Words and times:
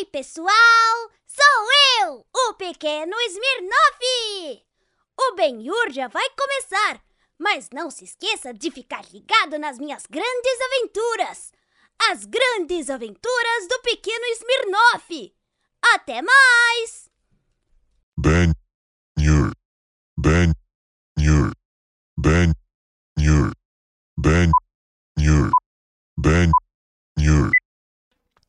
Ei, 0.00 0.06
pessoal! 0.06 1.10
Sou 1.26 1.66
eu, 2.00 2.26
o 2.34 2.54
pequeno 2.54 3.14
Smirnoff! 3.20 4.64
O 5.20 5.34
Benhur 5.34 5.90
já 5.90 6.08
vai 6.08 6.26
começar, 6.30 7.04
mas 7.38 7.68
não 7.70 7.90
se 7.90 8.04
esqueça 8.04 8.54
de 8.54 8.70
ficar 8.70 9.04
ligado 9.12 9.58
nas 9.58 9.78
minhas 9.78 10.06
grandes 10.06 10.60
aventuras! 10.62 11.52
As 12.10 12.24
grandes 12.24 12.88
aventuras 12.88 13.68
do 13.68 13.78
pequeno 13.82 14.24
Smirnoff! 14.36 15.36
Até 15.94 16.22
mais! 16.22 17.10
Ben 18.16 18.54
Nur. 19.18 19.52
Ben 20.16 20.54
Nur. 23.18 23.52
Ben. 24.16 24.50
Ben. 26.16 26.50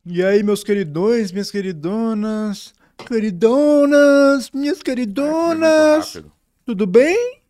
E 0.05 0.23
aí, 0.23 0.41
meus 0.41 0.63
queridões, 0.63 1.31
minhas 1.31 1.51
queridonas, 1.51 2.73
queridonas, 3.07 4.49
minhas 4.51 4.81
queridonas, 4.81 6.07
Rápido. 6.15 6.31
tudo 6.65 6.87
bem? 6.87 7.41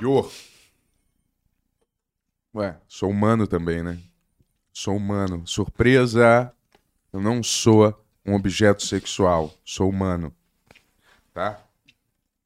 Ior. 0.00 0.30
Ué, 2.54 2.76
sou 2.88 3.10
humano 3.10 3.46
também, 3.46 3.82
né? 3.82 3.98
Sou 4.72 4.96
humano. 4.96 5.46
Surpresa! 5.46 6.52
Eu 7.12 7.20
não 7.20 7.42
sou 7.42 7.94
um 8.24 8.34
objeto 8.34 8.84
sexual. 8.84 9.52
Sou 9.64 9.88
humano. 9.88 10.34
Tá? 11.34 11.60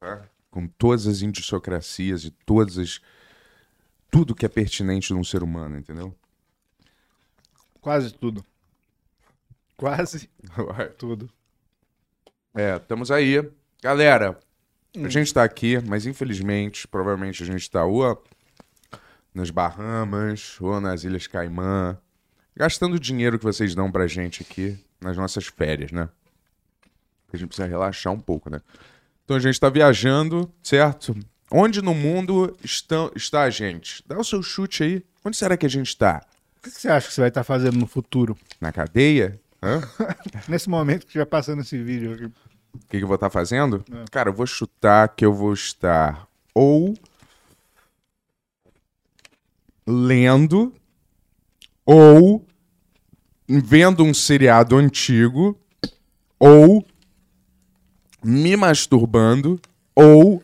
Tá? 0.01 0.29
Com 0.51 0.67
todas 0.67 1.07
as 1.07 1.23
indissocracias 1.23 2.25
e 2.25 2.31
todas 2.31 2.79
as. 2.79 3.01
Tudo 4.11 4.35
que 4.35 4.47
é 4.47 4.49
pertinente 4.49 5.13
num 5.13 5.25
ser 5.25 5.43
humano, 5.43 5.77
entendeu? 5.77 6.15
Quase 7.85 8.15
tudo. 8.15 8.43
Quase 9.77 10.31
tudo. 10.97 11.29
É, 12.55 12.77
estamos 12.77 13.11
aí. 13.11 13.47
Galera, 13.83 14.41
a 14.97 15.09
gente 15.11 15.35
tá 15.35 15.45
aqui, 15.45 15.79
mas 15.87 16.07
infelizmente, 16.07 16.89
provavelmente 16.89 17.43
a 17.43 17.47
gente 17.47 17.71
tá 17.71 17.85
ou 17.85 18.25
nas 19.35 19.51
Bahamas 19.51 20.57
ou 20.63 20.81
nas 20.81 21.05
Ilhas 21.05 21.27
Caimã, 21.27 21.99
gastando 22.57 22.95
o 22.95 22.99
dinheiro 22.99 23.39
que 23.39 23.45
vocês 23.45 23.75
dão 23.75 23.93
pra 23.93 24.07
gente 24.07 24.43
aqui 24.43 24.83
nas 24.99 25.19
nossas 25.19 25.45
férias, 25.45 25.93
né? 25.93 26.09
A 27.35 27.37
gente 27.37 27.49
precisa 27.49 27.69
relaxar 27.69 28.15
um 28.15 28.21
pouco, 28.21 28.49
né? 28.49 28.63
Então 29.27 29.37
a 29.37 29.41
gente 29.41 29.61
tá 29.61 29.69
viajando, 29.69 30.51
certo? 30.63 31.15
Onde 31.53 31.83
no 31.83 31.95
mundo 31.95 32.57
estão, 32.65 33.13
está 33.15 33.43
a 33.43 33.51
gente? 33.51 34.03
Dá 34.07 34.19
o 34.19 34.25
seu 34.25 34.43
chute 34.43 34.83
aí. 34.83 35.05
Onde 35.23 35.37
será 35.37 35.55
que 35.55 35.67
a 35.67 35.71
gente 35.71 35.95
tá? 35.95 36.27
O 36.65 36.71
que 36.71 36.81
você 36.81 36.89
acha 36.89 37.09
que 37.09 37.13
você 37.13 37.21
vai 37.21 37.29
estar 37.29 37.45
fazendo 37.45 37.79
no 37.79 37.87
futuro? 37.87 38.37
Na 38.59 38.73
cadeia? 38.73 39.39
Hã? 39.63 39.83
Nesse 40.49 40.69
momento 40.71 41.01
que 41.01 41.09
estiver 41.09 41.27
passando 41.27 41.61
esse 41.61 41.77
vídeo 41.83 42.15
aqui. 42.15 42.25
O 42.25 42.79
que, 42.89 42.99
que 42.99 43.05
eu 43.05 43.07
vou 43.07 43.17
estar 43.17 43.29
fazendo? 43.29 43.85
Cara, 44.11 44.31
eu 44.31 44.35
vou 44.35 44.47
chutar 44.47 45.09
que 45.09 45.25
eu 45.25 45.33
vou 45.33 45.53
estar 45.53 46.27
ou 46.55 46.95
lendo 49.87 50.73
ou 51.85 52.45
vendo 53.47 54.03
um 54.03 54.15
seriado 54.15 54.77
antigo 54.77 55.59
ou 56.39 56.85
me 58.23 58.57
masturbando 58.57 59.61
ou 59.95 60.43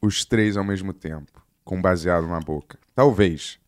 os 0.00 0.24
três 0.24 0.56
ao 0.56 0.64
mesmo 0.64 0.94
tempo, 0.94 1.44
com 1.62 1.80
baseado 1.80 2.26
na 2.26 2.40
boca. 2.40 2.78
Talvez. 2.94 3.58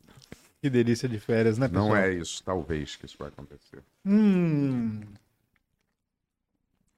Que 0.67 0.71
delícia 0.71 1.09
de 1.09 1.21
férias, 1.21 1.59
né, 1.59 1.69
pessoal? 1.69 1.89
Não 1.91 1.97
é 1.97 2.13
isso, 2.13 2.43
talvez 2.43 2.97
que 2.97 3.07
isso 3.07 3.15
vai 3.17 3.29
acontecer. 3.29 3.79
Hum. 4.05 5.01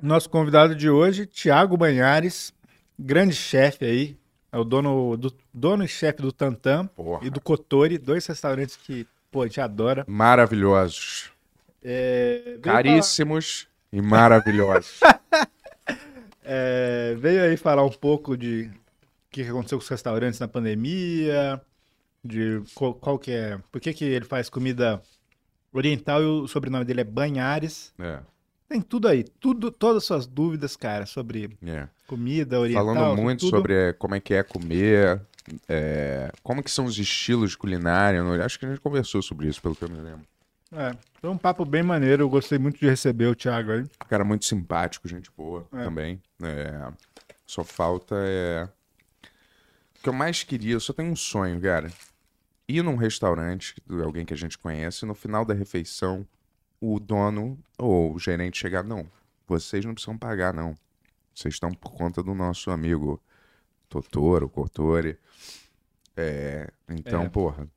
Nosso 0.03 0.31
convidado 0.31 0.75
de 0.75 0.89
hoje, 0.89 1.27
Tiago 1.27 1.77
Banhares, 1.77 2.51
grande 2.99 3.35
chefe 3.35 3.85
aí, 3.85 4.17
é 4.51 4.57
o 4.57 4.65
dono, 4.65 5.19
do, 5.19 5.31
dono 5.53 5.85
e 5.85 5.89
chefe 5.89 6.23
do 6.23 6.33
Tantam 6.33 6.87
Porra. 6.87 7.27
e 7.27 7.29
do 7.29 7.43
Cotori, 7.43 7.99
dois 7.99 8.25
restaurantes 8.27 8.75
que, 8.75 9.07
pô, 9.31 9.43
a 9.43 9.47
gente 9.47 9.61
adora. 9.61 10.03
Maravilhosos. 10.09 11.31
É, 11.85 12.57
Caríssimos 12.63 13.69
e 13.93 14.01
maravilhosos. 14.01 14.99
falar- 14.99 15.21
é, 16.43 17.15
veio 17.19 17.43
aí 17.43 17.59
falar 17.59 17.85
um 17.85 17.91
pouco 17.93 18.35
de 18.35 18.63
o 18.63 19.31
que 19.31 19.43
aconteceu 19.43 19.77
com 19.77 19.83
os 19.85 19.89
restaurantes 19.91 20.41
na 20.41 20.49
pandemia, 20.49 21.61
de 22.25 22.63
qual, 22.75 22.95
qual 22.95 23.19
que 23.19 23.31
é, 23.33 23.59
por 23.71 23.81
que 23.81 23.93
que 23.93 24.05
ele 24.05 24.25
faz 24.25 24.49
comida 24.51 25.01
oriental 25.73 26.23
e 26.23 26.27
o 26.27 26.49
sobrenome 26.49 26.85
dele 26.85 27.01
é 27.03 27.05
Banhares. 27.05 27.93
é, 27.99 28.21
Tem 28.69 28.81
tudo 28.81 29.09
aí, 29.09 29.25
tudo, 29.25 29.71
todas 29.71 29.99
as 29.99 30.05
suas 30.05 30.27
dúvidas, 30.27 30.77
cara, 30.77 31.07
sobre 31.07 31.57
é. 31.65 31.89
comida 32.07 32.59
oriental. 32.61 32.87
Falando 32.87 33.21
muito 33.23 33.41
tudo. 33.41 33.51
sobre 33.57 33.75
é, 33.75 33.93
como 33.93 34.15
é 34.15 34.21
que 34.21 34.35
é 34.35 34.43
comer, 34.43 35.21
é, 35.69 36.33
como 36.43 36.63
que 36.63 36.71
são 36.71 36.85
os 36.85 36.99
estilos 36.99 37.51
de 37.53 37.59
culinária. 37.59 38.23
Acho 38.45 38.59
que 38.59 38.67
a 38.67 38.69
gente 38.69 38.81
conversou 38.81 39.23
sobre 39.23 39.49
isso, 39.49 39.61
pelo 39.63 39.75
que 39.75 39.85
eu 39.85 39.89
me 39.89 40.01
lembro. 40.01 40.27
É, 40.73 40.95
foi 41.21 41.31
um 41.31 41.39
papo 41.39 41.65
bem 41.65 41.83
maneiro, 41.83 42.25
eu 42.25 42.29
gostei 42.29 42.59
muito 42.59 42.79
de 42.79 42.87
receber 42.87 43.27
o 43.27 43.35
Thiago 43.35 43.73
aí. 43.73 43.87
Cara 44.09 44.23
muito 44.25 44.45
simpático, 44.45 45.09
gente 45.09 45.31
boa 45.35 45.67
É. 45.73 45.85
também. 45.85 46.21
É, 46.43 46.89
só 47.47 47.65
falta 47.65 48.15
é... 48.19 48.69
O 49.99 50.03
que 50.03 50.09
eu 50.09 50.13
mais 50.13 50.43
queria, 50.45 50.75
eu 50.75 50.81
só 50.81 50.93
tenho 50.93 51.11
um 51.11 51.17
sonho, 51.17 51.61
cara. 51.61 51.91
Ir 52.69 52.83
num 52.83 52.97
restaurante, 52.97 53.75
de 53.87 54.03
alguém 54.03 54.25
que 54.25 54.35
a 54.35 54.37
gente 54.37 54.57
conhece, 54.59 55.05
e 55.05 55.09
no 55.09 55.15
final 55.15 55.45
da 55.45 55.55
refeição, 55.55 56.27
o 56.81 57.01
dono 57.01 57.59
ou 57.77 58.15
o 58.15 58.19
gerente 58.19 58.59
chegar, 58.59 58.85
não, 58.85 59.07
vocês 59.47 59.85
não 59.85 59.95
precisam 59.95 60.17
pagar, 60.17 60.53
não. 60.55 60.77
Vocês 61.35 61.55
estão 61.55 61.71
por 61.71 61.93
conta 61.93 62.23
do 62.23 62.35
nosso 62.35 62.71
amigo 62.71 63.21
Totoro, 63.89 64.49
Cotori. 64.49 65.17
É, 66.17 66.71
então, 66.89 67.23
É. 67.25 67.29
porra. 67.29 67.69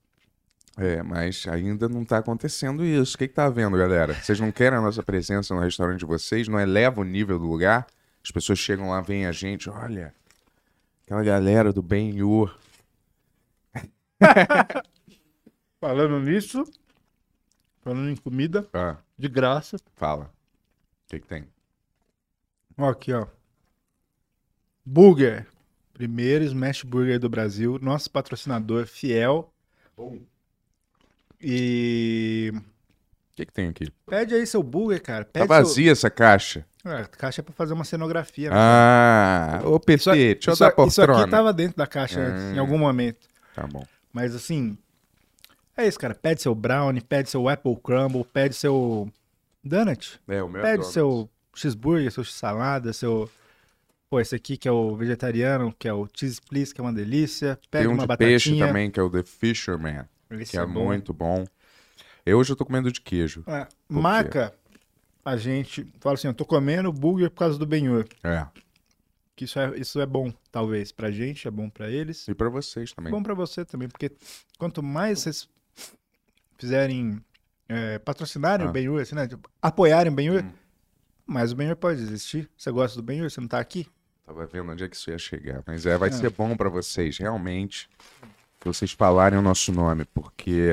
É, 0.77 1.03
mas 1.03 1.45
ainda 1.47 1.87
não 1.89 2.03
tá 2.05 2.17
acontecendo 2.17 2.83
isso. 2.83 3.15
O 3.15 3.17
que 3.17 3.27
que 3.27 3.33
tá 3.33 3.45
havendo, 3.45 3.77
galera? 3.77 4.13
Vocês 4.13 4.39
não 4.39 4.51
querem 4.51 4.79
a 4.79 4.81
nossa 4.81 5.03
presença 5.03 5.53
no 5.53 5.61
restaurante 5.61 5.99
de 5.99 6.05
vocês? 6.05 6.47
Não 6.47 6.59
eleva 6.59 7.01
o 7.01 7.03
nível 7.03 7.37
do 7.37 7.45
lugar? 7.45 7.85
As 8.23 8.31
pessoas 8.31 8.57
chegam 8.57 8.89
lá, 8.89 9.01
veem 9.01 9.25
a 9.25 9.31
gente, 9.31 9.69
olha, 9.69 10.13
aquela 11.11 11.23
galera 11.23 11.73
do 11.73 11.81
Ben-Hur. 11.81 12.57
Falando 15.81 16.19
nisso, 16.21 16.63
falando 17.81 18.09
em 18.09 18.15
comida, 18.15 18.65
Ah, 18.71 18.97
de 19.17 19.27
graça. 19.27 19.75
fala. 19.95 20.25
O 20.25 21.09
que 21.09 21.19
que 21.19 21.27
tem? 21.27 21.47
Ó, 22.77 22.87
aqui, 22.89 23.11
ó. 23.11 23.27
Burger. 24.85 25.47
Primeiro 25.91 26.45
Smash 26.45 26.83
Burger 26.83 27.19
do 27.19 27.27
Brasil. 27.29 27.77
Nosso 27.81 28.09
patrocinador 28.09 28.85
fiel. 28.87 29.51
E 31.41 32.51
O 32.53 32.61
que 33.45 33.51
que 33.51 33.53
tem 33.53 33.69
aqui? 33.69 33.91
pede 34.07 34.33
aí 34.35 34.45
seu 34.45 34.61
burger, 34.63 35.01
cara. 35.01 35.25
Tá 35.25 35.31
Pede 35.33 35.47
vazia 35.47 35.91
essa 35.91 36.09
caixa. 36.09 36.65
Seu... 36.81 36.91
É, 36.91 37.03
caixa 37.05 37.41
é 37.41 37.43
pra 37.43 37.53
fazer 37.53 37.73
uma 37.73 37.83
cenografia. 37.83 38.49
né? 38.49 38.55
Ah, 38.57 39.61
ô 39.65 39.79
PT, 39.79 39.93
isso, 39.95 40.11
deixa 40.11 40.49
eu 40.49 40.53
isso, 40.53 40.59
dar 40.59 40.87
isso 40.87 41.01
aqui 41.01 41.29
tava 41.29 41.53
dentro 41.53 41.77
da 41.77 41.85
caixa 41.87 42.19
antes, 42.19 42.43
Hum. 42.43 42.53
em 42.55 42.59
algum 42.59 42.77
momento. 42.77 43.27
Tá 43.55 43.67
bom. 43.67 43.85
Mas 44.13 44.35
assim, 44.35 44.77
é 45.77 45.87
isso, 45.87 45.99
cara. 45.99 46.13
Pede 46.15 46.41
seu 46.41 46.53
brownie, 46.55 47.01
pede 47.01 47.29
seu 47.29 47.47
apple 47.47 47.75
crumble, 47.83 48.23
pede 48.25 48.55
seu 48.55 49.11
donut, 49.63 50.19
É, 50.27 50.41
o 50.41 50.49
meu 50.49 50.61
pede 50.61 50.73
adoro. 50.79 50.91
seu 50.91 51.29
cheeseburger, 51.55 52.11
seu 52.11 52.23
salada, 52.23 52.93
seu... 52.93 53.29
Pô, 54.09 54.19
esse 54.19 54.35
aqui 54.35 54.57
que 54.57 54.67
é 54.67 54.71
o 54.71 54.93
vegetariano, 54.95 55.73
que 55.79 55.87
é 55.87 55.93
o 55.93 56.05
cheese 56.13 56.41
please, 56.41 56.73
que 56.73 56.81
é 56.81 56.83
uma 56.83 56.91
delícia. 56.91 57.57
Pega 57.69 57.83
Tem 57.85 57.87
um 57.89 57.93
uma 57.93 58.01
de 58.03 58.07
batatinha. 58.07 58.29
peixe 58.31 58.57
também, 58.59 58.91
que 58.91 58.99
é 58.99 59.03
o 59.03 59.09
The 59.09 59.23
Fisherman, 59.23 60.01
Esse 60.31 60.51
que 60.51 60.57
é, 60.57 60.65
bom. 60.65 60.85
muito 60.85 61.13
bom. 61.13 61.45
Eu 62.25 62.37
hoje 62.37 62.51
eu 62.51 62.55
tô 62.55 62.65
comendo 62.65 62.91
de 62.91 63.01
queijo. 63.01 63.43
É, 63.47 63.65
quê? 63.65 63.71
marca 63.89 64.53
a 65.23 65.37
gente, 65.37 65.85
fala 65.99 66.15
assim, 66.15 66.27
eu 66.27 66.33
tô 66.33 66.45
comendo 66.45 66.91
burger 66.91 67.29
por 67.29 67.37
causa 67.37 67.57
do 67.57 67.65
Benhur. 67.65 68.05
É. 68.23 68.47
Que 69.35 69.45
isso 69.45 69.59
é, 69.59 69.77
isso 69.79 69.99
é 69.99 70.05
bom, 70.05 70.31
talvez, 70.51 70.91
pra 70.91 71.09
gente, 71.11 71.47
é 71.47 71.51
bom 71.51 71.69
pra 71.69 71.89
eles. 71.89 72.27
E 72.27 72.33
pra 72.35 72.49
vocês 72.49 72.91
também. 72.93 73.11
Bom 73.11 73.21
pra 73.23 73.33
você 73.33 73.63
também, 73.65 73.87
porque 73.87 74.11
quanto 74.57 74.83
mais 74.83 75.19
vocês 75.19 75.47
fizerem, 76.57 77.23
é, 77.67 77.97
patrocinarem 77.99 78.65
Ah. 78.65 78.69
o 78.69 78.73
Benhur, 78.73 79.01
assim, 79.01 79.15
né? 79.15 79.27
tipo, 79.27 79.49
apoiarem 79.61 80.11
o 80.11 80.15
Benhur, 80.15 80.43
Hum. 80.43 80.51
mais 81.25 81.51
o 81.51 81.55
Benhur 81.55 81.75
pode 81.75 82.01
existir. 82.01 82.49
Você 82.57 82.71
gosta 82.71 82.97
do 82.97 83.03
Benhur, 83.03 83.29
você 83.29 83.41
não 83.41 83.47
tá 83.47 83.59
aqui? 83.59 83.87
Tava 84.25 84.45
vendo 84.45 84.71
onde 84.71 84.83
é 84.83 84.87
que 84.87 84.95
isso 84.95 85.09
ia 85.09 85.17
chegar. 85.17 85.63
Mas 85.65 85.85
é, 85.85 85.97
vai 85.97 86.09
É. 86.09 86.11
ser 86.11 86.29
bom 86.31 86.55
pra 86.55 86.69
vocês, 86.69 87.17
realmente, 87.17 87.89
que 88.59 88.67
vocês 88.67 88.91
falarem 88.91 89.37
o 89.39 89.41
nosso 89.41 89.71
nome, 89.71 90.05
porque 90.13 90.69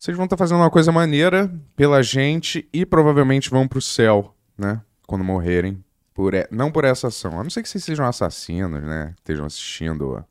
vocês 0.00 0.16
vão 0.16 0.24
estar 0.24 0.38
fazendo 0.38 0.56
uma 0.56 0.70
coisa 0.70 0.90
maneira 0.90 1.52
pela 1.76 2.02
gente 2.02 2.66
e 2.72 2.86
provavelmente 2.86 3.50
vão 3.50 3.68
pro 3.68 3.82
céu, 3.82 4.34
né? 4.56 4.80
Quando 5.06 5.22
morrerem. 5.22 5.84
Por 6.14 6.32
Não 6.50 6.72
por 6.72 6.86
essa 6.86 7.08
ação. 7.08 7.38
A 7.38 7.42
não 7.42 7.50
ser 7.50 7.62
que 7.62 7.68
vocês 7.68 7.84
sejam 7.84 8.06
assassinos, 8.06 8.82
né? 8.82 9.14
Estejam 9.18 9.44
assistindo 9.44 10.24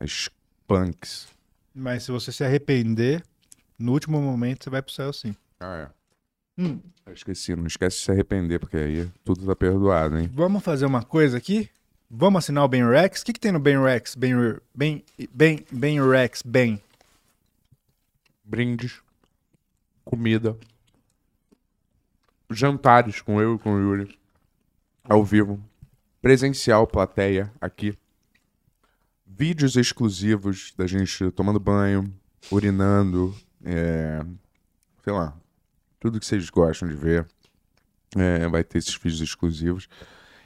as 0.00 0.28
punks. 0.66 1.28
Mas 1.72 2.02
se 2.02 2.10
você 2.10 2.32
se 2.32 2.42
arrepender 2.42 3.22
No 3.78 3.92
último 3.92 4.20
momento 4.20 4.64
você 4.64 4.70
vai 4.70 4.82
pro 4.82 4.92
céu 4.92 5.12
sim. 5.12 5.36
Ah, 5.60 5.88
é. 5.88 6.60
Hum. 6.60 6.80
Eu 7.06 7.12
esqueci, 7.12 7.54
não 7.54 7.68
esquece 7.68 7.98
de 7.98 8.02
se 8.02 8.10
arrepender, 8.10 8.58
porque 8.58 8.76
aí 8.76 9.08
tudo 9.24 9.46
tá 9.46 9.54
perdoado, 9.54 10.18
hein? 10.18 10.28
Vamos 10.34 10.64
fazer 10.64 10.86
uma 10.86 11.04
coisa 11.04 11.38
aqui? 11.38 11.70
Vamos 12.10 12.40
assinar 12.40 12.64
o 12.64 12.68
Ben 12.68 12.84
Rex? 12.84 13.22
O 13.22 13.26
que, 13.26 13.32
que 13.32 13.40
tem 13.40 13.52
no 13.52 13.60
Ben 13.60 13.80
Rex? 13.80 14.16
Ben, 14.16 14.34
ben, 14.74 15.04
ben, 15.32 15.64
ben 15.70 16.10
Rex, 16.10 16.42
Ben. 16.42 16.80
Brindes, 18.50 19.00
comida, 20.04 20.58
jantares 22.50 23.22
com 23.22 23.40
eu 23.40 23.54
e 23.54 23.58
com 23.60 23.74
o 23.74 23.78
Yuri, 23.78 24.18
ao 25.04 25.24
vivo, 25.24 25.64
presencial, 26.20 26.84
plateia, 26.84 27.52
aqui. 27.60 27.96
Vídeos 29.24 29.76
exclusivos 29.76 30.74
da 30.76 30.84
gente 30.84 31.30
tomando 31.30 31.60
banho, 31.60 32.12
urinando, 32.50 33.32
é, 33.64 34.20
sei 35.04 35.12
lá, 35.12 35.32
tudo 36.00 36.18
que 36.18 36.26
vocês 36.26 36.50
gostam 36.50 36.88
de 36.88 36.96
ver. 36.96 37.24
É, 38.16 38.48
vai 38.48 38.64
ter 38.64 38.78
esses 38.78 38.96
vídeos 38.96 39.20
exclusivos. 39.20 39.88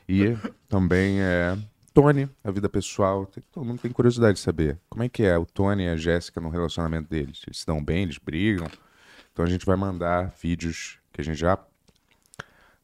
E 0.06 0.36
também 0.68 1.22
é 1.22 1.56
Tony, 1.94 2.28
a 2.42 2.50
vida 2.50 2.68
pessoal. 2.68 3.30
Todo 3.52 3.64
mundo 3.64 3.80
tem 3.80 3.92
curiosidade 3.92 4.34
de 4.34 4.40
saber 4.40 4.80
como 4.90 5.04
é 5.04 5.08
que 5.08 5.22
é 5.22 5.38
o 5.38 5.46
Tony 5.46 5.84
e 5.84 5.88
a 5.88 5.96
Jéssica 5.96 6.40
no 6.40 6.48
relacionamento 6.48 7.08
deles. 7.08 7.40
Eles 7.46 7.60
se 7.60 7.66
dão 7.66 7.82
bem, 7.82 8.02
eles 8.02 8.18
brigam. 8.18 8.66
Então 9.32 9.44
a 9.44 9.48
gente 9.48 9.64
vai 9.64 9.76
mandar 9.76 10.34
vídeos 10.42 10.98
que 11.12 11.20
a 11.20 11.24
gente 11.24 11.38
já 11.38 11.56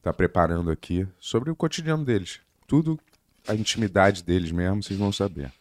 tá 0.01 0.13
preparando 0.13 0.71
aqui 0.71 1.05
sobre 1.19 1.51
o 1.51 1.55
cotidiano 1.55 2.05
deles. 2.05 2.39
Tudo, 2.65 2.97
a 3.45 3.53
intimidade 3.53 4.23
deles 4.23 4.49
mesmo, 4.49 4.81
vocês 4.81 4.97
vão 4.97 5.11
saber. 5.11 5.51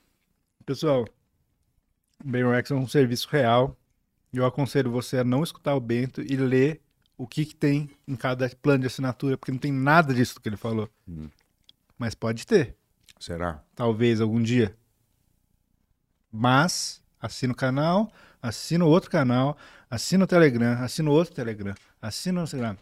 Pessoal, 0.64 1.04
o 2.24 2.50
Rex 2.52 2.70
é 2.70 2.74
um 2.74 2.86
serviço 2.86 3.28
real. 3.28 3.76
Eu 4.32 4.46
aconselho 4.46 4.92
você 4.92 5.18
a 5.18 5.24
não 5.24 5.42
escutar 5.42 5.74
o 5.74 5.80
Bento 5.80 6.22
e 6.22 6.36
ler 6.36 6.80
o 7.18 7.26
que, 7.26 7.44
que 7.44 7.54
tem 7.56 7.90
em 8.06 8.14
cada 8.14 8.48
plano 8.62 8.82
de 8.82 8.86
assinatura, 8.86 9.36
porque 9.36 9.50
não 9.50 9.58
tem 9.58 9.72
nada 9.72 10.14
disso 10.14 10.40
que 10.40 10.48
ele 10.48 10.56
falou. 10.56 10.88
Hum. 11.08 11.28
Mas 11.98 12.14
pode 12.14 12.46
ter, 12.46 12.76
Será? 13.20 13.62
talvez 13.76 14.20
algum 14.20 14.42
dia. 14.42 14.74
Mas 16.32 17.02
assina 17.20 17.52
o 17.52 17.56
canal, 17.56 18.10
assina 18.42 18.84
o 18.84 18.88
outro 18.88 19.10
canal, 19.10 19.56
assina 19.90 20.24
o 20.24 20.26
Telegram, 20.26 20.82
assina 20.82 21.10
o 21.10 21.12
outro 21.12 21.34
Telegram, 21.34 21.74
assina 22.00 22.40
o 22.40 22.44
Instagram. 22.44 22.76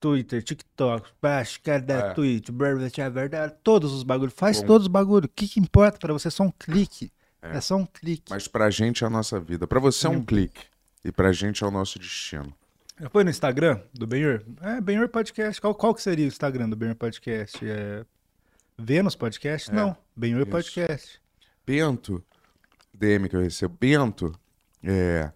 Twitter, 0.00 0.42
TikTok, 0.42 1.10
baixo, 1.22 1.60
cara 1.62 1.80
da 1.80 1.94
É. 2.08 2.14
Blá, 2.50 3.28
blá, 3.28 3.50
todos 3.62 3.92
os 3.92 4.02
bagulhos. 4.02 4.34
Faz 4.34 4.60
Bom. 4.60 4.66
todos 4.66 4.86
os 4.88 4.92
bagulhos. 4.92 5.26
O 5.26 5.28
que, 5.28 5.46
que 5.46 5.60
importa 5.60 5.96
pra 5.98 6.12
você? 6.12 6.26
É 6.26 6.30
só 6.30 6.42
um 6.42 6.50
clique. 6.50 7.12
É. 7.40 7.56
É, 7.56 7.60
só 7.60 7.76
um 7.76 7.86
clique. 7.86 8.30
Mas 8.30 8.48
pra 8.48 8.68
gente 8.68 9.04
é 9.04 9.06
a 9.06 9.10
nossa 9.10 9.38
vida. 9.38 9.64
Pra 9.64 9.78
você 9.78 10.08
é 10.08 10.10
um 10.10 10.24
clique. 10.24 10.60
E 11.04 11.12
pra 11.12 11.32
gente 11.32 11.62
é 11.62 11.66
o 11.66 11.70
nosso 11.70 12.00
destino. 12.00 12.52
Já 13.00 13.08
foi 13.10 13.22
no 13.22 13.30
Instagram 13.30 13.80
do 13.94 14.06
Benhur? 14.06 14.42
É, 14.60 14.80
Benhur 14.80 15.08
Podcast. 15.08 15.60
Qual, 15.60 15.74
qual 15.74 15.94
que 15.94 16.02
seria 16.02 16.24
o 16.24 16.28
Instagram 16.28 16.68
do 16.68 16.76
Benhur 16.76 16.96
Podcast? 16.96 17.58
É... 17.62 18.04
Vênus 18.82 19.14
Podcast? 19.14 19.70
É, 19.70 19.74
Não, 19.74 19.96
Benhur 20.16 20.42
isso. 20.42 20.50
Podcast. 20.50 21.20
Bento, 21.64 22.22
DM 22.92 23.28
que 23.28 23.36
eu 23.36 23.40
recebo. 23.40 23.76
Bento, 23.78 24.34
é, 24.82 25.30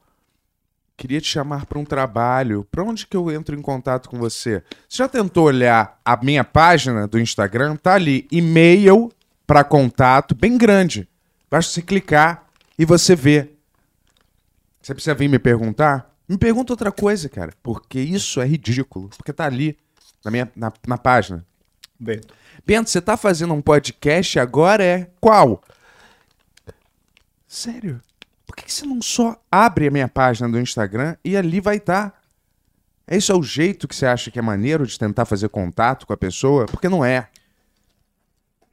queria 0.97 1.21
te 1.21 1.29
chamar 1.29 1.65
para 1.65 1.79
um 1.79 1.85
trabalho. 1.85 2.67
Para 2.71 2.83
onde 2.83 3.07
que 3.07 3.17
eu 3.17 3.31
entro 3.31 3.57
em 3.57 3.63
contato 3.63 4.09
com 4.09 4.19
você? 4.19 4.63
Você 4.89 4.99
já 4.99 5.09
tentou 5.09 5.45
olhar 5.45 6.01
a 6.05 6.17
minha 6.17 6.43
página 6.43 7.07
do 7.07 7.21
Instagram? 7.21 7.77
Tá 7.77 7.95
ali, 7.95 8.27
e-mail 8.33 9.13
para 9.47 9.63
contato, 9.63 10.35
bem 10.35 10.59
grande. 10.59 11.09
Basta 11.49 11.73
você 11.73 11.83
clicar 11.83 12.47
e 12.77 12.85
você 12.85 13.15
vê. 13.15 13.53
Você 14.83 14.93
precisa 14.93 15.15
vir 15.15 15.29
me 15.29 15.39
perguntar? 15.39 16.13
Me 16.29 16.37
pergunta 16.37 16.73
outra 16.73 16.91
coisa, 16.91 17.29
cara. 17.29 17.53
Porque 17.63 18.01
isso 18.01 18.41
é 18.41 18.47
ridículo. 18.47 19.09
Porque 19.17 19.33
tá 19.33 19.45
ali 19.45 19.79
na 20.25 20.31
minha 20.33 20.51
na, 20.57 20.73
na 20.87 20.99
página. 20.99 21.47
Bento. 21.99 22.35
Bento, 22.65 22.91
você 22.91 23.01
tá 23.01 23.17
fazendo 23.17 23.55
um 23.55 23.61
podcast 23.61 24.39
agora? 24.39 24.85
É 24.85 25.11
qual? 25.21 25.63
Sério? 27.47 28.01
Por 28.47 28.55
que, 28.57 28.65
que 28.65 28.73
você 28.73 28.87
não 28.87 29.03
só 29.03 29.41
abre 29.51 29.89
a 29.89 29.91
minha 29.91 30.09
página 30.09 30.49
do 30.49 30.61
Instagram 30.61 31.17
e 31.25 31.37
ali 31.37 31.61
vai 31.61 31.77
estar? 31.77 32.21
Esse 33.09 33.31
é 33.31 33.35
o 33.35 33.43
jeito 33.43 33.87
que 33.87 33.95
você 33.95 34.07
acha 34.07 34.31
que 34.31 34.39
é 34.39 34.43
maneiro 34.43 34.87
de 34.87 34.99
tentar 34.99 35.25
fazer 35.25 35.49
contato 35.49 36.07
com 36.07 36.13
a 36.13 36.17
pessoa? 36.17 36.67
Porque 36.67 36.89
não 36.89 37.05
é. 37.05 37.29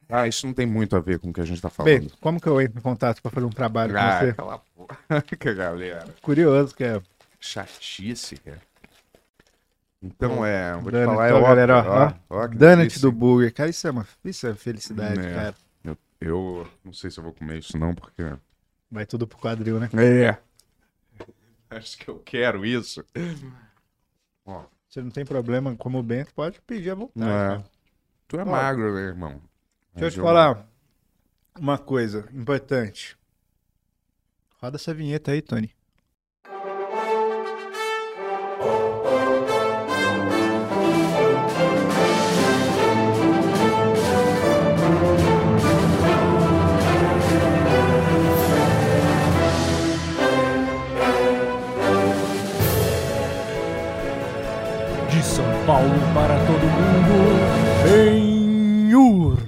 Ah, 0.09 0.27
isso 0.27 0.45
não 0.45 0.53
tem 0.53 0.65
muito 0.65 0.95
a 0.95 0.99
ver 0.99 1.19
com 1.19 1.29
o 1.29 1.33
que 1.33 1.41
a 1.41 1.45
gente 1.45 1.61
tá 1.61 1.69
falando. 1.69 2.01
Bento, 2.01 2.17
como 2.19 2.39
que 2.39 2.47
eu 2.47 2.61
entro 2.61 2.77
em 2.79 2.81
contato 2.81 3.21
pra 3.21 3.31
fazer 3.31 3.45
um 3.45 3.49
trabalho 3.49 3.97
ah, 3.97 4.19
com 4.19 4.25
você? 4.25 4.33
cala 4.33 4.53
a 4.55 4.61
boca, 4.77 5.21
que 5.21 5.35
galera. 5.53 6.05
Curioso, 6.21 6.75
que 6.75 6.83
é. 6.83 7.01
Chatice, 7.39 8.37
cara. 8.37 8.61
Então 10.03 10.45
é, 10.45 10.73
vou 10.73 10.91
te 10.91 11.05
falar, 11.05 11.27
é 11.27 11.41
galera, 11.41 11.77
ó, 12.29 12.35
ó, 12.35 12.43
ó, 12.43 12.47
Donut 12.47 12.99
do 12.99 13.09
Burger. 13.11 13.53
Cara, 13.53 13.69
isso 13.69 13.87
é 13.87 13.91
uma, 13.91 14.05
isso 14.25 14.45
é 14.45 14.53
felicidade, 14.53 15.19
É. 15.21 15.33
cara. 15.33 15.55
Eu, 15.85 15.97
eu 16.19 16.67
não 16.83 16.91
sei 16.91 17.09
se 17.09 17.17
eu 17.19 17.23
vou 17.23 17.31
comer 17.33 17.59
isso 17.59 17.77
não, 17.77 17.95
porque... 17.95 18.21
Vai 18.91 19.05
tudo 19.05 19.25
pro 19.25 19.37
quadril, 19.37 19.79
né? 19.79 19.89
É. 19.93 20.37
Acho 21.75 21.97
que 21.97 22.09
eu 22.09 22.19
quero 22.19 22.65
isso. 22.65 23.03
Ó, 24.45 24.65
Você 24.89 25.01
não 25.01 25.09
tem 25.09 25.25
problema, 25.25 25.73
como 25.77 25.97
o 25.99 26.03
Bento, 26.03 26.33
pode 26.33 26.61
pedir 26.61 26.91
à 26.91 26.95
vontade. 26.95 27.25
é. 27.25 27.33
cara. 27.33 27.63
Tu 28.27 28.39
é 28.39 28.45
magro, 28.45 28.93
né, 28.93 29.01
irmão? 29.01 29.41
Deixa 29.95 30.07
eu 30.07 30.11
te 30.11 30.19
falar 30.21 30.67
uma 31.57 31.77
coisa 31.77 32.27
importante. 32.33 33.15
Roda 34.61 34.77
essa 34.77 34.93
vinheta 34.93 35.31
aí, 35.31 35.41
Tony. 35.41 35.71
Paulo 55.73 55.89
para 56.13 56.37
todo 56.45 56.65
mundo, 56.67 57.17
Benhur. 57.83 59.39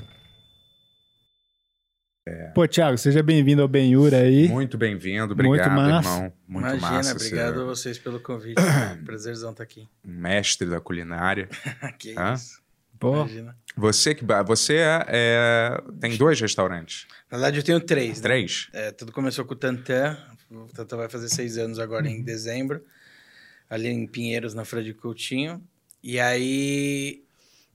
Pô, 2.55 2.67
Thiago, 2.67 2.97
seja 2.97 3.21
bem-vindo 3.21 3.61
ao 3.61 3.67
Benhur 3.67 4.11
aí. 4.11 4.47
Muito 4.47 4.75
bem-vindo, 4.75 5.33
obrigado, 5.33 5.69
massa. 5.75 6.09
irmão. 6.09 6.33
Muito 6.47 6.65
Imagina, 6.67 6.91
massa 6.91 7.11
obrigado 7.11 7.53
a 7.53 7.57
ser 7.59 7.65
vocês 7.65 7.99
pelo 7.99 8.19
convite. 8.19 8.55
Prazerzão 9.05 9.51
estar 9.51 9.61
aqui. 9.61 9.87
mestre 10.03 10.67
da 10.67 10.81
culinária. 10.81 11.47
que 11.99 12.17
Hã? 12.17 12.33
isso. 12.33 12.59
Pô, 12.99 13.17
Imagina. 13.17 13.55
Você 13.77 14.15
que 14.15 14.25
você 14.47 14.77
é, 14.77 15.05
é- 15.07 15.83
tem 16.01 16.17
dois 16.17 16.41
restaurantes, 16.41 17.05
Na 17.29 17.37
verdade, 17.37 17.59
eu 17.59 17.63
tenho 17.63 17.79
três. 17.79 18.17
né? 18.17 18.23
três. 18.23 18.67
É, 18.73 18.91
tudo 18.91 19.11
começou 19.11 19.45
com 19.45 19.53
o 19.53 19.55
Tantan. 19.55 20.17
O 20.49 20.65
Tantan 20.73 20.97
vai 20.97 21.07
fazer 21.07 21.29
seis 21.29 21.55
anos 21.59 21.77
agora 21.77 22.09
em 22.09 22.23
dezembro. 22.23 22.83
Ali 23.69 23.89
em 23.89 24.07
Pinheiros, 24.07 24.55
na 24.55 24.65
Freire 24.65 24.91
de 24.91 24.95
Coutinho. 24.95 25.61
E 26.05 26.19
aí, 26.19 27.23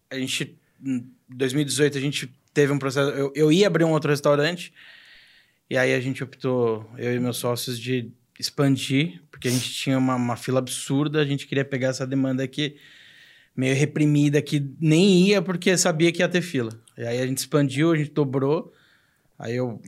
a 0.09 0.17
gente... 0.17 0.57
Em 0.81 1.05
2018, 1.29 1.99
a 1.99 2.01
gente 2.01 2.33
teve 2.55 2.73
um 2.73 2.79
processo... 2.79 3.11
Eu, 3.11 3.33
eu 3.35 3.51
ia 3.51 3.67
abrir 3.67 3.83
um 3.83 3.91
outro 3.91 4.09
restaurante. 4.09 4.73
E 5.69 5.77
aí, 5.77 5.93
a 5.93 6.01
gente 6.01 6.23
optou, 6.23 6.89
eu 6.97 7.13
e 7.13 7.19
meus 7.19 7.39
sócios, 7.39 7.77
de 7.77 8.13
expandir. 8.39 9.21
Porque 9.33 9.49
a 9.49 9.51
gente 9.51 9.69
tinha 9.73 9.99
uma, 9.99 10.15
uma 10.15 10.37
fila 10.37 10.61
absurda. 10.61 11.21
A 11.21 11.25
gente 11.25 11.45
queria 11.49 11.65
pegar 11.65 11.89
essa 11.89 12.07
demanda 12.07 12.45
aqui 12.45 12.77
meio 13.57 13.75
reprimida, 13.75 14.41
que 14.41 14.65
nem 14.81 15.27
ia 15.27 15.43
porque 15.43 15.77
sabia 15.77 16.13
que 16.13 16.23
ia 16.23 16.29
ter 16.29 16.41
fila. 16.41 16.71
E 16.97 17.03
aí, 17.03 17.21
a 17.21 17.27
gente 17.27 17.39
expandiu, 17.39 17.91
a 17.91 17.97
gente 17.97 18.13
dobrou. 18.13 18.73
Aí 19.37 19.57
eu 19.57 19.83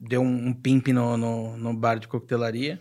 dei 0.00 0.18
um, 0.18 0.48
um 0.48 0.54
pimp 0.54 0.88
no, 0.88 1.18
no, 1.18 1.56
no 1.58 1.74
bar 1.74 1.98
de 1.98 2.08
coquetelaria. 2.08 2.80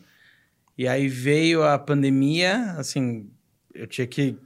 E 0.77 0.87
aí 0.87 1.09
veio 1.09 1.61
a 1.61 1.77
pandemia, 1.77 2.71
assim, 2.77 3.29
eu 3.73 3.85
tinha 3.85 4.07
que, 4.07 4.37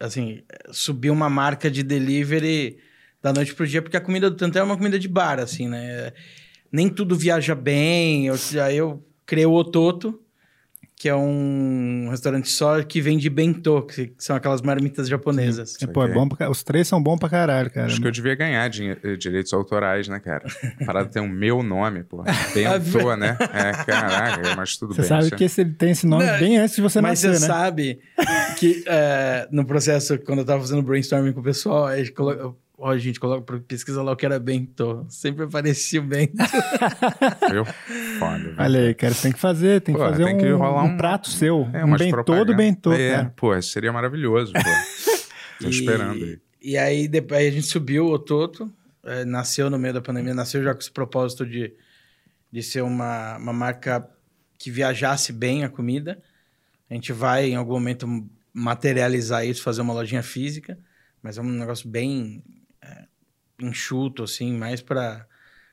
assim, 0.00 0.42
subir 0.72 1.10
uma 1.10 1.28
marca 1.28 1.70
de 1.70 1.82
delivery 1.82 2.78
da 3.22 3.32
noite 3.32 3.54
pro 3.54 3.66
dia, 3.66 3.82
porque 3.82 3.96
a 3.96 4.00
comida 4.00 4.30
do 4.30 4.36
Tantan 4.36 4.60
é 4.60 4.62
uma 4.62 4.76
comida 4.76 4.98
de 4.98 5.06
bar, 5.06 5.38
assim, 5.38 5.68
né? 5.68 6.12
Nem 6.72 6.88
tudo 6.88 7.14
viaja 7.14 7.54
bem. 7.54 8.26
Eu, 8.26 8.36
aí 8.64 8.76
eu 8.78 9.06
criei 9.26 9.46
o 9.46 9.52
Ototo, 9.52 10.18
que 11.00 11.08
é 11.08 11.16
um 11.16 12.08
restaurante 12.10 12.50
só 12.50 12.82
que 12.82 13.00
vende 13.00 13.30
bentô, 13.30 13.80
que 13.80 14.12
são 14.18 14.36
aquelas 14.36 14.60
marmitas 14.60 15.08
japonesas. 15.08 15.74
é, 15.82 15.86
pô, 15.86 16.04
é 16.04 16.12
bom 16.12 16.28
pra, 16.28 16.50
os 16.50 16.62
três 16.62 16.86
são 16.86 17.02
bons 17.02 17.16
pra 17.18 17.26
caralho, 17.30 17.70
cara. 17.70 17.86
Acho 17.86 17.98
que 18.02 18.06
eu 18.06 18.10
devia 18.10 18.34
ganhar 18.34 18.68
dinhe- 18.68 18.98
eh, 19.02 19.16
direitos 19.16 19.50
autorais, 19.54 20.08
né, 20.08 20.20
cara? 20.20 20.44
A 20.78 20.84
parada 20.84 21.08
tem 21.08 21.22
o 21.22 21.26
meu 21.26 21.62
nome, 21.62 22.04
pô. 22.04 22.22
Bento, 22.52 23.16
né? 23.16 23.34
É, 23.40 23.82
caraca, 23.82 24.54
mas 24.54 24.76
tudo 24.76 24.92
Você 24.94 25.00
bem. 25.00 25.08
sabe 25.08 25.24
isso 25.24 25.34
é- 25.34 25.38
que 25.38 25.44
esse, 25.44 25.60
ele 25.62 25.72
tem 25.72 25.90
esse 25.92 26.06
nome 26.06 26.26
Não, 26.26 26.38
bem 26.38 26.58
antes 26.58 26.76
de 26.76 26.82
você 26.82 27.00
Mas 27.00 27.22
nascer, 27.22 27.38
você 27.38 27.46
né? 27.48 27.54
sabe 27.54 27.98
que 28.58 28.84
é, 28.86 29.48
no 29.50 29.64
processo, 29.64 30.18
quando 30.18 30.40
eu 30.40 30.44
tava 30.44 30.60
fazendo 30.60 30.82
brainstorming 30.82 31.32
com 31.32 31.40
o 31.40 31.42
pessoal, 31.42 31.86
aí 31.86 32.10
colo- 32.10 32.58
Ó, 32.82 32.96
gente, 32.96 33.20
coloca, 33.20 33.60
pesquisa 33.60 34.02
lá 34.02 34.12
o 34.12 34.16
que 34.16 34.24
era 34.24 34.38
bentô. 34.40 35.04
Sempre 35.10 35.44
aparecia 35.44 36.00
o 36.00 36.04
bento. 36.04 36.32
Viu? 37.52 37.64
Foda, 38.18 38.38
velho. 38.38 38.54
Olha 38.58 38.80
aí, 38.80 38.94
cara, 38.94 39.12
você 39.12 39.22
tem 39.22 39.32
que 39.32 39.38
fazer, 39.38 39.80
tem 39.82 39.94
que 39.94 40.00
Pô, 40.00 40.06
fazer 40.08 40.24
tem 40.24 40.34
um, 40.34 40.38
que 40.38 40.50
rolar 40.50 40.84
um 40.84 40.86
um- 40.86 40.96
prato 40.96 41.28
seu. 41.28 41.68
É, 41.74 41.84
um 41.84 41.90
bentô 41.92 42.04
do 42.06 42.10
propaganda. 42.24 42.54
bentô, 42.54 42.92
É, 42.94 43.10
cara. 43.16 43.34
pô, 43.36 43.54
isso 43.54 43.68
seria 43.70 43.92
maravilhoso, 43.92 44.54
pô. 44.54 44.60
Tô 45.62 45.68
esperando 45.68 46.24
aí. 46.24 46.38
E 46.62 46.78
aí, 46.78 47.06
depois, 47.06 47.40
aí 47.40 47.48
a 47.48 47.50
gente 47.50 47.66
subiu 47.66 48.06
o 48.06 48.18
Toto, 48.18 48.72
eh, 49.04 49.24
nasceu 49.26 49.68
no 49.68 49.78
meio 49.78 49.92
da 49.94 50.00
pandemia, 50.00 50.32
nasceu 50.34 50.62
já 50.62 50.72
com 50.74 50.80
esse 50.80 50.90
propósito 50.90 51.44
de, 51.46 51.74
de 52.50 52.62
ser 52.62 52.82
uma, 52.82 53.36
uma 53.36 53.52
marca 53.52 54.08
que 54.58 54.70
viajasse 54.70 55.32
bem 55.34 55.64
a 55.64 55.68
comida. 55.68 56.18
A 56.88 56.94
gente 56.94 57.12
vai, 57.12 57.50
em 57.50 57.56
algum 57.56 57.74
momento, 57.74 58.06
materializar 58.54 59.46
isso, 59.46 59.62
fazer 59.62 59.82
uma 59.82 59.92
lojinha 59.92 60.22
física, 60.22 60.78
mas 61.22 61.36
é 61.38 61.42
um 61.42 61.44
negócio 61.50 61.86
bem 61.88 62.42
enxuto, 63.62 64.22
assim, 64.24 64.52
mais 64.54 64.80
para 64.80 65.26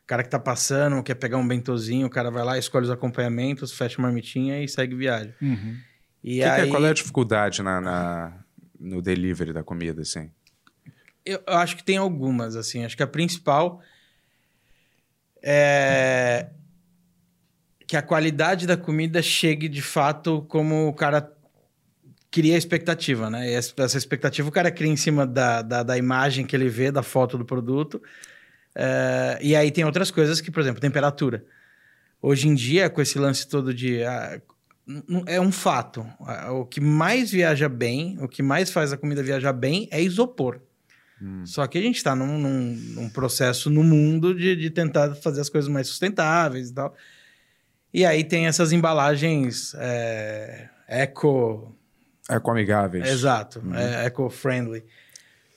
cara 0.06 0.24
que 0.24 0.30
tá 0.30 0.40
passando, 0.40 1.04
quer 1.04 1.16
pegar 1.16 1.38
um 1.38 1.46
bentozinho, 1.48 2.08
o 2.08 2.10
cara 2.10 2.32
vai 2.32 2.44
lá, 2.44 2.58
escolhe 2.58 2.86
os 2.86 2.90
acompanhamentos, 2.92 3.74
fecha 3.74 3.98
uma 4.00 4.08
marmitinha 4.08 4.64
e 4.64 4.68
segue 4.68 4.96
viagem. 4.96 5.34
Uhum. 5.42 5.78
E 6.24 6.36
Que 6.36 6.40
que 6.40 6.44
é- 6.44 6.62
aí... 6.62 6.70
qual 6.70 6.86
é 6.86 6.90
a 6.90 6.94
dificuldade 6.94 7.62
na, 7.62 7.82
na- 7.82 8.40
no 8.80 9.02
delivery 9.02 9.52
da 9.52 9.64
comida, 9.64 10.02
assim? 10.02 10.32
Eu, 11.26 11.44
eu 11.46 11.54
acho 11.58 11.76
que 11.76 11.84
tem 11.84 11.98
algumas, 11.98 12.56
assim. 12.56 12.86
Acho 12.86 12.96
que 12.96 13.04
a 13.04 13.08
principal 13.08 13.82
é 15.42 16.50
que 17.86 17.96
a 17.96 18.02
qualidade 18.02 18.68
da 18.68 18.76
comida 18.76 19.22
chegue 19.22 19.70
de 19.70 19.82
fato 19.82 20.42
como 20.50 20.88
o 20.90 20.94
cara 20.94 21.22
cria 22.30 22.56
a 22.56 22.58
expectativa, 22.58 23.30
né? 23.30 23.50
E 23.50 23.54
essa 23.54 23.98
expectativa 23.98 24.48
o 24.48 24.52
cara 24.52 24.70
cria 24.70 24.92
em 24.92 24.98
cima 24.98 25.26
da, 25.26 25.62
da, 25.62 25.84
da 25.84 25.98
imagem 25.98 26.46
que 26.46 26.56
ele 26.56 26.70
vê, 26.70 26.92
da 26.92 27.02
foto 27.02 27.38
do 27.38 27.46
produto. 27.46 28.02
É, 28.76 29.40
e 29.42 29.56
aí 29.56 29.72
tem 29.72 29.86
outras 29.86 30.12
coisas 30.12 30.42
que, 30.42 30.52
por 30.52 30.62
exemplo, 30.62 30.82
temperatura. 30.82 31.46
Hoje 32.22 32.48
em 32.48 32.54
dia, 32.54 32.90
com 32.90 33.02
esse 33.02 33.18
lance 33.18 33.48
todo 33.48 33.74
de... 33.74 34.04
ah, 34.04 34.42
é 35.26 35.40
um 35.40 35.52
fato. 35.52 36.06
O 36.52 36.66
que 36.66 36.80
mais 36.82 37.32
viaja 37.32 37.68
bem, 37.70 38.18
o 38.22 38.28
que 38.28 38.44
mais 38.44 38.72
faz 38.72 38.94
a 38.94 38.98
comida 38.98 39.24
viajar 39.24 39.54
bem 39.54 39.88
é 39.92 40.02
isopor. 40.02 40.60
Só 41.46 41.66
que 41.66 41.78
a 41.78 41.82
gente 41.82 41.96
está 41.98 42.16
num, 42.16 42.38
num- 42.38 42.76
num 42.94 43.10
processo 43.10 43.70
no 43.70 43.84
mundo 43.84 44.36
de, 44.36 44.56
de 44.56 44.70
tentar 44.70 45.16
fazer 45.16 45.42
as 45.42 45.50
coisas 45.50 45.70
mais 45.70 45.88
sustentáveis 45.88 46.70
e 46.70 46.74
tal. 46.74 46.96
E 47.94 48.06
aí 48.06 48.24
tem 48.24 48.48
essas 48.48 48.72
embalagens 48.72 49.74
é, 49.76 50.70
eco... 50.88 51.77
Ecoamigáveis. 52.30 53.08
Exato, 53.08 53.62
é 53.76 54.06
eco-friendly. 54.06 54.84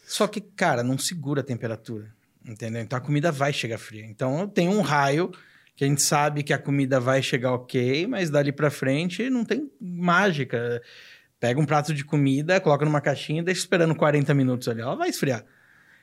Só 0.07 0.27
que, 0.27 0.41
cara, 0.41 0.83
não 0.83 0.99
segura 0.99 1.41
a 1.41 1.45
temperatura, 1.45 2.13
entendeu? 2.45 2.83
Então 2.83 2.99
a 2.99 3.01
comida 3.01 3.31
vai 3.33 3.53
chegar 3.53 3.79
fria. 3.79 4.05
Então 4.05 4.49
tem 4.49 4.69
um 4.69 4.81
raio 4.81 5.31
que 5.77 5.85
a 5.85 5.87
gente 5.87 6.03
sabe 6.03 6.43
que 6.43 6.53
a 6.53 6.59
comida 6.59 7.01
vai 7.01 7.23
chegar 7.23 7.53
ok, 7.53 8.07
mas 8.07 8.29
dali 8.29 8.53
pra 8.53 8.71
frente 8.71 9.31
não 9.31 9.45
tem 9.45 9.71
mágica. 9.81 10.83
Pega 11.39 11.59
um 11.59 11.65
prato 11.65 11.95
de 11.95 12.05
comida, 12.05 12.61
coloca 12.61 12.85
numa 12.85 13.01
caixinha 13.01 13.41
e 13.41 13.45
deixa 13.45 13.61
esperando 13.63 13.95
40 13.95 14.35
minutos 14.35 14.69
ali. 14.69 14.81
Ela 14.83 14.95
vai 14.95 15.09
esfriar. 15.09 15.45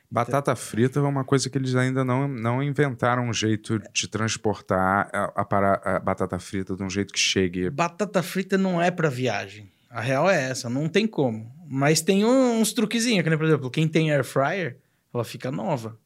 Batata 0.09 0.55
frita 0.55 0.99
é 0.99 1.03
uma 1.03 1.23
coisa 1.25 1.49
que 1.49 1.57
eles 1.57 1.75
ainda 1.75 2.03
não, 2.03 2.27
não 2.29 2.63
inventaram 2.63 3.27
um 3.27 3.33
jeito 3.33 3.77
de 3.93 4.07
transportar 4.07 5.09
a, 5.13 5.25
a 5.41 5.45
para- 5.45 5.81
a 5.83 5.99
batata 5.99 6.39
frita 6.39 6.75
de 6.77 6.81
um 6.81 6.89
jeito 6.89 7.13
que 7.13 7.19
chegue. 7.19 7.69
Batata 7.69 8.23
frita 8.23 8.57
não 8.57 8.81
é 8.81 8.89
pra 8.89 9.09
viagem. 9.09 9.69
A 9.89 10.01
real 10.01 10.29
é 10.29 10.49
essa, 10.49 10.69
não 10.69 10.87
tem 10.89 11.07
como. 11.07 11.51
Mas 11.69 12.01
tem 12.01 12.23
uns 12.25 12.73
truquezinhos, 12.73 13.23
que 13.23 13.29
nem, 13.29 13.37
por 13.37 13.45
exemplo, 13.47 13.69
quem 13.71 13.87
tem 13.87 14.11
air 14.11 14.23
fryer, 14.23 14.77
ela 15.13 15.23
fica 15.23 15.51
nova. 15.51 15.97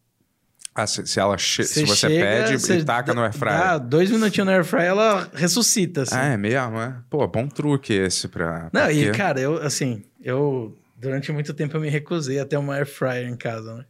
Ah, 0.74 0.88
se, 0.88 1.06
se 1.06 1.20
ela 1.20 1.38
se 1.38 1.64
Cê 1.66 1.86
você 1.86 2.08
chega, 2.08 2.26
pede 2.26 2.74
e 2.74 2.86
taca 2.86 3.14
no 3.14 3.20
dá- 3.20 3.26
air 3.28 3.34
fryer. 3.34 3.58
dá 3.58 3.78
dois 3.78 4.10
minutinhos 4.10 4.46
no 4.48 4.54
air 4.54 4.64
fryer, 4.64 4.88
ela 4.88 5.30
ressuscita, 5.34 6.04
assim. 6.04 6.16
Ah, 6.16 6.26
é 6.28 6.38
mesmo, 6.38 6.80
é? 6.80 6.96
Pô, 7.10 7.28
bom 7.28 7.48
truque 7.48 7.92
esse 7.94 8.28
pra. 8.28 8.70
Não, 8.72 8.84
pra 8.84 8.92
e 8.94 9.06
quê? 9.06 9.12
cara, 9.12 9.40
eu, 9.40 9.58
assim, 9.62 10.04
eu... 10.22 10.78
Durante 10.96 11.32
muito 11.32 11.52
tempo 11.54 11.76
eu 11.76 11.82
me 11.82 11.90
recusei 11.90 12.40
a 12.40 12.46
ter 12.46 12.58
uma 12.58 12.76
air 12.76 12.86
fryer 12.86 13.28
em 13.28 13.36
casa, 13.36 13.76
né? 13.76 13.86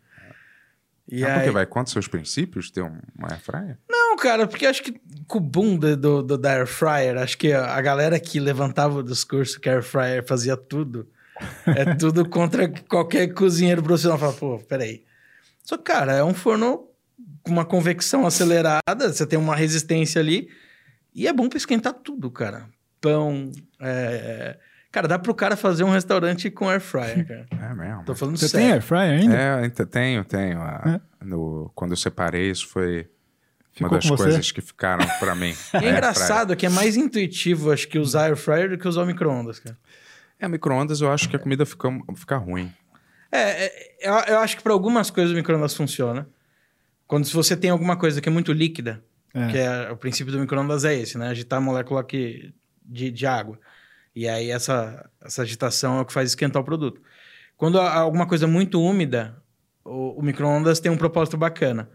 E 1.08 1.24
Ah, 1.26 1.28
aí... 1.28 1.34
porque 1.36 1.52
vai 1.52 1.66
contra 1.66 1.84
os 1.88 1.92
seus 1.92 2.08
princípios 2.08 2.72
ter 2.72 2.82
um, 2.82 2.98
uma 3.18 3.30
air 3.32 3.40
fryer? 3.42 3.78
Não, 3.90 4.01
cara, 4.22 4.48
porque 4.48 4.66
acho 4.66 4.84
que 4.84 5.00
com 5.28 5.38
o 5.38 5.42
boom 5.42 5.78
do, 5.78 5.98
do, 5.98 6.24
do- 6.24 6.38
da 6.38 6.52
air 6.54 6.68
fryer, 6.68 7.18
acho 7.18 7.38
que 7.38 7.52
a, 7.54 7.82
galera 7.82 8.20
que 8.20 8.40
levantava 8.40 9.00
o 9.00 9.04
discurso 9.04 9.60
que 9.60 9.70
a 9.70 9.74
air 9.74 9.84
fryer 9.84 10.26
fazia 10.26 10.56
tudo, 10.58 11.08
é 11.66 11.94
tudo 11.96 12.28
contra 12.28 12.68
qualquer 12.88 13.34
cozinheiro 13.34 13.82
profissional. 13.82 14.18
Fala, 14.20 14.34
pô, 14.34 14.60
peraí. 14.60 15.04
Só 15.64 15.78
que, 15.78 15.84
cara, 15.84 16.14
é 16.14 16.24
um 16.24 16.34
forno 16.34 16.88
com 17.44 17.52
uma 17.52 17.66
convecção 17.66 18.26
acelerada, 18.28 19.12
você 19.12 19.26
tem 19.26 19.40
uma 19.40 19.56
resistência 19.56 20.20
ali, 20.22 20.50
e 21.16 21.28
é 21.28 21.34
bom 21.34 21.48
pra 21.50 21.58
esquentar 21.58 21.94
tudo, 21.94 22.30
cara. 22.30 22.68
Pão, 23.00 23.52
é... 23.80 24.58
Cara, 24.92 25.08
dá 25.08 25.18
pro 25.18 25.34
cara 25.34 25.56
fazer 25.56 25.86
um 25.86 25.90
restaurante 25.90 26.52
com 26.52 26.68
air 26.70 26.82
fryer, 26.82 27.26
cara. 27.28 27.46
É 27.72 27.74
mesmo. 27.74 28.04
Tô 28.04 28.14
falando 28.14 28.38
Você 28.38 28.50
sério. 28.50 28.66
tem 28.68 28.74
air 28.74 28.82
fryer 28.82 29.22
ainda? 29.22 29.36
É, 29.36 29.54
ainda 29.64 29.86
tenho, 29.86 30.26
tenho. 30.26 30.62
A- 30.62 31.00
no- 31.24 31.72
quando 31.74 31.92
eu 31.92 31.98
separei, 31.98 32.52
isso 32.52 32.68
foi 32.68 33.10
Ficou 33.72 33.88
uma 33.90 33.98
das 33.98 34.10
com 34.10 34.18
você? 34.18 34.24
coisas 34.24 34.52
que 34.52 34.62
ficaram 34.62 35.08
pra 35.20 35.34
mim. 35.34 35.56
Air 35.74 35.84
é 35.86 35.90
engraçado 35.92 36.56
que 36.56 36.66
é 36.66 36.70
mais 36.70 36.98
intuitivo, 36.98 37.72
acho 37.72 37.88
que, 37.88 37.98
usar 37.98 38.26
air 38.26 38.36
fryer 38.36 38.70
do 38.70 38.78
que 38.78 38.88
usar 38.88 39.04
o 39.04 39.06
micro-ondas, 39.06 39.60
cara. 39.60 39.78
É, 40.40 40.48
micro-ondas 40.48 41.02
eu 41.02 41.12
acho 41.12 41.30
que 41.30 41.36
a 41.36 41.40
comida 41.40 41.66
fica, 41.66 41.88
fica 42.16 42.38
ruim. 42.38 42.72
É, 43.32 43.66
é, 43.66 43.98
eu, 44.02 44.14
eu 44.36 44.40
acho 44.40 44.58
que 44.58 44.64
para 44.64 44.74
algumas 44.74 45.10
coisas 45.10 45.32
o 45.32 45.36
micro-ondas 45.36 45.74
funciona. 45.74 46.28
Quando 47.08 47.26
se 47.26 47.34
você 47.34 47.56
tem 47.56 47.70
alguma 47.70 47.96
coisa 47.96 48.20
que 48.20 48.28
é 48.28 48.32
muito 48.32 48.52
líquida, 48.52 49.04
É. 49.34 49.48
que 49.48 49.58
é 49.58 49.92
o 49.92 49.96
princípio 49.98 50.34
do 50.34 50.40
micro-ondas 50.40 50.84
é 50.84 50.94
esse, 50.96 51.18
né? 51.18 51.30
Agitar 51.30 51.58
a 51.60 51.62
molécula 51.62 52.02
aqui 52.02 52.54
de, 52.86 53.10
de 53.12 53.26
água. 53.26 53.58
E 54.14 54.28
aí 54.28 54.50
essa, 54.52 55.10
essa 55.24 55.44
agitação 55.44 56.00
é 56.00 56.02
o 56.02 56.06
que 56.06 56.12
faz 56.12 56.30
esquentar 56.30 56.62
o 56.62 56.66
produto. 56.66 57.02
Quando 57.56 57.80
há 57.80 57.94
alguma 58.00 58.26
coisa 58.28 58.48
muito 58.48 58.82
úmida, 58.82 59.42
o, 59.86 60.20
o 60.20 60.22
micro-ondas 60.22 60.80
tem 60.82 60.92
um 60.92 60.98
propósito 60.98 61.38
bacana. 61.38 61.90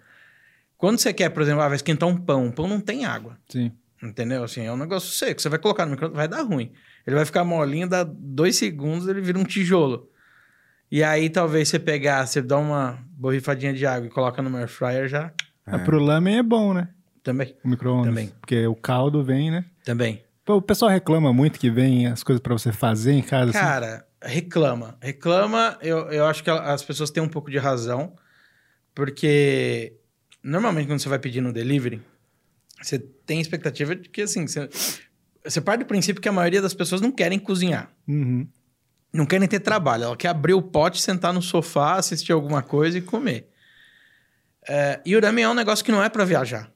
Quando 0.79 0.99
você 0.99 1.13
quer, 1.13 1.31
por 1.31 1.43
exemplo, 1.43 1.63
ah, 1.63 1.69
vai 1.69 1.77
esquentar 1.77 2.09
um 2.09 2.17
pão, 2.17 2.49
o 2.49 2.53
pão 2.53 2.69
não 2.69 2.81
tem 2.81 3.05
água. 3.05 3.37
Sim. 3.49 3.73
Entendeu? 4.03 4.45
Assim, 4.45 4.63
é 4.67 4.73
um 4.73 4.77
negócio 4.77 5.11
seco. 5.11 5.41
Você 5.41 5.49
vai 5.49 5.59
colocar 5.59 5.87
no 5.87 5.93
micro 5.93 6.11
vai 6.13 6.29
dar 6.29 6.43
ruim. 6.43 6.73
Ele 7.07 7.17
vai 7.17 7.25
ficar 7.25 7.45
molinho, 7.45 7.89
dá 7.89 8.05
dois 8.05 8.57
segundos, 8.57 9.09
ele 9.09 9.21
vira 9.21 9.39
um 9.39 9.45
tijolo. 9.45 10.11
E 10.91 11.03
aí, 11.03 11.31
talvez 11.31 11.69
você 11.69 11.79
pegar, 11.79 12.27
você 12.27 12.43
dá 12.43 12.59
uma 12.59 12.99
borrifadinha 13.11 13.73
de 13.73 13.87
água 13.87 14.07
e 14.07 14.11
coloca 14.11 14.43
no 14.43 14.57
air 14.57 14.69
fryer 14.69 15.09
já. 15.09 15.33
Ah, 15.65 15.79
pro 15.79 15.99
lamen 15.99 16.39
é 16.39 16.43
bom, 16.43 16.73
né? 16.73 16.89
Também. 17.23 17.57
O 17.65 17.69
micro-ondas. 17.69 18.07
Também. 18.07 18.33
Porque 18.41 18.67
o 18.67 18.75
caldo 18.75 19.25
vem, 19.25 19.51
né? 19.51 19.65
Também. 19.85 20.23
Pô, 20.45 20.57
o 20.57 20.63
pessoal 20.63 20.91
reclama 20.91 21.33
muito 21.33 21.59
que 21.59 21.71
vem 21.71 22.07
as 22.07 22.23
coisas 22.23 22.41
pra 22.41 22.53
você 22.53 22.71
fazer 22.71 23.13
em 23.13 23.23
casa. 23.23 23.51
assim. 23.51 23.59
Cara, 23.59 24.07
reclama. 24.23 24.97
Reclama, 25.01 25.77
eu, 25.83 26.09
eu 26.13 26.27
acho 26.27 26.45
que 26.45 26.51
as 26.51 26.85
pessoas 26.85 27.11
têm 27.11 27.21
um 27.23 27.29
pouco 27.29 27.51
de 27.51 27.59
razão. 27.59 28.15
Porque 28.95 29.95
normalmente 30.47 30.87
quando 30.87 31.01
você 31.01 31.09
vai 31.09 31.19
pedir 31.19 31.41
no 31.41 31.53
delivery, 31.53 32.03
você 32.83 32.99
tem 32.99 33.41
expectativa 33.41 33.95
de 33.97 34.09
que 34.09 34.23
assim, 34.23 34.47
você, 34.47 34.69
você 35.45 35.61
parte 35.61 35.81
do 35.81 35.87
princípio 35.87 36.21
que 36.23 36.29
a 36.29 36.33
maioria 36.33 36.63
das 36.63 36.75
pessoas 36.75 37.01
não 37.01 37.11
querem 37.11 37.39
cozinhar. 37.39 37.91
Uhum. 38.07 38.47
não 39.13 39.27
querem 39.27 39.49
ter 39.49 39.61
trabalho. 39.61 40.05
Ela 40.05 40.17
quer 40.17 40.29
abrir 40.29 40.55
o 40.55 40.63
pote, 40.63 41.01
sentar 41.01 41.33
no 41.33 41.41
sofá, 41.43 41.95
assistir 41.97 42.33
alguma 42.33 42.63
coisa 42.63 42.99
e 42.99 43.03
comer. 43.03 43.49
É, 44.69 45.01
e 45.07 45.17
o 45.17 45.21
ramen 45.21 45.45
é 45.45 45.49
um 45.49 45.55
negócio 45.55 45.85
que 45.85 45.93
não 45.93 46.03
é 46.03 46.09
para 46.09 46.25
viajar. 46.25 46.71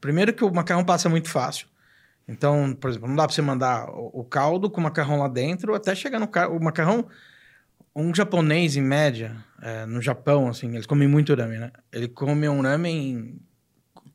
Primeiro 0.00 0.32
que 0.32 0.44
o 0.44 0.52
macarrão 0.52 0.84
passa 0.84 1.08
muito 1.08 1.28
fácil. 1.28 1.66
Então, 2.26 2.74
por 2.74 2.90
exemplo, 2.90 3.08
não 3.08 3.16
dá 3.16 3.24
para 3.26 3.34
você 3.34 3.40
mandar 3.40 3.88
o, 3.90 4.20
o 4.20 4.24
caldo 4.24 4.68
com 4.68 4.80
o 4.80 4.84
macarrão 4.84 5.18
lá 5.18 5.28
dentro 5.28 5.74
até 5.74 5.94
chegar 5.94 6.18
no 6.20 6.28
ca- 6.28 6.48
o 6.48 6.62
macarrão. 6.62 7.08
Um 7.96 8.14
japonês, 8.14 8.76
em 8.76 8.82
média, 8.82 9.36
é, 9.62 9.86
no 9.86 10.00
Japão, 10.00 10.48
assim, 10.48 10.74
eles 10.74 10.86
comem 10.86 11.08
muito 11.08 11.34
ramen, 11.34 11.58
né? 11.58 11.72
Ele 11.92 12.08
come 12.08 12.48
um 12.48 12.60
ramen 12.60 12.96
em 13.10 13.40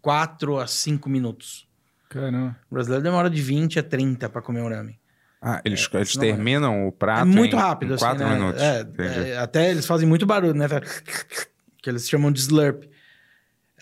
4 0.02 0.58
a 0.60 0.68
5 0.68 1.10
minutos. 1.10 1.68
Caramba. 2.10 2.56
O 2.70 2.76
brasileiro 2.76 3.04
demora 3.04 3.30
de 3.30 3.42
20 3.42 3.80
a 3.80 3.84
30 3.84 4.30
para 4.30 4.42
comer 4.42 4.62
um 4.62 4.70
ramen. 4.70 4.98
Ah, 5.42 5.62
eles, 5.66 5.90
eles 5.94 6.16
é. 6.16 6.20
terminam 6.20 6.88
o 6.88 6.92
prato 6.92 7.22
É 7.24 7.26
muito 7.26 7.56
em, 7.56 7.60
rápido, 7.60 7.92
em 7.92 7.96
assim, 7.96 8.06
quatro 8.06 8.26
né? 8.26 8.34
minutos. 8.36 8.62
É, 8.62 8.88
é, 9.32 9.38
até 9.38 9.72
eles 9.72 9.86
fazem 9.86 10.08
muito 10.08 10.26
barulho, 10.26 10.54
né? 10.54 10.68
Que 11.82 11.90
eles 11.90 12.08
chamam 12.08 12.32
de 12.32 12.40
slurp. 12.40 12.84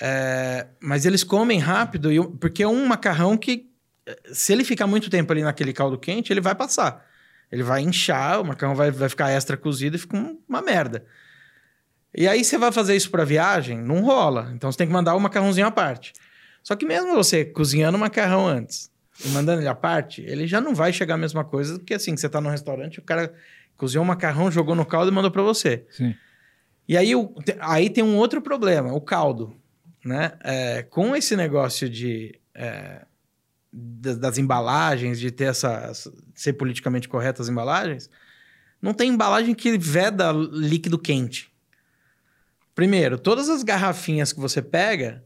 É, 0.01 0.65
mas 0.81 1.05
eles 1.05 1.23
comem 1.23 1.59
rápido, 1.59 2.11
e 2.11 2.19
porque 2.37 2.63
é 2.63 2.67
um 2.67 2.87
macarrão 2.87 3.37
que, 3.37 3.69
se 4.33 4.51
ele 4.51 4.63
ficar 4.63 4.87
muito 4.87 5.07
tempo 5.09 5.31
ali 5.31 5.43
naquele 5.43 5.71
caldo 5.71 5.99
quente, 5.99 6.33
ele 6.33 6.41
vai 6.41 6.55
passar. 6.55 7.05
Ele 7.51 7.61
vai 7.61 7.81
inchar, 7.81 8.41
o 8.41 8.45
macarrão 8.45 8.73
vai, 8.73 8.89
vai 8.89 9.07
ficar 9.07 9.29
extra 9.29 9.55
cozido 9.55 9.95
e 9.97 9.99
fica 9.99 10.17
um- 10.17 10.39
uma 10.49 10.63
merda. 10.63 11.05
E 12.15 12.27
aí 12.27 12.43
você 12.43 12.57
vai 12.57 12.71
fazer 12.71 12.95
isso 12.95 13.09
para 13.09 13.23
viagem, 13.23 13.77
não 13.77 14.01
rola. 14.01 14.51
Então 14.55 14.71
você 14.71 14.77
tem 14.77 14.87
que 14.87 14.93
mandar 14.93 15.15
o 15.15 15.19
macarrãozinho 15.19 15.67
à 15.67 15.71
parte. 15.71 16.13
Só 16.63 16.75
que 16.75 16.85
mesmo 16.85 17.13
você 17.15 17.45
cozinhando 17.45 17.97
o 17.97 17.99
macarrão 17.99 18.45
antes 18.47 18.91
e 19.25 19.29
mandando 19.29 19.61
ele 19.61 19.67
à 19.67 19.75
parte, 19.75 20.21
ele 20.21 20.45
já 20.47 20.59
não 20.61 20.75
vai 20.75 20.91
chegar 20.93 21.15
a 21.15 21.17
mesma 21.17 21.43
coisa 21.45 21.77
do 21.77 21.83
que 21.83 21.93
assim, 21.93 22.13
que 22.13 22.21
você 22.21 22.29
tá 22.29 22.41
no 22.41 22.49
restaurante, 22.49 22.99
o 22.99 23.03
cara 23.03 23.33
cozinhou 23.77 24.03
o 24.03 24.07
macarrão, 24.07 24.51
jogou 24.51 24.75
no 24.75 24.85
caldo 24.85 25.11
e 25.11 25.13
mandou 25.13 25.31
para 25.31 25.41
você. 25.41 25.85
Sim. 25.89 26.13
E 26.87 26.97
aí, 26.97 27.15
o- 27.15 27.33
aí 27.59 27.89
tem 27.89 28.03
um 28.03 28.17
outro 28.17 28.41
problema, 28.41 28.93
o 28.93 28.99
caldo, 29.01 29.55
né? 30.03 30.33
É, 30.43 30.83
com 30.83 31.15
esse 31.15 31.35
negócio 31.35 31.89
de... 31.89 32.39
é, 32.53 33.05
da- 33.71 34.15
das 34.15 34.37
embalagens, 34.37 35.19
de 35.19 35.31
ter 35.31 35.45
essa, 35.45 35.91
ser 36.35 36.53
politicamente 36.53 37.07
correto 37.07 37.41
as 37.41 37.47
embalagens, 37.49 38.09
não 38.81 38.93
tem 38.93 39.09
embalagem 39.09 39.53
que 39.55 39.77
veda 39.77 40.31
líquido 40.33 40.99
quente. 40.99 41.50
Primeiro, 42.73 43.17
todas 43.17 43.49
as 43.49 43.63
garrafinhas 43.63 44.31
que 44.31 44.39
você 44.39 44.61
pega, 44.61 45.23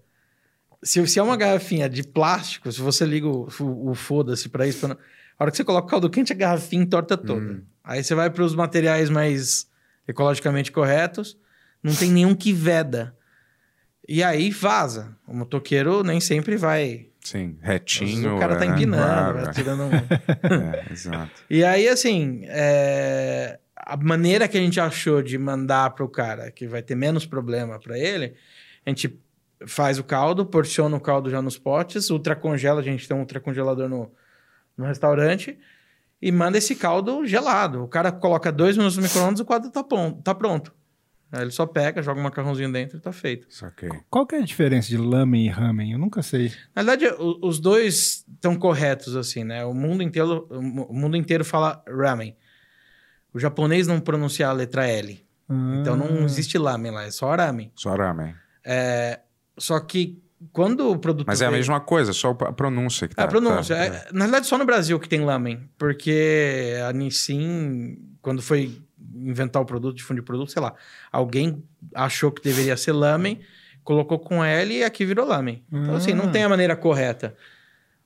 se, 0.82 1.06
se 1.08 1.20
é 1.20 1.24
uma 1.24 1.38
garrafinha 1.38 1.88
de 1.90 2.04
plástico, 2.04 2.72
se 2.72 2.82
você 2.82 3.06
liga 3.06 3.28
o, 3.28 3.48
o, 3.60 3.92
o 3.92 3.96
foda-se 3.96 4.50
pra 4.50 4.68
isso, 4.68 4.80
pra 4.80 4.90
não- 4.90 4.98
a 5.38 5.44
hora 5.44 5.52
que 5.52 5.58
você 5.58 5.64
coloca 5.64 5.88
o 5.88 5.90
caldo 5.90 6.10
quente, 6.10 6.32
a 6.32 6.36
garrafinha 6.36 6.84
entorta 6.84 7.18
toda. 7.18 7.64
Aí 7.84 8.04
você 8.04 8.16
vai 8.16 8.30
para 8.30 8.44
os 8.44 8.56
materiais 8.56 9.10
mais 9.10 9.68
ecologicamente 10.08 10.72
corretos, 10.72 11.38
não 11.84 11.94
tem 11.94 12.10
nenhum 12.10 12.34
que 12.34 12.54
veda. 12.54 13.16
E 14.08 14.24
aí 14.24 14.50
vaza. 14.50 15.16
O 15.28 15.36
motoqueiro 15.36 16.04
nem 16.04 16.20
sempre 16.22 16.56
vai. 16.56 17.08
Sim, 17.20 17.58
retinho. 17.62 18.36
o 18.36 18.40
cara 18.40 18.56
tá 18.56 18.66
é, 18.66 18.68
empinando, 18.70 19.04
claro, 19.04 19.40
vai 19.40 19.50
é. 19.50 19.52
tirando 19.52 19.84
um. 19.84 19.90
É, 20.90 20.94
exato. 20.94 21.32
E 21.50 21.64
aí, 21.64 21.88
assim, 21.90 22.42
é, 22.46 23.60
a 23.86 23.96
maneira 23.98 24.48
que 24.48 24.58
a 24.58 24.62
gente 24.62 24.80
achou 24.80 25.22
de 25.22 25.38
mandar 25.38 25.92
pro 25.92 26.10
cara, 26.10 26.52
que 26.52 26.68
vai 26.68 26.82
ter 26.82 26.96
menos 26.96 27.26
problema 27.26 27.80
para 27.80 27.98
ele, 27.98 28.34
a 28.86 28.90
gente 28.90 29.20
faz 29.68 29.98
o 30.00 30.04
caldo, 30.04 30.46
porciona 30.46 30.96
o 30.98 31.00
caldo 31.00 31.30
já 31.30 31.42
nos 31.42 31.58
potes, 31.58 32.10
ultracongela, 32.10 32.82
a 32.82 32.84
gente 32.84 33.08
tem 33.08 33.16
um 33.16 33.22
ultracongelador 33.22 33.88
no, 33.88 34.12
no 34.78 34.86
restaurante, 34.86 35.58
e 36.22 36.32
manda 36.32 36.58
esse 36.58 36.76
caldo 36.76 37.26
gelado. 37.26 37.84
O 37.84 37.88
cara 37.88 38.12
coloca 38.12 38.52
dois 38.52 38.76
minutos 38.76 38.98
no 38.98 39.04
micro-ondas, 39.04 39.40
o 39.40 39.46
caldo 39.46 39.70
tá, 39.70 39.84
pon- 39.84 40.14
tá 40.24 40.34
pronto. 40.34 40.74
Aí 41.32 41.42
ele 41.42 41.52
só 41.52 41.66
pega, 41.66 42.02
joga 42.02 42.20
um 42.20 42.24
macarrãozinho 42.24 42.72
dentro 42.72 42.98
e 42.98 43.02
tá 43.02 43.12
feito. 43.12 43.48
Saquei. 43.50 43.90
Qual 44.10 44.26
que 44.26 44.36
é 44.36 44.40
a 44.40 44.46
diferença 44.46 44.88
de 44.88 44.98
lamen 44.98 45.46
e 45.46 45.50
ramen? 45.50 45.92
Eu 45.92 46.00
nunca 46.00 46.22
sei. 46.22 46.52
Na 46.74 46.84
verdade, 46.84 47.08
o- 47.20 47.40
os 47.46 47.60
dois 47.60 48.24
estão 48.34 48.56
corretos, 48.56 49.16
assim, 49.16 49.44
né? 49.44 49.66
O 49.66 49.74
mundo 49.74 50.02
inteiro, 50.04 50.48
o 50.50 50.60
o 50.92 50.94
mundo 50.94 51.18
inteiro 51.18 51.44
fala 51.44 51.84
ramen. 51.88 52.36
O 53.36 53.40
japonês 53.40 53.86
não 53.86 54.00
pronuncia 54.00 54.48
a 54.48 54.54
letra 54.54 54.88
L. 54.88 55.24
Então 55.82 55.94
Ah. 55.94 55.98
não 55.98 56.24
existe 56.26 56.58
lamen 56.58 56.92
lá, 56.92 57.04
é 57.04 57.12
só 57.12 57.36
ramen. 57.36 57.72
Só 57.76 57.94
ramen. 57.96 58.34
É, 58.66 59.20
só 59.58 59.80
que 59.80 60.20
quando 60.52 60.90
o 60.90 60.98
produto. 60.98 61.28
Mas 61.28 61.42
é 61.42 61.46
a 61.46 61.52
mesma 61.52 61.80
coisa, 61.80 62.14
só 62.14 62.32
a 62.32 62.52
pronúncia 62.54 63.08
que 63.08 63.14
É 63.14 63.18
tá. 63.18 63.24
a 63.26 63.28
pronúncia. 63.28 63.76
tá- 63.76 63.84
É, 63.84 64.08
na 64.12 64.26
verdade, 64.26 64.48
só 64.48 64.58
no 64.58 64.66
Brasil 64.66 65.00
que 65.00 65.08
tem 65.10 65.20
lamen. 65.24 65.70
Porque 65.78 66.76
a 66.88 66.92
Nissin, 66.94 67.98
quando 68.22 68.42
foi 68.42 68.82
inventar 69.14 69.62
o 69.62 69.66
produto, 69.66 69.96
difundir 69.98 70.22
o 70.24 70.26
produto, 70.26 70.52
sei 70.52 70.62
lá, 70.62 70.74
alguém 71.12 71.64
achou 71.94 72.32
que 72.32 72.42
deveria 72.42 72.76
ser 72.78 72.92
lamen, 72.94 73.40
colocou 73.84 74.18
com 74.18 74.44
L 74.44 74.74
e 74.74 74.84
aqui 74.84 75.06
virou 75.06 75.28
lamen. 75.28 75.64
Então, 75.72 75.96
assim, 75.96 76.14
não 76.14 76.26
Ah. 76.26 76.32
tem 76.32 76.44
a 76.44 76.50
maneira 76.50 76.76
correta. 76.76 77.36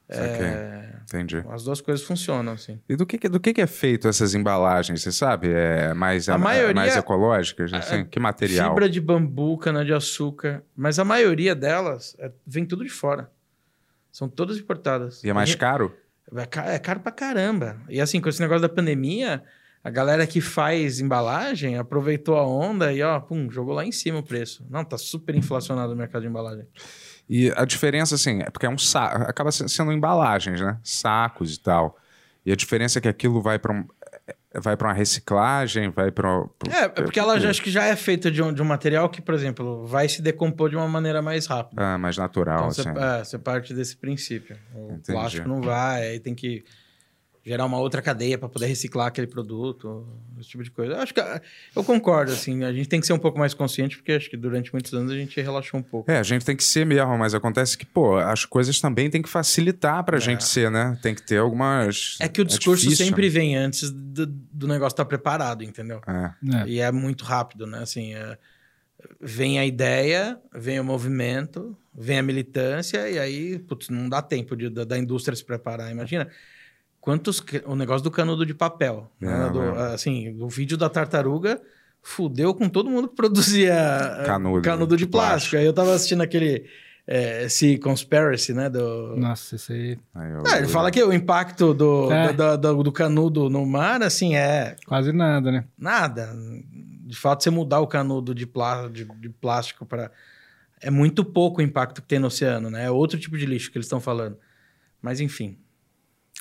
É, 0.10 0.89
Entendi. 1.04 1.44
as 1.50 1.63
duas 1.63 1.82
coisas 1.82 2.04
funcionam, 2.06 2.54
assim. 2.54 2.80
E 2.89 2.96
do 2.96 3.06
que, 3.06 3.18
do 3.30 3.39
que, 3.39 3.62
é 3.62 3.68
feito 3.68 4.08
essas 4.08 4.34
embalagens, 4.34 5.01
você 5.04 5.12
sabe? 5.12 5.50
É 5.51 5.94
mais, 5.94 6.28
A 6.30 6.36
é 6.36 6.38
maioria- 6.38 6.74
mais 6.75 6.96
ecológicas? 6.98 7.72
Assim? 7.74 8.06
que 8.06 8.20
material? 8.20 8.70
Fibra 8.72 8.89
de 8.89 9.00
bambu, 9.00 9.58
cana-de-açúcar. 9.58 10.63
Mas 10.75 10.98
a 11.00 11.06
maioria 11.06 11.54
delas 11.56 12.16
é- 12.20 12.32
vem 12.46 12.66
tudo 12.66 12.84
de 12.84 12.89
fora. 12.89 13.30
São 14.12 14.28
todas 14.28 14.58
importadas. 14.58 15.24
E 15.24 15.30
é 15.30 15.34
mais 15.34 15.54
A 15.54 15.58
caro? 15.58 15.96
É 16.36 16.46
ca- 16.46 16.66
é 16.66 16.80
caro 16.80 17.00
pra 17.00 17.12
caramba. 17.12 17.78
E 17.88 18.01
assim, 18.01 18.20
com 18.20 18.30
esse 18.30 18.42
negócio 18.42 18.62
da 18.62 18.70
pandemia, 18.70 19.44
a 19.84 19.89
galera 19.89 20.25
que 20.28 20.42
faz 20.42 21.00
embalagem 21.00 21.78
aproveitou 21.78 22.36
a 22.38 22.46
onda 22.46 22.92
e, 22.92 23.01
ó, 23.01 23.20
pum, 23.20 23.50
jogou 23.50 23.74
lá 23.74 23.86
em 23.86 23.92
cima 23.92 24.20
o 24.20 24.24
preço. 24.24 24.66
Não, 24.70 24.84
tá 24.84 24.98
super 24.98 25.36
inflacionado 25.36 25.94
o 25.94 25.96
mercado 25.96 26.24
de 26.24 26.28
embalagem. 26.28 26.66
E 27.30 27.52
a 27.56 27.64
diferença, 27.64 28.16
assim, 28.16 28.42
é 28.42 28.50
porque 28.50 28.66
é 28.66 28.70
um 28.70 28.78
saco, 28.78 29.22
acaba 29.24 29.52
se- 29.52 29.70
sendo 29.70 29.92
embalagens, 29.92 30.60
né? 30.60 30.78
Sacos 30.84 31.54
e 31.56 31.60
tal. 31.60 31.96
E 32.46 32.52
a 32.52 32.56
diferença 32.56 32.98
é 32.98 33.02
que 33.02 33.08
aquilo 33.08 33.40
vai 33.42 33.60
para 33.60 33.72
um, 33.74 33.86
é- 34.28 34.60
vai 34.60 34.76
para 34.76 34.88
uma 34.88 34.94
reciclagem, 34.96 35.90
vai 35.92 36.10
para 36.10 36.28
É, 36.72 36.86
é 36.86 36.90
porque 36.90 37.20
ela 37.20 37.39
já, 37.39 37.50
acho 37.52 37.62
que 37.62 37.70
já 37.70 37.84
é 37.86 37.96
feita 37.96 38.32
de 38.32 38.42
um, 38.42 38.52
de 38.52 38.62
um 38.62 38.65
material 38.65 39.08
que, 39.10 39.22
por 39.22 39.36
exemplo, 39.36 39.86
vai 39.86 40.10
se 40.10 40.22
decompor 40.24 40.70
de 40.72 40.76
uma 40.76 40.88
maneira 40.88 41.22
mais 41.22 41.46
rápida. 41.46 41.94
ah, 41.94 41.98
mais 42.00 42.18
natural, 42.18 42.58
Então, 42.58 42.72
você, 42.72 42.89
assim. 42.89 43.00
é, 43.00 43.24
você 43.24 43.38
parte 43.38 43.74
desse 43.76 43.96
princípio. 43.96 44.58
O 44.74 44.94
Entendi. 44.94 45.12
plástico 45.12 45.48
não 45.48 45.62
vai, 45.62 46.08
aí 46.08 46.20
tem 46.20 46.34
que 46.34 46.63
gerar 47.43 47.65
uma 47.65 47.80
outra 47.80 48.02
cadeia 48.02 48.38
para 48.38 48.49
poder 48.49 48.67
reciclar 48.67 49.08
aquele 49.08 49.28
produto, 49.28 50.06
esse 50.39 50.49
tipo 50.49 50.63
de 50.63 50.69
coisa. 50.69 50.93
Eu 50.93 50.99
acho 50.99 51.13
que 51.13 51.21
eu 51.75 51.84
concordo, 51.84 52.32
assim, 52.32 52.63
a 52.63 52.71
gente 52.71 52.89
tem 52.89 52.99
que 52.99 53.08
ser 53.08 53.13
um 53.13 53.19
pouco 53.19 53.39
mais 53.39 53.54
consciente, 53.54 53.97
porque 53.97 54.12
acho 54.12 54.30
que 54.30 54.38
durante 54.38 54.71
muitos 54.73 54.93
anos 54.93 55.12
a 55.12 55.15
gente 55.15 55.39
relaxou 55.39 55.80
um 55.80 55.84
pouco. 55.84 56.12
É, 56.12 56.19
a 56.19 56.23
gente 56.23 56.45
tem 56.45 56.56
que 56.56 56.63
ser 56.63 56.86
mesmo, 56.86 57.17
mas 57.17 57.34
acontece 57.34 57.78
que, 57.78 57.86
pô, 57.86 58.17
as 58.17 58.45
coisas 58.45 58.80
também 58.80 59.10
tem 59.10 59.21
que 59.21 59.30
facilitar 59.30 60.04
pra 60.04 60.19
gente 60.19 60.43
ser, 60.43 60.69
né? 60.69 60.97
Tem 61.02 61.15
que 61.15 61.21
ter 61.21 61.38
algumas. 61.38 62.17
É 62.19 62.28
que 62.28 62.41
o 62.41 62.45
discurso 62.45 62.84
difícil, 62.84 63.06
sempre 63.06 63.30
vem 63.30 63.56
antes 63.56 63.89
do, 63.89 64.25
do 64.25 64.67
negócio 64.67 64.93
estar 64.93 65.06
preparado, 65.06 65.63
entendeu? 65.63 66.02
né? 66.06 66.36
É. 66.65 66.69
E 66.69 66.80
é 66.80 66.91
muito 66.91 67.23
rápido, 67.23 67.65
né? 67.65 67.80
Assim, 67.80 68.13
é, 68.13 68.38
vem 69.19 69.60
a 69.60 69.65
ideia, 69.65 70.38
vem 70.54 70.80
o 70.80 70.84
movimento, 70.84 71.75
vem 71.95 72.19
a 72.19 72.23
militância, 72.23 73.10
e 73.10 73.17
aí, 73.17 73.60
putz, 73.60 73.89
não 73.89 74.10
dá 74.10 74.21
tempo 74.21 74.56
de, 74.56 74.69
da, 74.69 74.84
da 74.84 74.97
indústria 74.97 75.36
se 75.36 75.43
preparar. 75.43 75.91
Imagina 75.91 76.30
quantos. 77.02 77.44
O 77.66 77.76
negócio 77.76 78.04
do 78.04 78.12
canudo 78.12 78.46
de 78.46 78.54
papel. 78.54 79.10
né? 79.20 79.48
É, 79.48 79.50
Do- 79.52 79.62
é. 79.64 79.94
assim, 79.94 80.36
o 80.42 80.48
vídeo 80.50 80.78
da 80.78 80.90
tartaruga 80.90 81.62
fudeu 82.02 82.54
com 82.54 82.70
todo 82.70 82.90
mundo 82.90 83.08
que 83.10 83.16
produzia 83.16 83.74
eh, 84.22 84.26
Canudo 84.62 84.96
de, 84.96 85.06
de 85.06 85.10
plástico. 85.10 85.10
plástico. 85.12 85.58
Aí 85.58 85.66
eu 85.66 85.74
tava 85.74 85.94
assistindo 85.94 86.22
aquele. 86.22 86.66
É, 87.12 87.46
esse 87.46 87.80
Conspiracy, 87.80 88.54
né? 88.54 88.70
Do, 88.70 89.16
Nossa, 89.18 89.56
isso 89.56 89.74
aí 89.74 89.98
Aí 90.14 90.32
eu- 90.32 90.44
Ah, 90.46 90.58
ele 90.60 90.68
fala 90.68 90.92
que 90.92 91.04
o 91.04 91.12
impacto 91.12 91.74
do, 91.74 92.12
É. 92.12 92.32
do, 92.32 92.56
do- 92.58 92.84
do 92.84 92.92
canudo 92.92 93.50
no 93.50 93.66
mar, 93.66 94.04
assim, 94.04 94.36
é 94.36 94.76
quase 94.86 95.12
nada, 95.12 95.52
né? 95.52 95.66
nada. 95.76 96.30
De 97.08 97.16
fato, 97.18 97.44
você 97.44 97.50
mudar 97.50 97.80
o 97.80 97.88
canudo 97.88 98.36
de, 98.36 98.46
plá, 98.46 98.88
de, 98.88 99.06
de 99.06 99.30
plástico 99.30 99.88
para. 99.88 100.12
É 100.80 100.92
muito 100.92 101.26
pouco 101.26 101.60
o 101.62 101.64
impacto 101.64 102.00
que 102.02 102.08
tem 102.08 102.20
no 102.20 102.28
oceano, 102.28 102.70
né? 102.70 102.86
É 102.86 102.92
outro 102.92 103.18
tipo 103.20 103.36
de 103.40 103.46
lixo 103.48 103.72
que 103.72 103.78
eles 103.80 103.88
estão 103.88 104.00
falando. 104.00 104.38
Mas, 105.02 105.20
enfim. 105.20 105.58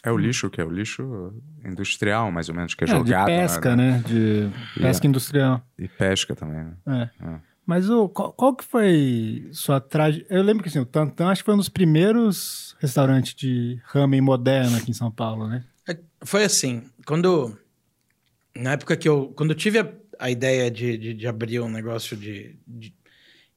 É 0.05 0.13
o 0.13 0.17
lixo 0.17 0.49
que 0.49 0.61
é 0.61 0.65
o 0.65 0.71
lixo 0.71 1.35
industrial, 1.65 2.31
mais 2.31 2.49
ou 2.49 2.55
menos, 2.55 2.75
que 2.75 2.85
é, 2.85 2.87
É, 2.87 2.91
de 2.91 2.99
jogado. 2.99 3.27
pesca, 3.27 3.75
né? 3.77 4.03
De 4.07 4.49
pesca 4.81 5.07
industrial. 5.07 5.63
E 5.79 5.89
pesca 5.89 6.37
também, 6.37 6.65
né? 6.65 7.11
É. 7.21 7.25
É. 7.27 7.41
Mas 7.67 7.91
o, 7.91 8.09
qual, 8.09 8.33
qual 8.33 8.55
que 8.57 8.65
foi 8.65 9.49
sua 9.53 9.81
traje... 9.81 10.25
Eu 10.31 10.43
lembro 10.43 10.63
que 10.63 10.69
assim, 10.69 10.79
o 10.79 10.87
Tantan 10.87 11.29
acho 11.29 11.43
que 11.43 11.47
foi 11.47 11.55
um 11.55 11.59
dos 11.59 11.69
primeiros 11.69 12.75
restaurantes 12.81 13.35
de 13.35 13.79
ramen 13.85 14.21
moderno 14.23 14.77
aqui 14.77 14.91
em 14.91 14.95
São 14.95 15.11
Paulo, 15.11 15.47
né? 15.49 15.65
É, 15.87 15.99
Foi 16.25 16.45
assim, 16.45 16.85
quando. 17.05 17.59
Na 18.57 18.73
época 18.73 18.97
que 18.97 19.09
eu. 19.09 19.33
Quando 19.37 19.51
eu 19.51 19.57
tive 19.57 19.79
a, 19.81 19.93
a 20.19 20.31
ideia 20.31 20.71
de, 20.71 20.97
de, 20.97 21.15
de 21.15 21.27
abrir 21.27 21.61
um 21.61 21.69
negócio 21.71 22.17
de, 22.17 22.59
de- 22.67 22.95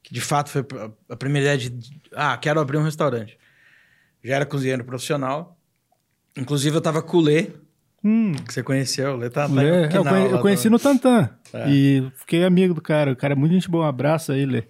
Que 0.02 0.12
de 0.12 0.20
fato 0.20 0.50
foi 0.50 0.60
a- 0.78 0.90
a 1.14 1.16
primeira 1.16 1.54
ideia 1.54 1.58
de. 1.58 1.70
de, 1.70 2.00
Ah, 2.14 2.36
quero 2.36 2.60
abrir 2.60 2.76
um 2.78 2.82
restaurante. 2.84 3.38
Já 4.22 4.36
era 4.36 4.46
cozinheiro 4.46 4.84
profissional. 4.84 5.58
Inclusive, 6.36 6.76
eu 6.76 6.80
tava 6.80 7.02
com 7.02 7.16
o 7.18 7.20
Lê, 7.20 7.48
Hum, 8.04 8.32
que 8.32 8.52
você 8.52 8.62
conheceu. 8.64 9.12
O 9.12 9.16
Lê 9.16 9.30
tá, 9.30 9.46
tá 9.48 9.54
Lê, 9.54 9.86
eu, 9.94 10.04
conhe- 10.04 10.32
eu 10.32 10.38
conheci 10.40 10.68
do- 10.68 10.72
no 10.72 10.78
Tantan. 10.78 11.30
É. 11.52 11.68
E 11.70 12.10
fiquei 12.16 12.42
amigo 12.44 12.74
do 12.74 12.80
cara. 12.80 13.12
O 13.12 13.16
cara 13.16 13.34
é 13.34 13.36
muito 13.36 13.52
gente 13.52 13.70
boa. 13.70 13.84
Um 13.84 13.88
abraço 13.88 14.32
aí, 14.32 14.44
Lê. 14.44 14.64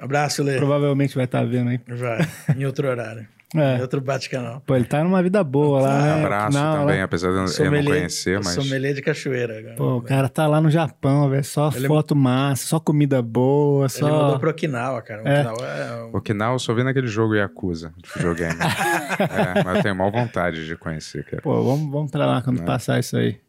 Abraço, 0.00 0.42
Lê. 0.42 0.56
Provavelmente 0.56 1.14
vai 1.14 1.24
estar 1.26 1.44
vendo 1.44 1.68
aí. 1.70 1.80
Vai, 1.86 2.20
em 2.56 2.64
outro 2.64 2.88
horário. 2.88 3.26
É. 3.56 3.78
Em 3.78 3.80
outro 3.80 3.98
bate-canal. 4.02 4.60
Pô, 4.66 4.76
ele 4.76 4.84
tá 4.84 5.02
numa 5.02 5.22
vida 5.22 5.42
boa 5.42 5.80
lá, 5.80 6.02
né? 6.02 6.24
Abraço 6.24 6.58
Não, 6.58 6.80
também, 6.80 6.98
lá- 6.98 7.04
apesar 7.04 7.28
de 7.30 7.34
eu 7.62 7.70
não 7.70 7.84
conhecer, 7.84 8.36
mas. 8.44 8.48
Sommelier 8.54 8.92
de 8.92 9.00
cachoeira. 9.00 9.74
Pô, 9.74 9.96
o 9.96 10.02
cara 10.02 10.28
tá 10.28 10.46
lá 10.46 10.60
no 10.60 10.68
Japão, 10.70 11.30
velho. 11.30 11.42
Só 11.42 11.70
Ele- 11.74 11.88
foto 11.88 12.14
massa, 12.14 12.66
só 12.66 12.78
comida 12.78 13.22
boa, 13.22 13.86
Ele 13.94 14.04
mudou 14.04 14.30
só. 14.32 14.38
pro 14.38 14.50
Okinawa, 14.50 15.00
cara. 15.00 15.22
É. 15.24 15.40
Okinawa 15.40 15.66
é... 15.66 15.94
um- 16.04 16.16
Okinawa 16.16 16.54
eu 16.56 16.58
só 16.58 16.74
vi 16.74 16.82
naquele 16.84 17.06
jogo 17.06 17.34
Yakuza 17.34 17.94
de 17.96 18.10
videogame. 18.14 18.52
é, 18.60 19.64
mas 19.64 19.76
eu 19.76 19.82
tenho 19.82 19.96
maior 19.96 20.10
vontade 20.12 20.66
de 20.66 20.76
conhecer, 20.76 21.24
cara. 21.24 21.40
Pô, 21.42 21.62
vamos, 21.62 21.90
vamos 21.90 22.10
pra 22.10 22.26
lá 22.26 22.42
quando 22.42 22.62
passar 22.64 23.00
isso 23.00 23.16
aí. 23.16 23.40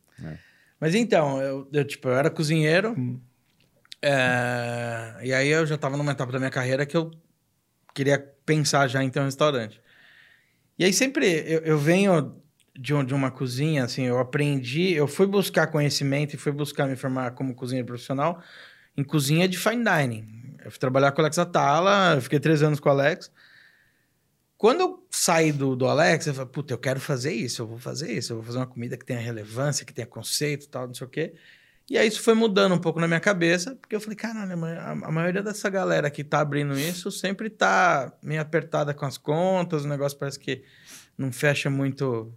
Mas 0.79 0.95
então, 0.95 1.41
eu, 1.41 1.67
eu, 1.73 1.83
tipo, 1.83 2.07
eu 2.07 2.13
era 2.17 2.29
cozinheiro. 2.29 2.95
Hum. 2.97 3.19
é, 4.01 5.15
e 5.23 5.33
aí 5.33 5.49
eu 5.49 5.65
já 5.65 5.77
tava 5.77 5.97
numa 5.97 6.13
etapa 6.13 6.31
da 6.31 6.39
minha 6.39 6.49
carreira 6.49 6.85
que 6.85 6.95
eu 6.95 7.11
queria 7.93 8.17
pensar 8.45 8.87
já 8.87 9.03
em 9.03 9.09
ter 9.09 9.19
um 9.19 9.25
restaurante. 9.25 9.81
E 10.79 10.85
aí 10.85 10.93
sempre 10.93 11.27
eu, 11.45 11.59
eu 11.59 11.77
venho 11.77 12.41
de, 12.73 12.93
um- 12.93 13.03
de 13.03 13.13
uma 13.13 13.29
cozinha, 13.29 13.83
assim, 13.83 14.03
eu 14.03 14.17
aprendi, 14.17 14.93
eu 14.93 15.07
fui 15.07 15.27
buscar 15.27 15.67
conhecimento 15.67 16.33
e 16.35 16.37
fui 16.37 16.53
buscar 16.53 16.87
me 16.87 16.95
formar 16.95 17.31
como 17.31 17.53
cozinheiro 17.53 17.85
profissional 17.85 18.41
em 18.95 19.03
cozinha 19.03 19.47
de 19.47 19.57
fine 19.57 19.83
dining. 19.83 20.55
Eu 20.63 20.71
fui 20.71 20.79
trabalhar 20.79 21.11
com 21.11 21.19
o 21.19 21.21
Alex 21.23 21.37
Atala, 21.37 22.15
eu 22.15 22.21
fiquei 22.21 22.39
três 22.39 22.63
anos 22.63 22.79
com 22.79 22.87
o 22.89 22.91
Alex. 22.93 23.29
Quando 24.57 24.81
eu 24.81 25.07
saí 25.09 25.51
do, 25.51 25.75
do 25.75 25.85
Alex, 25.87 26.27
eu 26.27 26.33
falei, 26.33 26.49
puta, 26.51 26.73
eu 26.73 26.77
quero 26.77 26.99
fazer 26.99 27.33
isso, 27.33 27.61
eu 27.61 27.67
vou 27.67 27.77
fazer 27.77 28.11
isso, 28.11 28.33
eu 28.33 28.37
vou 28.37 28.45
fazer 28.45 28.57
uma 28.59 28.67
comida 28.67 28.97
que 28.97 29.05
tenha 29.05 29.19
relevância, 29.19 29.85
que 29.85 29.93
tenha 29.93 30.07
conceito 30.07 30.67
tal, 30.67 30.87
não 30.87 30.93
sei 30.93 31.07
o 31.07 31.09
quê. 31.09 31.33
E 31.89 31.97
aí 31.97 32.07
isso 32.07 32.21
foi 32.21 32.35
mudando 32.35 32.75
um 32.75 32.77
pouco 32.77 32.99
na 32.99 33.07
minha 33.07 33.19
cabeça, 33.19 33.75
porque 33.75 33.95
eu 33.95 33.99
falei, 33.99 34.15
caralho, 34.15 34.53
a, 34.53 35.11
maioria 35.11 35.41
dessa 35.41 35.69
galera 35.69 36.11
que 36.11 36.23
tá 36.23 36.39
abrindo 36.39 36.77
isso 36.77 37.11
sempre 37.11 37.49
tá 37.49 38.13
meio 38.21 38.39
apertada 38.39 38.93
com 38.93 39.05
as 39.05 39.17
contas, 39.17 39.85
o 39.85 39.87
negócio 39.87 40.17
parece 40.17 40.39
que 40.39 40.63
não 41.17 41.31
fecha 41.31 41.67
muito. 41.67 42.31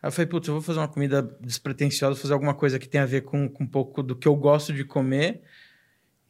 Aí 0.00 0.06
eu 0.06 0.12
falei, 0.12 0.26
putz, 0.26 0.46
eu 0.46 0.54
vou 0.54 0.62
fazer 0.62 0.78
uma 0.78 0.86
comida 0.86 1.20
despretensiosa, 1.40 2.20
fazer 2.20 2.32
alguma 2.32 2.54
coisa 2.54 2.78
que 2.78 2.88
tenha 2.88 3.02
a 3.02 3.06
ver 3.06 3.22
com, 3.22 3.48
com 3.48 3.64
um 3.64 3.66
pouco 3.66 4.02
do 4.04 4.14
que 4.14 4.28
eu 4.28 4.36
gosto 4.36 4.72
de 4.72 4.84
comer 4.84 5.42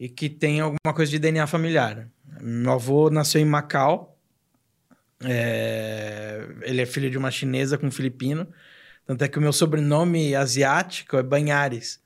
e 0.00 0.08
que 0.08 0.30
tenha 0.30 0.62
alguma 0.64 0.94
coisa 0.94 1.10
de 1.10 1.18
DNA 1.18 1.46
familiar. 1.46 2.08
Meu 2.40 2.72
avô 2.72 3.10
nasceu 3.10 3.40
em 3.40 3.44
Macau, 3.44 4.18
é, 5.22 6.46
ele 6.62 6.80
é 6.80 6.86
filho 6.86 7.10
de 7.10 7.18
uma 7.18 7.30
chinesa 7.30 7.76
com 7.76 7.86
um 7.86 7.90
filipino. 7.90 8.48
Tanto 9.06 9.22
é 9.22 9.28
que 9.28 9.38
o 9.38 9.42
meu 9.42 9.52
sobrenome 9.52 10.34
asiático 10.34 11.16
é 11.16 11.22
Banhares. 11.22 12.02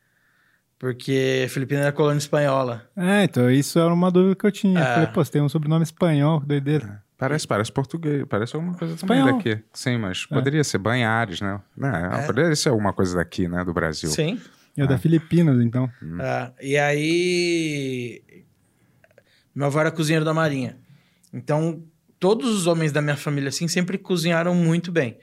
Porque 0.79 1.47
Filipina 1.51 1.81
era 1.83 1.93
colônia 1.93 2.19
espanhola. 2.19 2.89
É, 2.97 3.25
então 3.25 3.51
isso 3.51 3.79
era 3.79 3.93
uma 3.93 4.11
dúvida 4.11 4.37
que 4.37 4.47
eu 4.47 4.53
tinha. 4.53 4.79
Eu 4.79 4.85
É. 4.85 4.95
Falei, 4.95 5.07
pô, 5.09 5.25
você 5.25 5.33
tem 5.33 5.43
um 5.43 5.49
sobrenome 5.49 5.83
espanhol, 5.83 6.41
que 6.41 6.47
doideira. 6.47 7.03
Parece, 7.17 7.49
parece 7.49 7.73
português, 7.73 8.25
parece 8.29 8.55
alguma 8.55 8.75
coisa 8.75 8.97
também 8.97 9.19
Espanhol. 9.19 9.39
daqui. 9.43 9.61
Sim, 9.73 9.99
mas 9.99 10.25
poderia 10.25 10.63
ser 10.63 10.79
Banhares, 10.79 11.41
né? 11.41 11.61
É, 11.83 12.25
Poderia 12.27 12.55
ser 12.55 12.69
alguma 12.69 12.93
coisa 12.93 13.17
daqui, 13.17 13.49
né? 13.49 13.65
Do 13.65 13.75
Brasil. 13.75 14.09
Sim. 14.09 14.41
E 14.77 14.83
é 14.83 14.87
da 14.87 14.97
Filipinas, 14.97 15.61
então. 15.61 15.91
É, 16.21 16.53
e 16.63 16.79
aí. 16.79 18.23
Meu 19.53 19.67
avô 19.67 19.81
era 19.81 19.91
cozinheiro 19.91 20.25
da 20.25 20.33
Marinha. 20.33 20.79
Então, 21.33 21.83
todos 22.21 22.49
os 22.49 22.69
homens 22.69 22.93
da 22.93 23.03
minha 23.03 23.17
família, 23.17 23.49
assim, 23.49 23.67
sempre 23.67 23.99
cozinharam 23.99 24.55
muito 24.55 24.93
bem. 24.93 25.19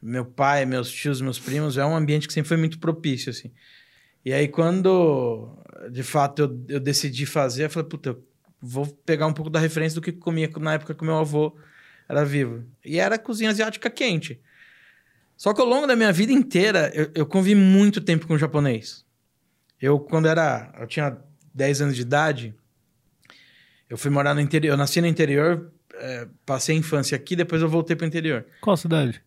Meu 0.00 0.24
pai, 0.24 0.64
meus 0.64 0.90
tios, 0.90 1.20
meus 1.20 1.38
primos, 1.38 1.76
é 1.76 1.84
um 1.84 1.94
ambiente 1.94 2.26
que 2.26 2.32
sempre 2.32 2.48
foi 2.48 2.56
muito 2.56 2.78
propício, 2.78 3.28
assim. 3.28 3.52
E 4.28 4.32
aí, 4.34 4.46
quando, 4.46 5.56
de 5.90 6.02
fato, 6.02 6.42
eu, 6.42 6.64
eu 6.76 6.80
decidi 6.80 7.24
fazer, 7.24 7.64
eu 7.64 7.70
falei, 7.70 7.88
puta, 7.88 8.10
eu 8.10 8.22
vou 8.60 8.86
pegar 8.86 9.26
um 9.26 9.32
pouco 9.32 9.48
da 9.48 9.58
referência 9.58 9.94
do 9.94 10.02
que 10.02 10.12
comia 10.12 10.50
na 10.60 10.74
época 10.74 10.94
que 10.94 11.02
meu 11.02 11.16
avô 11.16 11.56
era 12.06 12.26
vivo. 12.26 12.62
E 12.84 13.00
era 13.00 13.18
cozinha 13.18 13.48
asiática 13.48 13.88
quente. 13.88 14.38
Só 15.34 15.54
que 15.54 15.62
ao 15.62 15.66
longo 15.66 15.86
da 15.86 15.96
minha 15.96 16.12
vida 16.12 16.30
inteira, 16.30 16.92
eu, 16.94 17.10
eu 17.14 17.24
convivi 17.24 17.58
muito 17.58 18.02
tempo 18.02 18.26
com 18.26 18.36
japonês. 18.36 19.02
Eu, 19.80 19.98
quando 19.98 20.28
era. 20.28 20.74
Eu 20.78 20.86
tinha 20.86 21.16
10 21.54 21.80
anos 21.80 21.96
de 21.96 22.02
idade, 22.02 22.54
eu 23.88 23.96
fui 23.96 24.10
morar 24.10 24.34
no 24.34 24.42
interior. 24.42 24.74
Eu 24.74 24.76
nasci 24.76 25.00
no 25.00 25.06
interior, 25.06 25.72
eh, 25.94 26.28
passei 26.44 26.76
a 26.76 26.78
infância 26.78 27.16
aqui, 27.16 27.34
depois 27.34 27.62
eu 27.62 27.68
voltei 27.70 27.96
pro 27.96 28.04
interior. 28.06 28.44
Qual 28.60 28.76
cidade? 28.76 29.22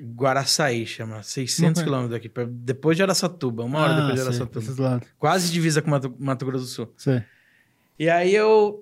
Guaraçaí 0.00 0.86
chama, 0.86 1.22
600 1.22 1.58
Não 1.58 1.66
conheço. 1.72 1.84
quilômetros 1.84 2.10
daqui, 2.10 2.30
depois 2.50 2.96
de 2.96 3.02
Araçatuba, 3.02 3.64
uma 3.64 3.78
hora 3.80 3.92
ah, 3.92 4.00
depois 4.00 4.14
de 4.14 4.20
Araçatuba. 4.22 5.02
Quase 5.18 5.52
divisa 5.52 5.80
com 5.82 5.90
Mato, 5.90 6.14
Mato 6.18 6.44
Grosso 6.46 6.64
do 6.64 6.70
Sul. 6.70 6.92
Sei. 6.96 7.22
E 7.98 8.10
aí 8.10 8.34
eu, 8.34 8.80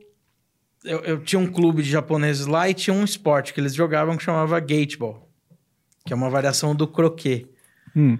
eu, 0.84 1.00
eu 1.00 1.22
tinha 1.22 1.38
um 1.38 1.46
clube 1.46 1.82
de 1.82 1.90
japoneses 1.90 2.46
lá 2.46 2.68
e 2.68 2.74
tinha 2.74 2.94
um 2.94 3.04
esporte 3.04 3.52
que 3.52 3.60
eles 3.60 3.74
jogavam 3.74 4.16
que 4.16 4.22
chamava 4.22 4.58
Gateball, 4.58 5.28
que 6.06 6.12
é 6.12 6.16
uma 6.16 6.30
variação 6.30 6.74
do 6.74 6.86
croquet. 6.88 7.46
Hum. 7.94 8.18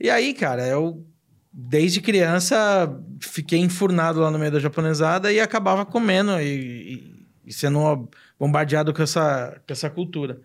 E 0.00 0.08
aí, 0.08 0.32
cara, 0.34 0.66
eu 0.66 1.06
desde 1.52 2.00
criança 2.00 2.98
fiquei 3.20 3.60
enfurnado 3.60 4.18
lá 4.20 4.30
no 4.30 4.38
meio 4.38 4.50
da 4.50 4.58
japonesada 4.58 5.30
e 5.32 5.38
acabava 5.38 5.84
comendo 5.86 6.40
e, 6.40 6.44
e- 6.94 7.14
e 7.46 7.52
sendo 7.52 8.08
bombardeado 8.40 8.92
com 8.94 9.02
essa, 9.02 9.60
com 9.66 9.72
essa 9.72 9.90
cultura. 9.90 10.40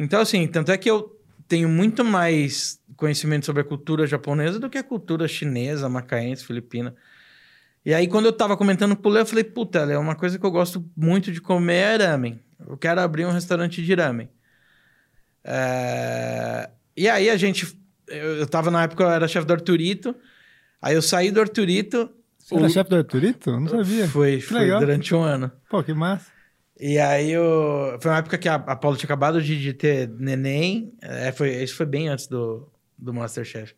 Então, 0.00 0.20
assim, 0.20 0.46
tanto 0.46 0.72
é 0.72 0.78
que 0.78 0.90
eu 0.90 1.14
tenho 1.46 1.68
muito 1.68 2.04
mais 2.04 2.80
conhecimento 2.96 3.44
sobre 3.46 3.62
a 3.62 3.64
cultura 3.64 4.06
japonesa 4.06 4.58
do 4.58 4.70
que 4.70 4.78
a 4.78 4.82
cultura 4.82 5.28
chinesa, 5.28 5.88
macaense, 5.88 6.44
filipina. 6.44 6.94
E 7.84 7.92
aí, 7.94 8.06
quando 8.08 8.26
eu 8.26 8.32
tava 8.32 8.56
comentando 8.56 8.96
pro 8.96 9.10
Léo, 9.10 9.22
eu 9.22 9.26
falei, 9.26 9.44
puta, 9.44 9.84
Léo, 9.84 10.00
uma 10.00 10.14
coisa 10.14 10.38
que 10.38 10.44
eu 10.46 10.50
gosto 10.50 10.84
muito 10.96 11.30
de 11.32 11.40
comer 11.40 12.00
é 12.00 12.06
ramen. 12.06 12.40
Eu 12.66 12.76
quero 12.76 13.00
abrir 13.00 13.24
um 13.26 13.30
restaurante 13.30 13.82
de 13.82 13.94
ramen. 13.94 14.28
É, 15.44 16.70
E 16.96 17.08
aí 17.08 17.30
a 17.30 17.36
gente. 17.36 17.66
Eu, 18.06 18.36
eu 18.38 18.46
tava 18.46 18.70
na 18.70 18.82
época, 18.82 19.04
eu 19.04 19.10
era 19.10 19.28
chefe 19.28 19.46
do 19.46 19.52
Arturito. 19.52 20.14
Aí 20.82 20.94
eu 20.94 21.02
saí 21.02 21.30
do 21.30 21.40
Arturito. 21.40 22.10
Você 22.38 22.54
era 22.54 22.66
o- 22.66 22.70
chefe 22.70 22.90
do 22.90 22.96
Arturito? 22.96 23.50
Eu 23.50 23.60
Não 23.60 23.68
sabia. 23.68 24.08
Foi, 24.08 24.40
foi 24.40 24.60
legal. 24.60 24.80
durante 24.80 25.14
um 25.14 25.22
ano. 25.22 25.50
Pô, 25.68 25.82
que 25.82 25.92
massa. 25.94 26.29
E 26.80 26.98
aí 26.98 27.30
eu... 27.30 27.98
foi 28.00 28.10
uma 28.10 28.18
época 28.18 28.38
que 28.38 28.48
a, 28.48 28.54
a 28.54 28.74
Paula 28.74 28.96
tinha 28.96 29.06
acabado 29.06 29.42
de, 29.42 29.60
de 29.60 29.72
ter 29.74 30.08
neném. 30.08 30.94
É, 31.02 31.30
foi, 31.30 31.50
isso 31.62 31.76
foi 31.76 31.84
bem 31.84 32.08
antes 32.08 32.26
do, 32.26 32.66
do 32.96 33.12
Masterchef. 33.12 33.74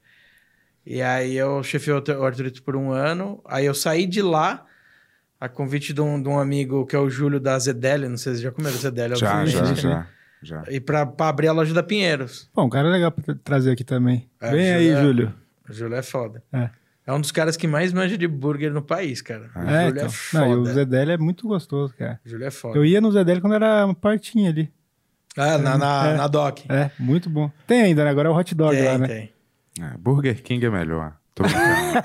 E 0.87 1.03
aí 1.03 1.37
eu 1.37 1.63
chefiei 1.65 1.95
o 1.95 1.97
Artur- 1.97 2.17
o 2.17 2.25
Arturito 2.25 2.63
por 2.63 2.77
um 2.77 2.93
ano. 2.93 3.43
Aí 3.45 3.67
eu 3.67 3.75
saí 3.75 4.07
de 4.07 4.23
lá, 4.23 4.65
a 5.41 5.49
convite 5.49 5.93
de 5.93 6.01
um, 6.01 6.23
de 6.23 6.29
um 6.29 6.39
amigo 6.39 6.87
que 6.87 6.95
é 6.95 6.99
o 6.99 7.11
Júlio 7.11 7.41
da 7.41 7.59
Zedele. 7.59 8.09
Não 8.09 8.17
sei 8.17 8.37
se 8.37 8.43
já 8.43 8.53
comeram 8.53 8.77
Zedele. 8.77 9.17
Já, 9.17 9.45
já, 9.47 9.75
já, 9.75 10.07
já. 10.43 10.65
E 10.69 10.81
pra, 10.81 11.05
pra 11.05 11.29
abrir 11.29 11.49
a 11.49 11.53
loja 11.53 11.75
da 11.75 11.83
Pinheiros. 11.83 12.49
Pô, 12.53 12.63
um 12.65 12.69
cara 12.71 12.89
legal 12.89 13.11
pra 13.11 13.25
tra- 13.25 13.39
trazer 13.43 13.73
aqui 13.73 13.83
também. 13.85 14.29
É, 14.41 14.51
Vem 14.51 14.61
Júlio 14.67 14.77
aí, 14.79 14.89
é- 14.91 15.03
Júlio. 15.03 15.35
O 15.69 15.73
Júlio 15.73 15.97
é 15.97 16.03
foda. 16.03 16.43
É. 16.53 16.71
É 17.07 17.13
um 17.13 17.21
dos 17.21 17.33
caras 17.33 17.57
que 17.57 17.67
mais 17.67 17.93
manja 17.93 18.17
de 18.17 18.29
burger 18.29 18.73
no 18.73 18.81
país, 18.83 19.21
cara. 19.21 19.51
O 19.57 19.59
É, 19.61 19.87
Júlio 19.89 19.91
então. 19.91 20.05
é 20.05 20.07
Não, 20.07 20.11
foda. 20.57 20.61
o 20.61 20.65
Zedele 20.67 21.13
é 21.13 21.19
muito 21.19 21.49
gostoso, 21.49 21.93
cara. 21.99 22.21
O 22.25 22.29
Júlio 22.29 22.47
é 22.47 22.51
foda. 22.51 22.79
Eu 22.79 22.85
ia 22.85 23.01
no 23.01 23.11
Zedele 23.11 23.41
quando 23.41 23.55
era 23.55 23.85
uma 23.85 23.95
partinha 23.95 24.51
ali. 24.51 24.73
Ah, 25.37 25.59
na, 25.59 25.77
na, 25.79 26.09
É. 26.11 26.17
na 26.17 26.27
Doc. 26.29 26.61
É, 26.69 26.91
muito 26.99 27.29
bom. 27.31 27.51
Tem 27.67 27.83
ainda, 27.83 28.05
né? 28.05 28.11
Agora 28.11 28.29
é 28.29 28.31
o 28.31 28.37
hot 28.37 28.55
dog 28.55 28.77
lá, 28.77 28.91
tem, 28.91 28.99
né? 28.99 29.09
tem. 29.09 29.33
É, 29.85 29.97
Burger 29.99 30.43
King 30.43 30.65
é 30.67 30.71
melhor. 30.71 31.17
Tô 31.35 31.43
brincando. 31.43 32.03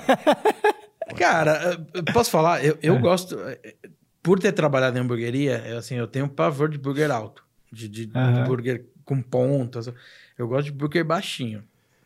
Cara, 1.16 1.78
eu 1.94 2.04
posso 2.12 2.30
falar? 2.30 2.64
Eu, 2.64 2.78
eu 2.82 2.98
gosto... 2.98 3.38
eh, 3.40 3.74
Por 4.22 4.38
ter 4.38 4.52
trabalhado 4.52 4.98
em 4.98 5.00
hamburgueria, 5.00 5.62
eu, 5.66 5.78
assim, 5.78 5.94
eu 5.96 6.06
tenho 6.06 6.24
um 6.26 6.28
pavor 6.28 6.68
de 6.68 6.78
burger 6.78 7.10
alto. 7.10 7.44
De, 7.72 7.88
de, 7.88 8.06
de 8.06 8.18
Aham. 8.18 8.44
burger 8.44 8.84
com 9.04 9.20
pontas. 9.22 9.90
Eu 10.36 10.48
gosto 10.48 10.66
de 10.66 10.72
burger 10.72 11.04
baixinho. 11.04 11.62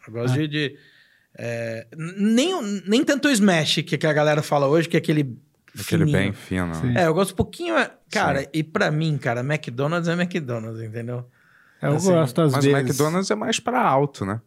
Eu 0.06 0.12
gosto 0.12 0.34
Ah. 0.34 0.38
de... 0.38 0.48
de, 0.48 0.78
eh, 1.38 1.86
nem, 1.96 2.54
o- 2.54 2.82
nem 2.86 3.04
tanto 3.04 3.28
o 3.28 3.30
smash 3.30 3.76
que, 3.82 3.96
que 3.98 4.06
a 4.06 4.12
galera 4.12 4.42
fala 4.42 4.66
hoje, 4.66 4.88
que 4.88 4.96
é 4.96 4.98
aquele... 4.98 5.38
Aquele 5.78 6.04
fininho. 6.04 6.18
bem 6.18 6.32
fino. 6.32 6.74
Sim. 6.74 6.96
É, 6.96 7.06
eu 7.06 7.14
gosto 7.14 7.32
um 7.32 7.36
pouquinho... 7.36 7.76
é- 7.78 7.90
Cara, 8.10 8.40
Sim. 8.40 8.46
e 8.52 8.62
pra 8.62 8.90
mim, 8.90 9.16
cara, 9.16 9.40
McDonald's 9.40 10.06
é 10.08 10.12
McDonald's, 10.12 10.82
entendeu? 10.82 11.26
Eu 11.80 11.94
Assim, 11.94 12.12
gosto 12.12 12.42
às 12.42 12.52
Mas 12.52 12.64
o 12.64 12.68
vezes. 12.70 12.82
McDonald's 12.90 13.30
é 13.30 13.34
mais 13.34 13.58
pra 13.58 13.80
alto, 13.82 14.24
né? 14.26 14.40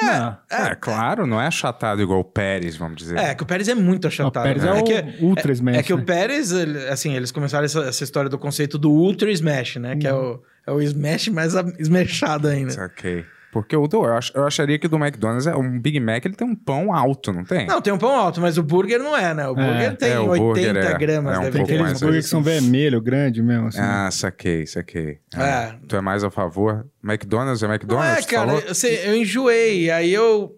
Não. 0.00 0.36
É, 0.50 0.74
claro, 0.74 1.26
não 1.26 1.40
é 1.40 1.46
achatado 1.46 2.02
igual 2.02 2.20
o 2.20 2.24
Pérez, 2.24 2.76
vamos 2.76 2.98
dizer. 2.98 3.16
É, 3.16 3.34
que 3.34 3.42
o 3.42 3.46
Pérez 3.46 3.66
é 3.66 3.74
muito 3.74 4.06
achatado. 4.06 4.42
O 4.42 4.46
Pérez 4.46 4.62
é 4.62 4.74
né? 4.74 4.78
o 4.80 4.84
que, 4.84 5.24
Ultra 5.24 5.52
Smash, 5.52 5.76
É 5.78 5.82
que 5.82 5.94
o 5.94 5.96
né? 5.96 6.04
Pérez, 6.04 6.52
ele- 6.52 6.86
assim, 6.88 7.14
eles 7.14 7.32
começaram 7.32 7.64
essa, 7.64 7.80
essa 7.80 8.04
história 8.04 8.28
do 8.28 8.38
conceito 8.38 8.76
do 8.76 8.90
Ultra 8.92 9.30
Smash, 9.32 9.76
né? 9.76 9.96
Que 9.96 10.06
é 10.06 10.12
o, 10.12 10.42
é 10.66 10.70
o 10.70 10.82
Smash 10.82 11.28
mais 11.28 11.54
smashado 11.78 12.46
ainda. 12.48 12.72
Saquei. 12.72 13.24
Porque 13.62 13.74
o 13.76 13.86
do, 13.86 14.04
eu, 14.04 14.14
ach- 14.14 14.32
eu 14.34 14.46
acharia 14.46 14.78
que 14.78 14.86
do 14.86 14.96
McDonald's, 14.96 15.46
é 15.46 15.56
um 15.56 15.80
Big 15.80 15.98
Mac, 15.98 16.24
ele 16.24 16.34
tem 16.34 16.46
um 16.46 16.54
pão 16.54 16.92
alto, 16.92 17.32
não 17.32 17.42
tem? 17.42 17.66
Não, 17.66 17.80
tem 17.80 17.92
um 17.92 17.96
pão 17.98 18.14
alto, 18.14 18.40
mas 18.40 18.58
o 18.58 18.62
burger 18.62 18.98
não 18.98 19.16
é, 19.16 19.32
né? 19.32 19.48
O 19.48 19.54
burger 19.54 19.96
tem 19.96 20.10
É, 20.10 20.20
o 20.20 20.28
80 20.28 20.42
burger 20.42 20.76
é- 20.76 20.98
gramas, 20.98 21.34
é 21.34 21.38
um 21.38 21.40
deve 21.42 21.52
Tem 21.52 21.60
pouco 21.60 21.66
ter. 21.68 21.72
aqueles 21.74 21.80
mais 21.82 22.00
burgers 22.00 22.24
que 22.26 22.30
são 22.30 22.42
vermelho, 22.42 23.00
grande 23.00 23.42
mesmo, 23.42 23.68
assim. 23.68 23.78
Ah, 23.80 24.10
saquei, 24.10 24.66
saquei. 24.66 25.18
É. 25.34 25.40
Ah, 25.40 25.76
Tu 25.88 25.96
é 25.96 26.00
mais 26.00 26.22
a 26.22 26.30
favor? 26.30 26.86
McDonald's 27.02 27.62
é 27.62 27.66
Não 27.66 27.74
McDonald's? 27.74 28.18
é, 28.18 28.20
tu 28.22 28.28
cara, 28.28 28.46
falou? 28.46 28.62
eu, 28.62 28.74
sei, 28.74 29.06
eu 29.08 29.16
enjoei, 29.16 29.90
aí 29.90 30.12
eu 30.12 30.54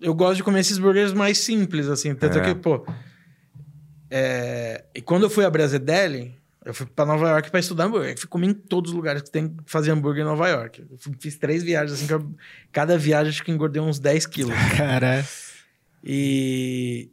eu 0.00 0.14
gosto 0.14 0.36
de 0.36 0.42
comer 0.42 0.60
esses 0.60 0.78
burgers 0.78 1.12
mais 1.12 1.38
simples, 1.38 1.88
assim. 1.88 2.14
Tanto 2.14 2.38
É. 2.38 2.40
que, 2.42 2.54
pô... 2.54 2.84
é, 4.10 4.84
E 4.94 5.00
quando 5.00 5.24
eu 5.24 5.30
fui 5.30 5.44
a 5.44 5.66
Zedeli, 5.66 6.34
eu 6.64 6.72
fui 6.74 6.86
pra 6.86 7.04
Nova 7.04 7.28
York 7.28 7.50
pra 7.50 7.60
estudar 7.60 7.84
hambúrguer. 7.84 8.12
Eu 8.12 8.18
fui 8.18 8.28
comer 8.28 8.46
em 8.48 8.54
todos 8.54 8.90
os 8.90 8.96
lugares 8.96 9.22
que 9.22 9.30
tem 9.30 9.48
que 9.48 9.54
fazer 9.66 9.90
hambúrguer 9.90 10.22
em 10.22 10.26
Nova 10.26 10.48
York. 10.48 10.84
Eu 10.90 10.98
fiz 11.20 11.36
três 11.36 11.62
viagens, 11.62 11.92
assim, 11.98 12.06
que 12.06 12.14
eu- 12.14 12.30
cada 12.72 12.96
viagem 12.96 13.30
acho 13.30 13.44
que 13.44 13.50
engordei 13.52 13.80
uns 13.82 13.98
10 13.98 14.26
quilos. 14.26 14.54
Cara, 14.76 15.24
E... 16.02 17.10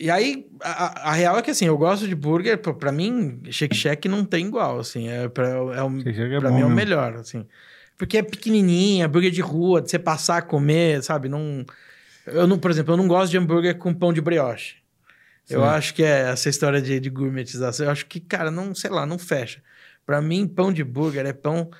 E 0.00 0.08
aí, 0.12 0.46
a, 0.62 1.10
a- 1.10 1.12
real 1.12 1.36
é 1.38 1.42
que, 1.42 1.50
assim, 1.50 1.64
eu 1.66 1.76
gosto 1.76 2.06
de 2.06 2.14
burger, 2.14 2.56
pô, 2.58 2.72
pra 2.72 2.92
mim, 2.92 3.40
Shake 3.50 3.74
Shack 3.74 4.06
não 4.08 4.24
tem 4.24 4.46
igual, 4.46 4.78
assim. 4.78 5.08
É, 5.08 5.28
pra, 5.28 5.48
é, 5.48 6.12
Shack 6.14 6.34
é 6.34 6.38
pra 6.38 6.50
bom 6.50 6.54
mim 6.56 6.62
é 6.62 6.66
o 6.66 6.70
melhor, 6.70 7.14
assim. 7.16 7.44
Porque 7.96 8.16
é 8.18 8.22
pequenininha, 8.22 9.08
burger 9.08 9.32
de 9.32 9.40
rua, 9.40 9.82
de 9.82 9.90
você 9.90 9.98
passar 9.98 10.36
a 10.38 10.42
comer, 10.42 11.02
sabe? 11.02 11.28
Não... 11.28 11.66
Eu 12.24 12.46
não, 12.46 12.58
por 12.58 12.70
exemplo, 12.70 12.92
eu 12.92 12.96
não 12.96 13.08
gosto 13.08 13.30
de 13.32 13.38
hambúrguer 13.38 13.76
com 13.76 13.92
pão 13.92 14.12
de 14.12 14.20
brioche. 14.20 14.76
Eu 15.50 15.64
acho 15.64 15.94
que 15.94 16.02
é 16.02 16.30
essa 16.30 16.48
história 16.48 16.80
de, 16.82 17.00
de 17.00 17.08
gourmetização. 17.10 17.86
Eu 17.86 17.92
acho 17.92 18.06
que, 18.06 18.20
cara, 18.20 18.50
não, 18.50 18.74
sei 18.74 18.90
lá, 18.90 19.06
não 19.06 19.18
fecha. 19.18 19.62
Pra 20.04 20.20
mim, 20.20 20.46
pão 20.46 20.72
de 20.72 20.82
burger 20.84 21.24
é 21.26 21.32
pão 21.32 21.70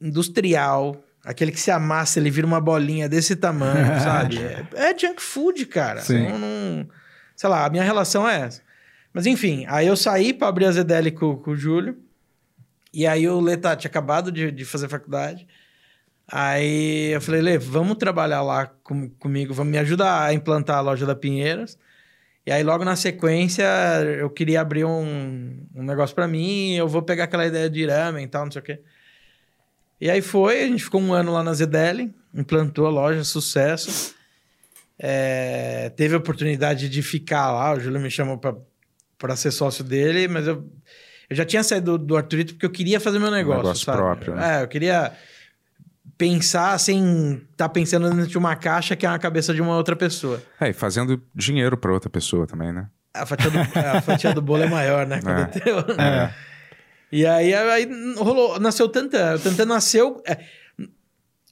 industrial, 0.00 1.02
aquele 1.24 1.50
que 1.52 1.60
se 1.60 1.70
amassa, 1.70 2.18
ele 2.18 2.30
vira 2.30 2.46
uma 2.46 2.60
bolinha 2.60 3.08
desse 3.08 3.34
tamanho, 3.36 3.86
sabe? 4.00 4.38
É, 4.38 4.66
é 4.74 4.98
junk 4.98 5.20
food, 5.22 5.66
cara. 5.66 6.00
Não, 6.30 6.38
não- 6.38 6.88
sei 7.34 7.48
lá, 7.50 7.64
a 7.66 7.70
minha 7.70 7.82
relação 7.84 8.28
é 8.28 8.40
essa. 8.42 8.62
Mas 9.12 9.26
enfim, 9.26 9.64
aí 9.68 9.86
eu 9.86 9.96
saí 9.96 10.32
pra 10.34 10.48
abrir 10.48 10.66
a 10.66 10.72
ZDL 10.72 11.10
com, 11.12 11.36
com 11.36 11.50
o 11.52 11.56
Júlio. 11.56 11.98
E 12.92 13.06
aí 13.06 13.28
o 13.28 13.40
Leta 13.40 13.76
tinha 13.76 13.88
acabado 13.90 14.30
de, 14.32 14.50
de 14.50 14.64
fazer 14.64 14.88
faculdade. 14.88 15.46
Aí 16.28 17.10
eu 17.14 17.20
falei, 17.20 17.40
Lê, 17.40 17.58
vamos 17.58 17.96
trabalhar 17.98 18.42
lá 18.42 18.66
com- 18.66 19.08
comigo, 19.10 19.54
vamos 19.54 19.70
me 19.70 19.78
ajudar 19.78 20.22
a 20.24 20.32
implantar 20.34 20.78
a 20.78 20.80
loja 20.80 21.06
da 21.06 21.14
Pinheiros. 21.14 21.78
E 22.46 22.52
aí, 22.52 22.62
logo 22.62 22.84
na 22.84 22.94
sequência, 22.94 23.64
eu 24.20 24.30
queria 24.30 24.60
abrir 24.60 24.84
um, 24.84 25.66
um 25.74 25.82
negócio 25.82 26.14
pra 26.14 26.28
mim, 26.28 26.74
eu 26.74 26.86
vou 26.86 27.02
pegar 27.02 27.24
aquela 27.24 27.44
ideia 27.44 27.68
de 27.68 27.84
ramen 27.84 28.24
e 28.24 28.28
tal, 28.28 28.44
não 28.44 28.52
sei 28.52 28.60
o 28.62 28.64
quê. 28.64 28.80
E 30.00 30.08
aí 30.08 30.22
foi, 30.22 30.62
a 30.62 30.66
gente 30.68 30.84
ficou 30.84 31.00
um 31.00 31.12
ano 31.12 31.32
lá 31.32 31.42
na 31.42 31.52
Zedeli, 31.52 32.14
implantou 32.32 32.86
a 32.86 32.90
loja, 32.90 33.24
sucesso. 33.24 34.14
É, 34.96 35.90
teve 35.96 36.14
a 36.14 36.18
oportunidade 36.18 36.88
de 36.88 37.02
ficar 37.02 37.50
lá, 37.50 37.74
o 37.74 37.80
Júlio 37.80 38.00
me 38.00 38.10
chamou 38.10 38.38
pra 38.38 39.36
ser 39.36 39.50
sócio 39.50 39.82
dele, 39.82 40.28
mas 40.28 40.46
eu, 40.46 40.64
eu 41.28 41.36
já 41.36 41.44
tinha 41.44 41.64
saído 41.64 41.98
do, 41.98 42.04
do 42.06 42.16
Arthurito 42.16 42.54
porque 42.54 42.66
eu 42.66 42.70
queria 42.70 43.00
fazer 43.00 43.18
meu 43.18 43.30
negócio, 43.30 43.62
negócio 43.62 43.84
sabe? 43.84 43.98
próprio, 43.98 44.36
né? 44.36 44.58
É, 44.58 44.62
eu 44.62 44.68
queria 44.68 45.12
pensar 46.18 46.78
sem 46.78 47.42
estar 47.50 47.68
pensando 47.68 48.08
dentro 48.10 48.26
de 48.26 48.38
uma 48.38 48.56
caixa 48.56 48.96
que 48.96 49.04
é 49.04 49.08
uma 49.08 49.18
cabeça 49.18 49.52
de 49.54 49.60
uma 49.60 49.76
outra 49.76 49.94
pessoa. 49.94 50.42
É, 50.60 50.70
e 50.70 50.72
fazendo 50.72 51.22
dinheiro 51.34 51.76
pra 51.76 51.92
outra 51.92 52.08
pessoa 52.10 52.46
também, 52.46 52.72
né? 52.72 52.88
A 53.12 53.24
fatia 53.26 53.50
do, 53.50 53.58
a 53.58 54.00
fatia 54.02 54.32
do 54.34 54.42
bolo 54.42 54.62
é 54.64 54.68
maior, 54.68 55.06
né? 55.06 55.20
Quando 55.22 55.38
É. 55.38 55.42
é 55.42 55.46
teu. 55.46 55.78
É. 55.98 56.34
E 57.12 57.24
aí, 57.26 57.54
aí 57.54 57.88
rolou, 58.16 58.58
nasceu 58.60 58.86
o 58.86 58.88
Tantan. 58.88 59.36
O 59.36 59.38
Tantan 59.38 59.64
nasceu. 59.66 60.22
é, 60.26 60.38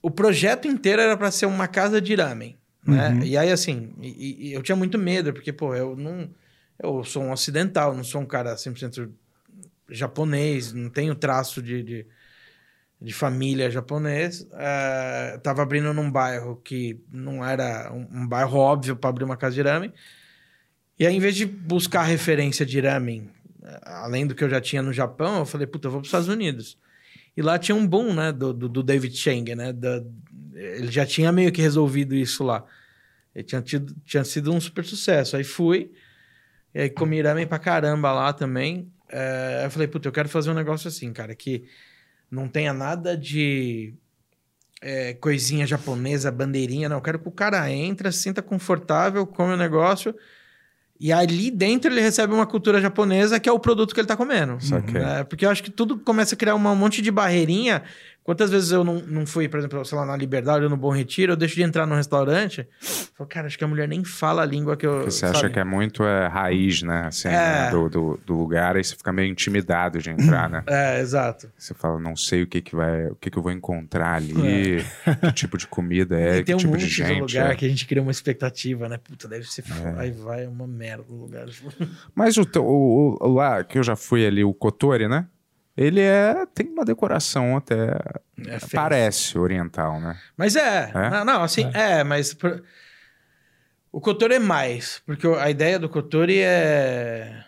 o 0.03 0.11
projeto 0.11 0.66
inteiro 0.68 1.00
era 1.00 1.16
para 1.16 1.31
ser 1.31 1.46
uma 1.46 1.66
casa 1.68 2.00
de 2.00 2.14
ramen. 2.14 2.57
Né? 2.87 3.09
Uhum. 3.11 3.22
E 3.22 3.38
aí, 3.38 3.50
assim, 3.50 3.94
e- 4.00 4.48
e 4.48 4.53
eu 4.53 4.62
tinha 4.62 4.77
muito 4.77 4.98
medo, 4.98 5.33
porque, 5.33 5.53
pô, 5.53 5.74
eu 5.74 5.96
não. 5.96 6.29
Eu 6.83 7.03
sou 7.05 7.22
um 7.22 7.31
ocidental, 7.33 7.94
não 7.96 8.05
sou 8.05 8.20
um 8.20 8.27
cara 8.27 8.57
100% 8.57 9.09
japonês, 9.88 10.72
não 10.72 10.90
tenho 10.90 11.14
traço 11.14 11.62
de, 11.62 11.83
de, 11.83 12.07
de 13.05 13.12
família 13.12 13.71
japonês. 13.71 14.47
Eh, 14.53 15.38
tava 15.43 15.62
abrindo 15.62 15.93
num 15.93 16.11
bairro 16.11 16.57
que 16.57 16.99
não 17.12 17.45
era 17.45 17.93
um, 17.93 18.23
um 18.23 18.27
bairro 18.27 18.59
óbvio 18.59 18.97
para 18.97 19.11
abrir 19.11 19.25
uma 19.25 19.37
casa 19.37 19.55
de 19.55 19.62
ramen. 19.62 19.93
E 20.99 21.07
aí, 21.07 21.14
em 21.14 21.21
vez 21.21 21.37
de 21.37 21.45
buscar 21.45 22.03
referência 22.05 22.64
de 22.64 22.81
ramen, 22.81 23.29
além 23.83 24.27
do 24.27 24.35
que 24.35 24.43
eu 24.43 24.49
já 24.49 24.61
tinha 24.61 24.81
no 24.81 24.93
Japão, 24.93 25.40
eu 25.40 25.47
falei, 25.47 25.67
puta, 25.67 25.87
eu 25.88 25.93
vou 25.93 26.01
para 26.01 26.05
os 26.05 26.09
Estados 26.09 26.29
Unidos. 26.29 26.79
E 27.37 27.43
lá 27.43 27.59
tinha 27.59 27.75
um 27.75 27.87
boom, 27.87 28.14
né, 28.14 28.33
do, 28.33 28.53
do, 28.55 28.69
do 28.69 28.83
David 28.83 29.14
Chang, 29.17 29.55
né? 29.55 29.73
da- 29.73 30.03
ele 30.55 30.90
já 30.90 31.05
tinha 31.05 31.33
meio 31.33 31.51
que 31.51 31.61
resolvido 31.61 32.14
isso 32.14 32.45
lá. 32.45 32.64
Ele 33.35 33.45
tinha, 33.45 33.61
tido, 33.61 33.95
tinha 34.05 34.23
sido 34.25 34.53
um 34.53 34.61
super 34.61 34.85
sucesso. 34.85 35.37
Aí 35.37 35.43
fui, 35.43 35.90
e 36.73 36.83
aí 36.83 36.90
comi 36.90 37.21
ramen 37.21 37.47
pra 37.47 37.59
caramba 37.59 38.12
lá 38.12 38.33
também. 38.33 38.88
Eh, 39.11 39.62
eu 39.67 39.71
falei, 39.71 39.88
puta, 39.88 40.07
eu 40.09 40.12
quero 40.12 40.29
fazer 40.29 40.51
um 40.51 40.55
negócio 40.55 40.87
assim, 40.87 41.12
cara, 41.12 41.35
que 41.35 41.64
não 42.31 42.49
tenha 42.49 42.73
nada 42.73 43.17
de 43.17 43.95
eh, 44.83 45.15
coisinha 45.15 45.67
japonesa, 45.67 46.31
bandeirinha, 46.31 46.89
não. 46.89 46.97
Eu 46.97 47.03
quero 47.03 47.19
que 47.19 47.29
o 47.29 47.33
cara 47.33 47.71
entra, 47.71 48.11
se 48.13 48.19
sinta 48.19 48.43
confortável, 48.43 49.27
come 49.27 49.55
o 49.55 49.57
negócio. 49.57 50.15
E 51.01 51.13
ali 51.13 51.51
dentro 51.51 51.91
ele 51.91 52.01
recebe 52.01 52.33
uma 52.33 52.47
cultura 52.47 52.81
japonesa 52.81 53.41
que 53.41 53.49
é 53.49 53.53
o 53.53 53.59
produto 53.59 53.93
que 53.93 54.01
ele 54.01 54.07
tá 54.07 54.17
comendo. 54.17 54.59
Né? 54.93 55.25
Porque 55.25 55.45
eu 55.45 55.51
acho 55.51 55.63
que 55.63 55.71
tudo 55.71 55.99
começa 55.99 56.35
a 56.35 56.39
criar 56.39 56.55
uma- 56.55 56.71
um 56.71 56.77
monte 56.77 57.03
de 57.03 57.11
barreirinha. 57.11 57.83
Quantas 58.25 58.51
vezes 58.51 58.71
eu 58.73 58.83
não, 58.83 58.95
não 59.01 59.27
fui, 59.27 59.47
por 59.51 59.59
exemplo, 59.59 59.85
sei 59.85 59.99
lá, 59.99 60.07
na 60.07 60.17
Liberdade 60.17 60.65
ou 60.65 60.71
no 60.71 60.79
Bom 60.79 60.89
Retiro, 60.91 61.33
eu 61.33 61.37
deixo 61.37 61.57
de 61.57 61.63
entrar 61.63 61.87
num 61.87 61.95
restaurante. 61.95 62.67
Falo, 63.15 63.29
cara, 63.29 63.47
acho 63.47 63.59
que 63.59 63.65
a 63.65 63.69
mulher 63.69 63.87
nem 63.87 64.03
fala 64.03 64.41
a 64.41 64.47
língua 64.47 64.79
que 64.79 64.87
eu. 64.87 64.95
Porque 64.97 65.11
você 65.11 65.27
acha 65.27 65.41
sabe? 65.43 65.53
que 65.53 65.59
é 65.61 65.65
muito 65.65 66.03
é, 66.05 66.27
raiz, 66.27 66.81
né? 66.83 67.03
Assim, 67.09 67.29
É. 67.29 67.33
né, 67.33 67.71
Do, 67.71 67.89
do, 67.91 68.21
do 68.25 68.35
lugar, 68.35 68.77
aí 68.77 68.83
você 68.83 68.97
fica 68.97 69.13
meio 69.13 69.31
intimidado 69.31 69.99
de 69.99 70.09
entrar, 70.09 70.49
né? 70.49 70.63
É, 70.67 71.01
exato. 71.01 71.51
Você 71.57 71.75
fala, 71.75 72.01
não 72.01 72.17
sei 72.17 72.43
o 72.43 72.47
que 72.47 72.63
que 72.63 72.75
vai, 72.75 73.09
o 73.09 73.15
que 73.17 73.31
que 73.31 73.37
eu 73.37 73.43
vou 73.43 73.53
encontrar 73.53 74.15
ali, 74.15 74.83
que 75.23 75.33
tipo 75.35 75.59
de 75.59 75.67
comida 75.67 76.19
é, 76.19 76.39
que 76.39 76.45
tem 76.45 76.55
um 76.55 76.59
tipo 76.59 76.77
de 76.79 76.89
gente. 76.89 77.21
lugar 77.21 77.53
é. 77.53 77.55
que 77.57 77.67
a 77.67 77.69
gente 77.69 77.87
cria 77.87 78.01
uma 78.01 78.11
expectativa, 78.11 78.89
né? 78.89 78.97
Puta, 78.97 79.29
deve 79.29 79.45
ser. 79.45 79.61
foda. 79.63 80.01
Aí 80.01 80.11
vai 80.11 80.45
é 80.45 80.49
uma 80.49 80.67
merda 80.67 81.05
o 81.11 81.15
lugar. 81.15 81.47
Mas 82.15 82.39
o, 82.39 82.43
o, 82.57 83.19
o- 83.21 83.29
lá 83.35 83.63
que 83.63 83.79
eu 83.79 83.83
já 83.83 83.95
fui 83.97 84.27
ali, 84.27 84.43
o 84.43 84.55
Kotori, 84.55 85.07
né? 85.09 85.27
Ele 85.77 86.01
é 86.01 86.47
tem 86.55 86.69
uma 86.69 86.85
decoração 86.85 87.57
até 87.57 87.97
É 88.47 88.59
parece 88.73 89.37
oriental, 89.39 90.01
né? 90.01 90.17
Mas 90.37 90.55
é. 90.57 90.91
É? 90.95 91.11
Não, 91.11 91.25
não, 91.25 91.43
assim, 91.43 91.69
é, 91.75 92.05
mas. 92.05 92.33
por- 92.35 92.63
O 93.91 94.01
Kotori 94.01 94.35
é 94.35 94.39
mais. 94.39 95.03
Porque 95.07 95.27
a 95.27 95.51
ideia 95.51 95.79
do 95.79 95.89
Kotori 95.89 96.39
é. 96.41 97.45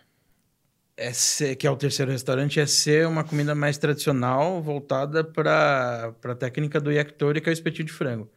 É 0.98 1.12
ser, 1.12 1.56
que 1.56 1.66
é 1.66 1.70
o 1.70 1.76
terceiro 1.76 2.10
restaurante, 2.10 2.58
é 2.58 2.64
ser 2.66 3.06
uma 3.06 3.22
comida 3.22 3.54
mais 3.54 3.76
tradicional, 3.76 4.62
voltada 4.62 5.22
para 5.22 6.14
a 6.24 6.34
técnica 6.34 6.80
do 6.80 6.90
yakitori, 6.90 7.38
que 7.42 7.50
é 7.50 7.52
o 7.52 7.52
espetinho 7.52 7.84
de 7.86 7.92
frango. 7.92 8.30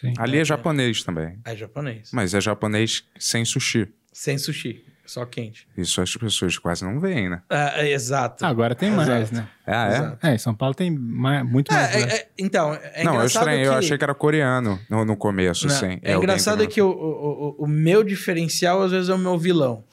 Sim. 0.00 0.12
Ali 0.16 0.38
é 0.38 0.44
japonês 0.44 1.02
também, 1.02 1.36
É 1.44 1.56
japonês. 1.56 2.10
mas 2.12 2.32
é 2.32 2.40
japonês 2.40 3.02
sem 3.18 3.44
sushi. 3.44 3.92
Sem 4.12 4.38
sushi, 4.38 4.84
só 5.06 5.24
quente. 5.24 5.66
Isso 5.76 6.00
as 6.00 6.14
pessoas 6.16 6.58
quase 6.58 6.84
não 6.84 6.98
veem, 7.00 7.28
né? 7.30 7.42
É, 7.48 7.86
é, 7.86 7.92
exato. 7.92 8.44
Agora 8.44 8.74
tem 8.74 8.90
mais, 8.90 9.08
Exato. 9.08 9.34
né? 9.34 9.48
Ah, 9.66 9.86
é? 9.86 9.88
Exato. 9.96 10.26
É, 10.26 10.34
em 10.34 10.38
São 10.38 10.54
Paulo 10.54 10.74
tem 10.74 10.90
mais- 10.90 11.44
muito 11.48 11.72
mais. 11.72 11.94
É, 11.94 12.06
né? 12.06 12.12
é, 12.12 12.16
é, 12.16 12.28
então, 12.38 12.74
é 12.74 13.04
não, 13.04 13.12
eu 13.12 13.16
engraçado 13.18 13.26
estranhei, 13.42 13.62
que... 13.62 13.68
eu 13.68 13.74
achei 13.74 13.96
que 13.98 14.04
era 14.04 14.14
coreano 14.14 14.78
no, 14.90 15.04
no 15.04 15.16
começo, 15.16 15.66
assim. 15.66 15.98
É, 16.02 16.14
engraçado 16.14 16.58
que... 16.66 16.74
que 16.74 16.82
o, 16.82 16.88
o, 16.90 17.56
o- 17.64 17.66
meu 17.66 18.02
diferencial, 18.02 18.82
às 18.82 18.90
vezes, 18.90 19.08
é 19.08 19.14
o 19.14 19.18
meu 19.18 19.38
vilão. 19.38 19.84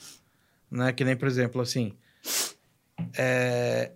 Né? 0.71 0.91
Que 0.91 1.03
nem, 1.05 1.15
por 1.15 1.27
exemplo, 1.27 1.61
assim... 1.61 1.93
é, 3.17 3.91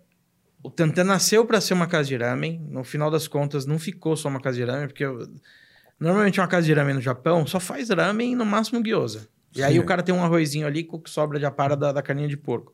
O 0.64 0.70
Tantan 0.70 1.04
nasceu 1.06 1.46
para 1.46 1.62
ser 1.62 1.74
uma 1.74 1.88
casa 1.88 2.08
de 2.10 2.18
ramen. 2.18 2.60
No 2.70 2.84
final 2.84 3.10
das 3.10 3.28
contas, 3.28 3.66
não 3.66 3.80
ficou 3.80 4.16
só 4.16 4.28
uma 4.30 4.40
casa 4.42 4.58
de 4.58 4.64
ramen, 4.64 4.88
porque... 4.88 5.06
eu- 5.06 5.28
Normalmente, 6.00 6.40
uma 6.40 6.48
casa 6.48 6.68
de 6.68 6.74
ramen 6.76 6.94
no 6.94 7.02
Japão 7.02 7.48
só 7.48 7.60
faz 7.60 7.90
ramen 7.90 8.34
e, 8.34 8.36
no 8.36 8.46
máximo, 8.46 8.84
gyoza. 8.84 9.28
E 9.58 9.64
aí, 9.64 9.80
o 9.80 9.86
cara 9.86 10.04
tem 10.04 10.14
um 10.14 10.24
arrozinho 10.24 10.68
ali 10.68 10.84
com 10.84 10.98
o 10.98 11.00
que 11.00 11.10
sobra 11.10 11.40
de 11.40 11.46
apara 11.46 11.76
da, 11.76 11.92
da 11.92 12.02
carninha 12.02 12.28
de 12.28 12.38
porco. 12.38 12.74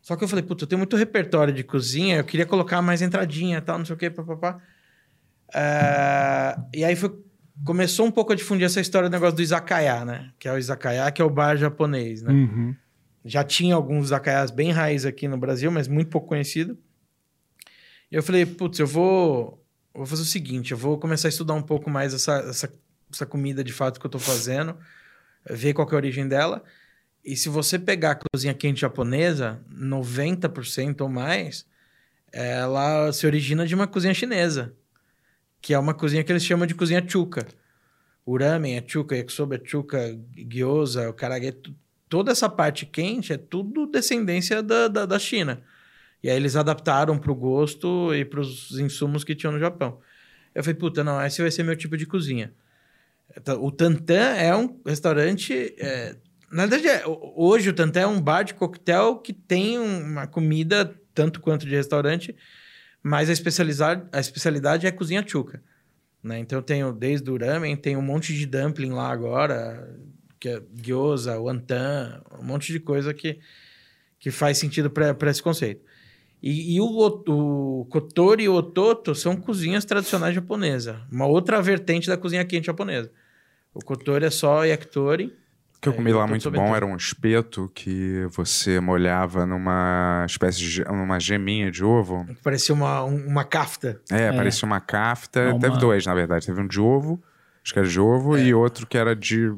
Só 0.00 0.14
que 0.14 0.22
eu 0.22 0.28
falei, 0.28 0.44
puta, 0.44 0.64
eu 0.64 0.68
tenho 0.68 0.78
muito 0.78 0.96
repertório 0.96 1.52
de 1.52 1.64
cozinha, 1.64 2.18
eu 2.18 2.24
queria 2.24 2.46
colocar 2.46 2.80
mais 2.80 3.02
entradinha 3.02 3.58
e 3.58 3.60
tal, 3.60 3.78
não 3.78 3.84
sei 3.84 3.94
o 3.94 3.98
quê, 3.98 4.08
papapá. 4.08 4.60
É, 5.52 6.56
e 6.72 6.84
aí 6.84 6.94
foi, 6.94 7.12
começou 7.64 8.06
um 8.06 8.10
pouco 8.10 8.32
a 8.32 8.36
difundir 8.36 8.66
essa 8.66 8.80
história 8.80 9.08
do 9.08 9.12
negócio 9.12 9.36
do 9.36 9.42
izakaya, 9.42 10.04
né? 10.04 10.30
Que 10.38 10.48
é 10.48 10.52
o 10.52 10.58
izakaya, 10.58 11.10
que 11.10 11.20
é 11.20 11.24
o 11.24 11.30
bar 11.30 11.56
japonês, 11.56 12.22
né? 12.22 12.32
Uhum. 12.32 12.74
Já 13.24 13.42
tinha 13.42 13.74
alguns 13.74 14.06
izakayas 14.06 14.50
bem 14.50 14.70
raiz 14.70 15.04
aqui 15.04 15.26
no 15.26 15.36
Brasil, 15.36 15.70
mas 15.70 15.88
muito 15.88 16.08
pouco 16.08 16.28
conhecido. 16.28 16.78
E 18.10 18.14
eu 18.14 18.22
falei, 18.22 18.46
putz, 18.46 18.78
eu 18.78 18.86
vou, 18.86 19.60
vou 19.92 20.06
fazer 20.06 20.22
o 20.22 20.26
seguinte, 20.26 20.70
eu 20.70 20.78
vou 20.78 20.98
começar 20.98 21.26
a 21.26 21.30
estudar 21.30 21.54
um 21.54 21.62
pouco 21.62 21.90
mais 21.90 22.14
essa, 22.14 22.38
essa, 22.48 22.72
essa 23.12 23.26
comida 23.26 23.64
de 23.64 23.72
fato 23.72 23.98
que 23.98 24.06
eu 24.06 24.10
tô 24.10 24.20
fazendo, 24.20 24.76
ver 25.50 25.72
qual 25.74 25.88
é 25.90 25.92
a 25.92 25.96
origem 25.96 26.26
dela. 26.28 26.62
E 27.24 27.36
se 27.36 27.48
você 27.48 27.78
pegar 27.78 28.12
a 28.12 28.18
cozinha 28.32 28.54
quente 28.54 28.80
japonesa, 28.80 29.60
90% 29.72 31.00
ou 31.00 31.08
mais, 31.08 31.66
ela 32.32 33.12
se 33.12 33.26
origina 33.26 33.66
de 33.66 33.74
uma 33.74 33.86
cozinha 33.86 34.14
chinesa, 34.14 34.74
que 35.60 35.74
é 35.74 35.78
uma 35.78 35.94
cozinha 35.94 36.22
que 36.22 36.30
eles 36.30 36.44
chamam 36.44 36.66
de 36.66 36.74
cozinha 36.74 37.04
chuka. 37.06 37.46
O 38.24 38.36
ramen 38.38 38.76
é 38.76 38.84
chuka, 38.86 39.16
yakisoba 39.16 39.56
é 39.56 39.60
chuka, 39.64 40.18
gyoza, 40.48 41.08
o 41.08 41.12
karage, 41.12 41.52
tu- 41.52 41.74
toda 42.08 42.30
essa 42.32 42.48
parte 42.48 42.84
quente 42.86 43.32
é 43.32 43.36
tudo 43.36 43.86
descendência 43.86 44.62
da, 44.62 44.88
da, 44.88 45.06
da 45.06 45.18
China. 45.18 45.62
E 46.22 46.30
aí 46.30 46.36
eles 46.36 46.56
adaptaram 46.56 47.18
pro 47.18 47.34
gosto 47.34 48.12
e 48.14 48.24
pros 48.24 48.72
insumos 48.78 49.22
que 49.24 49.34
tinham 49.34 49.52
no 49.52 49.58
Japão. 49.60 50.00
Eu 50.54 50.62
falei, 50.64 50.78
puta, 50.78 51.04
não, 51.04 51.24
esse 51.24 51.40
vai 51.42 51.50
ser 51.50 51.62
meu 51.62 51.76
tipo 51.76 51.96
de 51.96 52.06
cozinha. 52.06 52.52
Então, 53.34 53.62
O 53.64 53.70
Tantan 53.70 54.34
é 54.36 54.54
um 54.54 54.80
restaurante. 54.84 55.74
é, 55.78 56.16
na 56.50 56.66
verdade, 56.66 56.88
é- 56.88 57.06
ho- 57.06 57.32
hoje 57.36 57.68
o 57.70 57.72
Tantan 57.72 58.00
é 58.00 58.06
um 58.06 58.20
bar 58.20 58.42
de 58.44 58.54
coquetel 58.54 59.16
que 59.18 59.32
tem 59.32 59.78
uma 59.78 60.26
comida 60.26 60.94
tanto 61.14 61.40
quanto 61.40 61.66
de 61.66 61.74
restaurante, 61.74 62.36
mas 63.02 63.30
a 63.30 63.32
especialidade, 63.32 64.06
a 64.12 64.20
especialidade 64.20 64.86
é 64.86 64.90
cozinha 64.92 65.24
chuca. 65.26 65.62
Né? 66.22 66.38
Então 66.38 66.58
eu 66.58 66.62
tenho 66.62 66.92
desde 66.92 67.30
o 67.30 67.36
ramen, 67.38 67.76
tem 67.76 67.96
um 67.96 68.02
monte 68.02 68.34
de 68.34 68.46
dumpling 68.46 68.90
lá 68.90 69.10
agora, 69.10 69.96
que 70.38 70.48
é 70.48 70.62
gyoza, 70.74 71.38
wonton, 71.38 72.20
um 72.40 72.44
monte 72.44 72.72
de 72.72 72.80
coisa 72.80 73.14
que, 73.14 73.38
que 74.18 74.30
faz 74.30 74.58
sentido 74.58 74.90
para 74.90 75.30
esse 75.30 75.42
conceito. 75.42 75.82
E, 76.48 76.76
e 76.76 76.80
o, 76.80 76.84
o, 76.86 77.80
o 77.80 77.84
Kotori 77.86 78.44
e 78.44 78.48
o 78.48 78.54
Ototo 78.54 79.14
são 79.14 79.34
cozinhas 79.34 79.84
tradicionais 79.84 80.34
japonesas. 80.34 80.96
Uma 81.10 81.26
outra 81.26 81.60
vertente 81.60 82.06
da 82.06 82.16
cozinha 82.16 82.44
quente 82.44 82.66
japonesa. 82.66 83.10
O 83.74 83.80
Kotori 83.84 84.24
é 84.26 84.30
só 84.30 84.64
yakitori. 84.64 85.26
O 85.76 85.80
que 85.80 85.88
eu 85.88 85.92
É, 85.92 85.96
comi 85.96 86.10
eu 86.10 86.18
lá 86.18 86.26
muito 86.26 86.48
bom 86.50 86.74
era 86.74 86.86
um 86.86 86.96
espeto 86.96 87.70
que 87.74 88.26
você 88.30 88.78
molhava 88.80 89.44
numa 89.44 90.24
espécie 90.26 90.58
de 90.60 90.84
numa 90.84 91.18
geminha 91.18 91.70
de 91.70 91.84
ovo. 91.84 92.24
que 92.26 92.34
Parecia 92.42 92.74
uma, 92.74 93.02
um- 93.04 93.26
uma 93.26 93.44
kafta. 93.44 94.00
É, 94.10 94.30
parecia 94.32 94.64
uma 94.66 94.80
kafta. 94.80 95.50
Uma- 95.50 95.58
Teve 95.60 95.78
dois, 95.78 96.06
na 96.06 96.14
verdade. 96.14 96.46
Teve 96.46 96.60
um 96.60 96.66
de 96.68 96.80
ovo, 96.80 97.20
acho 97.62 97.72
que 97.72 97.78
era 97.80 97.88
de 97.88 98.00
ovo, 98.00 98.38
e 98.38 98.54
outro 98.54 98.86
que 98.86 98.96
era 98.96 99.14
de. 99.16 99.52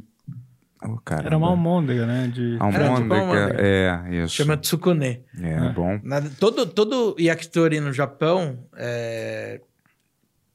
Oh. 0.82 0.98
Era 1.24 1.36
uma 1.36 1.48
almôndega, 1.48 2.06
né? 2.06 2.28
De... 2.28 2.52
Tipo 2.52 2.64
Almôndega. 2.64 3.20
almôndega. 3.20 3.56
É, 3.60 4.14
isso. 4.24 4.34
Chama 4.34 4.56
tsukune. 4.56 5.24
É, 5.40 5.48
É. 5.54 5.72
bom. 5.72 5.98
Nada- 6.04 6.30
todo, 6.38 6.66
todo 6.66 7.16
yakitori 7.18 7.80
no 7.80 7.92
Japão, 7.92 8.64
é, 8.76 9.60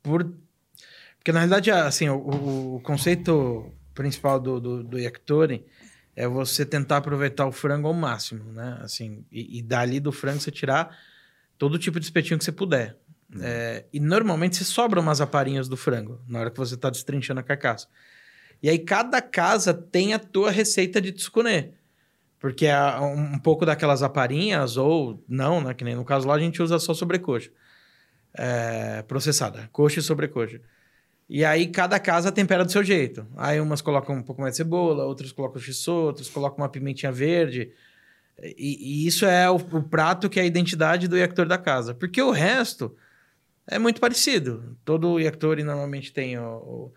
por 0.02 0.30
Porque 1.18 1.32
na 1.32 1.40
realidade, 1.40 1.72
assim, 1.72 2.10
o, 2.10 2.16
o- 2.18 2.76
o 2.76 2.80
conceito 2.82 3.72
principal 3.94 4.40
do, 4.40 4.60
do, 4.60 4.84
do 4.84 5.00
yakitori 5.00 5.66
é 6.16 6.28
você 6.28 6.66
tentar 6.66 6.98
aproveitar 6.98 7.46
o 7.46 7.52
frango 7.52 7.88
ao 7.88 7.94
máximo, 7.94 8.52
né? 8.52 8.78
Assim, 8.82 9.26
e, 9.32 9.60
e 9.60 9.62
dali 9.62 10.00
do 10.02 10.12
frango 10.12 10.40
você 10.42 10.52
tirar 10.52 10.96
todo 11.58 11.80
tipo 11.80 12.00
de 12.00 12.06
espetinho 12.06 12.38
que 12.38 12.44
você 12.44 12.52
puder. 12.52 12.98
É, 13.42 13.86
e 13.92 14.00
normalmente 14.00 14.58
você 14.58 14.64
sobra 14.66 15.00
umas 15.00 15.20
aparinhas 15.22 15.68
do 15.70 15.76
frango 15.78 16.22
na 16.28 16.40
hora 16.40 16.52
que 16.52 16.58
você 16.58 16.76
tá 16.78 16.90
destrinchando 16.90 17.40
a 17.40 17.44
carcaça. 17.44 17.88
E 18.64 18.70
aí 18.70 18.80
cada 18.80 19.22
casa 19.22 19.74
tem 19.74 20.14
a 20.14 20.20
tua 20.20 20.50
receita 20.50 21.02
de 21.02 21.12
tsukune. 21.12 21.74
Porque 22.40 22.66
é 22.66 23.00
um, 23.00 23.38
pouco 23.38 23.66
daquelas 23.66 24.02
aparinhas, 24.02 24.78
ou 24.78 25.22
não, 25.28 25.62
né? 25.62 25.74
Que 25.74 25.84
nem 25.84 25.96
no 25.96 26.06
caso 26.06 26.28
lá 26.28 26.36
a 26.36 26.40
gente 26.40 26.64
usa 26.64 26.80
só 26.80 26.94
sobrecoxa. 26.94 27.52
É, 28.34 29.02
processada, 29.04 29.70
coxa 29.72 30.00
e 30.00 30.02
sobrecoxa. 30.04 30.62
E 31.30 31.44
aí 31.44 31.68
cada 31.68 32.00
casa 32.00 32.32
tempera 32.32 32.64
do 32.64 32.72
seu 32.72 32.84
jeito. 32.84 33.28
Aí 33.36 33.60
umas 33.60 33.82
colocam 33.82 34.16
um 34.16 34.24
pouco 34.24 34.42
mais 34.42 34.54
de 34.54 34.58
cebola, 34.58 35.06
outras 35.06 35.34
colocam 35.34 35.62
shiso, 35.62 35.92
outras 35.92 36.30
colocam 36.30 36.60
uma 36.64 36.70
pimentinha 36.70 37.12
verde. 37.12 37.72
E, 38.42 39.04
e 39.04 39.08
isso 39.08 39.26
é 39.26 39.50
o, 39.50 39.56
o 39.56 39.84
prato 39.84 40.30
que 40.30 40.40
é 40.40 40.44
a 40.44 40.46
identidade 40.46 41.08
do 41.08 41.18
yakitori 41.18 41.50
da 41.50 41.58
casa. 41.58 41.94
Porque 41.94 42.22
o 42.22 42.32
resto 42.32 42.96
é 43.68 43.78
muito 43.78 44.00
parecido. 44.00 44.78
Todo 44.86 45.20
yakitori 45.20 45.64
normalmente 45.64 46.12
tem 46.14 46.38
o, 46.38 46.44
o, 46.44 46.94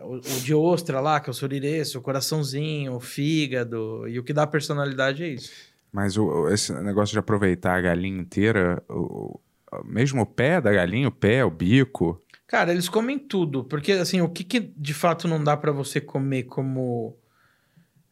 o- 0.00 0.16
o 0.16 0.40
de 0.40 0.54
ostra 0.54 1.00
lá, 1.00 1.20
que 1.20 1.28
é 1.28 1.32
o 1.32 1.34
sorireço, 1.34 1.98
o 1.98 2.02
coraçãozinho, 2.02 2.94
o 2.94 3.00
fígado. 3.00 4.06
E 4.08 4.18
o 4.18 4.24
que 4.24 4.32
dá 4.32 4.46
personalidade 4.46 5.22
é 5.22 5.28
isso. 5.28 5.50
Mas 5.92 6.16
o, 6.16 6.48
esse 6.48 6.72
negócio 6.82 7.12
de 7.12 7.18
aproveitar 7.18 7.76
a 7.76 7.80
galinha 7.80 8.20
inteira, 8.20 8.82
o, 8.88 9.38
mesmo 9.84 10.22
o 10.22 10.26
pé 10.26 10.60
da 10.60 10.72
galinha, 10.72 11.08
o 11.08 11.12
pé, 11.12 11.44
o 11.44 11.50
bico. 11.50 12.20
Cara, 12.46 12.72
eles 12.72 12.88
comem 12.88 13.18
tudo, 13.18 13.64
porque 13.64 13.92
assim, 13.92 14.20
o 14.20 14.28
que, 14.28 14.44
que 14.44 14.60
de 14.60 14.92
fato 14.94 15.26
não 15.28 15.42
dá 15.42 15.56
pra 15.56 15.72
você 15.72 16.00
comer 16.00 16.44
como 16.44 17.16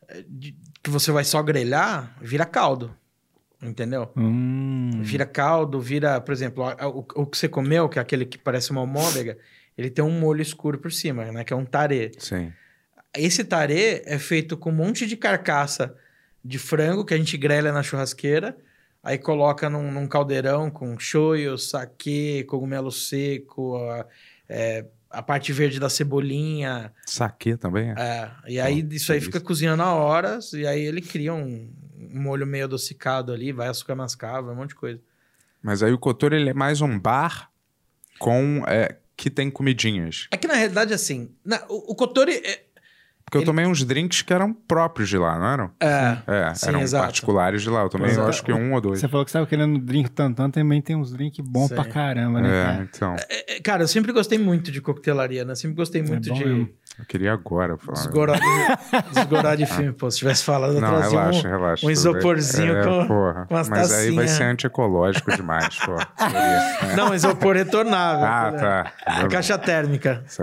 eh, 0.08 0.24
de- 0.28 0.56
que 0.82 0.90
você 0.90 1.10
vai 1.12 1.24
só 1.24 1.42
grelhar, 1.42 2.16
vira 2.20 2.44
caldo. 2.46 2.94
Entendeu? 3.62 4.08
Hum. 4.16 5.00
Vira 5.02 5.26
caldo, 5.26 5.78
vira, 5.78 6.18
por 6.18 6.32
exemplo, 6.32 6.64
o, 6.64 7.04
o 7.22 7.26
que 7.26 7.36
você 7.36 7.46
comeu, 7.46 7.90
que 7.90 7.98
é 7.98 8.02
aquele 8.02 8.24
que 8.24 8.38
parece 8.38 8.70
uma 8.70 8.80
almôndega, 8.80 9.36
ele 9.76 9.90
tem 9.90 10.04
um 10.04 10.18
molho 10.18 10.42
escuro 10.42 10.78
por 10.78 10.92
cima, 10.92 11.30
né, 11.32 11.44
que 11.44 11.52
é 11.52 11.56
um 11.56 11.64
tarê. 11.64 12.12
Sim. 12.18 12.52
Esse 13.16 13.44
tarê 13.44 14.02
é 14.04 14.18
feito 14.18 14.56
com 14.56 14.70
um 14.70 14.74
monte 14.74 15.06
de 15.06 15.16
carcaça 15.16 15.96
de 16.44 16.58
frango 16.58 17.04
que 17.04 17.14
a 17.14 17.16
gente 17.16 17.36
grelha 17.36 17.72
na 17.72 17.82
churrasqueira, 17.82 18.56
aí 19.02 19.18
coloca 19.18 19.68
num, 19.68 19.90
num 19.90 20.06
caldeirão 20.06 20.70
com 20.70 20.98
shoyu, 20.98 21.58
saquê, 21.58 22.44
cogumelo 22.48 22.90
seco, 22.90 23.76
a, 23.76 24.06
é, 24.48 24.86
a 25.10 25.22
parte 25.22 25.52
verde 25.52 25.80
da 25.80 25.90
cebolinha. 25.90 26.92
Saque 27.04 27.56
também? 27.56 27.90
é? 27.90 27.94
é, 27.98 28.30
e 28.46 28.60
aí 28.60 28.86
Oh, 28.88 28.94
isso 28.94 29.12
aí 29.12 29.20
fica 29.20 29.40
cozinhando 29.40 29.82
a 29.82 29.92
horas, 29.92 30.52
e 30.52 30.66
aí 30.66 30.82
ele 30.82 31.00
cria 31.00 31.34
um, 31.34 31.70
um 31.98 32.22
molho 32.22 32.46
meio 32.46 32.64
adocicado 32.64 33.32
ali, 33.32 33.52
vai 33.52 33.68
açúcar 33.68 33.94
mascavo, 33.94 34.50
um 34.50 34.54
monte 34.54 34.70
de 34.70 34.76
coisa. 34.76 35.00
Mas 35.62 35.82
aí 35.82 35.92
o 35.92 35.98
Kotori 35.98 36.36
ele 36.36 36.50
é 36.50 36.54
mais 36.54 36.80
um 36.80 36.98
bar 36.98 37.50
com 38.18 38.62
é, 38.66 38.96
que 39.20 39.28
tem 39.28 39.50
comidinhas. 39.50 40.26
É 40.30 40.36
que 40.38 40.48
na 40.48 40.54
realidade, 40.54 40.94
assim, 40.94 41.30
na- 41.44 41.62
o, 41.68 41.92
o 41.92 41.94
é, 42.42 42.64
Porque 43.30 43.36
eu 43.38 43.42
Ele- 43.42 43.46
tomei 43.46 43.64
uns 43.64 43.84
drinks 43.84 44.22
que 44.22 44.32
eram 44.34 44.52
próprios 44.52 45.08
de 45.08 45.16
lá, 45.16 45.38
não 45.38 45.46
eram? 45.46 45.70
é, 45.78 46.16
É, 46.26 46.54
Sim, 46.54 46.68
eram 46.70 46.80
exato. 46.80 47.04
particulares 47.04 47.62
de 47.62 47.70
lá. 47.70 47.82
Eu 47.82 47.88
tomei, 47.88 48.08
eu 48.08 48.12
Exato. 48.14 48.28
acho 48.28 48.42
que 48.44 48.52
um 48.52 48.74
ou 48.74 48.80
dois. 48.80 48.98
Você 48.98 49.06
falou 49.06 49.24
que 49.24 49.30
você 49.30 49.38
tava 49.38 49.46
querendo 49.46 49.78
drink 49.78 50.10
tantan, 50.10 50.50
também 50.50 50.82
tem 50.82 50.96
uns 50.96 51.12
drinks 51.12 51.38
bons 51.46 51.68
Sei. 51.68 51.76
pra 51.76 51.84
caramba, 51.84 52.40
né, 52.40 52.48
É, 52.48 52.64
cara? 52.64 52.88
então. 52.92 53.16
é, 53.30 53.56
é, 53.56 53.60
cara, 53.60 53.84
eu 53.84 53.88
sempre 53.88 54.10
gostei 54.12 54.36
muito 54.36 54.72
de 54.72 54.80
coquetelaria, 54.80 55.44
né? 55.44 55.54
Sempre 55.54 55.76
gostei 55.76 56.02
muito 56.02 56.28
bom 56.28 56.34
de 56.34 56.44
mesmo. 56.44 56.68
Eu 56.98 57.04
queria 57.06 57.32
agora 57.32 57.78
falar. 57.78 57.98
desgorar 57.98 58.40
de, 58.40 58.44
desgorar 59.14 59.56
de 59.56 59.64
filme. 59.66 59.92
Pô, 59.92 60.10
se 60.10 60.18
tivesse 60.18 60.42
falado, 60.42 60.74
eu 60.74 60.80
Não, 60.80 60.88
trazia 60.88 61.08
relaxa, 61.20 61.46
um, 61.46 61.50
relaxa. 61.52 61.86
um 61.86 61.90
isoporzinho 61.90 62.76
É, 62.78 62.82
com, 62.84 63.06
porra. 63.06 63.46
com 63.46 63.56
as 63.56 63.68
Mas 63.68 63.92
aí 63.92 64.10
vai 64.10 64.26
ser 64.26 64.42
antiecológico 64.42 65.30
demais, 65.36 65.78
pô. 65.78 65.94
Não, 66.96 67.14
isopor 67.14 67.54
retornável. 67.54 68.24
Ah, 68.26 68.50
né? 68.50 68.58
tá. 68.58 68.92
A 69.06 69.28
caixa 69.28 69.56
térmica. 69.56 70.24
Isso 70.26 70.42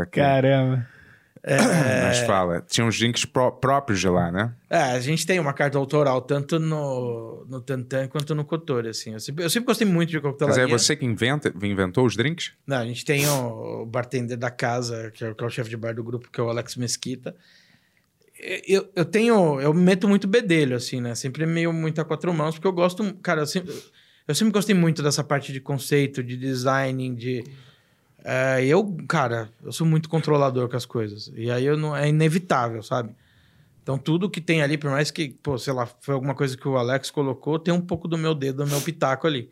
Caramba. 1.47 2.07
Mas 2.07 2.19
fala, 2.19 2.61
tinha 2.67 2.85
uns 2.85 2.97
drinks 2.99 3.23
pró- 3.25 3.51
próprios 3.51 3.99
de 3.99 4.09
lá, 4.09 4.31
né? 4.31 4.53
É, 4.69 4.77
a 4.81 4.99
gente 4.99 5.25
tem 5.25 5.39
uma 5.39 5.53
carta 5.53 5.77
autoral, 5.77 6.21
tanto 6.21 6.59
no, 6.59 7.45
no 7.47 7.61
Tantan 7.61 8.07
quanto 8.07 8.35
no 8.35 8.43
Kotori, 8.43 8.89
assim. 8.89 9.13
Eu 9.13 9.19
sempre, 9.19 9.45
eu 9.45 9.49
sempre 9.49 9.67
gostei 9.67 9.87
muito 9.87 10.09
de 10.09 10.15
Mas 10.17 10.23
coquetelaria. 10.23 10.63
é 10.65 10.67
você 10.67 10.95
que 10.95 11.05
inventa, 11.05 11.53
inventou 11.63 12.05
os 12.05 12.15
drinks? 12.15 12.51
Não, 12.65 12.77
a 12.77 12.85
gente 12.85 13.05
tem 13.05 13.25
o, 13.27 13.83
o 13.83 13.85
bartender 13.85 14.37
da 14.37 14.51
casa, 14.51 15.09
que 15.11 15.23
é, 15.23 15.29
o- 15.29 15.35
que 15.35 15.43
é 15.43 15.47
o 15.47 15.49
chefe 15.49 15.69
de 15.69 15.77
bar 15.77 15.93
do 15.95 16.03
grupo, 16.03 16.29
que 16.31 16.39
é 16.39 16.43
o 16.43 16.49
Alex 16.49 16.75
Mesquita. 16.75 17.33
Eu, 18.67 18.87
eu 18.95 19.03
tenho... 19.05 19.59
Eu 19.59 19.73
meto 19.73 20.07
muito 20.07 20.27
bedelho, 20.27 20.75
assim, 20.75 21.01
né? 21.01 21.15
Sempre 21.15 21.45
meio 21.45 21.73
muito 21.73 21.99
a 21.99 22.05
quatro 22.05 22.31
mãos, 22.33 22.55
porque 22.55 22.67
eu 22.67 22.73
gosto... 22.73 23.13
Cara, 23.23 23.41
eu 23.41 23.47
sempre, 23.47 23.73
eu 24.27 24.35
sempre 24.35 24.53
gostei 24.53 24.75
muito 24.75 25.01
dessa 25.01 25.23
parte 25.23 25.51
de 25.51 25.59
conceito, 25.59 26.21
de 26.23 26.37
design, 26.37 27.15
de... 27.15 27.43
é, 28.29 28.65
eu, 28.65 28.97
cara, 29.07 29.49
eu 29.63 29.71
sou 29.71 29.87
muito 29.87 30.09
controlador 30.09 30.67
com 30.67 30.75
as 30.75 30.85
coisas. 30.85 31.31
E 31.33 31.49
aí 31.49 31.65
eu 31.65 31.77
não, 31.77 31.95
é 31.95 32.09
inevitável, 32.09 32.83
sabe? 32.83 33.15
Então 33.81 33.97
tudo 33.97 34.29
que 34.29 34.41
tem 34.41 34.61
ali, 34.61 34.77
por 34.77 34.91
mais 34.91 35.09
que, 35.09 35.29
pô, 35.29 35.57
sei 35.57 35.71
lá, 35.71 35.85
foi 36.01 36.13
alguma 36.13 36.35
coisa 36.35 36.57
que 36.57 36.67
o 36.67 36.75
Alex 36.75 37.09
colocou, 37.09 37.57
tem 37.57 37.73
um 37.73 37.79
pouco 37.79 38.05
do 38.05 38.17
meu 38.17 38.35
dedo, 38.35 38.65
do 38.65 38.69
meu 38.69 38.81
pitaco 38.81 39.27
ali. 39.27 39.49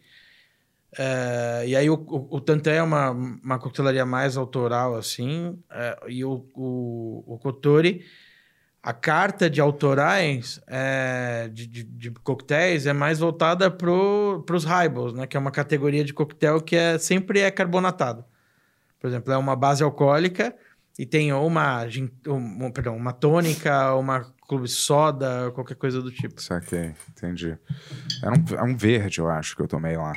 É, 0.98 1.64
e 1.68 1.74
aí 1.74 1.90
o, 1.90 1.94
o, 1.94 2.36
o 2.36 2.42
Tantan 2.42 2.72
é 2.72 2.84
uma, 2.84 3.12
uma 3.12 3.60
coquetelaria 3.60 4.06
mais 4.06 4.36
autoral, 4.36 4.96
assim, 4.96 5.58
é, 5.72 5.98
e 6.10 6.26
o, 6.26 6.46
o, 6.54 7.24
o 7.28 7.40
Kotori, 7.40 8.04
a 8.84 8.92
carta 8.92 9.50
de 9.50 9.62
autorais 9.62 10.60
é, 10.68 11.50
de, 11.54 11.66
de, 11.66 11.84
de 11.86 12.12
coquetéis 12.12 12.86
é 12.86 12.94
mais 12.94 13.20
voltada 13.20 13.72
para 13.72 13.90
os 13.90 14.66
highballs, 14.66 15.14
né? 15.14 15.26
Que 15.26 15.38
é 15.38 15.40
uma 15.40 15.52
categoria 15.52 16.04
de 16.04 16.14
coquetel 16.14 16.60
que 16.62 16.76
é, 16.76 16.98
sempre 16.98 17.40
é 17.40 17.50
carbonatado. 17.50 18.26
Por 19.06 19.10
exemplo, 19.10 19.32
é 19.32 19.38
uma 19.38 19.56
base 19.56 19.84
alcoólica 19.84 20.52
e 20.98 21.06
tem 21.06 21.32
ou 21.32 21.46
uma, 21.46 21.84
um, 22.28 22.66
um, 22.66 22.72
perdão, 22.72 22.98
uma 22.98 23.14
tônica, 23.14 23.94
uma 23.94 24.26
clube 24.48 24.68
soda, 24.68 25.52
qualquer 25.54 25.76
coisa 25.76 26.02
do 26.02 26.10
tipo. 26.10 26.42
Saquei, 26.42 26.96
entendi. 27.12 27.56
Era 28.24 28.32
um, 28.32 28.58
é 28.58 28.64
um 28.64 28.76
verde, 28.76 29.20
eu 29.20 29.30
acho, 29.30 29.56
que 29.56 29.62
eu 29.62 29.68
tomei 29.68 29.96
lá. 29.96 30.14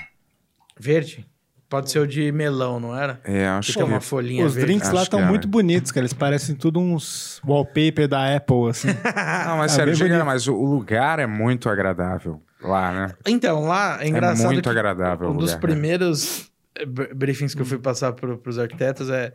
Verde? 0.80 1.28
Pode 1.68 1.90
ser 1.90 1.98
o 1.98 2.06
de 2.06 2.32
melão, 2.32 2.80
não 2.80 2.96
era? 2.96 3.20
É, 3.24 3.46
acho 3.46 3.74
Que 3.74 3.78
que... 3.78 3.84
uma 3.84 4.00
folhinha 4.00 4.46
Os 4.46 4.54
verde. 4.54 4.72
drinks 4.72 4.90
lá 4.90 5.02
estão 5.02 5.18
era. 5.20 5.28
muito 5.28 5.46
bonitos, 5.46 5.92
cara. 5.92 6.00
Eles 6.06 6.14
parecem 6.14 6.54
tudo 6.54 6.80
uns 6.80 7.42
wallpaper 7.46 8.08
da 8.08 8.34
Apple, 8.34 8.70
assim. 8.70 8.88
Não, 9.46 9.58
mas 9.58 9.72
Ah, 9.72 9.84
sério, 9.84 10.24
mas 10.24 10.48
o 10.48 10.54
o 10.54 10.64
lugar 10.64 11.18
é 11.18 11.26
muito 11.26 11.68
agradável 11.68 12.40
lá, 12.62 12.90
né? 12.90 13.14
Então, 13.26 13.66
lá 13.66 14.02
é 14.02 14.08
engraçado. 14.08 14.46
muito 14.46 14.62
que 14.62 14.68
agradável 14.70 15.28
Um 15.28 15.36
dos 15.36 15.52
lugar, 15.52 15.54
né? 15.56 15.60
primeiros 15.60 16.50
briefings 16.86 17.54
que 17.54 17.62
eu 17.62 17.66
fui 17.66 17.78
passar 17.78 18.12
para 18.12 18.38
os 18.48 18.58
arquitetos 18.58 19.08
é. 19.10 19.32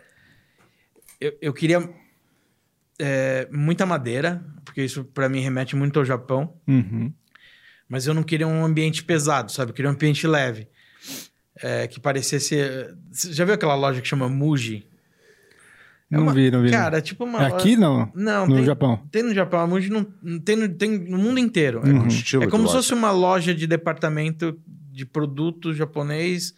Eu, 1.20 1.38
eu 1.42 1.54
queria 1.54 1.88
eh, 3.00 3.48
muita 3.52 3.86
madeira, 3.86 4.44
porque 4.66 4.84
isso 4.84 5.04
para 5.04 5.30
mim 5.30 5.40
remete 5.40 5.76
muito 5.76 5.98
ao 6.00 6.06
Japão, 6.06 6.56
Uhum. 6.68 7.14
mas 7.88 8.08
eu 8.08 8.14
não 8.14 8.24
queria 8.24 8.48
um 8.48 8.64
ambiente 8.66 9.04
pesado, 9.04 9.52
sabe? 9.52 9.72
Eu 9.72 9.76
queria 9.76 9.90
um 9.90 9.94
ambiente 9.94 10.28
leve. 10.28 10.68
eh, 11.62 11.88
que 11.88 12.00
parecesse. 12.00 12.56
Você 13.12 13.32
já 13.32 13.46
viu 13.46 13.54
aquela 13.54 13.76
loja 13.76 14.02
que 14.02 14.08
chama 14.08 14.28
Muji? 14.28 14.88
É 16.12 16.16
Não 16.18 16.24
uma- 16.24 16.34
vi, 16.34 16.50
não 16.52 16.62
vi. 16.64 16.72
Cara, 16.72 16.98
é 16.98 17.02
tipo 17.02 17.24
uma. 17.24 17.44
É 17.44 17.46
aqui, 17.48 17.78
não? 17.78 18.12
Não, 18.16 18.48
No 18.48 18.56
tem, 18.56 18.66
Japão. 18.66 19.08
tem 19.12 19.22
no 19.24 19.34
Japão. 19.36 19.60
A 19.60 19.68
Muji 19.68 19.90
não, 19.90 20.04
tem, 20.40 20.56
no, 20.56 20.68
tem 20.70 20.98
no 20.98 21.18
mundo 21.20 21.40
inteiro. 21.40 21.80
É 21.86 21.90
um 21.90 22.00
Uhum. 22.02 22.44
É 22.44 22.48
como 22.48 22.68
se 22.68 22.74
fosse 22.74 22.94
uma 22.94 23.12
loja 23.12 23.54
de 23.54 23.66
departamento 23.68 24.60
de 24.92 25.06
produto 25.06 25.74
japonês 25.74 26.54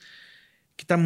que 0.77 0.85
tá 0.85 0.97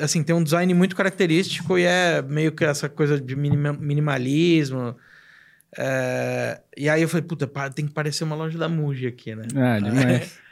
assim 0.00 0.22
tem 0.22 0.34
um 0.34 0.42
design 0.42 0.72
muito 0.74 0.96
característico 0.96 1.78
e 1.78 1.84
é 1.84 2.20
meio 2.22 2.52
que 2.52 2.64
essa 2.64 2.88
coisa 2.88 3.20
de 3.20 3.36
minima- 3.36 3.72
minimalismo. 3.72 4.96
É, 5.78 6.60
e 6.76 6.88
aí 6.88 7.02
eu 7.02 7.08
falei, 7.08 7.24
puta, 7.26 7.46
tem 7.70 7.86
que 7.86 7.92
parecer 7.92 8.24
uma 8.24 8.36
loja 8.36 8.58
da 8.58 8.68
Muji 8.68 9.06
aqui, 9.06 9.34
né? 9.34 9.44
Ah, 9.54 9.78
demais. 9.78 10.38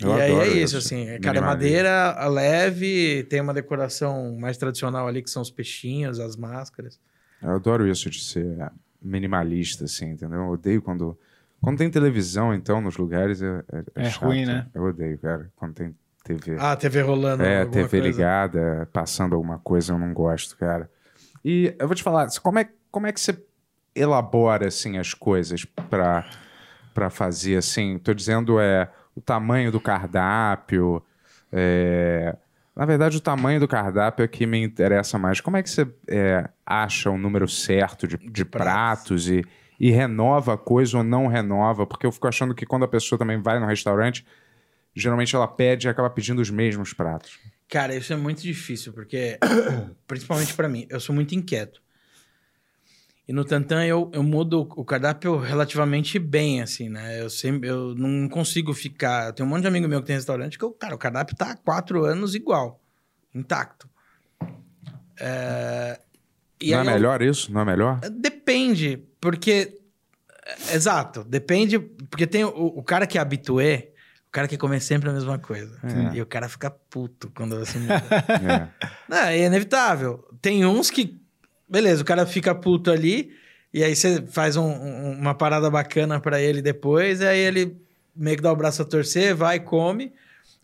E 0.00 0.04
Eu 0.04 0.12
aí 0.14 0.30
é 0.30 0.46
isso, 0.46 0.56
isso, 0.58 0.76
assim, 0.78 1.08
é, 1.08 1.18
cara, 1.18 1.38
é 1.38 1.40
madeira 1.40 2.28
leve, 2.28 3.24
tem 3.28 3.40
uma 3.40 3.52
decoração 3.52 4.36
mais 4.38 4.56
tradicional 4.56 5.08
ali, 5.08 5.20
que 5.20 5.28
são 5.28 5.42
os 5.42 5.50
peixinhos, 5.50 6.20
as 6.20 6.36
máscaras. 6.36 7.00
Eu 7.42 7.50
adoro 7.50 7.84
isso 7.84 8.08
de 8.08 8.22
ser 8.22 8.46
minimalista, 9.02 9.86
assim, 9.86 10.10
entendeu? 10.10 10.38
Eu 10.38 10.48
odeio 10.50 10.80
quando... 10.80 11.18
Quando 11.60 11.78
tem 11.78 11.90
televisão, 11.90 12.54
então, 12.54 12.80
nos 12.80 12.96
lugares, 12.96 13.42
é, 13.42 13.64
é, 13.72 13.84
É 13.96 14.10
chato. 14.10 14.22
ruim, 14.26 14.46
né? 14.46 14.68
Eu 14.72 14.84
odeio, 14.84 15.18
cara, 15.18 15.50
quando 15.56 15.74
tem 15.74 15.92
TV. 16.36 16.56
Ah, 16.60 16.76
TV 16.76 17.00
rolando. 17.00 17.42
É, 17.42 17.64
TV 17.64 17.88
coisa. 17.88 18.06
ligada, 18.06 18.88
passando 18.92 19.34
alguma 19.34 19.58
coisa, 19.58 19.94
eu 19.94 19.98
não 19.98 20.12
gosto, 20.12 20.56
cara. 20.56 20.90
E 21.44 21.74
eu 21.78 21.86
vou 21.86 21.94
te 21.94 22.02
falar, 22.02 22.28
como 22.42 22.58
é, 22.58 22.68
como 22.90 23.06
é 23.06 23.12
que 23.12 23.20
você 23.20 23.42
elabora, 23.94 24.68
assim, 24.68 24.98
as 24.98 25.14
coisas 25.14 25.64
pra, 25.64 26.28
pra 26.92 27.08
fazer, 27.08 27.56
assim? 27.56 27.98
Tô 27.98 28.12
dizendo, 28.12 28.60
é, 28.60 28.90
o 29.14 29.20
tamanho 29.20 29.72
do 29.72 29.80
cardápio, 29.80 31.02
é, 31.50 32.36
Na 32.76 32.84
verdade, 32.84 33.16
o 33.16 33.20
tamanho 33.20 33.58
do 33.58 33.66
cardápio 33.66 34.22
é 34.22 34.28
que 34.28 34.46
me 34.46 34.62
interessa 34.62 35.18
mais. 35.18 35.40
Como 35.40 35.56
é 35.56 35.62
que 35.62 35.70
você 35.70 35.88
é, 36.06 36.48
acha 36.64 37.10
o 37.10 37.16
número 37.16 37.48
certo 37.48 38.06
de, 38.06 38.18
de 38.18 38.44
pratos 38.44 39.28
e, 39.28 39.42
e 39.80 39.90
renova 39.90 40.54
a 40.54 40.58
coisa 40.58 40.98
ou 40.98 41.04
não 41.04 41.26
renova? 41.26 41.86
Porque 41.86 42.06
eu 42.06 42.12
fico 42.12 42.28
achando 42.28 42.54
que 42.54 42.66
quando 42.66 42.84
a 42.84 42.88
pessoa 42.88 43.18
também 43.18 43.40
vai 43.40 43.58
no 43.58 43.66
restaurante, 43.66 44.24
geralmente 45.00 45.34
ela 45.34 45.46
pede 45.48 45.86
e 45.86 45.90
acaba 45.90 46.10
pedindo 46.10 46.40
os 46.40 46.50
mesmos 46.50 46.92
pratos. 46.92 47.38
Cara, 47.68 47.94
isso 47.94 48.12
é 48.12 48.16
muito 48.16 48.40
difícil, 48.42 48.92
porque, 48.92 49.38
principalmente 50.06 50.54
pra 50.54 50.68
mim, 50.68 50.86
eu 50.88 50.98
sou 51.00 51.14
muito 51.14 51.34
inquieto. 51.34 51.82
E 53.28 53.32
no 53.32 53.44
Tantan 53.44 53.84
eu, 53.84 54.10
eu 54.14 54.22
mudo 54.22 54.66
o 54.74 54.84
cardápio 54.86 55.36
relativamente 55.36 56.18
bem, 56.18 56.62
assim, 56.62 56.88
né? 56.88 57.20
Eu 57.20 57.28
sempre, 57.28 57.68
eu 57.68 57.94
não 57.94 58.26
consigo 58.26 58.72
ficar. 58.72 59.34
Tem 59.34 59.44
um 59.44 59.48
monte 59.50 59.60
de 59.62 59.68
amigo 59.68 59.86
meu 59.86 60.00
que 60.00 60.06
tem 60.06 60.16
restaurante 60.16 60.56
que, 60.58 60.64
eu, 60.64 60.70
cara, 60.72 60.94
o 60.94 60.98
cardápio 60.98 61.36
tá 61.36 61.50
há 61.50 61.56
quatro 61.56 62.06
anos 62.06 62.34
igual, 62.34 62.80
intacto. 63.34 63.86
É, 65.20 66.00
não 66.62 66.78
é 66.78 66.80
aí 66.80 66.86
eu- 66.86 66.92
melhor 66.94 67.20
isso? 67.20 67.52
Não 67.52 67.60
é 67.60 67.64
melhor? 67.66 68.00
Depende, 68.10 68.96
porque. 69.20 69.78
é, 70.70 70.74
Exato, 70.74 71.22
depende. 71.22 71.78
Porque 71.78 72.26
tem 72.26 72.44
o, 72.44 72.48
o 72.48 72.82
cara 72.82 73.06
que 73.06 73.18
é 73.18 73.20
habitué, 73.20 73.87
o 74.28 74.30
cara 74.30 74.46
quer 74.46 74.56
comer 74.58 74.80
sempre 74.80 75.08
a 75.08 75.12
mesma 75.12 75.38
coisa. 75.38 75.76
É. 76.12 76.16
E 76.16 76.22
o 76.22 76.26
cara 76.26 76.48
fica 76.48 76.70
puto 76.70 77.30
quando 77.34 77.58
você 77.58 77.78
muda. 77.80 78.02
É. 78.80 78.86
Não, 79.08 79.18
é 79.18 79.38
inevitável. 79.46 80.24
Tem 80.40 80.64
uns 80.64 80.90
que. 80.90 81.18
Beleza, 81.68 82.02
o 82.02 82.04
cara 82.04 82.24
fica 82.26 82.54
puto 82.54 82.90
ali, 82.90 83.30
e 83.74 83.84
aí 83.84 83.94
você 83.94 84.22
faz 84.28 84.56
um- 84.56 84.62
um- 84.64 85.12
uma 85.18 85.34
parada 85.34 85.68
bacana 85.70 86.18
pra 86.20 86.40
ele 86.40 86.62
depois, 86.62 87.20
e 87.20 87.26
aí 87.26 87.38
ele 87.38 87.76
meio 88.16 88.36
que 88.36 88.42
dá 88.42 88.50
o 88.52 88.56
braço 88.56 88.80
a 88.82 88.84
torcer, 88.84 89.34
vai, 89.34 89.60
come. 89.60 90.12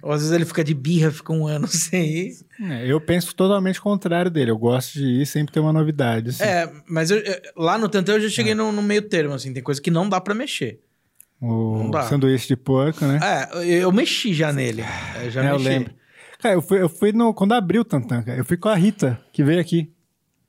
Ou 0.02 0.12
às 0.12 0.20
vezes 0.20 0.34
ele 0.34 0.44
fica 0.44 0.62
de 0.64 0.74
birra, 0.74 1.10
fica 1.10 1.32
um 1.32 1.46
ano 1.46 1.66
sem 1.68 2.04
ir. 2.06 2.32
É, 2.60 2.86
eu 2.90 3.00
penso 3.00 3.34
totalmente 3.34 3.80
contrário 3.80 4.30
dele. 4.30 4.50
Eu 4.50 4.58
gosto 4.58 4.94
de 4.94 5.04
ir 5.22 5.26
sempre 5.26 5.52
ter 5.52 5.60
uma 5.60 5.72
novidade. 5.72 6.30
assim. 6.30 6.42
É, 6.42 6.70
mas 6.86 7.10
eu- 7.10 7.18
eu- 7.18 7.40
lá 7.56 7.78
no 7.78 7.88
Tantão 7.88 8.14
eu 8.16 8.20
já 8.22 8.28
cheguei 8.28 8.54
no, 8.54 8.70
no 8.72 8.82
meio 8.82 9.02
termo, 9.02 9.34
assim, 9.34 9.52
tem 9.52 9.62
coisa 9.62 9.80
que 9.80 9.90
não 9.90 10.08
dá 10.08 10.20
pra 10.20 10.34
mexer. 10.34 10.80
O 11.40 11.90
sanduíche 12.08 12.48
de 12.48 12.56
porco, 12.56 13.04
né? 13.04 13.18
É, 13.22 13.56
eu, 13.58 13.62
eu 13.82 13.92
mexi 13.92 14.32
já 14.32 14.52
nele. 14.52 14.84
Eu 15.22 15.30
já 15.30 15.42
É, 15.44 15.48
eu 15.50 15.52
mexi. 15.54 15.68
lembro. 15.68 15.94
Cara, 16.40 16.54
eu 16.54 16.62
fui, 16.62 16.80
eu 16.80 16.88
fui 16.88 17.12
no. 17.12 17.32
Quando 17.34 17.52
abriu 17.52 17.82
o 17.82 17.84
Tantan, 17.84 18.22
cara, 18.22 18.38
eu 18.38 18.44
fui 18.44 18.56
com 18.56 18.68
a 18.68 18.74
Rita, 18.74 19.20
que 19.32 19.42
veio 19.42 19.60
aqui. 19.60 19.92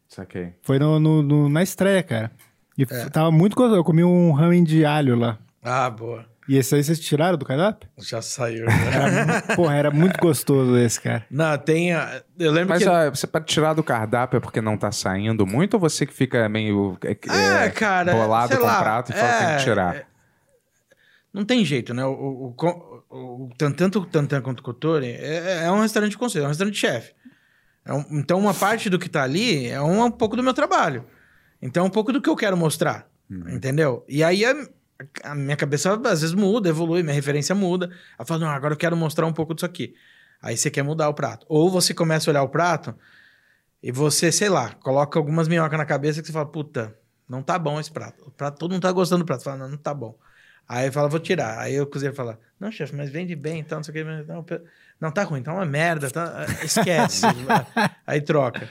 Saquei. 0.07 0.53
Foi 0.61 0.77
no, 0.79 0.99
no- 0.99 1.21
no- 1.21 1.49
na 1.49 1.63
estreia, 1.63 2.03
cara. 2.03 2.31
E 2.77 2.83
É. 2.83 3.09
tava 3.09 3.31
muito 3.31 3.55
gostoso. 3.55 3.75
Eu 3.79 3.83
comi 3.83 4.03
um 4.03 4.31
ramen 4.31 4.63
de 4.63 4.85
alho 4.85 5.15
lá. 5.15 5.37
Ah, 5.63 5.89
boa. 5.89 6.25
E 6.47 6.57
esse 6.57 6.75
aí 6.75 6.83
vocês 6.83 6.99
tiraram 6.99 7.37
do 7.39 7.45
cardápio? 7.45 7.89
Já 7.97 8.21
saiu. 8.21 8.65
né? 8.67 9.41
Porra, 9.55 9.73
era 9.75 9.89
muito 9.89 10.19
gostoso 10.19 10.77
esse, 10.77 11.01
cara. 11.01 11.25
não, 11.31 11.57
tem. 11.57 11.91
a- 11.93 12.21
Eu 12.37 12.51
lembro 12.51 12.69
Mas 12.69 12.83
que. 12.83 12.89
ah, 12.89 13.09
você 13.09 13.25
pode 13.25 13.45
tirar 13.45 13.73
do 13.73 13.81
cardápio 13.83 14.37
é 14.37 14.39
porque 14.39 14.61
não 14.61 14.77
tá 14.77 14.91
saindo 14.91 15.45
muito 15.47 15.73
ou 15.75 15.79
você 15.79 16.05
que 16.05 16.13
fica 16.13 16.47
meio 16.47 16.97
é, 17.03 17.17
Ah, 17.29 17.65
é, 17.65 17.69
cara, 17.71 18.13
bolado 18.13 18.57
com 18.57 18.63
lá, 18.63 18.79
o 18.79 18.83
prato 18.83 19.11
e 19.11 19.15
fala 19.15 19.31
que 19.33 19.37
tem 19.39 19.47
é, 19.53 19.57
que 19.57 19.63
tirar? 19.63 20.03
Não 21.35 21.43
tem 21.43 21.65
jeito, 21.65 21.93
né? 21.93 22.05
O, 22.05 22.11
o, 22.11 22.55
o, 23.09 23.45
o- 23.45 23.49
tan- 23.57 23.71
tanto 23.73 23.99
o 23.99 24.05
Tantan 24.05 24.41
quanto 24.41 24.61
o 24.61 24.63
Kotori 24.63 25.07
é, 25.07 25.65
é 25.65 25.71
um 25.71 25.81
restaurante 25.81 26.11
de 26.11 26.17
conceito, 26.17 26.43
é 26.43 26.45
um 26.45 26.49
restaurante 26.49 26.73
de 26.75 26.79
chefe. 26.79 27.13
É 27.83 27.93
um- 27.93 28.05
então, 28.11 28.39
uma 28.39 28.53
parte 28.53 28.89
do 28.89 28.97
que 28.97 29.09
tá 29.09 29.21
ali 29.23 29.67
é 29.67 29.81
um, 29.81 30.05
um 30.05 30.09
pouco 30.11 30.37
do 30.37 30.41
meu 30.41 30.53
trabalho. 30.53 31.05
Então, 31.61 31.83
é 31.83 31.87
um 31.87 31.89
pouco 31.89 32.13
do 32.13 32.21
que 32.21 32.29
eu 32.29 32.35
quero 32.37 32.55
mostrar. 32.55 33.09
Entendeu? 33.29 34.05
E 34.07 34.23
aí, 34.23 34.45
a, 34.45 34.53
a 35.23 35.35
minha 35.35 35.57
cabeça 35.57 35.93
às 35.93 36.21
vezes 36.21 36.33
muda, 36.33 36.69
evolui, 36.69 37.03
minha 37.03 37.13
referência 37.13 37.53
muda. 37.53 37.89
Ela 38.17 38.25
fala, 38.25 38.39
não, 38.39 38.47
agora 38.49 38.73
eu 38.73 38.77
quero 38.77 38.95
mostrar 38.95 39.25
um 39.25 39.33
pouco 39.33 39.53
disso 39.53 39.65
aqui. 39.65 39.93
Aí 40.41 40.55
você 40.55 40.71
quer 40.71 40.83
mudar 40.83 41.09
o 41.09 41.13
prato. 41.13 41.45
Ou 41.49 41.69
você 41.69 41.93
começa 41.93 42.29
a 42.29 42.31
olhar 42.31 42.43
o 42.43 42.49
prato 42.49 42.95
e 43.83 43.91
você, 43.91 44.31
sei 44.31 44.47
lá, 44.47 44.73
coloca 44.75 45.19
algumas 45.19 45.47
minhocas 45.49 45.77
na 45.77 45.85
cabeça 45.85 46.21
que 46.21 46.27
você 46.27 46.33
fala, 46.33 46.45
puta, 46.45 46.95
não 47.27 47.41
tá 47.43 47.59
bom 47.59 47.77
esse 47.79 47.91
prato. 47.91 48.23
O 48.25 48.31
prato 48.31 48.57
todo 48.57 48.71
mundo 48.71 48.81
tá 48.83 48.91
gostando 48.91 49.23
do 49.23 49.27
prato. 49.27 49.39
Você 49.41 49.45
fala, 49.49 49.57
não, 49.57 49.69
não 49.69 49.77
tá 49.77 49.93
bom. 49.93 50.15
Aí 50.67 50.91
fala, 50.91 51.07
vou 51.07 51.19
tirar. 51.19 51.59
Aí 51.59 51.79
o 51.79 51.85
cozinheiro 51.87 52.15
fala, 52.15 52.39
não, 52.59 52.71
chefe, 52.71 52.95
mas 52.95 53.09
vende 53.09 53.35
bem, 53.35 53.59
então, 53.59 53.77
não 53.79 53.83
sei 53.83 53.91
o 53.91 53.95
que. 53.95 54.23
Não, 54.23 54.45
não 54.99 55.11
tá 55.11 55.23
ruim, 55.23 55.43
tá 55.43 55.53
uma 55.53 55.65
merda, 55.65 56.09
tá... 56.09 56.45
esquece. 56.63 57.25
Aí 58.05 58.21
troca. 58.21 58.67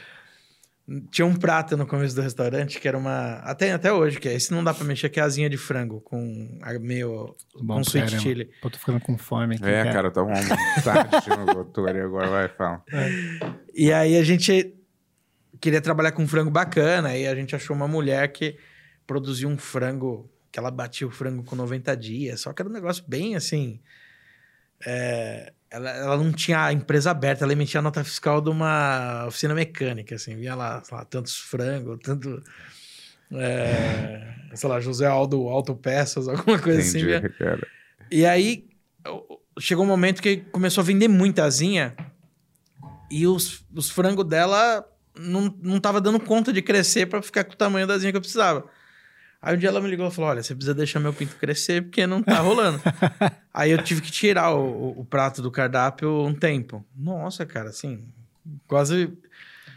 Tinha 1.11 1.25
um 1.25 1.35
prato 1.35 1.79
no 1.79 1.87
começo 1.87 2.15
do 2.15 2.21
restaurante 2.21 2.79
que 2.79 2.87
era 2.87 2.99
uma. 2.99 3.37
Até, 3.37 3.73
até 3.73 3.91
hoje, 3.91 4.21
que 4.21 4.29
é 4.29 4.35
esse 4.35 4.53
não 4.53 4.63
dá 4.63 4.75
pra 4.75 4.85
mexer, 4.85 5.09
que 5.09 5.19
é 5.19 5.23
asinha 5.23 5.49
de 5.49 5.57
frango 5.57 6.03
com 6.03 6.59
a- 6.61 6.79
meio. 6.79 7.35
Bom, 7.59 7.77
com 7.77 7.81
sweet 7.81 8.21
chili. 8.21 8.51
Pô, 8.61 8.69
tô 8.69 8.79
ficando 8.79 9.01
com 9.01 9.17
fome 9.17 9.55
aqui. 9.55 9.65
É, 9.65 9.85
cara, 9.85 10.11
tá 10.11 10.23
uma 10.23 10.35
tarde 10.85 11.31
no 11.31 11.47
doutor 11.47 11.89
agora 11.97 12.29
vai 12.29 12.49
falar. 12.49 12.83
E 13.75 13.91
aí 13.95 14.19
a 14.19 14.23
gente 14.23 14.75
queria 15.59 15.81
trabalhar 15.81 16.13
com 16.13 16.29
frango 16.29 16.51
bacana, 16.51 17.17
e 17.17 17.27
a 17.27 17.35
gente 17.35 17.57
achou 17.57 17.75
uma 17.75 17.89
mulher 17.89 18.31
que 18.31 18.59
produzia 19.07 19.49
um 19.49 19.57
frango, 19.57 20.31
que 20.55 20.59
ela 20.61 20.71
batia 20.71 21.05
o 21.05 21.11
frango 21.11 21.43
com 21.43 21.57
90 21.57 21.97
dias, 21.97 22.43
só 22.43 22.53
que 22.53 22.63
era 22.63 22.69
um 22.69 22.73
negócio 22.73 23.03
bem 23.09 23.35
assim. 23.35 23.81
é, 24.87 25.53
ela, 25.69 25.91
ela 25.91 26.17
não 26.17 26.31
tinha 26.33 26.67
a 26.67 26.73
empresa 26.73 27.11
aberta, 27.11 27.43
ela 27.45 27.53
emitia 27.53 27.81
a 27.81 27.83
nota 27.83 28.05
fiscal 28.05 28.41
de 28.41 28.51
uma 28.51 29.25
oficina 29.27 29.53
mecânica, 29.53 30.15
assim, 30.15 30.37
vinha 30.37 30.55
lá, 30.55 30.81
lá 30.93 31.05
tantos 31.05 31.37
frangos, 31.37 31.99
tanto. 32.05 32.41
é, 33.33 34.33
sei 34.55 34.69
lá, 34.69 34.79
José 34.81 35.07
Aldo 35.07 35.49
Autopeças, 35.49 36.29
alguma 36.29 36.57
coisa 36.61 36.79
assim. 36.79 36.99
Entendi, 37.01 37.07
vinha- 37.07 37.29
cara. 37.31 37.67
e 38.09 38.25
aí 38.25 38.69
chegou 39.59 39.85
um 39.85 39.89
momento 39.89 40.23
que 40.23 40.37
começou 40.53 40.83
a 40.83 40.85
vender 40.85 41.09
muita 41.09 41.43
asinha 41.43 41.97
e 43.11 43.27
os, 43.27 43.65
os 43.75 43.91
frangos 43.91 44.25
dela 44.25 44.89
não, 45.19 45.53
não 45.61 45.81
tava 45.81 46.01
dando 46.01 46.21
conta 46.21 46.53
de 46.53 46.63
crescer 46.63 47.07
pra 47.07 47.21
ficar 47.21 47.43
com 47.43 47.55
o 47.55 47.57
tamanho 47.57 47.89
da 47.89 47.95
asinha 47.95 48.13
que 48.13 48.17
eu 48.17 48.21
precisava. 48.21 48.65
Aí 49.45 49.55
um 49.55 49.59
dia 49.59 49.69
ela 49.69 49.81
me 49.81 49.89
ligou 49.89 50.09
e 50.09 50.11
falou: 50.11 50.31
Olha, 50.31 50.43
você 50.43 50.55
precisa 50.55 50.75
deixar 50.75 50.99
meu 51.01 51.13
pinto 51.13 51.37
crescer 51.37 51.83
porque 51.83 52.07
não 52.07 52.23
tá 52.23 52.39
rolando. 52.41 52.81
aí 53.53 53.71
eu 53.71 53.83
tive 53.83 54.01
que 54.01 54.11
tirar 54.11 54.53
o, 54.55 55.01
o- 55.01 55.05
prato 55.05 55.43
do 55.43 55.51
cardápio 55.51 56.25
um 56.25 56.35
tempo. 56.35 56.85
Nossa, 56.97 57.45
cara, 57.45 57.69
assim, 57.69 58.05
quase 58.67 59.13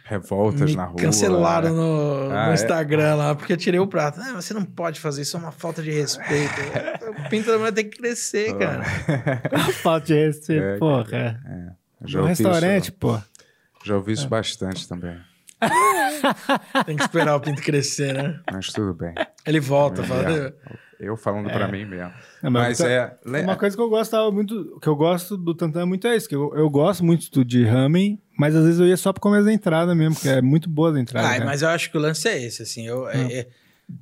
Revoltas 0.06 0.72
me 0.72 0.78
na 0.78 0.86
rua. 0.86 0.96
cancelaram 1.02 1.68
é. 1.68 1.72
no, 1.72 2.32
Ah, 2.32 2.46
no 2.46 2.52
é? 2.52 2.54
Instagram 2.54 3.16
lá, 3.16 3.36
porque 3.36 3.52
eu 3.52 3.58
tirei 3.58 3.78
o 3.80 3.88
prato. 3.88 4.22
Ah, 4.22 4.34
você 4.42 4.54
não 4.54 4.64
pode 4.64 5.02
fazer 5.02 5.24
isso, 5.24 5.36
é 5.36 5.40
uma 5.40 5.52
falta 5.52 5.84
de 5.84 5.92
respeito. 5.92 6.54
o 7.26 7.30
pinto 7.30 7.52
da 7.52 7.58
mulher 7.58 7.74
tem 7.74 7.90
que 7.90 7.98
crescer, 7.98 8.58
cara. 8.58 8.84
Falta 9.84 10.06
de 10.08 10.14
respeito, 10.14 10.64
É, 10.64 10.78
porra. 10.78 11.42
Já 12.06 12.20
No 12.20 12.26
ouvi 12.28 12.30
restaurante, 12.42 12.84
isso, 12.84 12.94
pô. 12.94 13.20
já 13.84 13.96
ouvi 13.96 14.14
isso 14.14 14.28
bastante 14.30 14.88
também. 14.88 15.18
Tem 16.86 16.96
que 16.96 17.04
esperar 17.04 17.36
o 17.36 17.42
pinto 17.42 17.62
crescer, 17.62 18.14
né? 18.14 18.40
Mas 18.52 18.68
tudo 18.68 18.94
bem. 18.94 19.14
Ele 19.46 19.60
volta, 19.60 20.04
fala. 20.04 20.30
É, 20.32 20.54
eu 21.00 21.16
falando 21.18 21.50
pra 21.50 21.68
mim 21.68 21.86
mesmo. 21.86 22.12
É, 22.44 22.50
Mas 22.50 22.78
tá- 22.78 22.90
é. 22.90 23.18
Uma 23.44 23.56
coisa 23.56 23.76
que 23.76 23.82
eu 23.82 23.90
gostava 23.90 24.32
muito, 24.32 24.80
que 24.82 24.88
eu 24.88 24.96
gosto 24.96 25.36
do 25.38 25.54
Tantan 25.56 25.86
muito 25.86 26.08
é 26.08 26.16
isso, 26.16 26.28
que 26.30 26.36
eu, 26.36 26.54
eu 26.56 26.70
gosto 26.70 27.04
muito 27.04 27.44
de 27.44 27.64
ramen, 27.64 28.22
mas 28.38 28.56
às 28.56 28.64
vezes 28.66 28.80
eu 28.80 28.88
ia 28.88 28.98
só 28.98 29.12
pra 29.14 29.22
comer 29.22 29.40
as 29.40 29.48
entradas 29.48 29.96
mesmo, 29.96 30.16
porque 30.16 30.30
é 30.30 30.42
muito 30.42 30.70
boa 30.70 30.92
as 30.92 30.98
entradas. 30.98 31.32
Ah, 31.32 31.40
né? 31.40 31.46
mas 31.46 31.62
eu 31.62 31.70
acho 31.70 31.90
que 31.92 31.98
o 31.98 32.02
lance 32.02 32.28
é 32.28 32.44
esse, 32.44 32.62
assim. 32.64 32.88
Eu, 32.88 33.08
é, 33.10 33.22
é- 33.34 33.48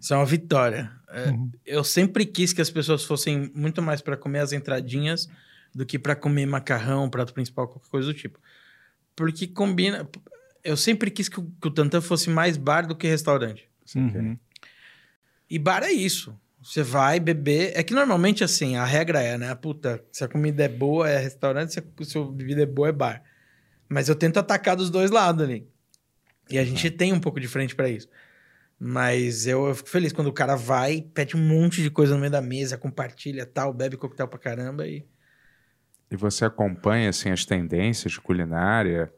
isso 0.02 0.14
é 0.14 0.18
uma 0.18 0.26
vitória. 0.26 0.92
É, 1.10 1.34
Eu 1.66 1.84
sempre 1.84 2.26
quis 2.26 2.52
que 2.52 2.62
as 2.62 2.70
pessoas 2.70 3.04
fossem 3.04 3.52
muito 3.56 3.82
mais 3.82 4.02
pra 4.02 4.18
comer 4.18 4.40
as 4.40 4.52
entradinhas 4.52 5.30
do 5.74 5.86
que 5.86 6.00
pra 6.00 6.16
comer 6.16 6.46
macarrão, 6.46 7.10
prato 7.10 7.34
principal, 7.34 7.68
qualquer 7.68 7.90
coisa 7.90 8.08
do 8.08 8.14
tipo. 8.14 8.40
Porque 9.16 9.48
combina. 9.48 10.08
Eu 10.66 10.76
sempre 10.76 11.12
quis 11.12 11.30
que 11.30 11.40
o, 11.40 11.44
que 11.62 11.68
o 11.68 11.72
Tantan 11.72 12.02
fosse 12.02 12.30
mais 12.30 12.58
bar 12.58 12.88
do 12.88 12.96
que 12.96 13.08
restaurante. 13.08 13.70
Uhum. 13.96 14.38
E 15.50 15.60
bar 15.60 15.84
é 15.84 15.92
isso. 15.92 16.36
Você 16.62 16.82
vai 16.82 17.20
beber. 17.20 17.74
É 17.76 17.84
que 17.84 17.94
normalmente, 17.94 18.44
assim, 18.44 18.76
a 18.76 18.84
regra 18.84 19.22
é, 19.22 19.38
né? 19.38 19.54
Puta, 19.54 20.04
se 20.12 20.24
a 20.24 20.28
comida 20.28 20.64
é 20.64 20.68
boa, 20.68 21.08
é 21.08 21.20
restaurante, 21.20 21.74
se 21.74 21.80
a, 21.80 21.84
se 22.04 22.18
a 22.18 22.24
bebida 22.24 22.64
é 22.64 22.66
boa, 22.66 22.90
é 22.90 22.92
bar. 22.92 23.24
Mas 23.88 24.10
eu 24.10 24.16
tento 24.16 24.38
atacar 24.40 24.76
dos 24.76 24.90
dois 24.90 25.12
lados 25.12 25.44
ali. 25.44 25.70
E 26.50 26.58
a 26.58 26.66
gente 26.66 26.90
tem 26.90 27.14
um 27.14 27.20
pouco 27.20 27.40
de 27.40 27.48
frente 27.48 27.76
pra 27.76 27.88
isso. 27.88 28.10
Mas 28.80 29.46
eu, 29.46 29.68
eu 29.68 29.76
fico 29.76 29.90
feliz 29.90 30.12
quando 30.12 30.28
o 30.28 30.34
cara 30.34 30.56
vai, 30.56 31.06
pede 31.14 31.38
um 31.38 31.48
monte 31.48 31.84
de 31.84 31.92
coisa 31.92 32.16
no 32.16 32.20
meio 32.20 32.32
da 32.32 32.42
mesa, 32.42 32.78
compartilha 32.78 33.46
tal, 33.46 33.72
bebe 33.72 33.96
coquetel 33.96 34.28
pra 34.28 34.40
caramba 34.40 34.88
e. 34.88 35.06
E 36.10 36.16
você 36.16 36.46
acompanha 36.46 37.10
assim 37.10 37.30
as 37.30 37.46
tendências 37.46 38.14
de 38.14 38.22
culinária 38.22 39.12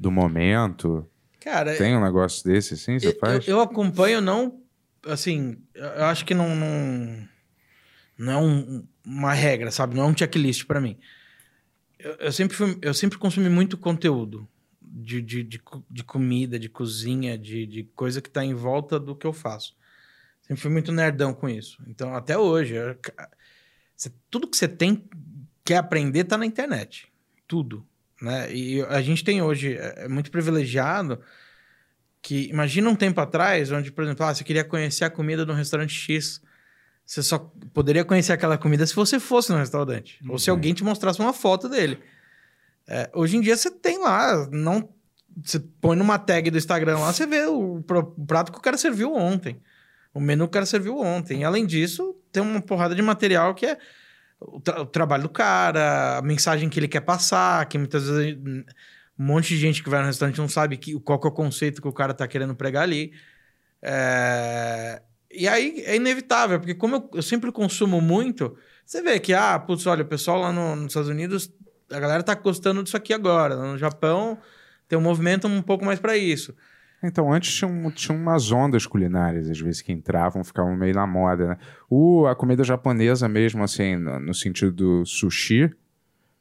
do 0.00 0.10
momento? 0.10 1.06
Cara, 1.40 1.76
Tem 1.76 1.94
um 1.96 2.02
negócio 2.02 2.42
desse 2.44 2.74
assim, 2.74 2.98
você 2.98 3.08
eu, 3.08 3.18
faz? 3.18 3.46
eu 3.46 3.60
acompanho 3.60 4.20
não. 4.20 4.62
Assim, 5.06 5.58
eu 5.74 5.84
eu 5.84 6.04
acho 6.06 6.24
que 6.24 6.34
não. 6.34 6.54
Não, 6.56 7.28
não 8.18 8.32
é 8.32 8.36
um- 8.36 8.86
uma 9.04 9.32
regra, 9.32 9.70
sabe? 9.70 9.94
Não 9.94 10.04
é 10.04 10.06
um 10.06 10.16
checklist 10.16 10.66
pra 10.66 10.80
mim. 10.80 10.98
Eu, 11.98 12.12
eu 12.14 12.32
sempre, 12.32 12.56
fui- 12.56 12.78
eu 12.82 12.92
sempre 12.94 13.18
consumi 13.18 13.48
muito 13.48 13.76
conteúdo 13.78 14.46
de, 14.82 15.20
de, 15.22 15.42
de, 15.42 15.60
de 15.90 16.04
comida, 16.04 16.58
de 16.58 16.68
cozinha, 16.68 17.36
de, 17.38 17.66
de 17.66 17.84
coisa 17.94 18.20
que 18.20 18.30
tá 18.30 18.44
em 18.44 18.54
volta 18.54 18.98
do 19.00 19.14
que 19.14 19.26
eu 19.26 19.32
faço. 19.32 19.74
Sempre 20.42 20.62
fui 20.62 20.70
muito 20.70 20.92
nerdão 20.92 21.32
com 21.34 21.48
isso. 21.48 21.82
Então, 21.86 22.14
até 22.14 22.36
hoje, 22.36 22.74
eu- 22.74 22.96
cê- 23.96 24.12
tudo 24.30 24.46
que 24.48 24.56
você 24.56 24.68
tem, 24.68 25.04
quer 25.64 25.76
aprender, 25.76 26.24
tá 26.24 26.36
na 26.36 26.44
internet. 26.46 27.08
Tudo. 27.48 27.86
Né? 28.20 28.52
E 28.52 28.82
a 28.82 29.00
gente 29.00 29.24
tem 29.24 29.42
hoje, 29.42 29.76
é 29.76 30.04
é 30.04 30.08
muito 30.08 30.30
privilegiado, 30.30 31.20
que 32.22 32.48
imagina 32.48 32.88
um 32.88 32.94
tempo 32.94 33.20
atrás, 33.20 33.70
onde, 33.72 33.90
por 33.90 34.04
exemplo, 34.04 34.26
ah, 34.26 34.34
você 34.34 34.44
queria 34.44 34.64
conhecer 34.64 35.04
a 35.04 35.10
comida 35.10 35.44
de 35.44 35.50
um 35.50 35.54
restaurante 35.54 35.94
X, 35.94 36.42
você 37.04 37.22
só 37.22 37.38
poderia 37.72 38.04
conhecer 38.04 38.32
aquela 38.32 38.58
comida 38.58 38.86
se 38.86 38.94
você 38.94 39.18
fosse 39.18 39.50
no 39.50 39.58
restaurante, 39.58 40.18
ou 40.28 40.38
se 40.38 40.50
alguém 40.50 40.74
te 40.74 40.84
mostrasse 40.84 41.18
uma 41.18 41.32
foto 41.32 41.68
dele. 41.68 41.98
É, 42.86 43.10
hoje 43.14 43.36
em 43.36 43.40
dia 43.40 43.56
você 43.56 43.70
tem 43.70 43.98
lá, 43.98 44.48
não 44.50 44.88
você 45.42 45.60
põe 45.80 45.96
numa 45.96 46.18
tag 46.18 46.50
do 46.50 46.58
Instagram 46.58 46.98
lá, 46.98 47.12
você 47.12 47.26
vê 47.26 47.46
o 47.46 47.82
prato 48.26 48.52
que 48.52 48.58
o 48.58 48.60
cara 48.60 48.76
serviu 48.76 49.14
ontem. 49.14 49.60
O 50.12 50.20
menu 50.20 50.44
que 50.44 50.50
o 50.50 50.52
cara 50.52 50.66
serviu 50.66 50.98
ontem. 50.98 51.40
E, 51.40 51.44
além 51.44 51.64
disso, 51.64 52.16
tem 52.32 52.42
uma 52.42 52.60
porrada 52.60 52.94
de 52.94 53.02
material 53.02 53.54
que 53.54 53.64
é 53.64 53.78
o, 54.40 54.60
tra- 54.60 54.82
o 54.82 54.86
trabalho 54.86 55.24
do 55.24 55.28
cara, 55.28 56.18
a 56.18 56.22
mensagem 56.22 56.68
que 56.68 56.78
ele 56.80 56.88
quer 56.88 57.00
passar, 57.02 57.66
que 57.68 57.78
muitas 57.78 58.08
vezes 58.08 58.36
um 59.18 59.24
monte 59.24 59.48
de 59.50 59.58
gente 59.58 59.82
que 59.82 59.90
vai 59.90 60.00
no 60.00 60.06
restaurante 60.06 60.38
não 60.38 60.48
sabe 60.48 60.76
que, 60.78 60.98
qual 61.00 61.18
que 61.20 61.26
é 61.26 61.30
o 61.30 61.32
conceito 61.32 61.82
que 61.82 61.88
o 61.88 61.92
cara 61.92 62.14
tá 62.14 62.26
querendo 62.28 62.54
pregar 62.54 62.84
ali. 62.84 63.12
É, 63.82 65.02
E 65.30 65.48
aí 65.48 65.82
é 65.86 65.96
inevitável, 65.96 66.58
porque 66.58 66.74
como 66.74 66.96
eu, 66.96 67.10
eu 67.14 67.22
sempre 67.22 67.52
consumo 67.52 68.00
muito, 68.00 68.56
você 68.84 69.02
vê 69.02 69.20
que, 69.20 69.32
ah, 69.34 69.58
putz, 69.58 69.86
olha, 69.86 70.02
o 70.02 70.06
pessoal 70.08 70.40
lá 70.40 70.52
no- 70.52 70.76
nos 70.76 70.86
Estados 70.88 71.08
Unidos, 71.08 71.52
a 71.90 72.00
galera 72.00 72.22
tá 72.22 72.34
gostando 72.34 72.82
disso 72.82 72.96
aqui 72.96 73.12
agora. 73.14 73.56
No 73.56 73.78
Japão 73.78 74.38
tem 74.88 74.98
um 74.98 75.02
movimento 75.02 75.46
um 75.48 75.62
pouco 75.62 75.84
mais 75.84 76.00
para 76.00 76.16
isso. 76.16 76.54
Então, 77.02 77.32
antes 77.32 77.54
tinha, 77.54 77.68
um- 77.70 77.90
tinha 77.90 78.16
umas 78.16 78.52
ondas 78.52 78.86
culinárias, 78.86 79.48
às 79.48 79.58
vezes, 79.58 79.80
que 79.80 79.90
entravam, 79.92 80.44
ficavam 80.44 80.76
meio 80.76 80.94
na 80.94 81.06
moda, 81.06 81.48
né? 81.48 81.56
O, 81.88 82.26
a 82.26 82.34
comida 82.36 82.62
japonesa 82.62 83.26
mesmo, 83.28 83.62
assim, 83.64 83.96
no, 83.96 84.20
no 84.20 84.34
sentido 84.34 84.70
do 84.72 85.06
sushi, 85.06 85.70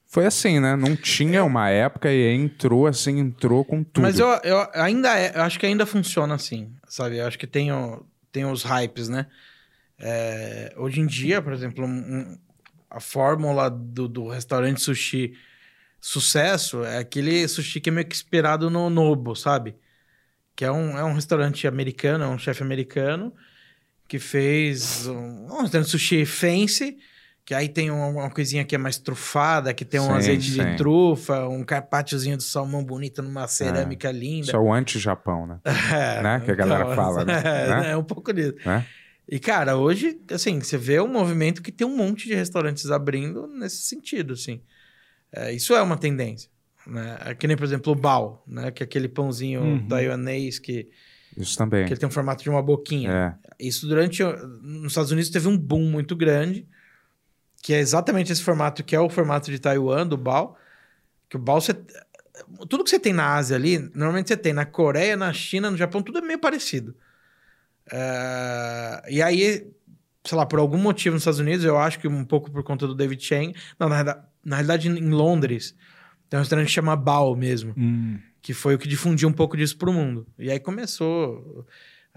foi 0.05 0.26
assim, 0.26 0.60
né? 0.60 0.76
Não 0.76 0.95
tinha 0.95 1.43
uma 1.45 1.70
época 1.70 2.12
e 2.12 2.34
entrou, 2.36 2.88
assim, 2.88 3.20
entrou 3.20 3.64
com 3.64 3.84
tudo. 3.84 4.03
Mas 4.03 4.20
eu, 4.20 4.28
eu 4.43 4.68
ainda 4.74 5.18
é, 5.18 5.38
eu 5.38 5.41
acho 5.43 5.57
que 5.60 5.66
ainda 5.66 5.86
funciona 5.86 6.36
assim, 6.36 6.74
sabe? 6.88 7.18
Eu 7.20 7.28
acho 7.28 7.38
que 7.39 7.47
tem, 7.47 7.72
o- 7.72 8.03
tem 8.32 8.43
os 8.45 8.64
hypes, 8.64 9.07
né? 9.07 9.28
É, 9.97 10.74
hoje 10.78 10.99
em 10.99 11.05
dia, 11.05 11.41
por 11.41 11.53
exemplo, 11.53 11.86
um- 11.86 11.89
um- 11.89 12.38
a 12.89 12.99
fórmula 12.99 13.70
do, 13.70 14.07
do 14.07 14.28
restaurante 14.30 14.82
sushi 14.82 15.34
sucesso 16.01 16.84
é 16.84 16.97
aquele 16.97 17.47
sushi 17.47 17.80
que 17.80 17.89
é 17.89 17.91
meio 17.93 18.07
que 18.07 18.16
inspirado 18.16 18.70
no 18.70 18.89
Nobo, 18.89 19.36
sabe? 19.36 19.76
Que 20.60 20.66
é 20.66 20.72
um, 20.74 20.97
é 20.97 21.03
um 21.05 21.14
restaurante 21.14 21.66
americano, 21.66 22.26
é 22.26 22.28
um 22.28 22.38
chefe 22.38 22.62
americano 22.62 23.34
que 24.05 24.20
fez 24.20 25.07
um, 25.07 25.45
um 25.45 25.62
restaurante 25.62 25.89
sushi 25.89 26.26
fancy, 26.26 26.97
que 27.45 27.53
aí 27.53 27.70
tem 27.70 27.89
uma, 27.89 28.07
uma 28.07 28.30
coisinha 28.30 28.66
que 28.66 28.76
é 28.76 28.78
mais 28.78 28.97
trufada, 28.97 29.74
que 29.74 29.86
tem 29.86 30.01
um 30.01 30.07
Sim, 30.07 30.12
azeite 30.12 30.51
sim. 30.51 30.66
de 30.66 30.76
trufa, 30.76 31.47
um 31.47 31.64
carpacciozinho 31.64 32.36
de 32.36 32.43
salmão 32.43 32.84
bonito 32.84 33.22
numa 33.22 33.47
cerâmica 33.47 34.12
linda. 34.12 34.47
Isso 34.47 34.55
é 34.57 34.60
o 34.60 34.74
anti-Japão, 34.74 35.47
né? 35.47 35.60
É, 35.93 36.22
né? 36.22 36.41
Que 36.43 36.51
a 36.51 36.55
galera 36.55 36.93
fala, 36.93 37.24
né? 37.24 37.41
É, 37.88 37.91
é 37.91 37.95
um 37.95 38.03
pouco 38.03 38.34
disso. 38.34 38.55
Né? 38.66 38.86
E, 39.30 39.39
cara, 39.39 39.78
hoje, 39.78 40.20
assim, 40.30 40.60
você 40.60 40.78
vê 40.78 40.99
um 40.99 41.07
movimento 41.07 41.62
que 41.62 41.72
tem 41.72 41.88
um 41.88 41.95
monte 41.95 42.28
de 42.28 42.36
restaurantes 42.36 42.91
abrindo 42.91 43.47
nesse 43.47 43.78
sentido, 43.84 44.34
assim. 44.34 44.62
É, 45.32 45.53
isso 45.53 45.74
é 45.74 45.82
uma 45.82 45.95
tendência, 45.95 46.49
né? 46.90 47.18
É 47.26 47.36
que 47.36 47.48
nem, 47.48 47.56
por 47.56 47.64
exemplo, 47.64 47.92
o 47.94 47.96
bao, 47.96 48.44
né? 48.48 48.72
Que 48.72 48.84
é 48.84 48.86
aquele 48.86 49.08
pãozinho 49.08 49.62
Uhum. 49.62 49.88
taiwanês 49.88 50.60
que, 50.60 50.90
Isso 51.38 51.58
também. 51.58 51.86
que 51.86 51.94
ele 51.94 52.00
tem 52.00 52.08
um 52.08 52.12
formato 52.12 52.44
de 52.44 52.50
uma 52.50 52.62
boquinha. 52.62 53.12
É. 53.12 53.68
Isso 53.68 53.88
durante... 53.88 54.24
Nos 54.62 54.92
Estados 54.92 55.12
Unidos 55.12 55.30
teve 55.30 55.48
um 55.48 55.58
boom 55.58 55.90
muito 55.90 56.16
grande, 56.16 56.68
que 57.62 57.74
é 57.74 57.80
exatamente 57.80 58.32
esse 58.32 58.42
formato, 58.42 58.84
que 58.84 58.96
é 58.96 59.00
o 59.00 59.10
formato 59.10 59.52
de 59.52 59.60
Taiwan, 59.60 60.08
do 60.08 60.18
bao. 60.18 60.58
Que 61.30 61.36
o 61.36 61.40
bao, 61.40 61.60
você... 61.62 61.74
Tudo 62.70 62.84
que 62.86 62.90
você 62.90 63.00
tem 63.00 63.12
na 63.14 63.36
Ásia 63.36 63.58
ali, 63.58 63.78
normalmente 63.94 64.30
você 64.30 64.38
tem 64.38 64.54
na 64.54 64.66
Coreia, 64.66 65.18
na 65.18 65.34
China, 65.34 65.70
no 65.70 65.76
Japão, 65.78 66.02
tudo 66.02 66.20
é 66.20 66.22
meio 66.22 66.40
parecido. 66.40 66.96
É, 67.92 69.04
E 69.10 69.22
aí, 69.22 69.68
sei 70.26 70.38
lá, 70.38 70.46
por 70.46 70.60
algum 70.60 70.78
motivo 70.78 71.14
nos 71.16 71.22
Estados 71.22 71.40
Unidos, 71.40 71.66
eu 71.66 71.78
acho 71.78 72.00
que 72.00 72.08
um 72.08 72.24
pouco 72.24 72.50
por 72.52 72.64
conta 72.64 72.88
do 72.88 72.96
David 72.96 73.22
Chang... 73.24 73.54
Não, 73.78 73.90
na, 73.90 74.04
na 74.44 74.56
realidade, 74.56 74.88
em 74.88 75.10
Londres, 75.10 75.76
tem 76.30 76.38
um 76.38 76.42
restaurante 76.42 76.68
que 76.68 76.74
chama 76.74 76.96
Bao 76.96 77.36
mesmo 77.36 77.74
Hum. 77.78 78.20
que 78.42 78.54
foi 78.54 78.76
o 78.76 78.78
que 78.80 78.88
difundiu 78.88 79.28
um 79.28 79.34
pouco 79.34 79.58
disso 79.58 79.78
pro 79.78 79.92
mundo. 79.92 80.28
E 80.38 80.50
aí 80.52 80.60
começou. 80.60 81.66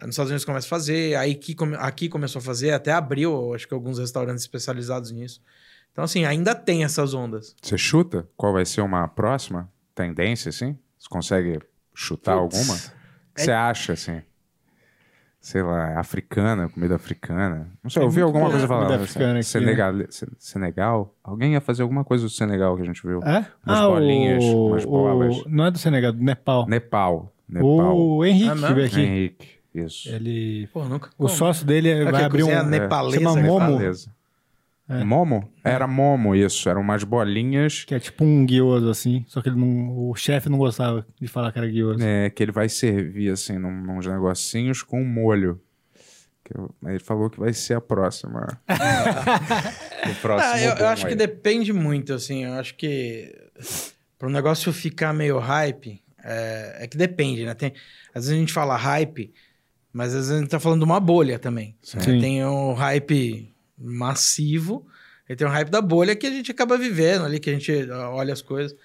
Nos 0.01 0.11
Estados 0.11 0.31
Unidos 0.31 0.45
começa 0.45 0.67
a 0.67 0.71
fazer, 0.71 1.15
aí 1.17 1.33
aqui, 1.33 1.55
aqui 1.79 2.09
começou 2.09 2.41
a 2.41 2.43
fazer, 2.43 2.71
até 2.73 2.91
abriu, 2.91 3.55
acho 3.55 3.69
que 3.69 3.75
alguns 3.75 3.99
restaurantes 3.99 4.43
especializados 4.43 5.13
nisso. 5.13 5.41
Então, 5.93 6.03
assim, 6.03 6.25
ainda 6.25 6.55
tem 6.55 6.83
essas 6.83 7.15
ondas. 7.15 7.55
Você 7.63 7.77
chuta? 7.77 8.27
Qual 8.37 8.53
vai 8.53 8.65
ser 8.65 8.81
uma 8.81 9.07
próxima 9.07 9.71
tendência, 9.95 10.49
assim? 10.49 10.77
Você 10.99 11.09
consegue 11.09 11.59
chutar 11.95 12.39
Putz, 12.39 12.57
alguma? 12.59 12.75
O 12.75 13.35
que 13.35 13.43
você 13.43 13.53
acha, 13.53 13.93
assim? 13.93 14.23
Sei 15.43 15.61
lá, 15.61 15.99
africana, 15.99 16.69
comida 16.69 16.95
africana. 16.95 17.69
Não 17.83 17.91
sei, 17.91 18.01
eu 18.01 18.07
ouvi 18.07 18.23
alguma 18.23 18.49
coisa 18.49 18.69
comida 18.69 18.87
falando. 18.87 19.03
africana 19.03 19.35
aqui, 19.41 19.43
Senegal, 19.49 19.93
Se- 20.09 20.29
Senegal? 20.39 21.13
Alguém 21.23 21.55
ia 21.55 21.61
fazer 21.61 21.83
alguma 21.83 22.05
coisa 22.05 22.23
do 22.23 22.31
Senegal 22.31 22.77
que 22.77 22.83
a 22.83 22.85
gente 22.85 23.05
viu. 23.05 23.19
É? 23.25 23.45
Umas 23.67 23.79
ah, 23.81 23.89
bolinhas, 23.89 24.45
o, 24.45 24.67
umas 24.69 24.85
bolas. 24.85 25.37
o- 25.39 25.49
não 25.49 25.67
é 25.67 25.71
do 25.73 25.79
Senegal, 25.79 26.13
do 26.13 26.23
Nepal. 26.23 26.69
Nepal. 26.69 27.33
Nepal. 27.49 27.99
O 27.99 28.25
Henrique 28.25 28.49
Ah, 28.51 28.55
não? 28.55 28.69
que 28.69 28.75
veio 28.75 28.87
aqui. 28.87 29.01
Henrique. 29.01 29.49
Isso. 29.75 30.09
Ele. 30.11 30.69
Pô, 30.73 30.85
nunca. 30.85 31.11
O 31.19 31.27
sócio 31.29 31.67
dele 31.67 31.89
É 31.89 32.05
vai 32.09 32.23
abrir 32.25 32.45
um. 32.45 32.47
cozinha 32.47 32.63
é, 32.63 32.65
nepalesa, 32.65 33.19
chama 33.25 33.35
né? 33.37 33.43
Momo. 33.49 33.79
Beleza. 34.93 35.05
Momo? 35.07 35.53
Era 35.65 35.87
Momo, 35.87 36.35
isso. 36.35 36.69
Eram 36.69 36.81
umas 36.81 37.05
bolinhas 37.05 37.85
Que 37.85 37.95
é 37.95 38.01
tipo 38.01 38.25
um 38.25 38.45
guioso, 38.47 38.89
assim. 38.91 39.25
Só 39.29 39.41
que 39.43 39.49
ele 39.49 39.57
não, 39.59 40.09
o 40.11 40.15
chefe 40.15 40.49
não 40.49 40.59
gostava 40.59 41.07
de 41.21 41.27
falar 41.29 41.51
que 41.53 41.59
era 41.59 41.67
guioso. 41.69 42.03
é, 42.03 42.31
que 42.31 42.43
ele 42.43 42.53
vai 42.53 42.69
servir, 42.69 43.31
assim, 43.31 43.59
num, 43.59 43.71
nos 43.95 44.07
negocinhos 44.07 44.83
com 44.83 45.03
molho. 45.05 45.61
Que 46.45 46.57
eu- 46.59 46.75
ele 46.87 46.99
falou 46.99 47.31
que 47.31 47.39
vai 47.39 47.53
ser 47.53 47.75
a 47.75 47.81
próxima. 47.81 48.47
o 50.11 50.15
próximo 50.21 50.53
Ah, 50.53 50.61
eu, 50.61 50.75
eu 50.77 50.87
acho 50.89 51.05
que 51.07 51.13
aí. 51.13 51.17
depende 51.17 51.73
muito, 51.73 52.13
assim. 52.13 52.45
Eu 52.45 52.55
acho 52.55 52.75
que 52.75 53.33
para 54.19 54.29
o 54.29 54.33
negócio 54.33 54.73
ficar 54.73 55.13
meio 55.13 55.39
hype, 55.39 56.03
é, 56.25 56.79
é 56.81 56.87
que 56.87 56.97
depende, 56.97 57.45
né? 57.45 57.55
Tem, 57.55 57.73
às 58.15 58.25
vezes 58.25 58.31
a 58.37 58.41
gente 58.41 58.53
fala 58.53 58.77
hype, 58.77 59.33
mas 59.93 60.09
às 60.09 60.15
vezes 60.27 60.31
a 60.33 60.39
gente 60.41 60.49
tá 60.51 60.59
falando 60.61 60.81
de 60.81 60.85
uma 60.85 60.99
bolha 61.01 61.39
também. 61.39 61.77
né? 61.95 62.01
Sim. 62.01 62.21
Tem 62.21 62.45
o 62.45 62.73
hype 62.73 63.52
massivo 63.83 64.87
e 65.29 65.37
tem 65.37 65.47
o 65.47 65.51
hype 65.51 65.71
da 65.71 65.81
bolha 65.81 66.15
que 66.15 66.27
a 66.27 66.31
gente 66.31 66.51
acaba 66.51 66.77
vivendo 66.77 67.25
ali, 67.25 67.41
que 67.41 67.49
a 67.49 67.53
gente 67.55 67.91
ó, 67.91 68.15
olha 68.15 68.33
as 68.33 68.43
coisas. 68.43 68.77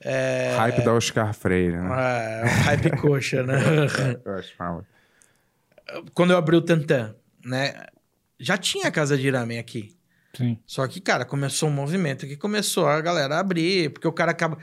É, 0.00 0.54
Hype 0.56 0.84
da 0.84 0.92
Oscar 0.92 1.32
Freire, 1.32 1.76
né? 1.76 1.88
é, 1.88 2.44
o 2.44 2.64
hype 2.64 2.90
coxa, 3.00 3.42
né? 3.42 3.56
Eu 4.24 4.34
acho. 4.34 4.54
Quando 6.12 6.32
eu 6.32 6.36
abri 6.36 6.56
o 6.56 6.62
Tantan, 6.62 7.14
né? 7.44 7.86
Já 8.38 8.56
tinha 8.58 8.88
a 8.88 8.90
casa 8.90 9.16
de 9.16 9.26
Iramen 9.26 9.58
aqui. 9.58 9.96
Sim. 10.36 10.58
Só 10.66 10.86
que, 10.86 11.00
cara, 11.00 11.24
começou 11.24 11.68
um 11.68 11.72
movimento 11.72 12.26
que 12.26 12.36
começou 12.36 12.86
a 12.86 13.00
galera 13.00 13.36
a 13.36 13.40
abrir, 13.40 13.90
porque 13.90 14.08
o 14.08 14.12
cara 14.12 14.32
acaba. 14.32 14.58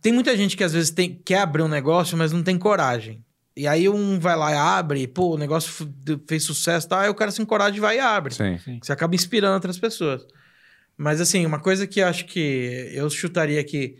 Tem 0.00 0.12
muita 0.12 0.36
gente 0.36 0.56
que 0.56 0.64
às 0.64 0.72
vezes 0.72 0.90
tem, 0.90 1.20
quer 1.24 1.40
abrir 1.40 1.62
um 1.62 1.68
negócio, 1.68 2.16
mas 2.16 2.32
não 2.32 2.42
tem 2.42 2.58
coragem. 2.58 3.23
E 3.56 3.68
aí 3.68 3.88
um 3.88 4.18
vai 4.18 4.36
lá 4.36 4.50
e 4.50 4.56
abre, 4.56 5.06
pô, 5.06 5.34
o 5.34 5.38
negócio 5.38 5.88
fez 6.26 6.42
sucesso 6.42 6.86
e 6.86 6.88
tal, 6.88 7.00
aí 7.00 7.08
o 7.08 7.14
cara 7.14 7.30
se 7.30 7.40
encoraja 7.40 7.76
e 7.76 7.80
vai 7.80 7.96
e 7.96 8.00
abre. 8.00 8.34
Sim. 8.34 8.58
Você 8.82 8.92
acaba 8.92 9.14
inspirando 9.14 9.54
outras 9.54 9.78
pessoas. 9.78 10.26
Mas 10.96 11.20
assim, 11.20 11.46
uma 11.46 11.60
coisa 11.60 11.86
que 11.86 12.02
acho 12.02 12.26
que 12.26 12.90
eu 12.92 13.08
chutaria 13.10 13.62
que 13.62 13.96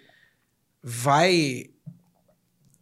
vai 0.83 1.71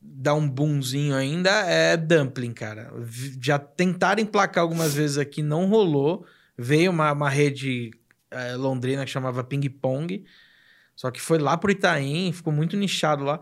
dar 0.01 0.35
um 0.35 0.49
boomzinho 0.49 1.15
ainda 1.15 1.51
é 1.51 1.97
dumpling, 1.97 2.53
cara. 2.53 2.93
Já 3.41 3.59
tentaram 3.59 4.23
emplacar 4.23 4.63
algumas 4.63 4.95
vezes 4.95 5.19
aqui, 5.19 5.43
não 5.43 5.67
rolou. 5.67 6.27
Veio 6.57 6.91
uma, 6.91 7.13
uma 7.13 7.29
rede 7.29 7.91
eh, 8.31 8.57
londrina 8.57 9.05
que 9.05 9.11
chamava 9.11 9.45
Ping 9.45 9.69
Pong. 9.69 10.25
Só 10.95 11.11
que 11.11 11.21
foi 11.21 11.39
lá 11.39 11.57
pro 11.57 11.71
Itaim, 11.71 12.33
ficou 12.33 12.53
muito 12.53 12.77
nichado 12.77 13.25
lá. 13.25 13.41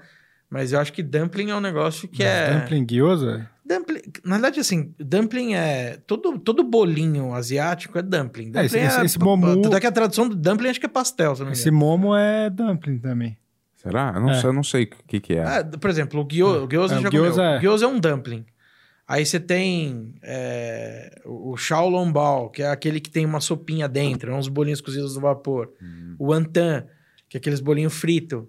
Mas 0.50 0.72
eu 0.72 0.80
acho 0.80 0.92
que 0.92 1.02
dumpling 1.02 1.50
é 1.50 1.54
um 1.56 1.60
negócio 1.60 2.08
que 2.08 2.22
é. 2.24 2.58
Dumpling 2.58 2.84
guiosa? 2.84 3.48
Dumpling, 3.64 4.00
na 4.24 4.32
verdade, 4.36 4.58
assim, 4.58 4.92
dumpling 4.98 5.54
é. 5.54 5.98
Todo, 6.06 6.36
todo 6.40 6.64
bolinho 6.64 7.32
asiático 7.32 7.96
é 7.96 8.02
dumpling. 8.02 8.50
É, 8.56 8.64
esse- 8.64 8.74
Dumpling 8.76 8.88
esse- 8.88 9.04
esse 9.06 9.18
momu- 9.20 9.62
Tanto 9.62 9.76
é 9.76 9.80
que 9.80 9.86
a 9.86 9.92
tradução 9.92 10.28
do 10.28 10.34
dumpling 10.34 10.68
acho 10.70 10.80
que 10.80 10.86
é 10.86 10.88
pastel, 10.88 11.34
se 11.36 11.40
não 11.42 11.46
me 11.48 11.52
Esse. 11.52 11.70
Momo 11.70 12.16
é 12.16 12.50
dumpling 12.50 12.98
também. 12.98 13.38
Será? 13.76 14.12
Eu 14.16 14.20
não, 14.20 14.30
É. 14.30 14.34
sei, 14.40 14.48
eu 14.50 14.52
não 14.52 14.62
sei 14.64 14.82
o 14.84 14.88
que, 15.06 15.20
que 15.20 15.34
é. 15.34 15.42
Ah, 15.44 15.64
por 15.64 15.88
exemplo, 15.88 16.20
o 16.20 16.24
gyoza, 16.24 16.64
o 16.64 16.68
gyoza, 16.68 16.94
É, 16.96 16.98
o 16.98 17.10
gyoza 17.10 17.30
comeu. 17.36 17.44
é. 17.44 17.56
O 17.56 17.60
gyoza 17.60 17.84
é 17.84 17.88
um 17.88 18.00
dumpling. 18.00 18.44
Aí 19.06 19.24
você 19.24 19.40
tem 19.40 20.14
é, 20.22 21.20
o 21.24 21.52
o 21.52 21.56
Shaolong 21.56 22.12
que 22.52 22.62
é 22.62 22.68
aquele 22.68 23.00
que 23.00 23.10
tem 23.10 23.24
uma 23.24 23.40
sopinha 23.40 23.88
dentro, 23.88 24.30
é 24.32 24.34
uns 24.34 24.48
bolinhos 24.48 24.80
cozidos 24.80 25.14
no 25.14 25.20
vapor. 25.22 25.72
Hum. 25.82 26.14
O 26.18 26.32
Antan, 26.32 26.84
que 27.28 27.36
é 27.36 27.38
aqueles 27.38 27.60
bolinhos 27.60 27.94
fritos. 27.94 28.44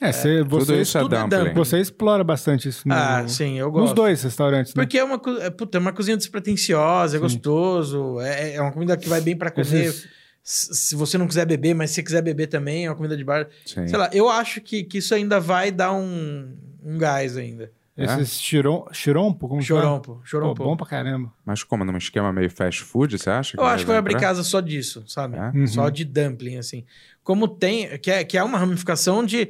É, 0.00 0.12
você, 0.12 0.42
você, 0.42 0.66
Tudo 0.66 0.80
isso 0.80 0.98
é 0.98 1.00
tudo 1.00 1.14
é 1.14 1.18
dumpling. 1.22 1.38
dumpling. 1.38 1.54
você 1.54 1.78
explora 1.80 2.22
bastante 2.22 2.68
isso 2.68 2.86
no, 2.86 2.94
Ah, 2.94 3.26
sim, 3.26 3.58
eu 3.58 3.70
gosto. 3.70 3.84
nos 3.84 3.92
dois 3.94 4.22
restaurantes, 4.22 4.74
né? 4.74 4.82
Porque 4.82 4.98
é 4.98 5.04
uma, 5.04 5.20
é, 5.40 5.48
puta, 5.50 5.78
é 5.78 5.80
uma 5.80 5.92
cozinha 5.92 6.16
despretensiosa, 6.16 7.16
é 7.16 7.18
Sim. 7.18 7.22
gostoso, 7.22 8.20
é, 8.20 8.54
é 8.54 8.60
uma 8.60 8.72
comida 8.72 8.96
que 8.96 9.08
vai 9.08 9.20
bem 9.20 9.36
pra 9.36 9.50
comer. 9.50 9.64
Esses- 9.86 10.08
Se 10.48 10.94
você 10.94 11.18
não 11.18 11.26
quiser 11.26 11.44
beber, 11.44 11.74
mas 11.74 11.90
se 11.90 11.96
você 11.96 12.02
quiser 12.04 12.22
beber 12.22 12.46
também, 12.46 12.86
é 12.86 12.88
uma 12.90 12.94
comida 12.94 13.16
de 13.16 13.24
bar. 13.24 13.48
Sim. 13.64 13.88
Sei 13.88 13.98
lá, 13.98 14.08
eu 14.12 14.28
acho 14.28 14.60
que, 14.60 14.84
que 14.84 14.98
isso 14.98 15.12
ainda 15.14 15.40
vai 15.40 15.72
dar 15.72 15.92
um, 15.92 16.54
um 16.84 16.96
gás 16.98 17.36
ainda. 17.36 17.72
Esses 17.96 18.38
chirom, 18.40 18.84
chirompo, 18.92 19.48
como 19.48 19.60
chama? 19.62 19.80
Chorompo, 20.22 20.54
Pô, 20.54 20.64
bom 20.64 20.76
pra 20.76 20.86
caramba. 20.86 21.32
Mas 21.44 21.64
como, 21.64 21.82
num 21.84 21.96
esquema 21.96 22.30
meio 22.32 22.50
fast 22.50 22.82
food, 22.82 23.18
você 23.18 23.30
acha? 23.30 23.56
Eu 23.58 23.64
acho 23.64 23.84
que 23.84 23.88
vai 23.88 23.96
abrir 23.96 24.20
casa 24.20 24.42
só 24.44 24.60
disso, 24.60 25.02
sabe? 25.08 25.36
É? 25.36 25.48
Uhum. 25.58 25.66
Só 25.66 25.88
de 25.88 26.04
dumpling, 26.04 26.58
assim. 26.58 26.84
Como 27.24 27.48
tem, 27.48 27.98
que 27.98 28.10
é, 28.10 28.22
que 28.22 28.36
é 28.36 28.44
uma 28.44 28.58
ramificação 28.58 29.24
de. 29.24 29.48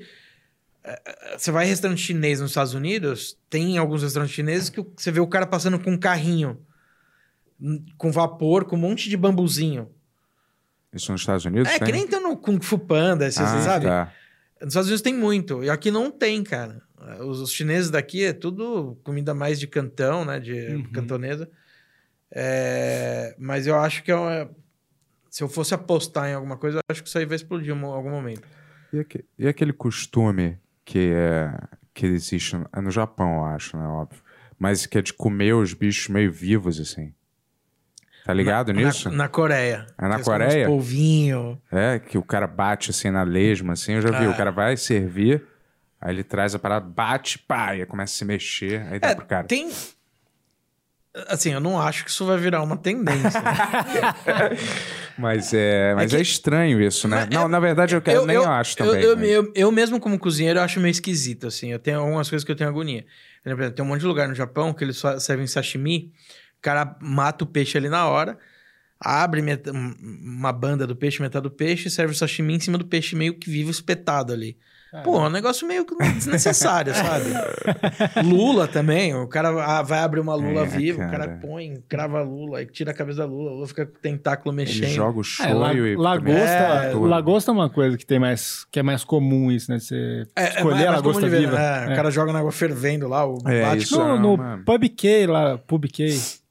Você 1.37 1.51
vai 1.51 1.65
em 1.67 1.69
restaurante 1.69 2.01
chinês 2.01 2.41
nos 2.41 2.51
Estados 2.53 2.75
Unidos, 2.75 3.37
tem 3.51 3.77
alguns 3.79 4.03
restaurantes 4.03 4.35
chineses 4.35 4.69
que 4.71 4.85
você 4.97 5.11
vê 5.11 5.21
o 5.21 5.27
cara 5.27 5.47
passando 5.47 5.79
com 5.79 5.91
um 5.93 5.99
carrinho, 5.99 6.61
hum, 7.61 7.85
com 7.99 8.13
vapor, 8.13 8.65
com 8.65 8.77
um 8.77 8.81
monte 8.81 9.09
de 9.09 9.17
bambuzinho. 9.17 9.91
Isso 10.93 11.11
nos 11.13 11.23
Estados 11.23 11.45
Unidos? 11.45 11.69
É, 11.69 11.79
tem? 11.79 11.87
que 11.87 11.93
nem 11.93 12.07
tem 12.07 12.23
no 12.23 12.37
Kung 12.37 12.61
Fu 12.61 12.79
Panda, 12.79 13.27
esses, 13.27 13.41
ah, 13.41 13.61
sabe? 13.63 13.87
Tá. 13.87 14.13
Nos 14.61 14.69
Estados 14.69 14.87
Unidos 14.89 15.03
tem 15.03 15.15
muito, 15.15 15.63
e 15.65 15.69
aqui 15.71 15.91
não 15.91 16.11
tem, 16.11 16.43
cara. 16.43 16.81
Os, 17.21 17.41
os 17.41 17.53
chineses 17.53 17.91
daqui 17.91 18.25
é 18.25 18.33
tudo 18.33 18.97
comida 19.05 19.35
mais 19.35 19.61
de 19.61 19.67
cantão, 19.67 20.25
né? 20.25 20.41
De 20.41 20.53
Uhum. 20.77 20.93
cantonesa. 20.93 21.51
É, 22.31 23.35
mas 23.39 23.67
eu 23.67 23.77
acho 23.79 24.03
que 24.03 24.11
é 24.11 24.17
uma- 24.17 24.51
se 25.31 25.43
eu 25.43 25.49
fosse 25.49 25.75
apostar 25.75 26.29
em 26.29 26.35
alguma 26.35 26.57
coisa, 26.57 26.79
eu 26.79 26.83
acho 26.91 27.03
que 27.03 27.09
isso 27.09 27.19
aí 27.19 27.27
vai 27.27 27.37
explodir 27.37 27.75
em 27.75 27.83
algum 27.85 28.11
momento. 28.11 28.43
E, 28.93 29.05
e 29.39 29.47
aquele 29.49 29.73
costume 29.73 30.59
que 30.87 31.13
é 31.13 31.53
que 31.93 32.07
existe 32.07 32.57
no, 32.57 32.67
é 32.73 32.81
no 32.81 32.91
Japão, 32.91 33.39
eu 33.39 33.45
acho, 33.47 33.77
né? 33.77 33.85
Óbvio. 33.87 34.23
Mas 34.59 34.87
que 34.87 34.97
é 34.97 35.03
de 35.03 35.13
comer 35.13 35.53
os 35.55 35.75
bichos 35.75 36.09
meio 36.09 36.33
vivos, 36.33 36.81
assim. 36.81 37.13
Tá 38.25 38.33
ligado 38.33 38.73
Na- 38.73 38.81
nisso? 38.83 39.11
Na, 39.11 39.17
na 39.17 39.29
Coreia. 39.29 39.87
É 39.99 40.09
na 40.09 40.19
Coreia? 40.23 40.67
Polvinho. 40.67 41.61
É, 41.71 41.99
que 41.99 42.17
o 42.17 42.23
cara 42.23 42.47
bate 42.47 42.91
assim 42.91 43.11
na 43.11 43.23
lesma, 43.23 43.75
assim, 43.75 43.93
eu 43.95 44.03
já 44.03 44.11
vi. 44.19 44.25
Ah. 44.27 44.31
O 44.31 44.37
cara 44.37 44.51
vai 44.51 44.77
servir, 44.77 45.43
aí 46.01 46.15
ele 46.15 46.25
traz 46.25 46.55
a 46.55 46.59
parada, 46.59 46.87
bate, 46.87 47.39
pá, 47.39 47.75
e 47.77 47.81
aí 47.81 47.87
começa 47.87 48.15
a 48.15 48.17
se 48.19 48.25
mexer, 48.25 48.81
aí 48.91 48.99
dá 48.99 49.09
É, 49.11 49.15
pro 49.15 49.27
cara. 49.27 49.47
tem. 49.47 49.71
Assim, 51.29 51.53
eu 51.53 51.61
não 51.61 51.81
acho 51.81 52.05
que 52.05 52.11
isso 52.11 52.25
vai 52.27 52.37
virar 52.37 52.63
uma 52.63 52.77
tendência. 52.77 53.43
Mas 55.19 55.55
é, 55.55 55.95
mas 55.95 56.13
é, 56.13 56.17
que- 56.17 56.23
estranho 56.23 56.81
isso, 56.83 57.09
né? 57.09 57.21
Mas 57.21 57.29
Não, 57.31 57.43
eu- 57.43 57.49
na 57.49 57.59
verdade 57.59 57.95
eu, 57.95 58.03
quero, 58.03 58.27
nem 58.27 58.37
eu, 58.37 58.45
acho 58.47 58.77
também. 58.77 59.03
Eu, 59.03 59.17
mas- 59.17 59.29
eu, 59.29 59.53
eu 59.55 59.73
mesmo, 59.73 59.99
como 59.99 60.19
cozinheiro, 60.19 60.59
eu 60.59 60.63
acho 60.63 60.79
meio 60.79 60.91
esquisito, 60.91 61.47
assim. 61.47 61.73
Eu 61.73 61.79
tenho 61.79 62.01
algumas 62.01 62.29
coisas 62.29 62.45
que 62.45 62.53
eu 62.53 62.57
tenho 62.57 62.69
agonia. 62.69 63.07
Por 63.43 63.49
exemplo, 63.51 63.71
tem 63.71 63.85
um 63.85 63.89
monte 63.89 64.01
de 64.01 64.07
lugar 64.07 64.29
no 64.29 64.35
Japão 64.35 64.75
que 64.75 64.85
eles 64.85 65.01
servem 65.21 65.47
sashimi. 65.47 66.13
O 66.59 66.63
cara 66.63 66.97
mata 67.01 67.45
o 67.45 67.47
peixe 67.47 67.79
ali 67.79 67.89
na 67.89 68.07
hora, 68.07 68.37
abre 69.01 69.41
um- 69.41 69.95
uma 70.37 70.53
banda 70.53 70.87
do 70.87 70.95
peixe, 70.95 71.23
metade 71.23 71.45
do 71.45 71.51
peixe, 71.51 71.89
e 71.89 71.91
serve 71.91 72.13
o 72.13 72.17
sashimi 72.17 72.55
em 72.55 72.61
cima 72.61 72.77
do 72.77 72.85
peixe 72.87 73.17
meio 73.17 73.39
que 73.39 73.49
vivo 73.49 73.71
espetado 73.71 74.33
ali. 74.35 74.59
Pô, 75.03 75.17
é 75.25 75.27
um 75.27 75.31
negócio 75.31 75.67
meio 75.67 75.85
que 75.85 75.95
desnecessário, 75.97 76.93
sabe? 76.97 77.27
Lula 78.25 78.67
também. 78.69 79.15
O 79.15 79.27
cara 79.27 79.83
vai 79.83 79.99
abrir 80.01 80.21
uma 80.21 80.35
lula 80.35 80.63
É, 80.63 80.67
viva, 80.67 80.99
o 81.05 81.11
cara. 81.11 81.27
cara 81.27 81.39
põe, 81.41 81.83
crava 81.89 82.19
a 82.21 82.23
lula, 82.23 82.65
tira 82.67 82.91
a 82.91 82.95
cabeça 82.95 83.19
da 83.19 83.25
lula, 83.27 83.51
a 83.51 83.55
lula 83.55 83.67
fica 83.69 83.87
com 83.87 83.97
o 83.97 84.01
tentáculo 84.01 84.55
Ele 84.55 84.65
mexendo. 84.67 84.89
joga 84.91 85.19
o 85.19 85.23
É, 85.43 85.53
la- 85.55 85.69
shoyu 85.71 85.87
e 85.87 85.97
lagosta, 85.97 86.41
É, 86.41 86.91
tudo. 86.91 87.07
lagosta 87.07 87.51
é 87.51 87.55
uma 87.55 87.71
coisa 87.71 87.97
que 87.97 88.07
tem 88.07 88.19
mais 88.19 88.65
que 88.71 88.79
é 88.81 88.83
mais 88.83 89.05
comum 89.05 89.51
isso, 89.51 89.71
né? 89.71 89.79
Você 89.79 90.27
É, 90.37 90.49
escolher 90.49 90.75
mais- 90.75 90.87
a 90.87 90.91
mais 90.93 91.03
comum 91.03 91.09
lagosta 91.15 91.23
de 91.23 91.29
ver, 91.29 91.41
viva. 91.41 91.53
né? 91.57 91.87
É. 91.89 91.93
O 91.93 91.97
cara 91.97 92.11
joga 92.11 92.33
na 92.33 92.39
água 92.41 92.53
fervendo 92.53 93.09
lá, 93.09 93.27
o 93.27 93.39
É, 93.47 93.63
bate 93.63 93.85
isso 93.85 93.99
No, 93.99 94.17
é 94.17 94.19
no 94.19 94.65
Pub 94.65 94.89
K 94.97 95.27
lá, 95.27 95.59
Pub 95.59 95.85
K, 95.89 96.07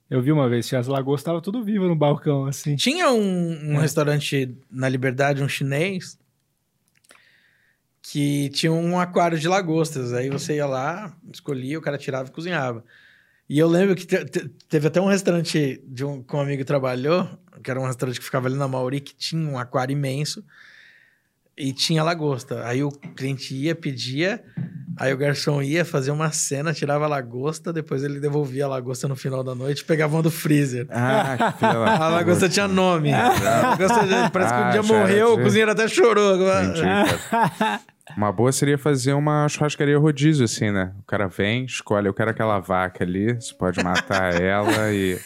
eu 0.10 0.22
vi 0.22 0.32
uma 0.32 0.48
vez 0.48 0.70
que 0.70 0.76
as 0.76 0.88
lagostas 0.88 1.22
estavam 1.22 1.42
tudo 1.42 1.64
vivo 1.64 1.88
no 1.88 1.96
balcão, 1.96 2.46
assim. 2.46 2.76
Tinha 2.76 3.10
um, 3.12 3.72
um 3.72 3.78
É. 3.78 3.82
restaurante 3.82 4.56
na 4.72 4.88
Liberdade, 4.90 5.42
um 5.44 5.48
chinês, 5.48 6.18
que 8.16 8.48
tinha 8.52 8.72
um 8.72 8.98
aquário 8.98 9.38
de 9.38 9.46
lagostas. 9.46 10.14
Aí 10.14 10.30
você 10.30 10.56
ia 10.56 10.66
lá, 10.66 11.14
escolhia, 11.34 11.78
o 11.78 11.82
cara 11.82 11.98
tirava 11.98 12.30
e 12.30 12.32
cozinhava. 12.32 12.82
E 13.50 13.60
eu 13.60 13.68
lembro 13.68 13.94
que 13.94 14.06
te- 14.08 14.24
te- 14.24 14.48
teve 14.70 14.88
até 14.88 15.02
um 15.02 15.08
restaurante 15.08 15.84
de 15.86 16.06
um, 16.06 16.24
que 16.24 16.34
um 16.34 16.40
amigo 16.40 16.64
trabalhou, 16.64 17.28
que 17.62 17.70
era 17.70 17.78
um 17.78 17.86
restaurante 17.86 18.18
que 18.18 18.24
ficava 18.26 18.48
ali 18.48 18.56
na 18.56 18.70
Mauri, 18.70 19.02
que 19.02 19.14
tinha 19.14 19.46
um 19.52 19.60
aquário 19.60 19.92
imenso 19.92 20.46
e 21.58 21.74
tinha 21.74 22.02
lagosta. 22.06 22.66
Aí 22.66 22.82
o 22.86 22.90
cliente 22.90 23.54
ia, 23.54 23.76
pedia, 23.76 24.42
aí 24.96 25.14
o 25.14 25.18
garçom 25.18 25.62
ia 25.62 25.84
fazer 25.84 26.12
uma 26.12 26.32
cena, 26.32 26.74
tirava 26.74 27.04
a 27.04 27.10
lagosta, 27.10 27.74
depois 27.74 28.02
ele 28.02 28.22
devolvia 28.22 28.64
a 28.64 28.70
lagosta 28.70 29.10
no 29.10 29.16
final 29.18 29.44
da 29.44 29.54
noite 29.54 29.80
e 29.80 29.84
pegava 29.84 30.16
uma 30.16 30.24
do 30.24 30.32
freezer. 30.32 30.88
Ah, 30.90 31.54
que 31.60 31.66
A 31.68 32.08
lagosta 32.08 32.48
tinha 32.48 32.66
nome. 32.66 33.12
A 33.14 33.72
lagosta 33.72 34.08
já- 34.08 34.30
parece 34.30 34.54
que 34.54 34.60
Ah, 34.62 34.68
um 34.68 34.72
dia 34.72 34.82
já 34.84 34.96
era 34.96 35.04
morreu, 35.04 35.34
o 35.34 35.44
cozinheiro 35.44 35.72
até 35.72 35.86
chorou. 35.90 36.34
agora. 36.36 36.74
Uma 38.16 38.32
boa 38.32 38.52
seria 38.52 38.78
fazer 38.78 39.14
uma 39.14 39.48
churrascaria 39.50 39.98
rodízio, 39.98 40.46
assim, 40.46 40.70
né? 40.72 40.94
O 41.00 41.04
cara 41.04 41.28
vem, 41.28 41.66
escolhe, 41.66 42.08
eu 42.08 42.14
quero 42.14 42.30
aquela 42.30 42.60
vaca 42.60 43.04
ali, 43.04 43.34
você 43.34 43.54
pode 43.54 43.84
matar 43.84 44.34
ela 44.40 44.92
e 44.94 45.20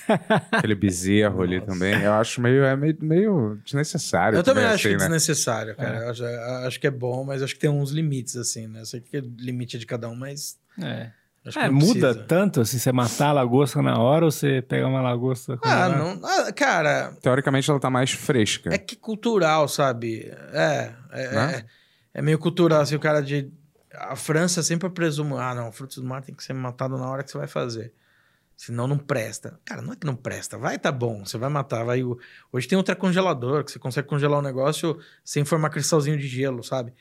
aquele 0.52 0.76
bezerro 0.76 1.42
ali 1.42 1.60
também. 1.62 2.02
Eu 2.02 2.14
acho 2.14 2.40
meio, 2.42 2.64
é 2.64 2.76
meio, 2.76 2.98
meio 3.02 3.60
desnecessário. 3.66 4.38
Eu 4.38 4.44
também 4.44 4.64
acho 4.64 4.76
assim, 4.76 4.82
que 4.84 4.88
é 4.88 4.92
né? 4.98 4.98
desnecessário, 4.98 5.76
cara. 5.76 5.98
Eu 6.06 6.10
acho, 6.10 6.24
acho 6.68 6.80
que 6.80 6.88
é 6.88 6.92
bom, 6.92 7.24
mas 7.26 7.44
acho 7.44 7.54
que 7.54 7.60
tem 7.60 7.70
uns 7.70 7.92
limites, 7.92 8.36
assim, 8.38 8.68
né? 8.68 8.82
Eu 8.82 8.86
sei 8.86 9.02
que 9.02 9.18
é 9.18 9.22
limite 9.38 9.78
de 9.78 9.86
cada 9.86 10.08
um, 10.08 10.16
mas. 10.16 10.58
É. 10.82 11.12
Acho 11.46 11.58
É, 11.60 11.70
muda 11.70 11.86
precisa. 12.10 12.16
tanto 12.28 12.62
assim, 12.62 12.78
você 12.78 12.92
matar 12.92 13.30
a 13.30 13.32
lagosta 13.32 13.82
na 13.82 13.98
hora 13.98 14.26
ou 14.26 14.32
você 14.32 14.62
pegar 14.62 14.88
uma 14.88 15.02
lagosta 15.02 15.56
com 15.58 15.68
Ah, 15.68 15.88
não. 15.90 16.20
ah, 16.24 16.52
cara, 16.52 17.14
Teoricamente 17.22 17.70
ela 17.70 17.80
tá 17.80 17.90
mais 17.90 18.12
fresca. 18.12 18.70
é 18.74 18.78
que 18.78 18.96
cultural, 18.96 19.68
sabe? 19.68 20.32
É. 20.54 20.92
É, 21.12 21.32
Né? 21.32 21.56
é, 21.56 21.66
é 22.20 22.22
meio 22.22 22.38
cultural, 22.38 22.82
assim, 22.82 22.96
o 22.96 23.00
cara 23.00 23.22
de. 23.22 23.50
A 23.94 24.16
França 24.16 24.62
sempre 24.62 24.90
presume, 24.90 25.34
ah, 25.38 25.56
não, 25.56 25.72
frutos 25.72 25.98
do 25.98 26.04
mar 26.04 26.22
tem 26.22 26.36
que 26.36 26.44
ser 26.44 26.54
matado 26.54 26.98
na 26.98 27.10
hora 27.10 27.24
que 27.24 27.32
você 27.32 27.38
vai 27.38 27.48
fazer. 27.48 27.94
Senão 28.56 28.88
não 28.88 28.98
presta. 28.98 29.58
Cara, 29.64 29.82
não 29.82 29.94
é 29.94 29.96
que 29.96 30.06
não 30.06 30.16
presta. 30.16 30.58
Vai 30.58 30.78
tá 30.78 30.92
bom, 30.92 31.26
você 31.26 31.38
vai 31.38 31.50
matar. 31.50 31.84
Vai... 31.86 32.02
Hoje 32.52 32.68
tem 32.68 32.78
ultra 32.78 32.94
congelador, 32.96 33.64
que 33.64 33.72
você 33.72 33.80
consegue 33.80 34.08
congelar 34.08 34.38
o 34.40 34.42
negócio 34.42 35.00
sem 35.24 35.46
formar 35.46 35.70
cristalzinho 35.70 36.18
de 36.18 36.28
gelo, 36.28 36.62
sabe? 36.62 36.94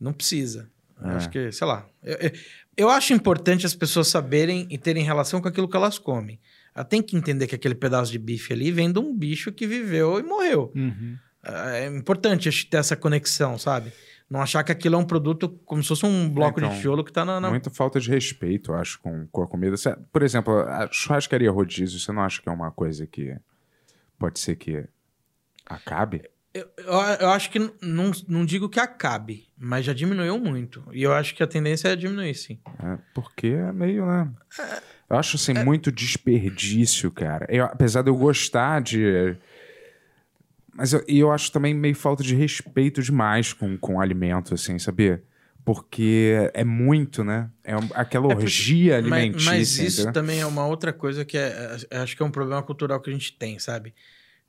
Não 0.00 0.12
precisa. 0.14 0.70
É. 1.02 1.08
Acho 1.10 1.28
que, 1.28 1.52
sei 1.52 1.66
lá. 1.66 1.86
Eu, 2.02 2.16
eu- 2.16 2.32
eu 2.76 2.88
acho 2.88 3.12
importante 3.12 3.66
as 3.66 3.74
pessoas 3.74 4.08
saberem 4.08 4.66
e 4.70 4.78
terem 4.78 5.04
relação 5.04 5.40
com 5.40 5.46
aquilo 5.46 5.68
que 5.68 5.76
elas 5.76 5.98
comem. 5.98 6.40
Ela 6.74 6.84
tem 6.84 7.00
que 7.02 7.16
entender 7.16 7.46
que 7.46 7.54
aquele 7.54 7.74
pedaço 7.76 8.10
de 8.10 8.18
bife 8.18 8.52
ali 8.52 8.72
vem 8.72 8.90
de 8.90 8.98
um 8.98 9.14
bicho 9.16 9.52
que 9.52 9.66
viveu 9.66 10.18
e 10.18 10.22
morreu. 10.24 10.72
Uhum. 10.74 11.16
É 11.44 11.86
importante 11.86 12.66
ter 12.66 12.78
essa 12.78 12.96
conexão, 12.96 13.58
sabe? 13.58 13.92
Não 14.28 14.40
achar 14.40 14.64
que 14.64 14.72
aquilo 14.72 14.94
é 14.94 14.98
um 14.98 15.04
produto 15.04 15.48
como 15.66 15.82
se 15.82 15.88
fosse 15.88 16.06
um 16.06 16.28
bloco 16.28 16.58
Então, 16.58 16.70
de 16.70 16.76
tijolo 16.76 17.04
que 17.04 17.12
tá 17.12 17.24
na. 17.24 17.40
na- 17.40 17.50
Muita 17.50 17.70
falta 17.70 18.00
de 18.00 18.08
respeito, 18.10 18.72
eu 18.72 18.76
acho, 18.76 18.98
com, 19.00 19.26
com 19.28 19.42
a 19.42 19.46
comida. 19.46 19.76
Cê- 19.76 19.96
Por 20.12 20.22
exemplo, 20.22 20.58
a 20.60 20.88
churrascaria 20.90 21.50
rodízio, 21.50 22.00
você 22.00 22.10
não 22.10 22.22
acha 22.22 22.40
que 22.42 22.48
é 22.48 22.52
uma 22.52 22.70
coisa 22.70 23.06
que 23.06 23.36
pode 24.18 24.40
ser 24.40 24.56
que 24.56 24.84
acabe? 25.66 26.22
Eu, 26.52 26.68
eu, 26.78 26.92
eu 27.20 27.28
acho 27.30 27.50
que 27.50 27.58
não, 27.82 28.12
não 28.28 28.44
digo 28.46 28.68
que 28.68 28.78
acabe, 28.78 29.48
mas 29.58 29.84
já 29.84 29.92
diminuiu 29.92 30.38
muito. 30.38 30.84
E 30.92 31.02
eu 31.02 31.12
acho 31.12 31.34
que 31.34 31.42
a 31.42 31.46
tendência 31.46 31.88
é 31.88 31.96
diminuir, 31.96 32.34
sim. 32.34 32.60
É, 32.82 32.96
porque 33.12 33.48
é 33.48 33.72
meio, 33.72 34.06
né? 34.06 34.30
Eu 35.10 35.16
acho, 35.18 35.36
assim, 35.36 35.52
muito 35.52 35.90
desperdício, 35.92 37.10
cara. 37.10 37.46
Eu- 37.50 37.64
apesar 37.66 38.02
de 38.02 38.10
eu 38.10 38.16
gostar 38.16 38.80
de... 38.80 39.36
Mas 40.76 40.92
eu, 40.92 41.04
e 41.06 41.18
eu 41.18 41.30
acho 41.30 41.50
também 41.52 41.72
meio 41.72 41.94
falta 41.94 42.22
de 42.22 42.34
respeito 42.34 43.02
demais 43.02 43.52
com, 43.52 43.76
com 43.78 43.96
o 43.96 44.00
alimento, 44.00 44.54
assim, 44.54 44.78
sabia? 44.78 45.22
Porque 45.64 46.50
é 46.52 46.62
muito, 46.64 47.24
né? 47.24 47.50
É 47.62 47.76
um- 47.76 47.88
aquela 47.94 48.28
porque- 48.28 48.42
orgia 48.42 49.00
Mas, 49.02 49.12
alimentícia. 49.12 49.52
mas 49.52 49.78
isso 49.78 50.00
entendeu? 50.02 50.12
também 50.12 50.40
é 50.40 50.46
uma 50.46 50.66
outra 50.66 50.92
coisa 50.92 51.24
que 51.24 51.38
é, 51.38 51.78
é- 51.90 51.98
acho 51.98 52.16
que 52.16 52.22
é 52.22 52.26
um 52.26 52.30
problema 52.30 52.62
cultural 52.62 53.00
que 53.00 53.08
a 53.08 53.12
gente 53.12 53.32
tem, 53.38 53.58
sabe? 53.58 53.94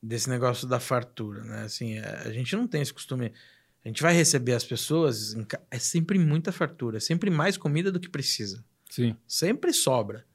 Desse 0.04 0.30
negócio 0.30 0.68
da 0.68 0.80
fartura, 0.80 1.44
né? 1.44 1.62
Assim, 1.64 1.98
é, 1.98 2.24
a 2.26 2.32
gente 2.32 2.56
não 2.56 2.68
tem 2.68 2.82
esse 2.82 2.94
costume. 2.94 3.32
A 3.84 3.88
gente 3.88 4.02
vai 4.02 4.14
receber 4.14 4.54
as 4.54 4.64
pessoas, 4.64 5.36
é 5.72 5.80
sempre 5.80 6.18
muita 6.20 6.52
fartura, 6.52 6.98
é 6.98 7.00
sempre 7.00 7.30
mais 7.30 7.56
comida 7.56 7.92
do 7.92 8.00
que 8.00 8.10
precisa. 8.10 8.64
Sim. 8.90 9.16
Sempre 9.28 9.72
sobra. 9.72 10.26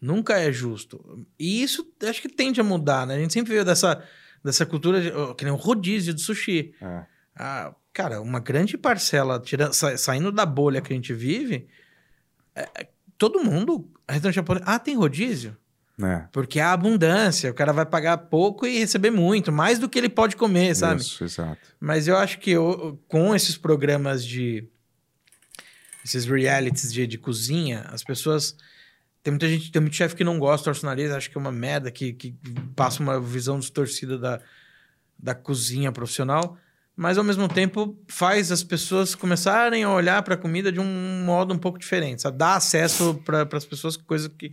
Nunca 0.00 0.38
é 0.38 0.52
justo. 0.52 1.26
E 1.38 1.62
isso 1.62 1.86
acho 2.08 2.22
que 2.22 2.28
tende 2.28 2.60
a 2.60 2.64
mudar, 2.64 3.06
né? 3.06 3.16
A 3.16 3.18
gente 3.18 3.32
sempre 3.32 3.52
veio 3.52 3.64
dessa, 3.64 4.02
dessa 4.44 4.64
cultura, 4.66 5.00
de, 5.00 5.10
que 5.36 5.44
nem 5.44 5.52
o 5.52 5.56
rodízio 5.56 6.14
de 6.14 6.20
sushi. 6.20 6.74
É. 6.80 7.04
Ah, 7.36 7.74
cara, 7.92 8.20
uma 8.20 8.40
grande 8.40 8.76
parcela, 8.78 9.38
tira, 9.40 9.72
sa- 9.72 9.96
saindo 9.96 10.30
da 10.32 10.44
bolha 10.46 10.80
que 10.80 10.92
a 10.92 10.96
gente 10.96 11.12
vive, 11.12 11.66
é- 12.54 12.68
é- 12.78 12.88
todo 13.18 13.42
mundo, 13.44 13.90
restaurante 14.08 14.36
japonês, 14.36 14.64
ah, 14.66 14.78
tem 14.78 14.96
rodízio? 14.96 15.56
É, 16.02 16.24
Porque 16.32 16.58
há 16.58 16.72
abundância, 16.72 17.50
o 17.50 17.54
cara 17.54 17.74
vai 17.74 17.84
pagar 17.84 18.16
pouco 18.16 18.66
e 18.66 18.78
receber 18.78 19.10
muito, 19.10 19.52
mais 19.52 19.78
do 19.78 19.86
que 19.86 19.98
ele 19.98 20.08
pode 20.08 20.34
comer, 20.34 20.74
sabe? 20.74 21.02
Isso, 21.02 21.22
exato. 21.22 21.60
Mas 21.78 22.08
eu 22.08 22.16
acho 22.16 22.38
que 22.38 22.50
eu- 22.52 22.98
com 23.06 23.34
esses 23.34 23.58
programas 23.58 24.24
de. 24.24 24.66
esses 26.02 26.24
realities 26.24 26.90
de, 26.92 27.06
de 27.06 27.18
cozinha, 27.18 27.82
as 27.92 28.02
pessoas. 28.02 28.56
Tem 29.22 29.30
muita 29.30 29.48
gente, 29.48 29.70
tem 29.70 29.82
muito 29.82 29.96
chefe 29.96 30.16
que 30.16 30.24
não 30.24 30.38
gosta 30.38 30.72
do 30.72 30.82
nariz, 30.82 31.10
acha 31.10 31.28
que 31.28 31.36
é 31.36 31.40
uma 31.40 31.52
merda, 31.52 31.90
que, 31.90 32.12
que 32.12 32.34
passa 32.74 33.02
uma 33.02 33.20
visão 33.20 33.58
distorcida 33.58 34.18
da, 34.18 34.40
da 35.18 35.34
cozinha 35.34 35.92
profissional, 35.92 36.56
mas 36.96 37.18
ao 37.18 37.24
mesmo 37.24 37.48
tempo 37.48 37.98
faz 38.08 38.50
as 38.50 38.62
pessoas 38.62 39.14
começarem 39.14 39.84
a 39.84 39.92
olhar 39.92 40.22
para 40.22 40.34
a 40.34 40.38
comida 40.38 40.72
de 40.72 40.80
um 40.80 41.22
modo 41.24 41.52
um 41.52 41.58
pouco 41.58 41.78
diferente, 41.78 42.22
sabe? 42.22 42.38
dá 42.38 42.56
acesso 42.56 43.14
para 43.24 43.46
as 43.52 43.64
pessoas, 43.64 43.96
coisa 43.96 44.28
que 44.30 44.52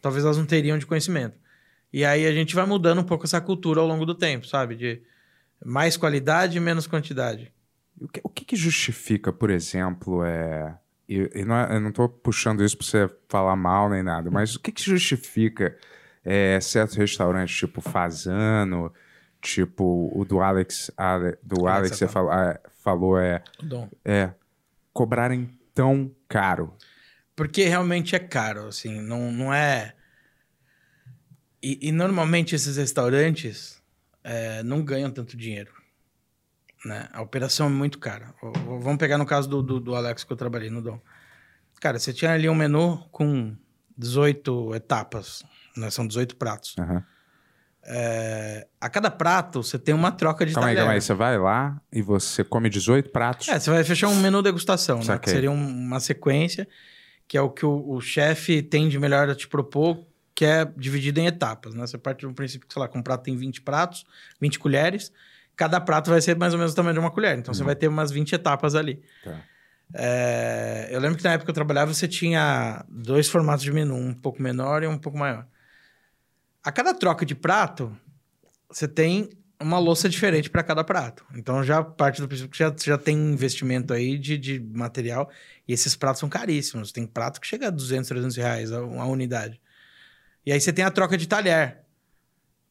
talvez 0.00 0.24
elas 0.24 0.36
não 0.36 0.46
teriam 0.46 0.78
de 0.78 0.86
conhecimento. 0.86 1.38
E 1.92 2.04
aí 2.04 2.26
a 2.26 2.32
gente 2.32 2.54
vai 2.54 2.66
mudando 2.66 3.00
um 3.00 3.04
pouco 3.04 3.24
essa 3.24 3.40
cultura 3.40 3.80
ao 3.80 3.86
longo 3.86 4.04
do 4.04 4.14
tempo, 4.14 4.46
sabe? 4.46 4.74
De 4.74 5.02
mais 5.64 5.96
qualidade 5.96 6.56
e 6.56 6.60
menos 6.60 6.86
quantidade. 6.86 7.52
O 8.00 8.08
que, 8.08 8.20
o 8.24 8.28
que 8.28 8.56
justifica, 8.56 9.32
por 9.32 9.50
exemplo, 9.50 10.24
é. 10.24 10.76
E, 11.14 11.40
e 11.40 11.44
não 11.44 11.54
é- 11.56 11.76
eu 11.76 11.80
não 11.80 11.92
tô 11.92 12.08
puxando 12.08 12.62
isso 12.64 12.76
pra 12.76 12.86
você 12.86 13.10
falar 13.28 13.56
mal 13.56 13.88
nem 13.90 14.02
nada, 14.02 14.30
mas 14.30 14.54
o 14.56 14.60
que 14.60 14.72
que 14.72 14.82
justifica 14.82 15.76
é, 16.24 16.58
certos 16.60 16.96
restaurantes, 16.96 17.54
tipo 17.56 17.80
Fazano, 17.80 18.92
tipo 19.40 20.10
o 20.14 20.24
do 20.24 20.40
Alex, 20.40 20.90
Ale- 20.96 21.36
do 21.42 21.66
Alex 21.68 21.76
Alex, 21.92 21.98
você 21.98 22.08
falou, 22.08 22.32
é, 22.32 22.60
falou 22.82 23.18
é, 23.18 23.42
Dom. 23.62 23.88
é 24.04 24.30
cobrarem 24.92 25.50
tão 25.74 26.10
caro. 26.28 26.74
Porque 27.36 27.64
realmente 27.64 28.14
é 28.16 28.18
caro, 28.18 28.68
assim, 28.68 29.00
não, 29.00 29.30
não 29.30 29.52
é. 29.52 29.94
E, 31.62 31.88
e 31.88 31.92
normalmente 31.92 32.54
esses 32.54 32.76
restaurantes 32.76 33.82
é, 34.22 34.62
não 34.62 34.82
ganham 34.82 35.10
tanto 35.10 35.36
dinheiro. 35.36 35.72
Né? 36.84 37.08
A 37.12 37.22
operação 37.22 37.66
é 37.66 37.70
muito 37.70 37.98
cara. 37.98 38.34
Vamos 38.64 38.96
pegar 38.98 39.16
no 39.18 39.24
caso 39.26 39.48
do, 39.48 39.62
do, 39.62 39.80
do 39.80 39.94
Alex 39.94 40.22
que 40.24 40.32
eu 40.32 40.36
trabalhei 40.36 40.68
no 40.70 40.82
Dom. 40.82 41.00
Cara, 41.80 41.98
você 41.98 42.12
tinha 42.12 42.32
ali 42.32 42.48
um 42.48 42.54
menu 42.54 42.98
com 43.10 43.56
18 43.96 44.74
etapas, 44.74 45.42
né? 45.76 45.90
São 45.90 46.06
18 46.06 46.36
pratos. 46.36 46.74
Aham. 46.78 47.02
É, 47.86 48.66
a 48.80 48.88
cada 48.88 49.10
prato 49.10 49.62
você 49.62 49.78
tem 49.78 49.94
uma 49.94 50.10
troca 50.10 50.46
de 50.46 50.54
Calma 50.54 50.68
aí, 50.68 50.74
talher. 50.74 50.84
calma 50.84 50.94
aí. 50.94 51.00
Você 51.02 51.12
vai 51.14 51.38
lá 51.38 51.80
e 51.92 52.00
você 52.00 52.42
come 52.42 52.70
18 52.70 53.10
pratos. 53.10 53.46
É, 53.48 53.58
você 53.60 53.70
vai 53.70 53.84
fechar 53.84 54.08
um 54.08 54.16
menu 54.16 54.42
degustação, 54.42 55.00
né? 55.04 55.18
Que 55.18 55.28
seria 55.30 55.50
um- 55.50 55.68
uma 55.68 56.00
sequência, 56.00 56.66
que 57.28 57.36
é 57.36 57.40
o 57.42 57.50
que 57.50 57.66
o, 57.66 57.90
o 57.90 58.00
chefe 58.00 58.62
tem 58.62 58.88
de 58.88 58.98
melhor 58.98 59.28
a 59.28 59.34
te 59.34 59.46
propor, 59.46 60.06
que 60.34 60.44
é 60.46 60.64
dividido 60.76 61.20
em 61.20 61.26
etapas, 61.26 61.74
né? 61.74 61.86
Você 61.86 61.98
parte 61.98 62.26
do 62.26 62.32
princípio 62.32 62.66
que, 62.66 62.72
sei 62.72 62.80
lá, 62.80 62.88
com 62.88 62.98
um 62.98 63.02
prato 63.02 63.24
tem 63.24 63.36
20 63.36 63.60
pratos, 63.60 64.04
20 64.40 64.58
colheres, 64.58 65.12
cada 65.56 65.80
prato 65.80 66.10
vai 66.10 66.20
ser 66.20 66.36
mais 66.36 66.52
ou 66.52 66.58
menos 66.58 66.72
o 66.72 66.76
tamanho 66.76 66.94
de 66.94 67.00
uma 67.00 67.10
colher. 67.10 67.38
Então, 67.38 67.52
você 67.54 67.62
vai 67.62 67.76
ter 67.76 67.88
umas 67.88 68.10
20 68.10 68.32
etapas 68.34 68.74
ali. 68.74 69.02
Tá. 69.22 69.40
É, 69.92 70.88
eu 70.90 71.00
lembro 71.00 71.16
que 71.18 71.24
na 71.24 71.32
época 71.32 71.46
que 71.46 71.50
eu 71.50 71.54
trabalhava, 71.54 71.92
você 71.92 72.08
tinha 72.08 72.84
dois 72.88 73.28
formatos 73.28 73.62
de 73.62 73.72
menu, 73.72 73.94
um 73.94 74.14
pouco 74.14 74.42
menor 74.42 74.82
e 74.82 74.86
um 74.86 74.98
pouco 74.98 75.18
maior. 75.18 75.46
A 76.62 76.72
cada 76.72 76.94
troca 76.94 77.26
de 77.26 77.34
prato, 77.34 77.96
você 78.68 78.88
tem 78.88 79.28
uma 79.60 79.78
louça 79.78 80.08
diferente 80.08 80.50
para 80.50 80.62
cada 80.62 80.82
prato. 80.82 81.24
Então 81.34 81.62
já 81.62 81.82
parte 81.82 82.20
do 82.20 82.28
princípio 82.28 82.50
que 82.50 82.58
já, 82.58 82.74
já 82.84 82.98
tem 82.98 83.16
investimento 83.16 83.92
aí 83.92 84.18
de, 84.18 84.36
de 84.36 84.60
material. 84.60 85.30
E 85.66 85.72
esses 85.72 85.94
pratos 85.94 86.20
são 86.20 86.28
caríssimos. 86.28 86.90
Tem 86.90 87.06
prato 87.06 87.40
que 87.40 87.46
chega 87.46 87.68
a 87.68 87.70
200, 87.70 88.08
300 88.08 88.36
reais 88.36 88.72
a, 88.72 88.78
a 88.78 89.06
unidade. 89.06 89.60
E 90.44 90.52
aí 90.52 90.60
você 90.60 90.72
tem 90.72 90.84
a 90.84 90.90
troca 90.90 91.16
de 91.16 91.28
talher. 91.28 91.82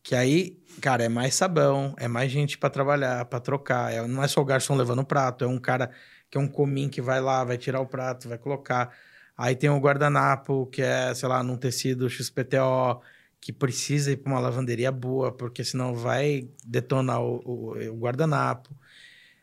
Que 0.03 0.15
aí, 0.15 0.61
cara, 0.81 1.03
é 1.03 1.09
mais 1.09 1.35
sabão, 1.35 1.93
é 1.97 2.07
mais 2.07 2.31
gente 2.31 2.57
para 2.57 2.69
trabalhar, 2.69 3.25
para 3.25 3.39
trocar. 3.39 3.91
É- 3.93 4.05
não 4.07 4.23
é 4.23 4.27
só 4.27 4.41
o 4.41 4.45
garçom 4.45 4.75
levando 4.75 4.99
o 4.99 5.05
prato, 5.05 5.43
é 5.43 5.47
um 5.47 5.59
cara 5.59 5.91
que 6.29 6.37
é 6.37 6.41
um 6.41 6.47
comim 6.47 6.89
que 6.89 7.01
vai 7.01 7.21
lá, 7.21 7.43
vai 7.43 7.57
tirar 7.57 7.79
o 7.79 7.85
prato, 7.87 8.27
vai 8.29 8.37
colocar. 8.37 8.95
Aí 9.37 9.55
tem 9.55 9.69
o 9.69 9.77
guardanapo, 9.79 10.67
que 10.67 10.81
é, 10.81 11.13
sei 11.13 11.27
lá, 11.29 11.43
num 11.43 11.57
tecido 11.57 12.09
XPTO, 12.09 13.01
que 13.39 13.51
precisa 13.53 14.11
ir 14.11 14.17
para 14.17 14.31
uma 14.33 14.39
lavanderia 14.39 14.91
boa, 14.91 15.31
porque 15.31 15.63
senão 15.63 15.93
vai 15.95 16.49
detonar 16.65 17.21
o, 17.21 17.41
o- 17.45 17.91
o 17.91 17.97
guardanapo. 17.97 18.75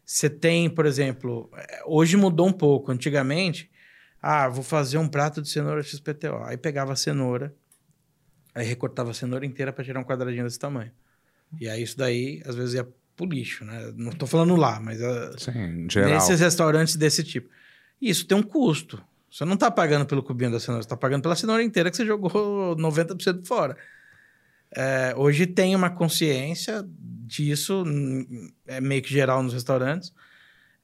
Você 0.04 0.30
tem, 0.30 0.68
por 0.70 0.86
exemplo, 0.86 1.50
eh, 1.56 1.82
hoje 1.86 2.16
mudou 2.16 2.48
um 2.48 2.52
pouco. 2.52 2.90
Antigamente, 2.92 3.70
ah, 4.22 4.48
vou 4.48 4.62
fazer 4.64 4.98
um 4.98 5.08
prato 5.08 5.42
de 5.42 5.48
cenoura 5.48 5.82
XPTO. 5.82 6.42
Aí 6.44 6.56
pegava 6.56 6.92
a 6.92 6.96
cenoura, 6.96 7.54
aí 8.54 8.66
recortava 8.66 9.10
a 9.10 9.14
cenoura 9.14 9.46
inteira 9.46 9.72
para 9.72 9.84
tirar 9.84 10.00
um 10.00 10.04
quadradinho 10.04 10.44
desse 10.44 10.58
tamanho. 10.58 10.92
E 11.58 11.68
aí 11.68 11.82
isso 11.82 11.96
daí, 11.96 12.42
às 12.46 12.54
vezes, 12.54 12.74
ia 12.74 12.88
pro 13.16 13.26
lixo, 13.26 13.64
né? 13.64 13.92
Não 13.96 14.12
tô 14.12 14.26
falando 14.26 14.56
lá, 14.56 14.80
mas 14.80 15.00
ah, 15.02 15.36
Sim, 15.36 15.88
geral. 15.90 16.14
nesses 16.14 16.40
restaurantes 16.40 16.96
desse 16.96 17.22
tipo. 17.24 17.50
Isso 18.00 18.26
tem 18.26 18.36
um 18.36 18.42
custo. 18.42 19.02
Você 19.30 19.44
não 19.44 19.56
tá 19.56 19.70
pagando 19.70 20.06
pelo 20.06 20.22
cubinho 20.22 20.50
da 20.50 20.58
cenoura, 20.60 20.82
você 20.82 20.88
tá 20.88 20.96
pagando 20.96 21.22
pela 21.22 21.36
cenoura 21.36 21.62
inteira 21.62 21.90
que 21.90 21.96
você 21.96 22.06
jogou 22.06 22.74
90% 22.76 23.46
fora. 23.46 23.76
É, 24.74 25.14
hoje 25.16 25.46
tem 25.46 25.74
uma 25.74 25.90
consciência 25.90 26.84
disso, 26.98 27.84
é 28.66 28.80
meio 28.80 29.02
que 29.02 29.12
geral 29.12 29.42
nos 29.42 29.52
restaurantes, 29.52 30.12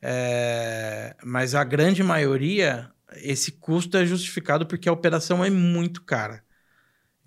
É, 0.03 1.17
mas 1.25 1.55
a 1.55 1.65
grande 1.65 2.03
maioria, 2.03 2.91
esse 3.17 3.53
custo 3.53 3.97
é 3.97 4.07
justificado 4.07 4.67
porque 4.67 4.89
a 4.89 4.93
operação 4.93 5.45
é 5.45 5.51
muito 5.51 6.03
cara. 6.03 6.45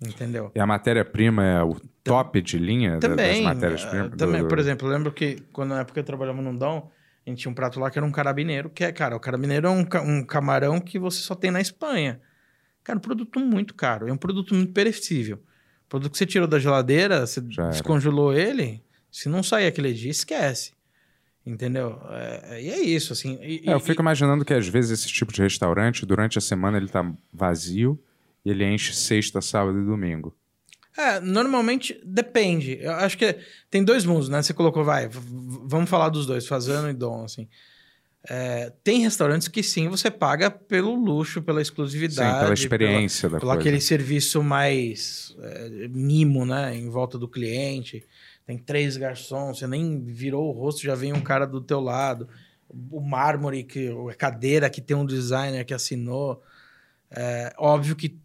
Entendeu? 0.00 0.50
E 0.54 0.60
a 0.60 0.66
matéria-prima 0.66 1.44
é 1.44 1.62
o 1.62 1.76
top 2.04 2.40
de 2.40 2.58
linha 2.58 2.98
Também. 2.98 3.44
das 3.44 3.54
matérias-primas? 3.54 4.12
eh, 4.12 4.16
também, 4.16 4.42
do- 4.42 4.48
por 4.48 4.58
exemplo, 4.58 4.88
eu 4.88 4.92
lembro 4.92 5.12
que 5.12 5.36
quando 5.52 5.70
na 5.70 5.80
época 5.80 6.00
eu 6.00 6.04
trabalhava 6.04 6.40
no 6.40 6.56
Dom, 6.58 6.90
a 7.26 7.30
gente 7.30 7.40
tinha 7.42 7.50
um 7.50 7.54
prato 7.54 7.78
lá 7.78 7.90
que 7.90 7.98
era 7.98 8.06
um 8.06 8.10
carabineiro, 8.12 8.70
que 8.70 8.82
é, 8.84 8.90
cara, 8.92 9.14
o 9.16 9.20
carabineiro 9.20 9.66
é 9.66 9.70
um, 9.70 9.86
um 10.06 10.24
camarão 10.24 10.80
que 10.80 10.98
você 10.98 11.20
só 11.20 11.34
tem 11.34 11.50
na 11.50 11.60
Espanha. 11.60 12.20
Cara, 12.82 12.98
um 12.98 13.02
produto 13.02 13.38
muito 13.40 13.74
caro, 13.74 14.08
é 14.08 14.12
um 14.12 14.16
produto 14.16 14.54
muito 14.54 14.72
perecível. 14.72 15.38
Produto 15.88 16.12
que 16.12 16.18
você 16.18 16.24
tirou 16.26 16.46
da 16.48 16.58
geladeira, 16.58 17.26
você 17.26 17.40
descongelou 17.40 18.32
ele, 18.32 18.82
se 19.10 19.28
não 19.28 19.42
sair 19.42 19.66
aquele 19.66 19.92
dia, 19.92 20.10
esquece. 20.10 20.72
Entendeu? 21.44 21.98
É, 22.10 22.62
e 22.62 22.70
é 22.70 22.80
isso, 22.80 23.12
assim. 23.12 23.38
e- 23.42 23.62
É, 23.68 23.72
eu 23.72 23.78
e- 23.78 23.80
fico 23.80 24.00
imaginando 24.02 24.44
que 24.44 24.52
às 24.54 24.68
vezes 24.68 24.90
esse 25.00 25.08
tipo 25.08 25.32
de 25.32 25.40
restaurante, 25.42 26.04
durante 26.06 26.36
a 26.38 26.40
semana, 26.40 26.76
ele 26.76 26.88
tá 26.88 27.10
vazio 27.32 27.98
e 28.44 28.50
ele 28.50 28.64
enche 28.64 28.92
sexta, 28.94 29.40
sábado 29.40 29.80
e 29.80 29.84
domingo. 29.84 30.34
É, 30.96 31.20
normalmente 31.20 32.00
depende. 32.04 32.78
Eu 32.80 32.92
acho 32.92 33.16
que 33.16 33.38
tem 33.70 33.84
dois 33.84 34.04
mundos, 34.04 34.28
né? 34.28 34.42
Você 34.42 34.52
colocou, 34.52 34.84
vai, 34.84 35.08
vamos 35.08 35.88
falar 35.88 36.08
dos 36.08 36.26
dois, 36.26 36.46
Fazano 36.46 36.90
e 36.90 36.92
Dom, 36.92 37.24
assim. 37.24 37.48
É, 38.28 38.70
tem 38.84 39.00
restaurantes 39.00 39.48
que 39.48 39.62
sim, 39.62 39.88
você 39.88 40.10
paga 40.10 40.50
pelo 40.50 40.94
luxo, 40.94 41.40
pela 41.40 41.62
exclusividade. 41.62 42.34
Sim, 42.34 42.40
pela 42.40 42.54
experiência 42.54 43.28
pela, 43.28 43.32
da 43.32 43.40
pelo 43.40 43.52
coisa. 43.52 43.60
aquele 43.60 43.80
serviço 43.80 44.42
mais 44.42 45.34
é, 45.40 45.88
mimo, 45.88 46.44
né? 46.44 46.76
Em 46.76 46.90
volta 46.90 47.16
do 47.16 47.28
cliente. 47.28 48.04
Tem 48.44 48.58
três 48.58 48.96
garçons, 48.96 49.58
você 49.58 49.66
nem 49.66 50.04
virou 50.04 50.48
o 50.48 50.52
rosto, 50.52 50.82
já 50.82 50.94
vem 50.94 51.12
um 51.12 51.20
cara 51.20 51.46
do 51.46 51.60
teu 51.60 51.80
lado. 51.80 52.28
O 52.90 53.00
mármore, 53.00 53.64
que, 53.64 53.88
a 54.10 54.14
cadeira 54.14 54.68
que 54.68 54.80
tem 54.80 54.96
um 54.96 55.06
designer 55.06 55.64
que 55.64 55.72
assinou. 55.72 56.42
É, 57.10 57.54
óbvio 57.56 57.96
que 57.96 58.18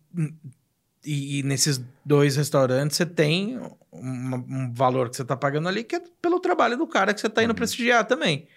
e, 1.06 1.39
e 1.39 1.43
nesses 1.43 1.82
dois 2.03 2.36
restaurantes 2.36 2.97
você 2.97 3.06
tem 3.06 3.60
uma- 3.91 4.38
um 4.38 4.74
valor 4.74 5.10
que 5.10 5.16
você 5.16 5.22
está 5.22 5.38
pagando 5.38 5.68
ali 5.70 5.84
que 5.84 5.95
é 5.95 6.01
pelo 6.22 6.39
trabalho 6.39 6.78
do 6.78 6.88
cara 6.88 7.14
que 7.14 7.22
você 7.22 7.28
está 7.28 7.41
Uhum. 7.41 7.45
indo 7.45 7.56
prestigiar 7.56 8.06
também. 8.06 8.47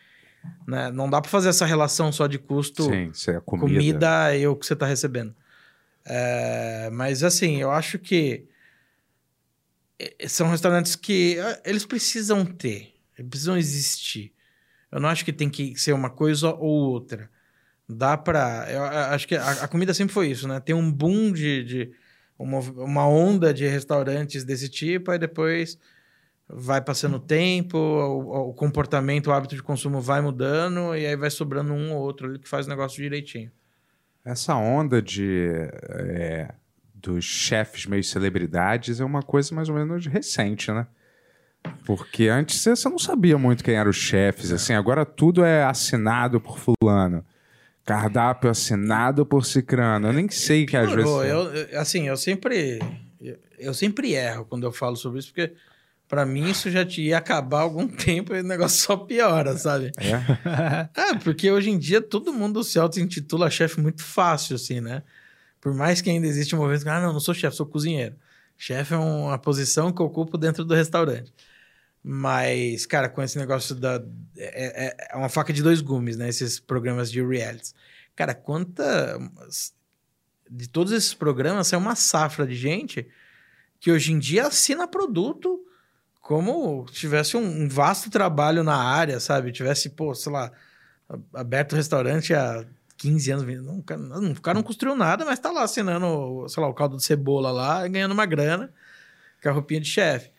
Né? 0.66 0.90
Não 0.92 1.10
dá 1.10 1.20
para 1.20 1.30
fazer 1.30 1.48
essa 1.50 1.66
relação 1.66 2.10
só 2.12 2.26
de 2.26 2.38
custo 2.38 2.84
Sim, 2.84 3.10
é 3.30 3.40
comida. 3.40 3.58
comida, 3.80 4.36
e 4.36 4.46
o 4.46 4.56
que 4.56 4.64
você 4.66 4.72
está 4.72 4.86
recebendo. 4.86 5.34
É, 6.04 6.88
mas 6.92 7.22
assim, 7.22 7.56
eu 7.60 7.70
acho 7.70 7.98
que 7.98 8.46
eh, 9.98 10.28
são 10.28 10.48
restaurantes 10.50 10.96
que 10.96 11.38
ah, 11.40 11.60
eles 11.64 11.84
precisam 11.84 12.44
ter, 12.46 12.94
eles 13.18 13.28
precisam 13.28 13.56
existir. 13.56 14.32
Eu 14.90 15.00
não 15.00 15.08
acho 15.08 15.24
que 15.24 15.32
tem 15.32 15.50
que 15.50 15.76
ser 15.76 15.92
uma 15.92 16.08
coisa 16.08 16.48
ou 16.54 16.90
outra. 16.90 17.28
Dá 17.88 18.16
pra. 18.16 18.66
Eu 18.70 18.82
acho 18.84 19.26
que 19.26 19.34
a, 19.34 19.50
a 19.64 19.68
comida 19.68 19.92
sempre 19.92 20.12
foi 20.14 20.28
isso, 20.30 20.46
né? 20.46 20.60
Tem 20.60 20.74
um 20.74 20.90
boom 20.90 21.32
de. 21.32 21.64
de 21.64 21.92
uma, 22.38 22.60
uma 22.60 23.08
onda 23.08 23.52
de 23.52 23.66
restaurantes 23.66 24.44
desse 24.44 24.68
tipo, 24.68 25.10
aí 25.10 25.18
depois 25.18 25.78
vai 26.48 26.80
passando 26.80 27.16
o 27.16 27.20
tempo, 27.20 27.76
o, 27.76 28.50
o 28.50 28.54
comportamento, 28.54 29.26
o 29.26 29.32
hábito 29.32 29.54
de 29.54 29.62
consumo 29.62 30.00
vai 30.00 30.20
mudando, 30.20 30.94
e 30.96 31.06
aí 31.06 31.16
vai 31.16 31.30
sobrando 31.30 31.72
um 31.72 31.92
ou 31.92 32.00
outro 32.00 32.28
ali 32.28 32.38
que 32.38 32.48
faz 32.48 32.66
o 32.66 32.70
negócio 32.70 33.02
direitinho. 33.02 33.50
Essa 34.24 34.54
onda 34.54 35.02
de 35.02 35.48
é, 35.90 36.54
dos 36.94 37.24
chefes 37.24 37.86
meio 37.86 38.04
celebridades 38.04 39.00
é 39.00 39.04
uma 39.04 39.22
coisa 39.22 39.54
mais 39.54 39.68
ou 39.68 39.74
menos 39.74 40.06
recente, 40.06 40.70
né? 40.70 40.86
Porque 41.84 42.28
antes 42.28 42.60
você 42.60 42.88
não 42.88 42.98
sabia 42.98 43.36
muito 43.36 43.64
quem 43.64 43.74
eram 43.74 43.90
os 43.90 43.96
chefes, 43.96 44.52
assim, 44.52 44.74
agora 44.74 45.04
tudo 45.04 45.44
é 45.44 45.64
assinado 45.64 46.40
por 46.40 46.58
fulano. 46.58 47.24
Cardápio 47.88 48.50
assinado 48.50 49.24
por 49.24 49.46
cicrano. 49.46 50.08
Eu 50.08 50.12
nem 50.12 50.28
sei 50.28 50.66
que 50.66 50.76
às 50.76 50.92
vezes. 50.92 51.10
Eu, 51.10 51.80
assim, 51.80 52.06
eu 52.06 52.18
sempre. 52.18 52.78
Eu, 53.58 53.72
sempre 53.72 54.12
erro 54.12 54.44
quando 54.44 54.64
eu 54.64 54.70
falo 54.70 54.94
sobre 54.94 55.20
isso, 55.20 55.28
porque 55.28 55.54
pra 56.06 56.26
mim 56.26 56.50
isso 56.50 56.70
já 56.70 56.84
te 56.84 57.00
ia 57.00 57.16
acabar 57.16 57.62
algum 57.62 57.88
tempo 57.88 58.34
e 58.34 58.40
o 58.40 58.44
negócio 58.44 58.78
só 58.78 58.94
piora, 58.94 59.56
sabe? 59.56 59.90
É? 59.96 60.88
É, 60.94 61.14
porque 61.14 61.50
hoje 61.50 61.70
em 61.70 61.78
dia 61.78 62.02
todo 62.02 62.30
mundo 62.30 62.62
se 62.62 62.78
auto-intitula 62.78 63.48
chefe 63.48 63.80
muito 63.80 64.04
fácil, 64.04 64.56
assim, 64.56 64.82
né? 64.82 65.02
Por 65.58 65.72
mais 65.72 66.02
que 66.02 66.10
ainda 66.10 66.26
existe 66.26 66.54
uma 66.54 66.68
vez 66.68 66.82
que, 66.82 66.90
ah, 66.90 67.00
não, 67.00 67.14
não 67.14 67.20
sou 67.20 67.32
chefe, 67.32 67.56
sou 67.56 67.66
cozinheiro. 67.66 68.14
Chefe 68.58 68.92
é 68.92 68.98
uma 68.98 69.38
posição 69.38 69.90
que 69.90 70.02
eu 70.02 70.06
ocupo 70.06 70.36
dentro 70.36 70.62
do 70.62 70.74
restaurante. 70.74 71.32
Mas, 72.02 72.86
cara, 72.86 73.08
com 73.08 73.22
esse 73.22 73.38
negócio 73.38 73.74
da. 73.74 74.02
É, 74.36 74.86
é- 74.86 74.96
é 75.12 75.16
uma 75.16 75.28
faca 75.28 75.52
de 75.52 75.62
dois 75.62 75.80
gumes, 75.80 76.16
né? 76.16 76.28
Esses 76.28 76.58
programas 76.60 77.10
de 77.10 77.22
reality. 77.24 77.72
Cara, 78.14 78.34
quanta. 78.34 79.18
De 80.50 80.68
todos 80.68 80.92
esses 80.92 81.12
programas, 81.12 81.72
é 81.72 81.76
uma 81.76 81.94
safra 81.94 82.46
de 82.46 82.54
gente 82.54 83.06
que 83.80 83.92
hoje 83.92 84.12
em 84.12 84.18
dia 84.18 84.46
assina 84.46 84.88
produto 84.88 85.64
como 86.20 86.86
se 86.88 86.94
tivesse 86.94 87.36
um, 87.36 87.68
vasto 87.68 88.10
trabalho 88.10 88.62
na 88.64 88.76
área, 88.76 89.20
sabe? 89.20 89.52
Tivesse, 89.52 89.90
pô, 89.90 90.14
sei 90.14 90.32
lá, 90.32 90.50
aberto 91.34 91.74
restaurante 91.76 92.34
há 92.34 92.64
15 92.96 93.30
anos. 93.30 93.44
Não, 93.64 93.82
não- 94.20 94.34
cara 94.34 94.54
não 94.54 94.62
construiu 94.62 94.94
nada, 94.96 95.24
mas 95.24 95.38
tá 95.38 95.50
lá 95.50 95.62
assinando, 95.62 96.46
sei 96.48 96.62
lá, 96.62 96.68
o 96.68 96.74
caldo 96.74 96.96
de 96.96 97.04
cebola 97.04 97.50
lá, 97.50 97.86
ganhando 97.88 98.12
uma 98.12 98.26
grana 98.26 98.72
com 99.42 99.48
a 99.48 99.52
roupinha 99.52 99.80
de 99.80 99.88
chefe. 99.88 100.30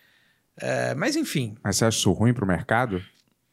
É, 0.62 0.93
mas 0.95 1.16
enfim, 1.16 1.55
Mas 1.64 1.78
você 1.78 1.86
acha 1.86 1.97
isso 1.97 2.12
ruim 2.12 2.34
pro 2.34 2.45
mercado? 2.45 3.01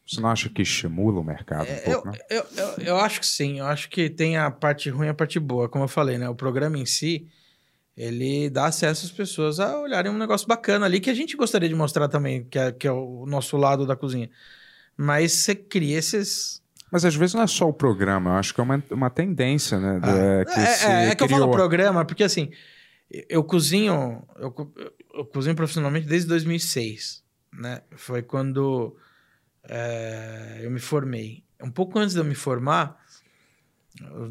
Você 0.05 0.21
não 0.21 0.29
acha 0.29 0.49
que 0.49 0.61
estimula 0.61 1.19
o 1.19 1.23
mercado 1.23 1.67
um 1.67 1.73
É, 1.73 1.83
eu, 1.85 2.01
pouco, 2.01 2.07
né? 2.07 2.17
eu, 2.29 2.45
eu, 2.55 2.67
eu 2.85 2.97
acho 2.97 3.19
que 3.19 3.25
sim. 3.25 3.59
Eu 3.59 3.65
acho 3.65 3.89
que 3.89 4.09
tem 4.09 4.37
a 4.37 4.49
parte 4.49 4.89
ruim 4.89 5.07
e 5.07 5.09
a 5.09 5.13
parte 5.13 5.37
boa. 5.37 5.67
Como 5.67 5.83
eu 5.83 5.87
falei, 5.89 6.17
né? 6.17 6.29
O 6.29 6.35
programa 6.35 6.77
em 6.77 6.85
si, 6.85 7.27
ele 7.95 8.49
dá 8.49 8.67
acesso 8.67 9.05
às 9.05 9.11
pessoas 9.11 9.59
a 9.59 9.77
olharem 9.79 10.09
um 10.09 10.17
negócio 10.17 10.47
bacana 10.47 10.85
ali 10.85 11.01
que 11.01 11.09
a 11.09 11.13
gente 11.13 11.35
gostaria 11.35 11.67
de 11.67 11.75
mostrar 11.75 12.07
também, 12.07 12.45
que 12.45 12.57
é, 12.57 12.71
que 12.71 12.87
é 12.87 12.91
o 12.91 13.25
nosso 13.27 13.57
lado 13.57 13.85
da 13.85 13.97
cozinha. 13.97 14.29
Mas 14.95 15.33
você 15.33 15.53
cria 15.55 15.97
esses... 15.97 16.61
Mas 16.89 17.03
às 17.03 17.13
vezes 17.15 17.35
não 17.35 17.41
é 17.43 17.47
só 17.47 17.67
o 17.67 17.73
programa, 17.73 18.29
eu 18.29 18.35
acho 18.37 18.53
que 18.53 18.61
é 18.61 18.63
uma, 18.63 18.81
uma 18.91 19.09
tendência, 19.09 19.77
né? 19.77 19.99
do- 19.99 20.09
é, 20.09 20.45
que 20.45 20.59
é, 20.59 20.65
se 20.67 20.85
é, 20.85 21.07
é 21.09 21.15
que 21.15 21.23
eu 21.23 21.27
falo 21.27 21.51
programa 21.51 22.05
porque, 22.05 22.23
assim, 22.23 22.49
eu 23.09 23.43
cozinho... 23.43 24.25
Eu, 24.37 24.53
eu 25.13 25.25
cozinho 25.25 25.55
profissionalmente 25.55 26.07
desde 26.07 26.27
2006, 26.27 27.23
né? 27.53 27.81
Foi 27.95 28.21
quando 28.21 28.95
é, 29.63 30.59
eu 30.61 30.71
me 30.71 30.79
formei. 30.79 31.43
Um 31.61 31.71
pouco 31.71 31.97
antes 31.97 32.13
de 32.13 32.19
eu 32.19 32.25
me 32.25 32.35
formar, 32.35 32.97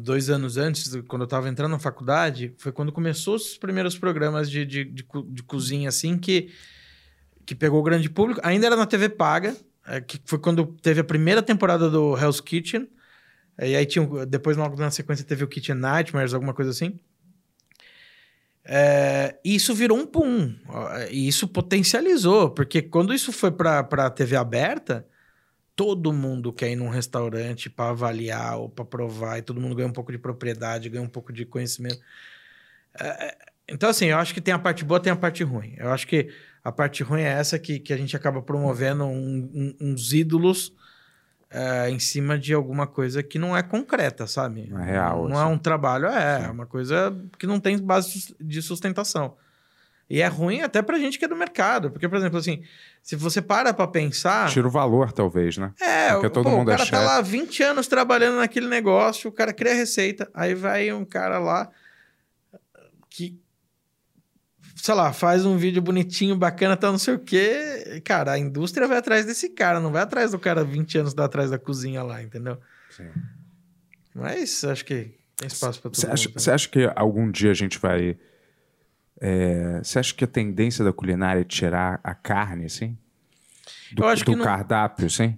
dois 0.01 0.29
anos 0.29 0.57
antes, 0.57 0.95
quando 1.07 1.23
eu 1.23 1.27
estava 1.27 1.49
entrando 1.49 1.71
na 1.71 1.79
faculdade, 1.79 2.53
foi 2.57 2.71
quando 2.71 2.91
começou 2.91 3.35
os 3.35 3.57
primeiros 3.57 3.97
programas 3.97 4.49
de, 4.49 4.65
de, 4.65 4.85
de, 4.85 5.05
de 5.29 5.43
cozinha, 5.43 5.89
assim, 5.89 6.17
que, 6.17 6.51
que 7.45 7.53
pegou 7.53 7.79
o 7.79 7.83
grande 7.83 8.09
público. 8.09 8.41
Ainda 8.43 8.67
era 8.67 8.75
na 8.75 8.85
TV 8.85 9.09
paga, 9.09 9.55
é, 9.85 10.01
que 10.01 10.21
foi 10.25 10.39
quando 10.39 10.65
teve 10.81 11.01
a 11.01 11.03
primeira 11.03 11.41
temporada 11.41 11.89
do 11.89 12.17
Hell's 12.17 12.41
Kitchen. 12.41 12.89
E 13.59 13.75
aí 13.75 13.85
tinha, 13.85 14.25
depois 14.25 14.55
na 14.55 14.91
sequência 14.91 15.25
teve 15.25 15.43
o 15.43 15.47
Kitchen 15.47 15.75
Nightmares, 15.75 16.33
alguma 16.33 16.53
coisa 16.53 16.71
assim. 16.71 16.99
É, 18.69 19.37
isso 19.45 19.73
virou 19.73 19.97
um 19.97 20.05
pum. 20.05 20.53
E 21.09 21.27
isso 21.27 21.47
potencializou, 21.47 22.49
porque 22.51 22.81
quando 22.81 23.13
isso 23.13 23.31
foi 23.31 23.49
para 23.51 23.79
a 23.79 24.09
TV 24.09 24.35
aberta, 24.35 25.07
todo 25.75 26.11
mundo 26.11 26.51
quer 26.51 26.71
ir 26.71 26.75
num 26.75 26.89
restaurante 26.89 27.69
para 27.69 27.91
avaliar 27.91 28.57
ou 28.59 28.67
para 28.69 28.83
provar, 28.83 29.37
e 29.37 29.41
todo 29.41 29.61
mundo 29.61 29.75
ganha 29.75 29.87
um 29.87 29.93
pouco 29.93 30.11
de 30.11 30.17
propriedade, 30.17 30.89
ganha 30.89 31.03
um 31.03 31.07
pouco 31.09 31.31
de 31.31 31.45
conhecimento. 31.45 31.99
É, 32.99 33.07
é, 33.27 33.37
então, 33.69 33.89
assim, 33.89 34.05
eu 34.07 34.17
acho 34.17 34.33
que 34.33 34.41
tem 34.41 34.53
a 34.53 34.59
parte 34.59 34.83
boa, 34.83 34.99
tem 34.99 35.11
a 35.13 35.15
parte 35.15 35.43
ruim. 35.43 35.75
Eu 35.77 35.89
acho 35.91 36.07
que 36.07 36.29
a 36.63 36.71
parte 36.71 37.03
ruim 37.03 37.21
é 37.21 37.27
essa 37.29 37.57
que, 37.59 37.79
que 37.79 37.93
a 37.93 37.97
gente 37.97 38.15
acaba 38.15 38.41
promovendo 38.41 39.05
um- 39.05 39.49
um- 39.81 39.91
uns 39.91 40.13
ídolos 40.13 40.73
é, 41.49 41.89
em 41.89 41.99
cima 41.99 42.37
de 42.37 42.53
alguma 42.53 42.85
coisa 42.87 43.23
que 43.23 43.39
não 43.39 43.55
é 43.55 43.63
concreta, 43.63 44.27
sabe? 44.27 44.67
Não 44.69 44.79
é 44.79 44.85
real, 44.85 45.27
Não 45.29 45.39
é 45.39 45.43
assim. 45.43 45.53
um 45.53 45.57
trabalho, 45.57 46.07
é, 46.07 46.45
é 46.45 46.49
uma 46.49 46.65
coisa 46.65 47.15
que 47.39 47.47
não 47.47 47.59
tem 47.59 47.77
base 47.77 48.35
de 48.39 48.61
sustentação. 48.61 49.35
E 50.09 50.21
é 50.21 50.27
ruim 50.27 50.61
até 50.61 50.81
pra 50.81 50.97
gente 50.99 51.19
que 51.19 51.25
é 51.25 51.27
do 51.27 51.35
mercado, 51.35 51.91
porque, 51.91 52.07
por 52.07 52.17
exemplo, 52.17 52.37
assim, 52.37 52.63
se 53.03 53.15
você 53.17 53.41
para 53.41 53.73
pra 53.73 53.85
pensar. 53.87 54.49
Tira 54.49 54.65
o 54.65 54.71
valor, 54.71 55.11
talvez, 55.11 55.57
né? 55.57 55.73
É, 55.81 56.13
Porque 56.13 56.29
todo 56.29 56.45
pô, 56.45 56.51
mundo 56.51 56.69
o 56.69 56.71
é 56.71 56.77
cara 56.77 56.89
tá 56.89 56.97
chefe. 56.97 57.05
lá 57.05 57.21
20 57.21 57.63
anos 57.63 57.87
trabalhando 57.87 58.37
naquele 58.37 58.67
negócio, 58.69 59.29
o 59.29 59.33
cara 59.33 59.51
cria 59.53 59.73
receita, 59.73 60.29
aí 60.33 60.55
vai 60.55 60.93
um 60.93 61.03
cara 61.03 61.39
lá 61.39 61.69
que, 63.09 63.37
sei 64.77 64.93
lá, 64.95 65.11
faz 65.11 65.45
um 65.45 65.57
vídeo 65.57 65.81
bonitinho, 65.81 66.35
bacana, 66.37 66.77
tal, 66.77 66.91
não 66.91 66.99
sei 66.99 67.15
o 67.15 67.19
quê. 67.19 68.01
Cara, 68.05 68.31
a 68.33 68.39
indústria 68.39 68.87
vai 68.87 68.97
atrás 68.97 69.25
desse 69.25 69.49
cara, 69.49 69.79
não 69.79 69.91
vai 69.91 70.01
atrás 70.03 70.31
do 70.31 70.39
cara 70.39 70.63
20 70.63 70.97
anos 70.99 71.17
atrás 71.17 71.49
da 71.49 71.57
cozinha 71.59 72.03
lá, 72.03 72.21
entendeu? 72.21 72.57
Sim. 72.89 73.09
Mas 74.15 74.63
acho 74.63 74.83
que 74.85 75.15
tem 75.35 75.47
espaço 75.47 75.81
pra 75.81 75.91
todo 75.91 75.99
Você 75.99 76.07
mundo. 76.07 76.13
acha, 76.13 76.29
você 76.33 76.51
acha 76.51 76.69
que 76.69 76.89
algum 76.95 77.29
dia 77.29 77.51
a 77.51 77.53
gente 77.53 77.77
vai. 77.79 78.17
é, 79.19 79.79
você 79.83 79.99
acha 79.99 80.13
que 80.13 80.23
a 80.23 80.27
tendência 80.27 80.83
da 80.85 80.93
culinária 80.93 81.41
é 81.41 81.43
tirar 81.43 81.99
a 82.03 82.13
carne, 82.13 82.65
assim? 82.65 82.97
Do, 83.91 84.03
Eu 84.03 84.07
acho 84.09 84.23
do 84.25 84.31
que 84.31 84.37
não- 84.37 84.45
cardápio, 84.45 85.05
assim? 85.07 85.37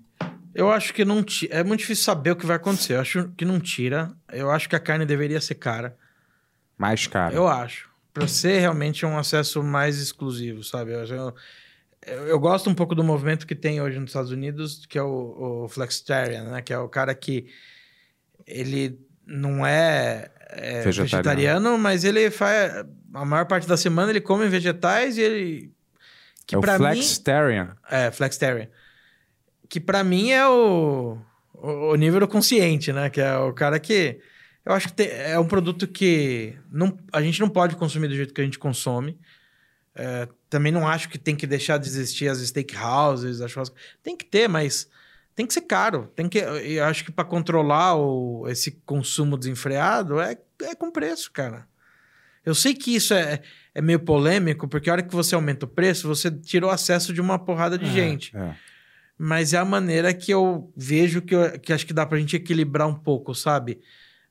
Eu 0.53 0.71
acho 0.71 0.93
que 0.93 1.05
não 1.05 1.23
ti- 1.23 1.47
é 1.51 1.63
muito 1.63 1.81
difícil 1.81 2.03
saber 2.03 2.31
o 2.31 2.35
que 2.35 2.45
vai 2.45 2.55
acontecer. 2.57 2.93
Eu 2.95 3.01
acho 3.01 3.29
que 3.37 3.45
não 3.45 3.59
tira. 3.59 4.11
Eu 4.31 4.49
acho 4.51 4.67
que 4.67 4.75
a 4.75 4.79
carne 4.79 5.05
deveria 5.05 5.39
ser 5.39 5.55
cara. 5.55 5.95
Mais 6.77 7.05
caro. 7.07 7.35
Eu 7.35 7.47
acho. 7.47 7.88
Pra 8.13 8.27
ser 8.27 8.59
realmente 8.59 9.05
um 9.05 9.17
acesso 9.17 9.63
mais 9.63 9.99
exclusivo, 9.99 10.63
sabe? 10.63 10.91
Eu, 10.93 11.33
eu, 12.05 12.27
eu 12.27 12.39
gosto 12.39 12.69
um 12.69 12.75
pouco 12.75 12.95
do 12.95 13.03
movimento 13.03 13.45
que 13.45 13.55
tem 13.55 13.81
hoje 13.81 13.99
nos 13.99 14.09
Estados 14.09 14.31
Unidos, 14.31 14.85
que 14.85 14.97
é 14.97 15.03
o, 15.03 15.63
o 15.65 15.69
Flexitarian, 15.69 16.43
né? 16.45 16.61
Que 16.61 16.73
é 16.73 16.79
o 16.79 16.89
cara 16.89 17.13
que 17.13 17.47
ele 18.47 18.99
não 19.25 19.65
é, 19.65 20.31
é, 20.49 20.81
Vegetariano. 20.81 21.03
vegetariano. 21.03 21.77
mas 21.77 22.03
ele 22.03 22.31
faz... 22.31 22.85
A 23.13 23.25
maior 23.25 23.45
parte 23.45 23.67
da 23.67 23.77
semana 23.77 24.11
ele 24.11 24.21
come 24.21 24.47
vegetais 24.47 25.17
e 25.17 25.21
ele... 25.21 25.73
Que 26.47 26.55
é 26.55 26.57
o 26.57 26.61
pra 26.61 26.79
mim... 26.79 26.85
Flexitarian. 26.85 27.75
É, 27.89 28.09
Flexitarian. 28.09 28.67
Que 29.69 29.79
pra 29.79 30.03
mim 30.03 30.31
é 30.31 30.47
o, 30.47 31.19
o, 31.53 31.91
o 31.91 31.95
nível 31.95 32.27
consciente, 32.27 32.91
né? 32.91 33.09
Que 33.09 33.21
é 33.21 33.37
o 33.37 33.53
cara 33.53 33.79
que. 33.79 34.19
Eu 34.65 34.73
acho 34.73 34.87
que 34.87 34.93
tem- 34.93 35.07
é 35.09 35.39
um 35.39 35.47
produto 35.47 35.87
que 35.87 36.55
não, 36.71 36.97
a 37.11 37.21
gente 37.21 37.39
não 37.39 37.49
pode 37.49 37.75
consumir 37.75 38.07
do 38.07 38.15
jeito 38.15 38.33
que 38.33 38.41
a 38.41 38.43
gente 38.43 38.59
consome. 38.59 39.17
É, 39.95 40.27
também 40.49 40.71
não 40.71 40.87
acho 40.87 41.09
que 41.09 41.17
tem 41.17 41.35
que 41.35 41.47
deixar 41.47 41.77
de 41.77 41.87
existir 41.87 42.27
as 42.27 42.39
steakhouses, 42.39 43.41
as 43.41 43.51
churrascas. 43.51 43.77
Tem 44.03 44.15
que 44.15 44.25
ter, 44.25 44.47
mas 44.47 44.87
tem 45.35 45.45
que 45.47 45.53
ser 45.53 45.61
caro. 45.61 46.11
Tem 46.15 46.27
que, 46.29 46.37
eu 46.39 46.83
acho 46.85 47.03
que 47.05 47.11
para 47.11 47.25
controlar 47.25 47.95
o, 47.95 48.47
esse 48.47 48.71
consumo 48.85 49.37
desenfreado 49.37 50.19
é, 50.19 50.37
é 50.63 50.75
com 50.75 50.91
preço, 50.91 51.31
cara. 51.31 51.67
Eu 52.45 52.55
sei 52.55 52.73
que 52.73 52.95
isso 52.95 53.13
é, 53.13 53.41
é 53.75 53.81
meio 53.81 53.99
polêmico, 53.99 54.67
porque 54.67 54.89
a 54.89 54.93
hora 54.93 55.03
que 55.03 55.13
você 55.13 55.35
aumenta 55.35 55.65
o 55.65 55.69
preço, 55.69 56.07
você 56.07 56.31
tirou 56.31 56.69
acesso 56.69 57.13
de 57.13 57.19
uma 57.21 57.37
porrada 57.37 57.77
de 57.77 57.85
gente. 57.91 58.35
É. 58.37 58.55
Mas 59.17 59.53
é 59.53 59.57
a 59.57 59.65
maneira 59.65 60.13
que 60.13 60.31
eu 60.31 60.71
vejo 60.77 61.21
que, 61.21 61.35
eu- 61.35 61.59
que 61.59 61.73
acho 61.73 61.85
que 61.85 61.93
dá 61.93 62.05
pra 62.05 62.17
gente 62.17 62.35
equilibrar 62.37 62.87
um 62.87 62.95
pouco, 62.95 63.35
sabe? 63.35 63.81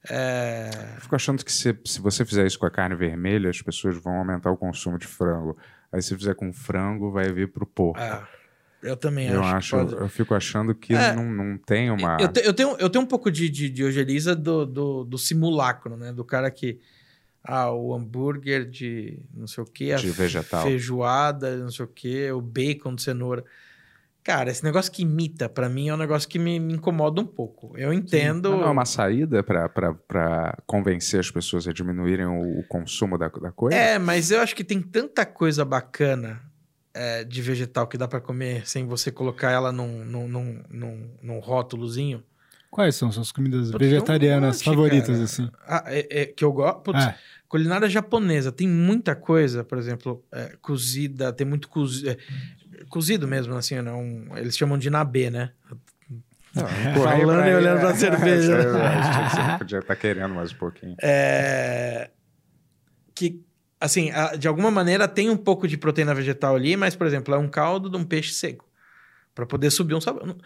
É... 0.08 0.70
Eu 0.96 1.00
fico 1.02 1.16
achando 1.16 1.44
que 1.44 1.52
se, 1.52 1.76
se 1.84 2.00
você 2.00 2.24
fizer 2.24 2.46
isso 2.46 2.58
com 2.58 2.66
a 2.66 2.70
carne 2.70 2.94
vermelha, 2.94 3.50
as 3.50 3.60
pessoas 3.62 3.96
vão 3.96 4.14
aumentar 4.18 4.50
o 4.50 4.56
consumo 4.56 4.98
de 4.98 5.06
frango. 5.06 5.56
Aí 5.92 6.02
se 6.02 6.16
fizer 6.16 6.34
com 6.34 6.52
frango, 6.52 7.10
vai 7.10 7.32
vir 7.32 7.48
pro 7.50 7.66
porco. 7.66 7.98
ah, 8.00 8.26
eu 8.82 8.96
também 8.96 9.28
eu 9.28 9.40
acho. 9.42 9.50
que 9.50 9.56
acho, 9.56 9.76
pode- 9.76 10.02
eu 10.02 10.08
fico 10.08 10.34
achando 10.34 10.74
que 10.74 10.94
É. 10.94 11.14
não, 11.14 11.24
não 11.32 11.58
tem 11.58 11.90
uma. 11.90 12.16
Eu, 12.20 12.28
te- 12.28 12.44
eu 12.46 12.52
tenho, 12.54 12.76
eu 12.78 12.88
tenho 12.90 13.04
um 13.04 13.08
pouco 13.08 13.30
de, 13.30 13.48
de, 13.48 13.68
de 13.68 13.82
ojeriza 13.84 14.36
do, 14.36 14.64
do, 14.64 15.04
do 15.04 15.18
simulacro, 15.18 15.96
né? 15.96 16.12
Do 16.12 16.24
cara 16.24 16.50
que. 16.50 16.78
Ah, 17.42 17.70
o 17.72 17.94
hambúrguer 17.94 18.68
de 18.68 19.18
não 19.32 19.46
sei 19.46 19.62
o 19.62 19.66
quê, 19.66 19.92
a 19.92 19.96
De 19.96 20.10
vegetal. 20.10 20.62
feijoada, 20.64 21.56
não 21.56 21.70
sei 21.70 21.84
o 21.84 21.88
quê, 21.88 22.30
o 22.30 22.40
bacon 22.42 22.94
de 22.94 23.02
cenoura. 23.02 23.42
Cara, 24.28 24.50
esse 24.50 24.62
negócio 24.62 24.92
que 24.92 25.00
imita, 25.00 25.48
pra 25.48 25.70
mim, 25.70 25.88
é 25.88 25.94
um 25.94 25.96
negócio 25.96 26.28
que 26.28 26.38
me, 26.38 26.60
me 26.60 26.74
incomoda 26.74 27.18
um 27.18 27.24
pouco. 27.24 27.72
Eu 27.78 27.94
entendo. 27.94 28.50
Não 28.50 28.62
é 28.62 28.70
uma 28.70 28.84
saída 28.84 29.42
para 29.42 30.54
convencer 30.66 31.18
as 31.18 31.30
pessoas 31.30 31.66
a 31.66 31.72
diminuírem 31.72 32.26
o, 32.26 32.60
o 32.60 32.62
consumo 32.64 33.16
da, 33.16 33.28
da 33.28 33.50
coisa? 33.50 33.74
É, 33.74 33.98
mas 33.98 34.30
eu 34.30 34.42
acho 34.42 34.54
que 34.54 34.62
tem 34.62 34.82
tanta 34.82 35.24
coisa 35.24 35.64
bacana 35.64 36.42
é, 36.92 37.24
de 37.24 37.40
vegetal 37.40 37.86
que 37.86 37.96
dá 37.96 38.06
pra 38.06 38.20
comer 38.20 38.68
sem 38.68 38.84
você 38.84 39.10
colocar 39.10 39.50
ela 39.50 39.72
num, 39.72 40.04
num, 40.04 40.28
num, 40.28 40.62
num, 40.68 41.10
num 41.22 41.38
rótulozinho. 41.38 42.22
Quais 42.70 42.96
são 42.96 43.10
suas 43.10 43.32
comidas 43.32 43.70
Putz, 43.70 43.78
tem 43.78 43.88
um 43.88 43.90
vegetarianas 43.92 44.56
monte, 44.56 44.64
favoritas, 44.66 45.08
cara. 45.08 45.24
assim? 45.24 45.50
Ah, 45.66 45.84
é- 45.86 46.20
é 46.20 46.26
que 46.26 46.44
eu 46.44 46.52
gosto. 46.52 46.82
Putz, 46.82 47.02
Ah, 47.02 47.14
Culinária 47.48 47.88
japonesa 47.88 48.52
tem 48.52 48.68
muita 48.68 49.16
coisa, 49.16 49.64
por 49.64 49.78
exemplo, 49.78 50.22
é, 50.30 50.54
cozida, 50.60 51.32
tem 51.32 51.46
muito 51.46 51.66
cozido, 51.66 52.14
cozido 52.88 53.26
mesmo, 53.28 53.54
assim, 53.54 53.80
não, 53.80 54.36
eles 54.36 54.56
chamam 54.56 54.78
de 54.78 54.90
nabe, 54.90 55.30
né? 55.30 55.52
Empurrei 56.56 57.20
Falando 57.20 57.38
pra 57.42 57.50
e 57.50 57.54
olhando 57.54 57.80
pra 57.80 57.90
é. 57.90 57.94
cerveja. 57.94 58.56
Que 58.58 59.36
Você 59.52 59.58
podia 59.58 59.78
estar 59.78 59.96
querendo 59.96 60.34
mais 60.34 60.50
um 60.52 60.56
pouquinho. 60.56 60.96
É, 61.00 62.10
que, 63.14 63.44
assim, 63.80 64.10
de 64.38 64.48
alguma 64.48 64.70
maneira 64.70 65.06
tem 65.06 65.30
um 65.30 65.36
pouco 65.36 65.68
de 65.68 65.76
proteína 65.76 66.14
vegetal 66.14 66.56
ali, 66.56 66.76
mas, 66.76 66.96
por 66.96 67.06
exemplo, 67.06 67.34
é 67.34 67.38
um 67.38 67.48
caldo 67.48 67.88
de 67.90 67.96
um 67.96 68.04
peixe 68.04 68.32
seco. 68.32 68.64
Para 69.34 69.46
poder 69.46 69.70
subir 69.70 69.94
um 69.94 70.00
sabor. 70.00 70.26
Não, 70.26 70.36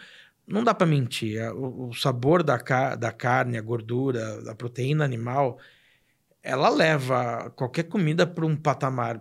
não 0.45 0.63
dá 0.63 0.73
para 0.73 0.85
mentir. 0.85 1.37
é, 1.39 1.51
O, 1.51 1.87
o 1.89 1.93
sabor 1.93 2.43
da, 2.43 2.59
ca- 2.59 2.95
da 2.95 3.11
carne, 3.11 3.57
a 3.57 3.61
gordura, 3.61 4.51
a 4.51 4.53
proteína 4.53 5.03
animal, 5.03 5.57
ela 6.43 6.69
leva 6.69 7.49
qualquer 7.55 7.83
comida 7.83 8.27
para 8.27 8.45
um 8.45 8.55
patamar, 8.55 9.19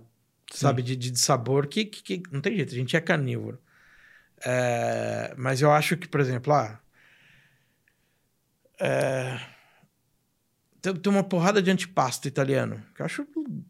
sabe, 0.58 0.82
de, 0.82 0.96
de 0.96 1.18
sabor 1.18 1.66
que, 1.66 1.84
que, 1.84 2.18
que 2.18 2.32
não 2.32 2.40
tem 2.40 2.56
jeito. 2.56 2.72
A 2.72 2.76
gente 2.76 2.96
é 2.96 3.00
carnívoro. 3.00 3.58
É, 4.44 5.34
mas 5.36 5.60
eu 5.62 5.70
acho 5.72 5.96
que, 5.96 6.08
por 6.08 6.20
exemplo, 6.20 6.52
ah, 6.52 6.80
é, 8.80 9.38
tem, 10.80 10.94
tem 10.96 11.12
uma 11.12 11.22
porrada 11.22 11.62
de 11.62 11.70
antipasto 11.70 12.26
italiano, 12.26 12.82
que 12.94 13.02
eu 13.02 13.06
acho 13.06 13.24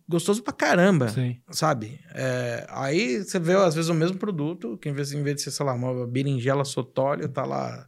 gostoso 0.08 0.42
pra 0.42 0.52
caramba, 0.52 1.08
Sim. 1.08 1.40
sabe? 1.50 2.00
É, 2.14 2.66
aí 2.70 3.18
você 3.22 3.38
vê, 3.38 3.54
às 3.54 3.74
vezes, 3.74 3.90
o 3.90 3.94
mesmo 3.94 4.16
produto, 4.16 4.78
que 4.78 4.88
em 4.88 4.94
vez, 4.94 5.12
em 5.12 5.22
vez 5.22 5.36
de 5.36 5.42
ser, 5.42 5.50
sei 5.50 5.66
lá, 5.66 5.74
uma 5.74 6.06
berinjela 6.06 6.64
sotólio, 6.64 7.28
tá 7.28 7.44
lá, 7.44 7.86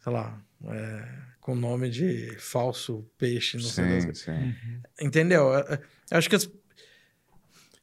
sei 0.00 0.12
lá, 0.12 0.40
é, 0.64 1.08
com 1.40 1.54
nome 1.54 1.90
de 1.90 2.34
falso 2.38 3.06
peixe, 3.18 3.58
não 3.58 3.64
sei 3.64 3.84
Sim, 3.84 3.90
coisas. 3.90 4.18
sim. 4.20 4.54
Entendeu? 5.00 5.52
Eu- 5.52 5.60
eu- 5.60 5.78
Eu 6.10 6.16
acho 6.16 6.30
que 6.30 6.36
as- 6.36 6.48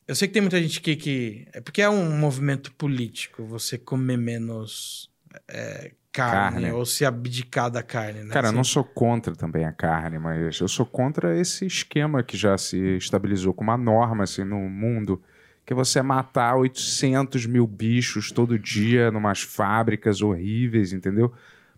eu 0.07 0.15
sei 0.15 0.27
que 0.27 0.33
tem 0.33 0.41
muita 0.41 0.61
gente 0.61 0.81
que, 0.81 0.95
que 0.95 1.47
é 1.53 1.61
porque 1.61 1.81
é 1.81 1.89
um 1.89 2.17
movimento 2.17 2.71
político 2.73 3.43
você 3.45 3.77
comer 3.77 4.17
menos 4.17 5.09
é, 5.47 5.91
carne, 6.11 6.61
Carne. 6.61 6.71
ou 6.71 6.85
se 6.85 7.03
abdicar 7.03 7.69
da 7.69 7.83
carne, 7.83 8.23
né? 8.23 8.29
Cara, 8.33 8.47
eu 8.47 8.49
Assim, 8.49 8.57
não 8.57 8.63
sou 8.63 8.83
contra 8.83 9.35
também 9.35 9.65
a 9.65 9.71
carne, 9.71 10.17
mas 10.17 10.59
eu 10.59 10.67
sou 10.67 10.85
contra 10.85 11.37
esse 11.37 11.65
esquema 11.65 12.23
que 12.23 12.37
já 12.37 12.57
se 12.57 12.77
estabilizou 12.97 13.53
como 13.53 13.71
uma 13.71 13.77
norma 13.77 14.23
assim, 14.23 14.43
no 14.43 14.69
mundo, 14.69 15.21
que 15.65 15.73
é 15.73 15.75
você 15.75 16.01
matar 16.01 16.55
800 16.55 17.45
mil 17.45 17.67
bichos 17.67 18.31
todo 18.31 18.57
dia 18.57 19.11
numas 19.11 19.41
fábricas 19.41 20.21
horríveis, 20.21 20.93
entendeu? 20.93 21.33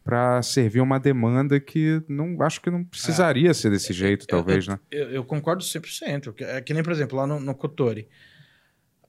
Pra 0.08 0.42
servir 0.42 0.80
uma 0.80 1.00
demanda 1.00 1.60
que 1.60 2.02
não 2.08 2.42
acho 2.42 2.62
que 2.62 2.70
não 2.72 2.84
precisaria 2.84 3.54
ser 3.54 3.70
desse 3.70 3.92
jeito, 3.92 4.26
talvez, 4.26 4.66
eu, 4.66 4.74
né? 4.74 4.80
Eu, 4.90 5.10
eu 5.12 5.24
concordo 5.26 5.62
100%. 5.64 6.32
que- 6.34 6.44
É 6.46 6.62
que 6.62 6.74
nem, 6.74 6.82
por 6.82 6.94
exemplo, 6.94 7.18
lá 7.18 7.28
no, 7.28 7.40
no 7.42 7.54
Kotori. 7.54 8.08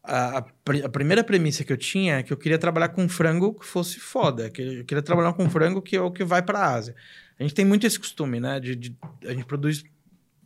A, 0.02 0.38
a, 0.38 0.44
a 0.84 0.88
primeira 0.88 1.22
premissa 1.22 1.62
que 1.64 1.72
eu 1.72 1.76
tinha 1.76 2.18
é 2.18 2.22
que 2.22 2.32
eu 2.32 2.36
queria 2.36 2.58
trabalhar 2.58 2.88
com 2.88 3.08
frango 3.08 3.54
que 3.54 3.64
fosse 3.66 4.00
foda. 4.00 4.50
Que 4.50 4.62
eu 4.80 4.84
queria 4.84 5.02
trabalhar 5.02 5.32
com 5.34 5.48
frango 5.48 5.80
que 5.82 5.96
é 5.96 6.00
o 6.00 6.10
que 6.10 6.24
vai 6.24 6.42
pra 6.42 6.64
Ásia. 6.74 6.94
A 7.38 7.42
gente 7.42 7.54
tem 7.54 7.64
muito 7.64 7.86
esse 7.86 7.98
costume, 7.98 8.40
né? 8.40 8.58
De, 8.58 8.74
de- 8.74 8.96
a 9.24 9.32
gente 9.32 9.44
produz 9.44 9.84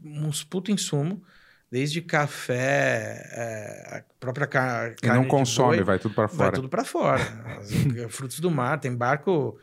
uns 0.05 0.42
puto 0.44 0.70
insumo, 0.72 1.22
desde 1.70 2.03
café, 2.03 3.22
é, 3.32 3.96
a 3.98 4.05
própria 4.20 4.46
ca- 4.46 4.88
E 4.88 5.07
carne 5.07 5.22
não 5.22 5.28
consome, 5.28 5.76
boi, 5.76 5.84
vai 5.84 5.98
tudo 5.98 6.14
pra 6.14 6.26
Vai 6.26 6.36
fora. 6.36 6.53
tudo 6.53 6.68
pra 6.68 6.84
fora. 6.84 7.22
As- 7.59 8.14
frutos 8.14 8.40
do 8.40 8.50
mar, 8.50 8.78
tem 8.80 8.94
barco 8.94 9.57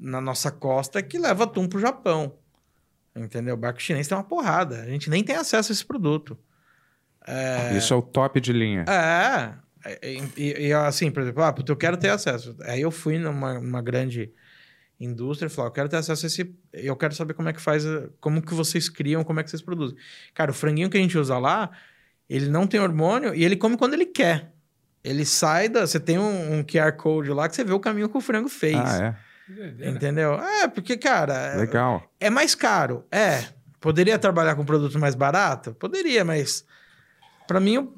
na 0.00 0.20
nossa 0.20 0.50
costa 0.50 1.02
que 1.02 1.18
leva 1.18 1.44
atum 1.44 1.68
pro 1.68 1.78
Japão. 1.78 2.34
Entendeu? 3.14 3.54
O 3.54 3.58
barco 3.58 3.80
chinês 3.82 4.08
tem 4.08 4.16
uma 4.16 4.24
porrada. 4.24 4.80
A 4.82 4.86
gente 4.86 5.10
nem 5.10 5.22
tem 5.22 5.36
acesso 5.36 5.70
a 5.70 5.74
esse 5.74 5.84
produto. 5.84 6.38
Isso 7.76 7.92
é 7.92 7.96
o 7.96 8.02
top 8.02 8.40
de 8.40 8.52
linha. 8.52 8.84
É. 8.88 9.52
E, 10.02 10.22
e- 10.36 10.66
e, 10.68 10.72
assim, 10.72 11.10
por 11.10 11.22
exemplo, 11.22 11.42
ah, 11.42 11.54
eu 11.68 11.76
quero 11.76 11.96
ter 11.96 12.08
acesso. 12.10 12.56
Aí 12.62 12.80
eu 12.80 12.90
fui 12.90 13.18
numa, 13.18 13.54
numa 13.60 13.82
grande 13.82 14.32
indústria 14.98 15.46
e 15.46 15.50
falei, 15.50 15.68
eu 15.68 15.72
quero 15.72 15.88
ter 15.88 15.96
acesso 15.96 16.24
a 16.24 16.28
esse. 16.28 16.54
Eu 16.72 16.96
quero 16.96 17.14
saber 17.14 17.34
como 17.34 17.48
é 17.48 17.52
que 17.52 17.60
faz, 17.60 17.84
como 18.20 18.40
que 18.42 18.54
vocês 18.54 18.88
criam, 18.88 19.24
como 19.24 19.40
é 19.40 19.42
que 19.42 19.50
vocês 19.50 19.62
produzem. 19.62 19.96
Cara, 20.34 20.50
o 20.50 20.54
franguinho 20.54 20.88
que 20.90 20.96
a 20.98 21.00
gente 21.00 21.16
usa 21.18 21.38
lá, 21.38 21.70
ele 22.28 22.48
não 22.48 22.66
tem 22.66 22.80
hormônio 22.80 23.34
e 23.34 23.44
ele 23.44 23.56
come 23.56 23.76
quando 23.76 23.94
ele 23.94 24.06
quer. 24.06 24.52
Ele 25.02 25.24
sai 25.24 25.68
da. 25.68 25.86
Você 25.86 25.98
tem 25.98 26.18
um, 26.18 26.58
um 26.58 26.62
QR 26.62 26.92
Code 26.92 27.30
lá 27.30 27.48
que 27.48 27.56
você 27.56 27.64
vê 27.64 27.72
o 27.72 27.80
caminho 27.80 28.08
que 28.08 28.16
o 28.16 28.20
frango 28.20 28.48
fez. 28.50 28.76
Ah, 28.76 29.16
Entendeu? 29.84 30.34
É, 30.34 30.68
porque, 30.68 30.96
cara, 30.96 31.34
é. 31.34 31.56
Legal. 31.56 32.02
é 32.18 32.30
mais 32.30 32.54
caro. 32.54 33.04
É. 33.10 33.44
Poderia 33.80 34.18
trabalhar 34.18 34.54
com 34.54 34.64
produto 34.64 34.98
mais 34.98 35.14
barato? 35.14 35.72
Poderia, 35.74 36.24
mas 36.24 36.64
pra 37.48 37.58
mim 37.60 37.78
o, 37.78 37.94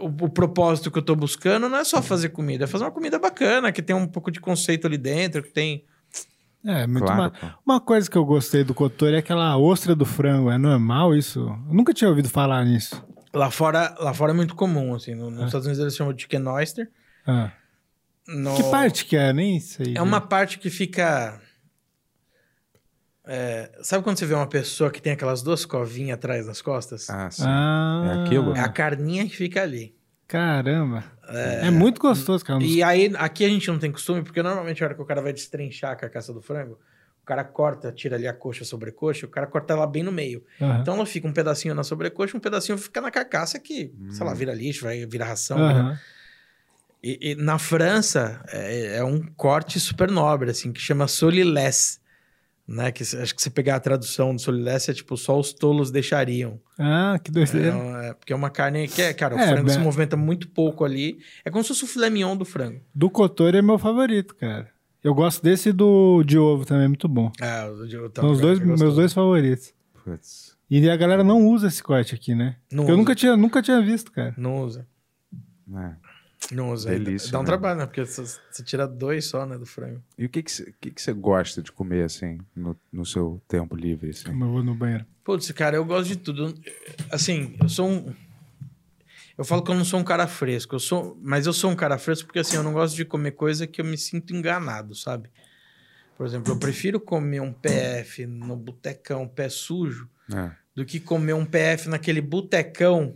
o, 0.00 0.06
o 0.24 0.28
propósito 0.28 0.90
que 0.90 0.98
eu 0.98 1.02
tô 1.02 1.14
buscando 1.14 1.68
não 1.68 1.78
é 1.78 1.84
só 1.84 2.02
fazer 2.02 2.30
comida, 2.30 2.64
é 2.64 2.66
fazer 2.66 2.84
uma 2.84 2.90
comida 2.90 3.18
bacana, 3.18 3.70
que 3.72 3.80
tem 3.82 3.94
um 3.94 4.06
pouco 4.08 4.30
de 4.30 4.40
conceito 4.40 4.86
ali 4.86 4.98
dentro, 4.98 5.42
que 5.42 5.50
tem. 5.50 5.84
É, 6.64 6.84
muito 6.86 7.04
Claro, 7.04 7.22
ma- 7.22 7.30
pô. 7.30 7.46
Uma 7.64 7.80
coisa 7.80 8.10
que 8.10 8.18
eu 8.18 8.24
gostei 8.24 8.64
do 8.64 8.74
Kotori 8.74 9.14
é 9.14 9.18
aquela 9.18 9.56
ostra 9.56 9.94
do 9.94 10.04
frango. 10.04 10.50
É 10.50 10.58
normal 10.58 11.14
isso? 11.14 11.38
Eu 11.68 11.74
nunca 11.74 11.94
tinha 11.94 12.10
ouvido 12.10 12.28
falar 12.28 12.64
nisso. 12.64 13.00
Lá 13.32 13.50
fora, 13.52 13.94
lá 14.00 14.12
fora 14.12 14.32
é 14.32 14.34
muito 14.34 14.56
comum, 14.56 14.92
assim. 14.94 15.14
no- 15.14 15.30
nos 15.30 15.46
Estados 15.46 15.66
Unidos 15.66 15.80
eles 15.80 15.94
chamam 15.94 16.12
de 16.12 16.22
chicken 16.22 16.44
oyster. 16.48 16.90
Ah. 17.24 17.52
No- 18.28 18.56
Que 18.56 18.62
parte 18.70 19.04
que 19.04 19.16
é? 19.16 19.32
Nem 19.32 19.60
sei. 19.60 19.94
É 19.96 20.02
uma 20.02 20.20
parte 20.20 20.58
que 20.58 20.68
fica. 20.70 21.40
é, 23.24 23.70
sabe 23.82 24.04
quando 24.04 24.18
você 24.18 24.26
vê 24.26 24.34
uma 24.34 24.46
pessoa 24.46 24.90
que 24.90 25.00
tem 25.02 25.12
aquelas 25.12 25.42
duas 25.42 25.64
covinhas 25.64 26.14
atrás 26.16 26.46
das 26.46 26.62
costas? 26.62 27.10
Ah, 27.10 27.30
sim. 27.30 27.44
Ah, 27.46 28.02
É 28.10 28.24
aquilo? 28.24 28.54
É 28.54 28.60
a 28.60 28.68
carninha 28.68 29.24
que 29.28 29.36
fica 29.36 29.62
ali. 29.62 29.94
Caramba. 30.28 31.04
É, 31.28 31.70
muito 31.70 32.00
gostoso, 32.00 32.44
cara. 32.44 32.58
Dos- 32.60 32.68
E 32.68 32.82
aí, 32.82 33.12
aqui 33.16 33.44
a 33.44 33.48
gente 33.48 33.66
não 33.68 33.78
tem 33.78 33.90
costume, 33.92 34.22
porque 34.22 34.42
normalmente 34.42 34.82
a 34.82 34.86
hora 34.86 34.94
que 34.94 35.02
o 35.02 35.04
cara 35.04 35.20
vai 35.22 35.32
destrinchar 35.32 35.92
a 35.92 35.96
carcaça 35.96 36.32
do 36.32 36.40
frango, 36.42 36.78
o 37.22 37.26
cara 37.26 37.42
corta, 37.44 37.90
tira 37.92 38.14
ali 38.16 38.26
a 38.28 38.32
coxa 38.32 38.64
sobre 38.64 38.90
coxa, 38.92 39.26
o 39.26 39.28
cara 39.28 39.46
corta 39.46 39.72
ela 39.72 39.86
bem 39.86 40.02
no 40.04 40.12
meio. 40.12 40.44
Aham. 40.60 40.80
Então 40.80 40.94
ela 40.94 41.06
fica 41.06 41.26
um 41.26 41.32
pedacinho 41.32 41.74
na 41.74 41.82
sobrecoxa, 41.84 42.36
um 42.36 42.40
pedacinho 42.40 42.76
fica 42.78 43.00
na 43.00 43.10
carcaça 43.10 43.58
que, 43.58 43.92
sei 44.10 44.24
lá, 44.26 44.34
vira 44.34 44.52
lixo, 44.54 44.84
vai 44.84 45.04
virar 45.06 45.26
ração. 45.26 45.58
vira- 45.58 45.80
Aham. 45.80 45.98
E, 47.08 47.30
e 47.32 47.34
na 47.36 47.58
França 47.58 48.42
é, 48.48 48.96
é 48.96 49.04
um 49.04 49.22
corte 49.36 49.78
super 49.78 50.10
nobre, 50.10 50.50
assim, 50.50 50.72
que 50.72 50.80
chama 50.80 51.06
solilès. 51.06 52.00
Né? 52.68 52.90
Que, 52.90 53.04
se- 53.04 53.16
acho 53.16 53.32
que 53.32 53.40
se 53.40 53.48
pegar 53.48 53.76
a 53.76 53.80
tradução 53.80 54.34
do 54.34 54.40
solilès 54.40 54.88
é 54.88 54.92
tipo 54.94 55.16
só 55.16 55.38
os 55.38 55.52
tolos 55.52 55.92
deixariam. 55.92 56.60
Ah, 56.76 57.16
que 57.22 57.30
É, 57.30 57.32
doideira. 57.32 57.76
um- 57.76 57.96
é, 57.96 58.12
porque 58.14 58.32
é 58.32 58.36
uma 58.36 58.50
carne 58.50 58.88
que 58.88 59.00
é, 59.00 59.14
cara, 59.14 59.36
o 59.36 59.38
É, 59.38 59.46
frango 59.46 59.68
se 59.70 59.76
bem- 59.76 59.84
movimenta 59.84 60.16
muito 60.16 60.48
pouco 60.48 60.84
ali. 60.84 61.18
É 61.44 61.50
como 61.50 61.62
se 61.62 61.68
fosse 61.68 61.84
o 61.84 61.86
filé 61.86 62.10
mignon 62.10 62.36
do 62.36 62.44
frango. 62.44 62.80
Do 62.92 63.08
Kotori 63.08 63.58
é 63.58 63.62
meu 63.62 63.78
favorito, 63.78 64.34
cara. 64.34 64.68
Eu 65.04 65.14
gosto 65.14 65.40
desse 65.44 65.68
e 65.68 65.72
do 65.72 66.24
de 66.24 66.36
ovo 66.36 66.64
também, 66.64 66.86
é 66.86 66.88
muito 66.88 67.06
bom. 67.06 67.30
Ah, 67.40 67.68
o 67.70 67.86
de- 67.86 67.96
o 67.98 68.10
São 68.12 68.32
os 68.32 68.40
dois, 68.40 68.58
é 68.58 68.62
gostoso. 68.64 68.82
meus 68.84 68.96
dois 68.96 69.12
favoritos. 69.12 69.72
Putz. 70.02 70.56
E 70.68 70.90
a 70.90 70.96
galera 70.96 71.22
não 71.22 71.46
usa 71.46 71.68
esse 71.68 71.80
corte 71.80 72.16
aqui, 72.16 72.34
né? 72.34 72.56
Não 72.72 72.88
eu 72.88 72.96
nunca 72.96 73.14
tinha, 73.14 73.36
nunca 73.36 73.62
tinha 73.62 73.80
visto, 73.80 74.10
cara. 74.10 74.34
Não 74.36 74.64
usa. 74.64 74.84
É. 75.72 75.92
Não 76.52 76.70
usa. 76.70 76.90
Delícia, 76.90 77.32
Dá 77.32 77.38
um 77.38 77.42
né? 77.42 77.46
trabalho, 77.46 77.78
né? 77.80 77.86
Porque 77.86 78.04
você, 78.04 78.38
tira 78.62 78.86
dois 78.86 79.24
só, 79.24 79.44
né, 79.46 79.58
do 79.58 79.66
frango. 79.66 80.02
E 80.16 80.26
o 80.26 80.28
que 80.28 80.42
que 80.42 80.50
você 80.52 80.72
que 80.80 80.90
que 80.90 81.12
gosta 81.12 81.62
de 81.62 81.72
comer, 81.72 82.04
assim, 82.04 82.38
no, 82.54 82.76
no 82.92 83.04
seu 83.04 83.42
tempo 83.48 83.74
livre, 83.74 84.10
assim? 84.10 84.24
Como 84.26 84.44
eu 84.44 84.50
vou 84.50 84.62
no 84.62 84.74
banheiro. 84.74 85.04
Putz, 85.24 85.50
cara, 85.52 85.76
eu 85.76 85.84
gosto 85.84 86.08
de 86.08 86.16
tudo. 86.16 86.54
Assim, 87.10 87.56
eu 87.60 87.68
sou 87.68 87.88
um. 87.88 88.14
Eu 89.36 89.44
falo 89.44 89.62
que 89.62 89.70
eu 89.70 89.74
não 89.74 89.84
sou 89.84 90.00
um 90.00 90.04
cara 90.04 90.26
fresco, 90.26 90.74
eu 90.74 90.78
sou, 90.80 91.18
mas 91.20 91.46
eu 91.46 91.52
sou 91.52 91.70
um 91.70 91.76
cara 91.76 91.98
fresco 91.98 92.26
porque 92.26 92.38
assim, 92.38 92.56
eu 92.56 92.62
não 92.62 92.72
gosto 92.72 92.96
de 92.96 93.04
comer 93.04 93.32
coisa 93.32 93.66
que 93.66 93.80
eu 93.80 93.84
me 93.84 93.98
sinto 93.98 94.34
enganado, 94.34 94.94
sabe? 94.94 95.28
Por 96.16 96.26
exemplo, 96.26 96.50
eu 96.52 96.58
prefiro 96.58 96.98
comer 96.98 97.40
um 97.40 97.52
PF 97.52 98.24
no 98.24 98.56
botecão 98.56 99.28
pé 99.28 99.50
sujo 99.50 100.08
É. 100.32 100.50
do 100.74 100.86
que 100.86 100.98
comer 100.98 101.34
um 101.34 101.44
PF 101.44 101.88
naquele 101.90 102.22
botecão 102.22 103.14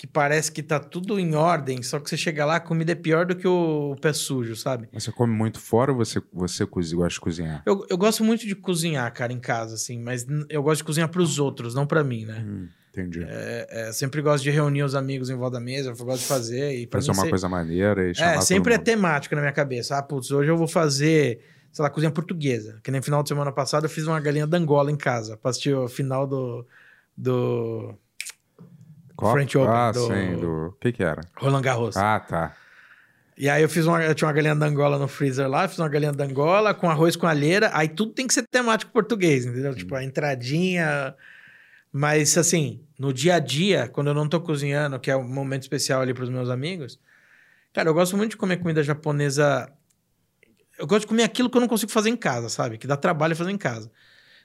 que 0.00 0.06
parece 0.06 0.50
que 0.50 0.62
tá 0.62 0.80
tudo 0.80 1.20
em 1.20 1.34
ordem, 1.34 1.82
só 1.82 2.00
que 2.00 2.08
você 2.08 2.16
chega 2.16 2.46
lá, 2.46 2.56
a 2.56 2.60
comida 2.60 2.92
é 2.92 2.94
pior 2.94 3.26
do 3.26 3.36
que 3.36 3.46
o 3.46 3.94
pé 4.00 4.14
sujo, 4.14 4.56
sabe? 4.56 4.88
Você 4.94 5.12
come 5.12 5.30
muito 5.30 5.60
fora 5.60 5.92
ou 5.92 5.98
você, 5.98 6.22
você 6.32 6.64
cozi- 6.64 6.96
gosta 6.96 7.12
de 7.12 7.20
cozinhar? 7.20 7.62
Eu, 7.66 7.84
eu 7.86 7.98
gosto 7.98 8.24
muito 8.24 8.46
de 8.46 8.54
cozinhar, 8.54 9.12
cara, 9.12 9.30
em 9.30 9.38
casa, 9.38 9.74
assim, 9.74 10.00
mas 10.00 10.26
eu 10.48 10.62
gosto 10.62 10.78
de 10.78 10.84
cozinhar 10.84 11.10
pros 11.10 11.38
outros, 11.38 11.74
não 11.74 11.86
pra 11.86 12.02
mim, 12.02 12.24
né? 12.24 12.42
Hum, 12.48 12.66
entendi. 12.88 13.22
É, 13.28 13.66
é, 13.88 13.92
sempre 13.92 14.22
gosto 14.22 14.42
de 14.42 14.48
reunir 14.50 14.84
os 14.84 14.94
amigos 14.94 15.28
em 15.28 15.34
volta 15.36 15.58
da 15.58 15.60
mesa, 15.62 15.90
eu 15.90 15.96
gosto 16.06 16.22
de 16.22 16.28
fazer. 16.28 16.78
E 16.78 16.86
pra 16.86 16.98
Fazer 16.98 17.10
uma 17.10 17.24
se- 17.24 17.28
coisa 17.28 17.46
maneira 17.46 18.10
e 18.10 18.14
chamar 18.14 18.36
É, 18.36 18.40
sempre 18.40 18.72
é 18.72 18.78
temático 18.78 19.34
na 19.34 19.42
minha 19.42 19.52
cabeça. 19.52 19.98
Ah, 19.98 20.02
putz, 20.02 20.30
hoje 20.30 20.50
eu 20.50 20.56
vou 20.56 20.66
fazer, 20.66 21.40
sei 21.70 21.82
lá, 21.82 21.90
cozinha 21.90 22.10
portuguesa. 22.10 22.80
Que 22.82 22.90
nem 22.90 23.02
final 23.02 23.22
de 23.22 23.28
semana 23.28 23.52
passada 23.52 23.84
eu 23.84 23.90
fiz 23.90 24.06
uma 24.06 24.18
galinha 24.18 24.46
d'Angola 24.46 24.90
em 24.90 24.96
casa, 24.96 25.36
pra 25.36 25.50
assistir 25.50 25.74
o 25.74 25.86
final 25.88 26.26
do, 26.26 26.66
do 27.14 27.94
Copa? 29.20 29.32
French 29.32 29.56
Open, 29.58 29.70
Ah, 29.74 29.92
do- 29.92 30.06
sim, 30.06 30.36
do... 30.40 30.66
O 30.68 30.72
que 30.80 30.92
que 30.92 31.02
era? 31.04 31.20
Roland 31.36 31.62
Garros. 31.62 31.96
Ah, 31.96 32.18
tá. 32.20 32.56
E 33.36 33.48
aí 33.48 33.62
eu 33.62 33.68
fiz 33.68 33.86
uma, 33.86 34.02
eu 34.02 34.14
tinha 34.14 34.26
uma 34.28 34.34
galinha 34.34 34.54
d'Angola 34.54 34.98
no 34.98 35.08
freezer 35.08 35.48
lá, 35.48 35.66
fiz 35.66 35.78
uma 35.78 35.88
galinha 35.88 36.12
d'Angola 36.12 36.74
com 36.74 36.90
arroz 36.90 37.16
com 37.16 37.26
alheira, 37.26 37.70
aí 37.72 37.88
tudo 37.88 38.12
tem 38.12 38.26
que 38.26 38.34
ser 38.34 38.46
temático 38.50 38.92
português, 38.92 39.46
entendeu? 39.46 39.74
Tipo, 39.74 39.94
a 39.94 40.04
entradinha. 40.04 41.14
Mas 41.92 42.36
assim, 42.36 42.80
no 42.98 43.12
dia 43.12 43.36
a 43.36 43.38
dia, 43.38 43.88
quando 43.88 44.08
eu 44.08 44.14
não 44.14 44.28
tô 44.28 44.40
cozinhando, 44.40 45.00
que 45.00 45.10
é 45.10 45.16
um 45.16 45.26
momento 45.26 45.62
especial 45.62 46.02
ali 46.02 46.12
pros 46.12 46.28
meus 46.28 46.50
amigos, 46.50 47.00
cara, 47.72 47.88
eu 47.88 47.94
gosto 47.94 48.16
muito 48.16 48.32
de 48.32 48.36
comer 48.36 48.58
comida 48.58 48.82
japonesa. 48.82 49.72
Eu 50.78 50.86
gosto 50.86 51.02
de 51.02 51.06
comer 51.08 51.22
aquilo 51.24 51.48
que 51.50 51.56
eu 51.56 51.60
não 51.60 51.68
consigo 51.68 51.90
fazer 51.90 52.10
em 52.10 52.16
casa, 52.16 52.48
sabe? 52.48 52.78
Que 52.78 52.86
dá 52.86 52.96
trabalho 52.96 53.34
fazer 53.34 53.50
em 53.50 53.58
casa. 53.58 53.90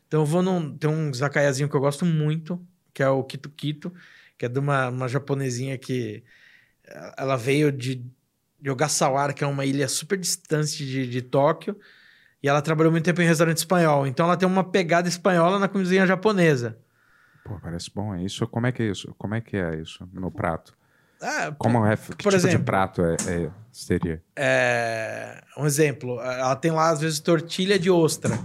Então 0.07 0.21
eu 0.21 0.26
vou 0.26 0.41
num. 0.41 0.76
Tem 0.78 0.89
um 0.89 1.13
zakaiazinho 1.13 1.67
que 1.69 1.76
eu 1.76 1.82
gosto 1.82 2.05
muito, 2.05 2.65
que 2.93 3.03
é 3.03 3.09
o 3.09 3.23
Kito 3.23 3.49
Kito, 3.49 3.93
que 4.38 4.45
é 4.45 4.49
de 4.49 4.59
uma, 4.59 4.89
uma 4.89 5.07
japonesinha 5.07 5.77
que 5.77 6.23
eh, 6.86 7.13
ela 7.17 7.36
veio 7.36 7.71
de, 7.71 8.05
de 8.59 8.69
Ogasawara, 8.69 9.33
que 9.33 9.43
é 9.43 9.47
uma 9.47 9.65
ilha 9.65 9.88
super 9.88 10.17
distante 10.17 10.86
de, 10.86 11.07
de 11.07 11.21
Tóquio, 11.21 11.77
e 12.41 12.47
ela 12.47 12.61
trabalhou 12.61 12.91
muito 12.91 13.05
tempo 13.05 13.21
em 13.21 13.27
restaurante 13.27 13.57
espanhol. 13.57 14.05
Então 14.05 14.25
ela 14.25 14.38
tem 14.38 14.47
uma 14.47 14.63
pegada 14.63 15.07
espanhola 15.07 15.57
na 15.59 15.67
cozinha 15.67 16.05
japonesa. 16.05 16.77
Pô, 17.43 17.59
parece 17.59 17.91
bom. 17.93 18.13
É 18.13 18.23
isso? 18.23 18.47
Como 18.47 18.65
é 18.65 18.71
que 18.71 18.83
é 18.83 18.89
isso? 18.89 19.13
Como 19.17 19.36
é 19.36 19.41
que 19.41 19.55
é 19.55 19.75
isso 19.79 20.07
no 20.13 20.31
prato? 20.31 20.75
Ah, 21.21 21.53
Como 21.57 21.86
é, 21.86 21.95
que 21.95 22.15
tipo 22.15 22.29
de 22.29 22.36
exemplo, 22.36 22.65
prato 22.65 23.01
é, 23.01 23.15
é? 23.27 23.49
Seria. 23.71 24.21
É, 24.36 25.41
um 25.57 25.65
exemplo, 25.65 26.19
ela 26.19 26.55
tem 26.55 26.71
lá, 26.71 26.89
às 26.89 27.01
vezes, 27.01 27.19
tortilha 27.19 27.79
de 27.79 27.89
ostra. 27.89 28.38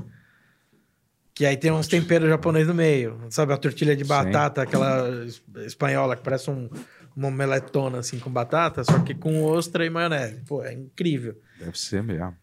Que 1.34 1.46
aí 1.46 1.56
tem 1.56 1.70
uns 1.70 1.86
temperos 1.88 2.28
japoneses 2.28 2.68
no 2.68 2.74
meio. 2.74 3.18
Sabe, 3.30 3.52
a 3.52 3.56
tortilha 3.56 3.96
de 3.96 4.04
batata, 4.04 4.62
aquela 4.62 5.08
es- 5.24 5.42
espanhola, 5.66 6.16
que 6.16 6.22
parece 6.22 6.50
um, 6.50 6.68
uma 7.16 7.28
omeletona, 7.28 7.98
assim, 7.98 8.18
com 8.18 8.30
batata, 8.30 8.84
só 8.84 8.98
que 9.00 9.14
com 9.14 9.42
ostra 9.44 9.86
e 9.86 9.90
maionese. 9.90 10.40
Pô, 10.46 10.62
é 10.62 10.72
incrível. 10.72 11.38
Deve 11.58 11.78
ser 11.78 12.02
mesmo. 12.02 12.34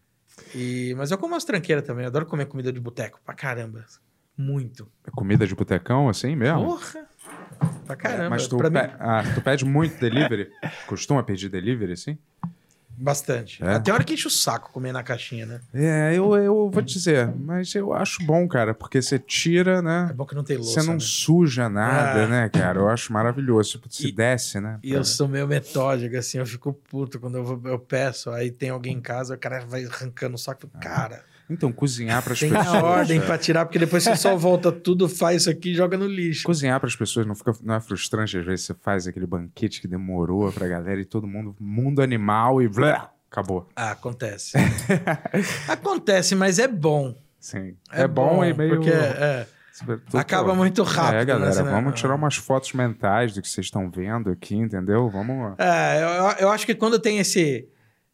E, 0.54 0.94
mas 0.96 1.10
eu 1.10 1.18
como 1.18 1.34
as 1.36 1.44
tranqueiras 1.44 1.84
também. 1.84 2.04
Eu 2.04 2.08
adoro 2.08 2.26
comer 2.26 2.46
comida 2.46 2.72
de 2.72 2.80
boteco. 2.80 3.20
Pra 3.24 3.34
caramba. 3.34 3.84
Muito. 4.36 4.88
É 5.06 5.10
comida 5.10 5.46
de 5.46 5.54
botecão, 5.54 6.08
assim 6.08 6.34
mesmo? 6.36 6.64
Porra! 6.64 7.06
Pra 7.86 7.96
caramba. 7.96 8.30
Mas 8.30 8.46
tu, 8.46 8.56
pra 8.56 8.70
mim, 8.70 8.78
pe- 8.78 8.94
ah, 9.00 9.22
tu 9.34 9.40
pede 9.42 9.64
muito 9.64 9.98
delivery? 9.98 10.48
Costuma 10.86 11.22
pedir 11.22 11.48
delivery, 11.48 11.92
assim? 11.92 12.16
Bastante. 13.00 13.62
É? 13.64 13.74
Até 13.74 13.92
hora 13.92 14.04
que 14.04 14.14
enche 14.14 14.26
o 14.26 14.30
saco 14.30 14.72
comer 14.72 14.92
na 14.92 15.02
caixinha, 15.02 15.46
né? 15.46 15.60
É, 15.72 16.12
eu, 16.14 16.34
eu 16.36 16.70
vou 16.70 16.82
te 16.82 16.94
dizer, 16.94 17.32
mas 17.34 17.74
eu 17.74 17.92
acho 17.92 18.24
bom, 18.24 18.46
cara, 18.48 18.74
porque 18.74 19.00
você 19.00 19.18
tira, 19.18 19.78
É 19.78 19.82
né? 19.82 20.12
bom 20.14 20.26
que 20.26 20.34
não 20.34 20.44
tem 20.44 20.56
louça, 20.56 20.80
Você 20.80 20.86
não 20.86 20.94
né? 20.94 21.00
suja 21.00 21.68
nada, 21.68 22.24
Ah. 22.24 22.26
né, 22.28 22.48
cara? 22.48 22.78
Eu 22.80 22.88
acho 22.88 23.12
maravilhoso. 23.12 23.72
Tipo, 23.72 23.92
se 23.92 24.08
E- 24.08 24.12
desce, 24.12 24.60
né? 24.60 24.78
E 24.82 24.92
eu 24.92 25.04
sou 25.04 25.28
meio 25.28 25.46
metódico, 25.46 26.16
assim, 26.16 26.38
eu 26.38 26.46
fico 26.46 26.72
puto 26.72 27.18
quando 27.20 27.38
eu, 27.38 27.62
eu 27.64 27.78
peço, 27.78 28.30
aí 28.30 28.50
tem 28.50 28.70
alguém 28.70 28.96
em 28.96 29.00
casa, 29.00 29.34
o 29.34 29.38
cara 29.38 29.64
vai 29.66 29.84
arrancando 29.84 30.34
o 30.34 30.38
saco. 30.38 30.68
Ah. 30.74 30.78
Cara, 30.78 31.22
Então, 31.50 31.72
cozinhar 31.72 32.22
para 32.22 32.34
as 32.34 32.40
tem 32.40 32.50
pessoas. 32.50 32.74
a 32.74 32.84
ordem 32.84 33.18
é. 33.18 33.22
pra 33.22 33.38
tirar, 33.38 33.64
porque 33.64 33.78
depois 33.78 34.02
você 34.04 34.14
só 34.16 34.36
volta 34.36 34.70
tudo, 34.70 35.08
faz 35.08 35.42
isso 35.42 35.50
aqui 35.50 35.70
e 35.70 35.74
joga 35.74 35.96
no 35.96 36.06
lixo. 36.06 36.44
Cozinhar 36.44 36.78
para 36.78 36.88
as 36.88 36.96
pessoas 36.96 37.26
não, 37.26 37.34
fica, 37.34 37.52
não 37.62 37.74
é 37.74 37.80
frustrante, 37.80 38.36
às 38.38 38.44
vezes 38.44 38.66
você 38.66 38.74
faz 38.74 39.06
aquele 39.06 39.26
banquete 39.26 39.80
que 39.80 39.88
demorou 39.88 40.52
pra 40.52 40.68
galera 40.68 41.00
e 41.00 41.04
todo 41.04 41.26
mundo, 41.26 41.56
mundo 41.58 42.02
animal 42.02 42.60
e 42.60 42.68
blá, 42.68 43.10
acabou. 43.30 43.66
Ah, 43.74 43.92
acontece. 43.92 44.58
acontece, 45.66 46.34
mas 46.34 46.58
é 46.58 46.68
bom. 46.68 47.14
Sim. 47.40 47.76
É, 47.92 48.06
bom, 48.06 48.44
e 48.44 48.52
meio. 48.52 48.76
Porque 48.76 48.90
é, 48.90 49.46
Tô- 50.10 50.18
acaba 50.18 50.54
muito 50.54 50.82
rápido. 50.82 51.14
É, 51.14 51.18
né? 51.20 51.24
galera, 51.24 51.52
Você- 51.52 51.62
vamos 51.62 51.98
tirar 51.98 52.14
umas 52.14 52.36
fotos 52.36 52.72
mentais 52.72 53.34
do 53.34 53.40
que 53.42 53.48
vocês 53.48 53.66
estão 53.66 53.90
vendo 53.90 54.30
aqui, 54.30 54.56
entendeu? 54.56 55.08
Vamos. 55.08 55.54
É, 55.58 56.02
eu, 56.02 56.46
eu 56.46 56.50
acho 56.50 56.66
que 56.66 56.74
quando 56.74 56.98
tem 56.98 57.18
esse, 57.18 57.68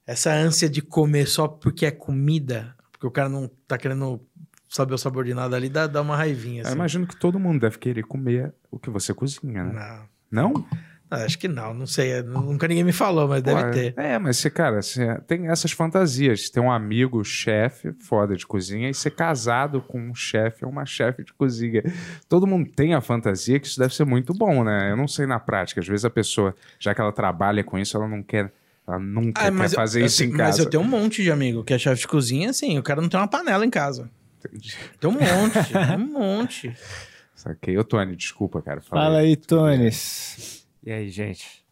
essa 0.06 0.30
ânsia 0.32 0.68
de 0.68 0.82
comer 0.82 1.26
só 1.26 1.48
porque 1.48 1.86
é 1.86 1.90
comida, 1.90 2.73
porque 3.04 3.06
o 3.06 3.10
cara 3.10 3.28
não 3.28 3.50
tá 3.68 3.76
querendo 3.76 4.20
saber 4.68 4.94
o 4.94 4.98
sabor 4.98 5.24
de 5.24 5.34
nada 5.34 5.54
ali, 5.56 5.68
dá, 5.68 5.86
dá 5.86 6.00
uma 6.00 6.16
raivinha. 6.16 6.62
Eu 6.62 6.66
Assim. 6.66 6.74
imagino 6.74 7.06
que 7.06 7.16
todo 7.16 7.38
mundo 7.38 7.60
deve 7.60 7.78
querer 7.78 8.02
comer 8.02 8.54
o 8.70 8.78
que 8.78 8.88
você 8.88 9.12
cozinha, 9.12 9.64
né? 9.64 10.06
Não. 10.30 10.54
Não? 10.54 10.66
Ah, 11.10 11.24
Acho 11.24 11.38
que 11.38 11.46
não, 11.46 11.74
não 11.74 11.86
sei. 11.86 12.22
Nunca 12.22 12.66
ninguém 12.66 12.82
me 12.82 12.92
falou, 12.92 13.28
mas 13.28 13.42
deve 13.42 13.62
Ué, 13.62 13.70
ter. 13.70 13.94
É, 13.96 14.18
mas 14.18 14.38
você, 14.38 14.50
cara, 14.50 14.80
você 14.80 15.20
tem 15.26 15.48
essas 15.48 15.70
fantasias. 15.70 16.48
Ter 16.48 16.60
um 16.60 16.72
amigo 16.72 17.22
chefe 17.22 17.92
foda 17.92 18.34
de 18.34 18.46
cozinha 18.46 18.88
e 18.88 18.94
ser 18.94 19.10
casado 19.10 19.82
com 19.82 20.00
um 20.00 20.14
chefe 20.14 20.64
ou 20.64 20.70
uma 20.70 20.86
chefe 20.86 21.22
de 21.22 21.32
cozinha. 21.34 21.82
Todo 22.26 22.46
mundo 22.46 22.70
tem 22.74 22.94
a 22.94 23.00
fantasia 23.02 23.60
que 23.60 23.66
isso 23.66 23.78
deve 23.78 23.94
ser 23.94 24.06
muito 24.06 24.32
bom, 24.32 24.64
né? 24.64 24.90
Eu 24.90 24.96
não 24.96 25.06
sei 25.06 25.26
na 25.26 25.38
prática. 25.38 25.80
Às 25.80 25.86
vezes 25.86 26.06
a 26.06 26.10
pessoa, 26.10 26.54
já 26.80 26.94
que 26.94 27.00
ela 27.02 27.12
trabalha 27.12 27.62
com 27.62 27.78
isso, 27.78 27.96
ela 27.96 28.08
não 28.08 28.22
quer. 28.22 28.50
Ela 28.86 28.98
nunca 28.98 29.40
Ah, 29.40 29.44
quer 29.44 29.50
mas 29.52 29.72
eu- 29.72 29.76
fazer 29.76 30.02
eu 30.02 30.06
isso 30.06 30.18
tenho- 30.18 30.34
em 30.34 30.36
casa. 30.36 30.50
Mas 30.50 30.58
eu 30.58 30.70
tenho 30.70 30.82
um 30.82 30.86
monte 30.86 31.22
de 31.22 31.30
amigo 31.30 31.64
que 31.64 31.72
é 31.72 31.78
chefe 31.78 32.02
de 32.02 32.08
cozinha, 32.08 32.50
assim, 32.50 32.78
o 32.78 32.82
cara 32.82 33.00
não 33.00 33.08
tem 33.08 33.18
uma 33.18 33.28
panela 33.28 33.64
em 33.64 33.70
casa. 33.70 34.10
Entendi. 34.44 34.76
Tem 35.00 35.08
um 35.08 35.14
monte, 35.14 35.76
um 35.98 36.12
monte. 36.12 36.76
Saquei. 37.34 37.76
Ô, 37.78 37.84
Tony, 37.84 38.14
desculpa, 38.14 38.60
cara. 38.62 38.80
Fala 38.80 39.18
aí, 39.18 39.36
Tones. 39.36 40.66
E 40.84 40.92
aí, 40.92 41.08
gente? 41.08 41.64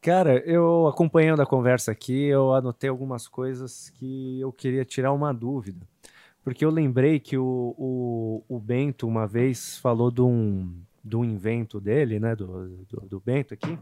Cara, 0.00 0.38
eu 0.46 0.86
acompanhando 0.86 1.42
a 1.42 1.46
conversa 1.46 1.90
aqui, 1.90 2.26
eu 2.26 2.54
anotei 2.54 2.88
algumas 2.88 3.26
coisas 3.26 3.90
que 3.90 4.38
eu 4.40 4.52
queria 4.52 4.84
tirar 4.84 5.12
uma 5.12 5.32
dúvida. 5.34 5.84
Porque 6.44 6.64
eu 6.64 6.70
lembrei 6.70 7.18
que 7.18 7.36
o, 7.36 7.74
o, 7.76 8.44
o 8.48 8.60
Bento 8.60 9.08
uma 9.08 9.26
vez 9.26 9.78
falou 9.78 10.12
de 10.12 10.20
um, 10.22 10.72
de 11.04 11.16
um 11.16 11.24
invento 11.24 11.80
dele, 11.80 12.20
né? 12.20 12.36
Do, 12.36 12.68
do, 12.88 13.00
do 13.08 13.20
Bento 13.20 13.52
aqui. 13.52 13.76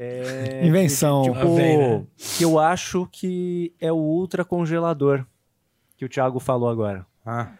É, 0.00 0.64
Invenção. 0.64 1.22
Que, 1.24 1.30
vem, 1.56 1.76
né? 1.78 2.04
que 2.36 2.44
eu 2.44 2.56
acho 2.58 3.08
que 3.10 3.72
é 3.80 3.90
o 3.90 3.96
ultracongelador 3.96 5.24
que 5.96 6.04
o 6.04 6.08
Thiago 6.08 6.38
falou 6.38 6.68
agora. 6.68 7.04
Ah, 7.26 7.50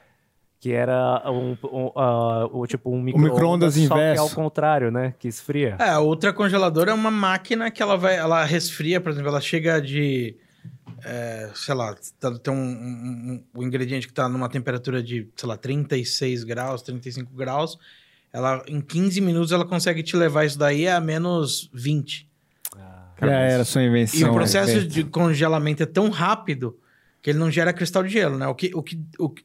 Que 0.60 0.72
era 0.72 1.22
um, 1.28 1.56
um, 1.64 1.90
ah, 1.96 2.46
o 2.52 2.64
tipo 2.66 2.90
um 2.94 3.02
micro-ondas 3.02 3.74
só 3.74 3.80
que 3.80 3.86
inverso. 3.86 4.22
ao 4.22 4.30
contrário, 4.30 4.90
né? 4.92 5.14
Que 5.18 5.26
esfria. 5.26 5.76
É, 5.80 5.90
a 5.90 6.00
ultracongeladora 6.00 6.92
é 6.92 6.94
uma 6.94 7.10
máquina 7.10 7.72
que 7.72 7.82
ela 7.82 7.96
vai, 7.96 8.16
ela 8.16 8.44
resfria, 8.44 9.00
por 9.00 9.10
exemplo, 9.10 9.28
ela 9.30 9.40
chega 9.40 9.80
de, 9.82 10.36
é, 11.04 11.50
sei 11.56 11.74
lá, 11.74 11.96
tá- 12.20 12.38
tem 12.38 12.54
um, 12.54 12.56
um, 12.56 12.62
um- 13.56 13.60
um 13.60 13.62
ingrediente 13.64 14.06
que 14.06 14.12
está 14.12 14.28
numa 14.28 14.48
temperatura 14.48 15.02
de, 15.02 15.28
sei 15.34 15.48
lá, 15.48 15.56
36 15.56 16.44
graus, 16.44 16.82
35 16.82 17.34
graus, 17.34 17.76
ela 18.32 18.62
em 18.68 18.80
15 18.80 19.20
minutos 19.20 19.50
ela 19.50 19.64
consegue 19.64 20.02
te 20.04 20.14
levar 20.16 20.44
isso 20.44 20.58
daí 20.58 20.86
a 20.86 21.00
menos 21.00 21.68
20. 21.74 22.27
Já 23.20 23.32
era 23.32 23.64
sua 23.64 23.82
invenção. 23.82 24.20
E 24.20 24.24
o 24.24 24.32
processo 24.32 24.74
Bento. 24.74 24.86
de 24.88 25.04
congelamento 25.04 25.82
é 25.82 25.86
tão 25.86 26.08
rápido 26.10 26.78
que 27.20 27.30
ele 27.30 27.38
não 27.38 27.50
gera 27.50 27.72
cristal 27.72 28.02
de 28.02 28.08
gelo, 28.10 28.38
né? 28.38 28.46
O 28.46 28.54
que, 28.54 28.70
o 28.74 28.82
que, 28.82 29.00
o 29.18 29.28
que- 29.30 29.44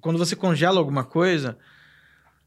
quando 0.00 0.18
você 0.18 0.34
congela 0.34 0.78
alguma 0.78 1.04
coisa, 1.04 1.58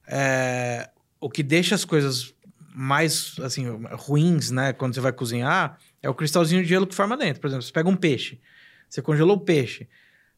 é, 0.07 0.89
o 1.19 1.29
que 1.29 1.43
deixa 1.43 1.75
as 1.75 1.85
coisas 1.85 2.33
mais, 2.75 3.35
assim, 3.43 3.65
ruins, 3.91 4.49
né? 4.51 4.73
Quando 4.73 4.95
você 4.95 5.01
vai 5.01 5.13
cozinhar, 5.13 5.77
é 6.01 6.09
o 6.09 6.13
cristalzinho 6.13 6.63
de 6.63 6.67
gelo 6.69 6.87
que 6.87 6.95
forma 6.95 7.15
dentro. 7.15 7.39
Por 7.39 7.47
exemplo, 7.47 7.63
você 7.63 7.71
pega 7.71 7.87
um 7.89 7.95
peixe, 7.95 8.39
você 8.89 9.01
congelou 9.01 9.37
o 9.37 9.39
peixe. 9.41 9.87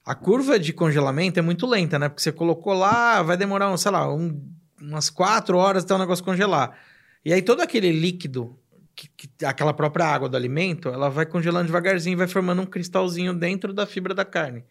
A 0.05 0.13
curva 0.13 0.59
de 0.59 0.71
congelamento 0.73 1.39
é 1.39 1.41
muito 1.41 1.65
lenta, 1.65 1.97
né? 1.97 2.09
Porque 2.09 2.21
você 2.21 2.31
colocou 2.31 2.73
lá, 2.73 3.23
vai 3.23 3.37
demorar, 3.37 3.71
um, 3.71 3.77
sei 3.77 3.91
lá, 3.91 4.13
um- 4.13 4.39
umas 4.79 5.09
quatro 5.09 5.57
horas 5.57 5.83
até 5.83 5.95
o 5.95 5.97
negócio 5.97 6.23
congelar. 6.23 6.77
E 7.23 7.33
aí 7.33 7.41
todo 7.41 7.61
aquele 7.61 7.91
líquido 7.91 8.59
que- 8.95 9.09
que- 9.09 9.45
aquela 9.45 9.73
própria 9.73 10.05
água 10.05 10.29
do 10.29 10.37
alimento, 10.37 10.89
ela 10.89 11.09
vai 11.09 11.25
congelando 11.25 11.65
devagarzinho 11.65 12.13
e 12.13 12.15
vai 12.15 12.27
formando 12.27 12.61
um 12.61 12.65
cristalzinho 12.65 13.33
dentro 13.33 13.73
da 13.73 13.85
fibra 13.85 14.13
da 14.13 14.23
carne. 14.25 14.63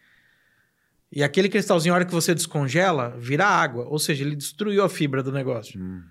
E 1.12 1.22
aquele 1.22 1.48
cristalzinho, 1.48 1.92
a 1.92 1.96
hora 1.96 2.04
que 2.04 2.12
você 2.12 2.34
descongela, 2.34 3.14
vira 3.18 3.46
água. 3.46 3.84
Ou 3.86 3.98
seja, 3.98 4.24
ele 4.24 4.34
destruiu 4.34 4.82
a 4.82 4.88
fibra 4.88 5.22
do 5.22 5.30
negócio. 5.30 5.80
hum. 5.80 6.02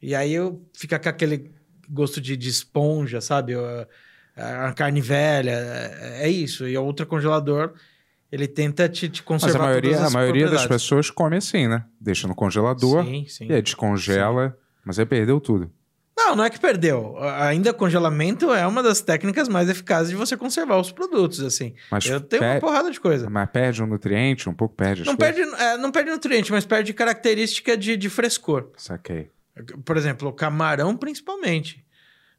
E 0.00 0.14
aí 0.14 0.32
eu 0.34 0.62
fica 0.74 0.98
com 0.98 1.08
aquele 1.08 1.50
gosto 1.88 2.20
de, 2.20 2.36
de 2.36 2.48
esponja, 2.48 3.20
sabe? 3.20 3.54
A, 4.36 4.68
a 4.68 4.72
carne 4.72 5.00
velha, 5.00 5.50
é, 5.50 6.24
é 6.24 6.28
isso. 6.28 6.68
E 6.68 6.76
o 6.76 6.82
ultracongelador, 6.84 7.72
ele 8.30 8.46
tenta 8.46 8.88
te, 8.88 9.08
te 9.08 9.20
Mas 9.20 9.26
conservar 9.26 9.64
a 9.64 9.66
maioria, 9.68 9.98
a 10.00 10.10
maioria 10.10 10.48
das 10.48 10.66
pessoas 10.66 11.10
come 11.10 11.36
assim, 11.36 11.66
né? 11.66 11.84
Deixa 12.00 12.28
no 12.28 12.34
congelador 12.34 13.04
Sim, 13.04 13.26
sim. 13.26 13.46
e 13.48 13.54
aí 13.54 13.62
descongela, 13.62 14.56
mas 14.84 14.98
aí 14.98 15.06
perdeu 15.06 15.40
tudo. 15.40 15.72
Não, 16.16 16.36
não 16.36 16.44
é 16.44 16.50
que 16.50 16.60
perdeu. 16.60 17.16
Ainda 17.40 17.72
congelamento 17.74 18.52
é 18.52 18.64
uma 18.66 18.82
das 18.82 19.00
técnicas 19.00 19.48
mais 19.48 19.68
eficazes 19.68 20.10
de 20.10 20.16
você 20.16 20.36
conservar 20.36 20.78
os 20.78 20.92
produtos, 20.92 21.40
assim. 21.40 21.74
Mas, 21.90 22.06
Eu 22.06 22.20
tenho 22.20 22.42
uma 22.42 22.60
porrada 22.60 22.90
de 22.90 23.00
coisa. 23.00 23.28
mas 23.28 23.50
perde 23.50 23.82
um 23.82 23.86
nutriente, 23.86 24.48
um 24.48 24.54
pouco 24.54 24.74
perde 24.76 25.04
Não 25.04 25.16
coisas. 25.16 25.36
perde, 25.36 25.62
é, 25.62 25.76
não 25.76 25.90
perde 25.90 26.10
nutriente, 26.10 26.52
mas 26.52 26.64
perde 26.64 26.94
característica 26.94 27.76
de, 27.76 27.96
de 27.96 28.08
frescor. 28.08 28.70
Saquei. 28.76 29.30
Por 29.84 29.96
exemplo, 29.96 30.28
o 30.28 30.32
camarão, 30.32 30.96
principalmente. 30.96 31.84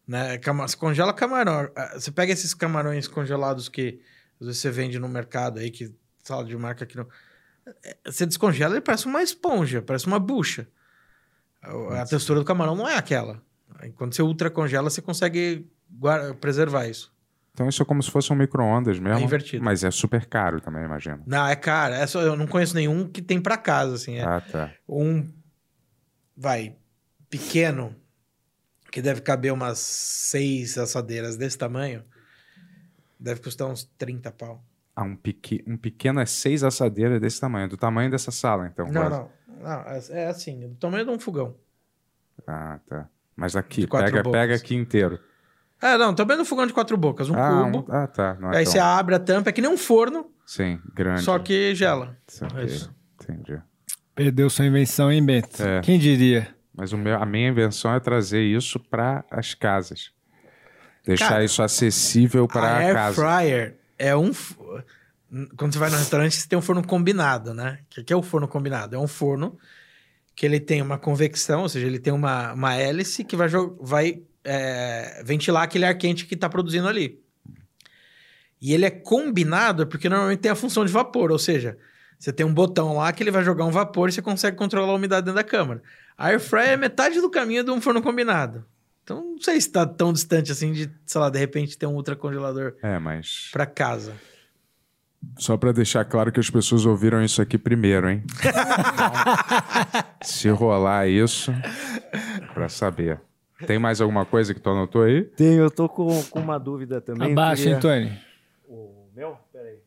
Né? 0.08 0.40
Você 0.40 0.78
congela 0.78 1.14
camarão. 1.14 1.70
ah, 1.76 1.92
Você 1.96 2.12
pega 2.12 2.32
esses 2.32 2.54
camarões 2.54 3.08
congelados 3.08 3.68
que 3.68 4.00
às 4.40 4.48
vezes 4.48 4.62
você 4.62 4.72
vende 4.72 5.00
no 5.00 5.10
mercado 5.10 5.60
aí, 5.60 5.70
que 5.70 5.94
sala 6.24 6.46
de 6.46 6.56
marca 6.56 6.86
que 6.86 6.96
não. 6.96 7.08
É, 7.84 7.98
Você 8.06 8.26
descongela, 8.26 8.74
ele 8.76 8.82
parece 8.82 9.06
uma 9.06 9.22
esponja, 9.22 9.82
parece 9.82 10.08
uma 10.08 10.20
bucha. 10.20 10.68
A 11.62 12.06
textura 12.06 12.40
do 12.40 12.46
camarão 12.46 12.76
não 12.76 12.88
é 12.88 12.96
aquela. 12.96 13.42
Quando 13.96 14.14
você 14.14 14.22
ultracongela, 14.22 14.90
você 14.90 15.02
consegue 15.02 15.68
preservar 16.40 16.88
isso. 16.88 17.14
Então 17.54 17.70
isso 17.70 17.82
é 17.82 17.86
como 17.86 18.04
se 18.04 18.12
fosse 18.12 18.34
um 18.34 18.36
micro-ondas 18.36 19.00
mesmo. 19.00 19.20
É 19.20 19.24
invertido. 19.24 19.64
Mas 19.64 19.84
é 19.84 19.90
super 19.92 20.26
caro 20.26 20.60
também, 20.60 20.84
imagino. 20.84 21.24
Não, 21.26 21.48
é 21.48 21.56
caro. 21.56 21.94
É 21.94 22.06
só- 22.06 22.22
eu 22.22 22.36
não 22.36 22.48
conheço 22.48 22.76
nenhum 22.76 23.08
que 23.08 23.22
tem 23.22 23.40
pra 23.40 23.56
casa, 23.58 23.96
assim. 23.96 24.16
É, 24.16 24.24
Ah, 24.24 24.42
tá. 24.42 24.74
um 24.90 25.32
vai 26.36 26.76
pequeno 27.30 27.96
que 28.92 29.02
deve 29.02 29.22
caber 29.22 29.54
umas 29.54 29.78
seis 29.80 30.78
assadeiras 30.78 31.38
desse 31.38 31.58
tamanho 31.58 32.04
deve 33.20 33.40
custar 33.42 33.68
uns 33.68 33.84
30 33.98 34.32
pau. 34.32 34.64
Ah, 34.96 35.04
um, 35.04 35.16
pequi... 35.16 35.64
um 35.66 35.78
pequeno 35.78 36.20
é 36.20 36.26
seis 36.26 36.64
assadeiras 36.64 37.20
desse 37.20 37.40
tamanho, 37.40 37.68
do 37.70 37.78
tamanho 37.78 38.10
dessa 38.12 38.32
sala, 38.32 38.68
então. 38.68 38.86
não, 38.88 39.02
quase. 39.02 39.16
não, 39.18 39.30
não, 39.62 39.82
é- 39.90 40.24
é 40.24 40.28
assim, 40.28 40.60
do 40.70 40.76
tamanho 40.76 41.06
de 41.06 41.12
um 41.12 41.20
fogão. 41.20 41.56
Ah, 42.46 42.80
tá. 42.86 43.10
Mas 43.36 43.56
aqui, 43.56 43.86
pega, 43.88 44.24
bocas. 44.24 44.32
pega 44.32 44.56
aqui 44.56 44.76
inteiro. 44.76 45.20
É, 45.82 45.98
não, 45.98 46.14
de 46.14 46.22
um 46.24 46.46
fogão 46.46 46.66
de 46.66 46.74
quatro 46.74 46.96
bocas, 46.98 47.30
um 47.30 47.36
ah, 47.36 47.64
cubo. 47.66 47.80
um- 47.80 47.94
ah, 47.96 48.08
tá. 48.08 48.38
Não 48.40 48.52
é 48.52 48.58
Aí 48.58 48.64
tão- 48.64 48.72
você 48.74 48.80
abre 48.80 49.16
a 49.16 49.20
tampa, 49.20 49.50
é 49.50 49.54
que 49.54 49.62
nem 49.62 49.70
um 49.70 49.78
forno, 49.78 50.32
Sim, 50.46 50.80
grande. 50.94 51.22
só 51.22 51.38
que 51.38 51.76
gela. 51.76 52.18
Saquei. 52.28 52.66
Isso. 52.66 52.94
Entendi. 53.22 53.62
Perdeu 54.16 54.50
sua 54.50 54.66
invenção, 54.66 55.12
hein, 55.12 55.24
Bento? 55.24 55.62
É. 55.62 55.82
Quem 55.82 56.00
diria? 56.00 56.48
Mas 56.74 56.94
o 56.94 56.98
meu, 56.98 57.22
a 57.22 57.26
minha 57.26 57.50
invenção 57.50 57.94
é 57.94 58.00
trazer 58.00 58.42
isso 58.42 58.80
para 58.80 59.24
as 59.30 59.54
casas. 59.54 60.12
Deixar 61.06 61.30
Cara, 61.30 61.44
isso 61.44 61.62
acessível 61.62 62.46
a 62.46 62.48
para 62.48 62.78
air 62.78 62.94
casa. 62.94 63.16
fryer 63.22 63.78
é 64.00 64.16
um... 64.16 64.32
Quando 65.58 65.74
você 65.74 65.80
vai 65.80 65.90
no 65.90 65.98
restaurante, 65.98 66.36
você 66.36 66.48
tem 66.48 66.58
um 66.58 66.62
forno 66.62 66.86
combinado, 66.86 67.54
né? 67.54 67.80
O 67.84 67.86
que 67.90 68.04
que 68.06 68.14
é 68.14 68.16
o 68.16 68.22
forno 68.24 68.48
combinado? 68.48 68.96
É 68.96 69.00
um 69.00 69.08
forno 69.08 69.58
que 70.36 70.46
ele 70.46 70.60
tem 70.60 70.82
uma 70.82 70.98
convecção, 70.98 71.62
ou 71.62 71.70
seja, 71.70 71.88
ele 71.88 72.00
tem 72.00 72.12
uma, 72.12 72.54
uma 72.54 72.76
hélice 72.76 73.24
que 73.24 73.36
vai, 73.36 73.48
vai 73.80 74.22
é, 74.44 75.24
ventilar 75.24 75.64
aquele 75.64 75.86
ar 75.86 75.98
quente 75.98 76.26
que 76.26 76.34
está 76.34 76.50
produzindo 76.50 76.88
ali. 76.88 77.20
E 78.62 78.74
ele 78.74 78.86
é 78.86 78.90
combinado 78.90 79.88
porque 79.88 80.10
normalmente 80.10 80.40
tem 80.40 80.52
a 80.52 80.56
função 80.56 80.84
de 80.84 80.92
vapor, 80.92 81.32
ou 81.32 81.40
seja, 81.40 81.78
você 82.20 82.34
tem 82.34 82.46
um 82.46 82.54
botão 82.54 82.98
lá 82.98 83.12
que 83.14 83.24
ele 83.24 83.32
vai 83.32 83.44
jogar 83.44 83.66
um 83.66 83.72
vapor 83.72 84.10
e 84.10 84.12
você 84.12 84.22
consegue 84.22 84.58
controlar 84.58 84.92
a 84.92 84.96
umidade 84.96 85.26
dentro 85.26 85.36
da 85.36 85.44
câmara. 85.44 85.82
A 86.18 86.28
air 86.28 86.40
fryer 86.40 86.70
é 86.70 86.78
metade 86.78 87.22
do 87.22 87.30
caminho 87.30 87.64
de 87.64 87.72
um 87.72 87.80
forno 87.80 88.02
combinado. 88.02 88.66
Então 89.04 89.24
não 89.24 89.42
sei 89.42 89.62
se 89.62 89.68
está 89.68 89.86
tão 89.86 90.12
distante 90.12 90.52
assim 90.52 90.72
de, 90.72 90.90
sei 91.06 91.22
lá, 91.22 91.30
de 91.30 91.38
repente 91.38 91.78
ter 91.78 91.86
um 91.86 91.94
ultracongelador 91.94 92.74
É, 92.82 92.98
mas 92.98 93.50
para 93.52 93.66
casa. 93.66 94.14
Só 95.38 95.58
para 95.58 95.72
deixar 95.72 96.06
claro 96.06 96.32
que 96.32 96.40
as 96.40 96.50
pessoas 96.50 96.86
ouviram 96.86 97.24
isso 97.24 97.42
aqui 97.42 97.58
primeiro, 97.58 98.10
hein? 98.10 98.24
Se 100.22 100.50
rolar 100.50 101.08
isso, 101.08 101.54
para 102.54 102.70
saber. 102.70 103.20
Tem 103.66 103.80
mais 103.80 104.02
alguma 104.02 104.26
coisa 104.26 104.54
que 104.54 104.60
tu 104.60 104.70
anotou 104.70 105.04
aí? 105.04 105.24
Tem, 105.24 105.56
eu 105.56 105.72
tô 105.72 105.88
com, 105.88 106.24
com 106.24 106.40
uma 106.40 106.58
dúvida 106.60 107.00
também. 107.00 107.32
Abaixa, 107.32 107.64
queria- 107.64 107.76
hein, 107.76 107.80
Tony? 107.80 108.20
O 108.68 109.08
meu? 109.16 109.38
Peraí. 109.52 109.78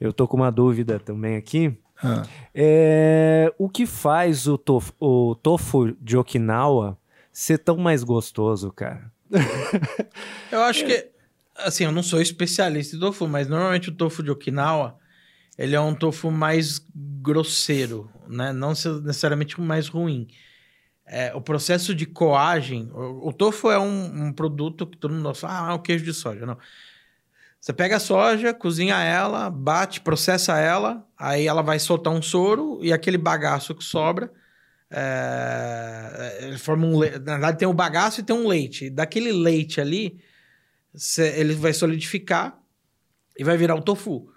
Eu 0.00 0.12
tô 0.12 0.26
com 0.28 0.36
uma 0.36 0.50
dúvida 0.50 0.98
também 0.98 1.36
aqui. 1.36 1.76
Ah. 2.02 2.22
É, 2.54 3.52
o 3.58 3.68
que 3.68 3.86
faz 3.86 4.46
o 4.46 4.56
tofu, 4.58 4.92
o 5.00 5.34
tofu 5.34 5.92
de 6.00 6.16
Okinawa 6.16 6.98
ser 7.32 7.58
tão 7.58 7.76
mais 7.76 8.02
gostoso, 8.02 8.72
cara? 8.72 9.10
Eu 10.50 10.62
acho 10.62 10.84
que, 10.84 11.08
assim, 11.64 11.84
eu 11.84 11.92
não 11.92 12.02
sou 12.02 12.20
especialista 12.20 12.96
em 12.96 13.00
tofu, 13.00 13.26
mas 13.28 13.48
normalmente 13.48 13.90
o 13.90 13.94
tofu 13.94 14.22
de 14.22 14.30
Okinawa, 14.30 14.98
ele 15.58 15.74
é 15.74 15.80
um 15.80 15.94
tofu 15.94 16.30
mais 16.30 16.80
grosseiro, 16.94 18.10
né? 18.28 18.52
Não 18.52 18.70
necessariamente 18.70 19.60
mais 19.60 19.88
ruim. 19.88 20.28
É, 21.06 21.34
o 21.34 21.40
processo 21.40 21.94
de 21.94 22.06
coagem, 22.06 22.90
o, 22.92 23.28
o 23.28 23.32
tofu 23.32 23.70
é 23.70 23.78
um, 23.78 24.26
um 24.26 24.32
produto 24.32 24.86
que 24.86 24.96
todo 24.96 25.12
mundo 25.12 25.34
fala, 25.34 25.68
ah, 25.68 25.72
é 25.72 25.74
o 25.74 25.80
queijo 25.80 26.04
de 26.04 26.14
soja. 26.14 26.46
Não. 26.46 26.56
Você 27.60 27.72
pega 27.72 27.96
a 27.96 28.00
soja, 28.00 28.54
cozinha 28.54 28.96
ela, 29.02 29.50
bate, 29.50 30.00
processa 30.00 30.58
ela, 30.58 31.06
aí 31.18 31.46
ela 31.46 31.62
vai 31.62 31.78
soltar 31.78 32.12
um 32.12 32.22
soro 32.22 32.78
e 32.82 32.92
aquele 32.92 33.18
bagaço 33.18 33.74
que 33.74 33.84
sobra, 33.84 34.32
é, 34.90 36.38
ele 36.42 36.58
forma 36.58 36.86
um 36.86 36.98
le- 36.98 37.18
Na 37.18 37.32
verdade, 37.32 37.58
tem 37.58 37.68
o 37.68 37.74
bagaço 37.74 38.20
e 38.20 38.24
tem 38.24 38.34
um 38.34 38.48
leite. 38.48 38.88
Daquele 38.88 39.30
leite 39.30 39.80
ali, 39.80 40.18
ele 41.18 41.54
vai 41.54 41.72
solidificar 41.72 42.58
e 43.38 43.44
vai 43.44 43.56
virar 43.56 43.74
o 43.76 43.82
tofu. 43.82 44.28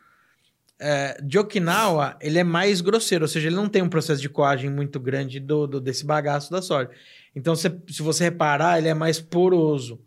É, 0.80 1.18
de 1.22 1.40
Okinawa, 1.40 2.18
ele 2.20 2.40
é 2.40 2.44
mais 2.44 2.82
grosseiro, 2.82 3.24
ou 3.24 3.28
seja, 3.30 3.48
ele 3.48 3.56
não 3.56 3.70
tem 3.70 3.82
um 3.82 3.88
processo 3.90 4.22
de 4.22 4.28
coagem 4.28 4.70
muito 4.70 5.00
grande 5.00 5.40
do, 5.40 5.66
do- 5.66 5.80
desse 5.80 6.06
bagaço 6.06 6.52
da 6.52 6.62
soja. 6.62 6.90
Então, 7.36 7.56
cê- 7.56 7.72
se 7.88 8.02
você 8.02 8.26
reparar, 8.26 8.78
ele 8.80 8.90
é 8.90 8.94
mais 8.94 9.20
poroso. 9.20 10.02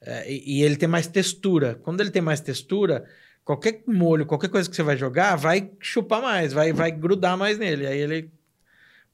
É, 0.00 0.30
e, 0.30 0.58
e 0.58 0.62
ele 0.62 0.76
tem 0.76 0.88
mais 0.88 1.06
textura. 1.06 1.76
Quando 1.76 2.00
ele 2.02 2.10
tem 2.10 2.20
mais 2.20 2.40
textura, 2.40 3.04
qualquer 3.44 3.82
molho, 3.86 4.26
qualquer 4.26 4.48
coisa 4.50 4.68
que 4.68 4.76
você 4.76 4.82
vai 4.82 4.96
jogar, 4.96 5.36
vai 5.36 5.70
chupar 5.80 6.20
mais, 6.20 6.52
vai, 6.52 6.72
vai 6.72 6.90
grudar 6.92 7.36
mais 7.38 7.56
nele. 7.58 7.86
Aí 7.86 7.98
ele. 7.98 8.30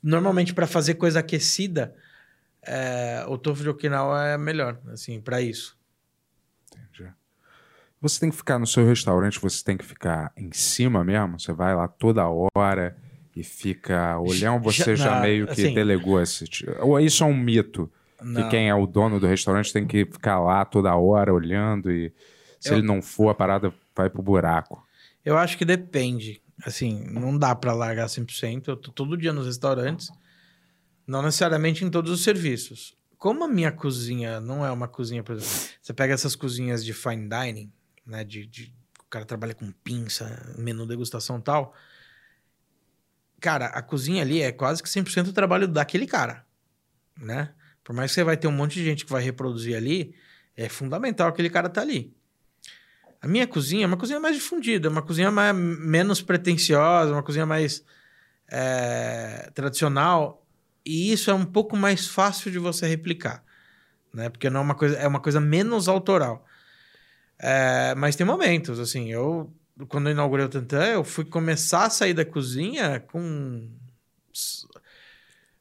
Normalmente, 0.02 0.54
para 0.54 0.66
fazer 0.66 0.94
coisa 0.94 1.20
aquecida, 1.20 1.94
é, 2.62 3.24
o 3.28 3.36
tofu 3.38 3.62
de 3.62 3.68
Okinawa 3.68 4.24
é 4.28 4.38
melhor, 4.38 4.80
assim, 4.92 5.20
para 5.20 5.40
isso. 5.40 5.78
Você 8.00 8.18
tem 8.20 8.30
que 8.30 8.36
ficar 8.36 8.58
no 8.58 8.66
seu 8.66 8.84
restaurante, 8.86 9.38
você 9.40 9.62
tem 9.62 9.76
que 9.76 9.84
ficar 9.84 10.32
em 10.36 10.50
cima 10.52 11.04
mesmo. 11.04 11.38
Você 11.38 11.52
vai 11.52 11.74
lá 11.74 11.86
toda 11.86 12.24
hora 12.54 12.96
e 13.36 13.42
fica 13.44 14.18
olhando. 14.18 14.62
Você 14.64 14.96
já, 14.96 15.04
Já- 15.16 15.20
meio 15.20 15.46
que 15.46 15.52
assim- 15.52 15.74
delegou 15.74 16.20
esse. 16.20 16.44
Ou 16.80 16.98
isso 16.98 17.22
é 17.22 17.26
um 17.26 17.36
mito? 17.36 17.90
Que 18.18 18.24
Não. 18.24 18.48
quem 18.48 18.68
é 18.68 18.74
o 18.74 18.86
dono 18.86 19.18
do 19.20 19.26
restaurante 19.26 19.72
tem 19.72 19.86
que 19.86 20.04
ficar 20.06 20.38
lá 20.40 20.64
toda 20.64 20.94
hora 20.96 21.32
olhando 21.32 21.90
e 21.90 22.12
se 22.58 22.70
Eu- 22.70 22.78
ele 22.78 22.86
não 22.86 23.00
for, 23.02 23.28
a 23.30 23.34
parada 23.34 23.72
vai 23.94 24.08
pro 24.10 24.22
buraco. 24.22 24.82
Eu 25.24 25.36
acho 25.36 25.56
que 25.58 25.64
depende. 25.64 26.40
Assim, 26.64 27.04
não 27.10 27.36
dá 27.38 27.54
para 27.54 27.72
largar 27.72 28.08
100%. 28.08 28.68
Eu 28.70 28.76
tô 28.76 28.90
todo 28.92 29.16
dia 29.16 29.32
nos 29.32 29.46
restaurantes, 29.46 30.10
não 31.06 31.22
necessariamente 31.22 31.84
em 31.84 31.90
todos 31.90 32.10
os 32.10 32.22
serviços. 32.22 32.94
Como 33.16 33.44
a 33.44 33.48
minha 33.48 33.72
cozinha 33.72 34.40
não 34.40 34.64
é 34.64 34.70
uma 34.70 34.88
cozinha, 34.88 35.22
por 35.22 35.36
exemplo, 35.36 35.50
você 35.80 35.92
pega 35.92 36.12
essas 36.14 36.34
cozinhas 36.36 36.84
de 36.84 36.92
fine 36.92 37.28
dining, 37.28 37.70
né, 38.10 38.24
de, 38.24 38.44
de- 38.44 38.74
o 39.00 39.08
cara 39.10 39.24
trabalha 39.24 39.54
com 39.54 39.70
pinça, 39.70 40.54
menu 40.58 40.86
degustação 40.86 41.38
e 41.38 41.42
tal. 41.42 41.74
Cara, 43.40 43.66
a 43.66 43.80
cozinha 43.80 44.22
ali 44.22 44.42
é 44.42 44.52
quase 44.52 44.82
que 44.82 44.88
100% 44.88 45.28
o 45.28 45.32
trabalho 45.32 45.66
daquele 45.66 46.06
cara, 46.06 46.44
né? 47.16 47.54
Por 47.82 47.94
mais 47.94 48.10
que 48.10 48.16
você 48.16 48.24
vai 48.24 48.36
ter 48.36 48.46
um 48.46 48.52
monte 48.52 48.74
de 48.74 48.84
gente 48.84 49.04
que 49.04 49.10
vai 49.10 49.22
reproduzir 49.22 49.74
ali, 49.74 50.14
é 50.56 50.68
fundamental 50.68 51.28
aquele 51.28 51.48
cara 51.48 51.68
tá 51.68 51.80
ali. 51.80 52.14
A 53.22 53.26
minha 53.26 53.46
cozinha 53.46 53.84
é 53.84 53.86
uma 53.86 53.96
cozinha 53.96 54.20
mais 54.20 54.36
difundida, 54.36 54.88
uma 54.88 55.02
cozinha 55.02 55.30
mais, 55.30 55.54
menos 55.54 56.20
pretensiosa, 56.22 57.12
uma 57.12 57.22
cozinha 57.22 57.46
mais 57.46 57.84
é, 58.48 59.50
tradicional. 59.54 60.46
E 60.84 61.12
isso 61.12 61.30
é 61.30 61.34
um 61.34 61.44
pouco 61.44 61.76
mais 61.76 62.06
fácil 62.06 62.50
de 62.50 62.58
você 62.58 62.86
replicar, 62.86 63.44
né? 64.12 64.28
Porque 64.28 64.48
não 64.50 64.60
é 64.60 64.62
uma 64.62 64.74
coisa, 64.74 64.96
é 64.96 65.06
uma 65.06 65.20
coisa 65.20 65.40
menos 65.40 65.88
autoral. 65.88 66.46
É, 67.42 67.94
mas 67.96 68.16
tem 68.16 68.26
momentos, 68.26 68.78
assim, 68.78 69.10
eu 69.10 69.52
quando 69.88 70.08
eu 70.08 70.12
inaugurei 70.12 70.44
o 70.44 70.48
Tantan, 70.48 70.84
eu 70.86 71.02
fui 71.04 71.24
começar 71.24 71.84
a 71.86 71.90
sair 71.90 72.12
da 72.12 72.24
cozinha 72.24 73.00
com 73.00 73.66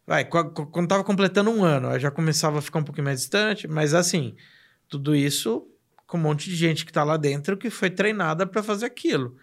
Vai, 0.06 0.26
qu- 0.26 0.50
qu- 0.52 0.66
quando 0.68 0.88
tava 0.88 1.04
completando 1.04 1.52
um 1.52 1.64
ano, 1.64 1.90
aí 1.90 2.00
já 2.00 2.10
começava 2.10 2.60
a 2.60 2.62
ficar 2.62 2.80
um 2.80 2.84
pouquinho 2.84 3.06
mais 3.06 3.20
distante, 3.20 3.68
mas 3.68 3.94
assim, 3.94 4.36
tudo 4.88 5.16
isso 5.16 5.68
com 6.08 6.18
um 6.18 6.22
monte 6.22 6.50
de 6.50 6.56
gente 6.56 6.86
que 6.86 6.92
tá 6.92 7.04
lá 7.04 7.16
dentro 7.18 7.56
que 7.56 7.70
foi 7.70 7.90
treinada 7.92 8.46
para 8.48 8.64
fazer 8.64 8.88
aquilo. 8.88 9.38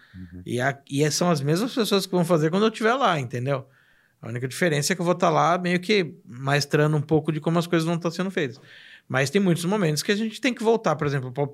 E, 0.44 0.60
a- 0.60 0.76
e 0.90 1.08
são 1.10 1.30
as 1.30 1.40
mesmas 1.40 1.72
pessoas 1.74 2.04
que 2.04 2.12
vão 2.12 2.24
fazer 2.24 2.50
quando 2.50 2.64
eu 2.64 2.68
estiver 2.70 2.94
lá, 2.94 3.18
entendeu? 3.20 3.68
A 4.20 4.28
única 4.28 4.48
diferença 4.48 4.92
é 4.92 4.96
que 4.96 5.00
eu 5.00 5.04
vou 5.04 5.14
estar 5.14 5.30
lá 5.30 5.56
meio 5.56 5.78
que 5.78 6.14
maestrando 6.24 6.96
um 6.96 7.02
pouco 7.02 7.30
de 7.30 7.40
como 7.40 7.58
as 7.58 7.66
coisas 7.68 7.86
vão 7.86 7.94
estar 7.94 8.10
sendo 8.10 8.30
feitas. 8.30 8.60
Mas 9.08 9.30
tem 9.30 9.40
muitos 9.40 9.64
momentos 9.64 10.02
que 10.02 10.10
a 10.10 10.16
gente 10.16 10.40
tem 10.40 10.52
que 10.52 10.64
voltar, 10.64 10.96
por 10.96 11.06
exemplo, 11.06 11.30
pra- 11.30 11.48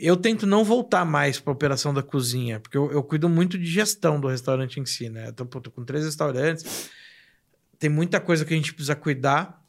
eu 0.00 0.16
tento 0.16 0.46
não 0.46 0.64
voltar 0.64 1.04
mais 1.04 1.38
para 1.38 1.52
a 1.52 1.54
operação 1.54 1.92
da 1.92 2.02
cozinha, 2.02 2.60
porque 2.60 2.76
eu, 2.76 2.90
eu 2.90 3.02
cuido 3.02 3.28
muito 3.28 3.58
de 3.58 3.66
gestão 3.66 4.20
do 4.20 4.28
restaurante 4.28 4.80
em 4.80 4.86
si, 4.86 5.08
né? 5.08 5.28
Eu 5.28 5.32
tô, 5.32 5.70
com 5.70 5.84
três 5.84 6.04
restaurantes, 6.04 6.90
tem 7.78 7.90
muita 7.90 8.20
coisa 8.20 8.44
que 8.44 8.52
a 8.52 8.56
gente 8.56 8.72
precisa 8.74 8.96
cuidar, 8.96 9.62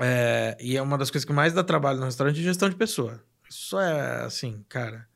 é, 0.00 0.56
e 0.60 0.76
é 0.76 0.82
uma 0.82 0.96
das 0.96 1.10
coisas 1.10 1.24
que 1.24 1.32
mais 1.32 1.52
dá 1.52 1.62
trabalho 1.62 1.98
no 1.98 2.06
restaurante 2.06 2.40
é 2.40 2.42
gestão 2.42 2.68
de 2.68 2.76
pessoa. 2.76 3.22
Isso 3.48 3.78
é, 3.78 4.22
assim, 4.24 4.64
cara, 4.68 5.06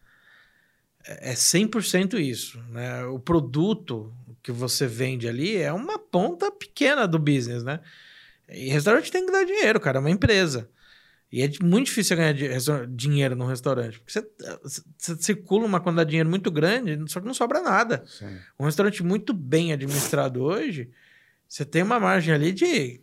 é 1.07 1.31
é 1.31 1.35
100% 1.35 2.19
isso, 2.21 2.61
né? 2.69 3.05
O 3.05 3.19
produto 3.19 4.13
que 4.43 4.53
você 4.53 4.87
vende 4.87 5.29
ali 5.29 5.57
é 5.57 5.73
uma 5.73 5.99
ponta 5.99 6.51
pequena 6.51 7.07
do 7.07 7.19
business, 7.19 7.63
né? 7.63 7.81
E 8.49 8.69
restaurante 8.69 9.11
tem 9.11 9.25
que 9.25 9.33
dar 9.33 9.45
dinheiro, 9.45 9.81
cara, 9.81 9.99
é 9.99 10.01
uma 10.01 10.11
empresa. 10.11 10.69
E 11.31 11.43
é 11.43 11.51
muito 11.61 11.87
difícil 11.87 12.17
ganhar 12.17 12.35
dinheiro 12.89 13.35
num 13.35 13.47
restaurante. 13.47 13.99
Porque 13.99 14.13
você, 14.13 14.83
você 14.97 15.17
circula 15.17 15.67
uma 15.67 15.81
quantidade 15.81 16.09
de 16.09 16.11
dinheiro 16.13 16.31
muito 16.31 16.51
grande, 16.51 16.99
só 17.11 17.21
que 17.21 17.27
não 17.27 17.35
sobra 17.35 17.61
nada. 17.61 18.05
Um 18.59 18.65
restaurante 18.65 19.03
muito 19.03 19.33
bem 19.33 19.73
administrado 19.73 20.43
hoje, 20.43 20.91
você 21.49 21.65
tem 21.65 21.83
uma 21.83 22.01
margem 22.01 22.35
ali 22.35 22.53
de 22.53 23.01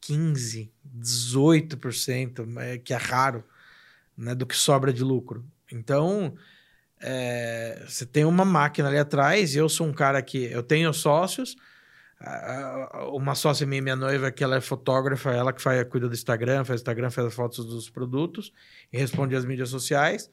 15, 0.00 0.72
18%, 0.98 2.58
é, 2.58 2.78
que 2.78 2.92
é 2.92 2.96
raro, 2.96 3.44
né, 4.16 4.34
do 4.34 4.46
que 4.46 4.56
sobra 4.56 4.92
de 4.92 5.02
lucro. 5.02 5.44
Então, 5.70 6.34
é, 7.00 7.82
você 7.86 8.04
tem 8.04 8.24
uma 8.24 8.44
máquina 8.44 8.88
ali 8.88 8.98
atrás, 8.98 9.54
e 9.54 9.58
eu 9.58 9.68
sou 9.68 9.86
um 9.86 9.92
cara 9.92 10.20
que 10.22 10.44
eu 10.44 10.62
tenho 10.62 10.92
sócios, 10.92 11.56
uma 13.12 13.34
sócia 13.34 13.66
minha, 13.66 13.82
minha 13.82 13.96
noiva, 13.96 14.30
que 14.30 14.42
ela 14.42 14.56
é 14.56 14.60
fotógrafa, 14.60 15.32
ela 15.32 15.52
que 15.52 15.60
faz, 15.60 15.82
cuida 15.88 16.08
do 16.08 16.14
Instagram, 16.14 16.64
faz 16.64 16.80
Instagram, 16.80 17.10
faz 17.10 17.26
as 17.28 17.34
fotos 17.34 17.64
dos 17.66 17.90
produtos 17.90 18.52
e 18.92 18.98
responde 18.98 19.34
às 19.34 19.44
mídias 19.44 19.68
sociais. 19.68 20.30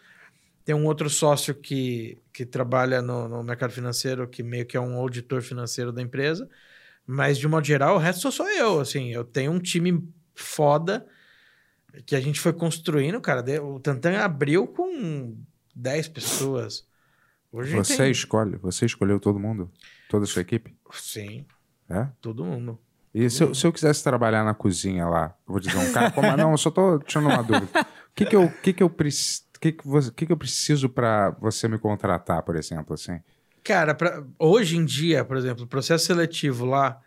Tem 0.63 0.75
um 0.75 0.85
outro 0.85 1.09
sócio 1.09 1.55
que, 1.55 2.17
que 2.31 2.45
trabalha 2.45 3.01
no, 3.01 3.27
no 3.27 3.43
mercado 3.43 3.71
financeiro, 3.71 4.27
que 4.27 4.43
meio 4.43 4.65
que 4.65 4.77
é 4.77 4.79
um 4.79 4.95
auditor 4.95 5.41
financeiro 5.41 5.91
da 5.91 6.01
empresa. 6.01 6.47
Mas, 7.05 7.37
de 7.37 7.47
modo 7.47 7.65
geral, 7.65 7.95
o 7.95 7.99
resto 7.99 8.21
só 8.21 8.31
sou 8.31 8.47
eu. 8.49 8.79
Assim, 8.79 9.09
eu 9.11 9.23
tenho 9.23 9.51
um 9.51 9.59
time 9.59 10.07
foda 10.35 11.05
que 12.05 12.15
a 12.15 12.21
gente 12.21 12.39
foi 12.39 12.53
construindo, 12.53 13.19
cara. 13.19 13.43
O 13.63 13.79
Tantan 13.79 14.19
abriu 14.19 14.67
com 14.67 15.35
10 15.75 16.07
pessoas. 16.09 16.87
Hoje 17.51 17.75
Você 17.75 17.97
tem- 17.97 18.11
escolhe, 18.11 18.55
você 18.57 18.85
escolheu 18.85 19.19
todo 19.19 19.39
mundo? 19.39 19.69
Toda 20.07 20.23
a 20.23 20.27
sua 20.27 20.41
equipe? 20.41 20.73
Sim, 20.93 21.45
É? 21.91 22.07
todo 22.21 22.43
mundo. 22.45 22.79
E 23.13 23.29
se 23.29 23.43
eu, 23.43 23.53
se 23.53 23.67
eu 23.67 23.73
quisesse 23.73 24.01
trabalhar 24.03 24.43
na 24.45 24.53
cozinha 24.53 25.05
lá, 25.05 25.35
eu 25.47 25.51
vou 25.53 25.59
dizer 25.59 25.77
um 25.77 25.91
cara 25.91 26.09
como. 26.11 26.35
Não, 26.37 26.51
eu 26.51 26.57
só 26.57 26.71
tô 26.71 26.97
tirando 26.99 27.25
uma 27.27 27.43
dúvida. 27.43 27.81
O 27.81 27.85
que 28.15 28.25
que 28.25 28.35
eu, 28.35 28.49
que 28.63 28.71
que 28.73 28.81
eu, 28.83 28.89
preci- 28.89 29.43
que 29.59 29.73
que 29.73 29.85
você- 29.85 30.11
que 30.11 30.25
que 30.25 30.31
eu 30.31 30.37
preciso 30.37 30.87
pra 30.87 31.31
você 31.31 31.67
me 31.67 31.77
contratar, 31.77 32.41
por 32.43 32.55
exemplo, 32.55 32.93
assim? 32.93 33.19
Cara, 33.63 33.93
pra- 33.93 34.23
hoje 34.39 34.77
em 34.77 34.85
dia, 34.85 35.25
por 35.25 35.35
exemplo, 35.35 35.65
o 35.65 35.67
processo 35.67 36.05
seletivo 36.05 36.65
lá, 36.65 37.01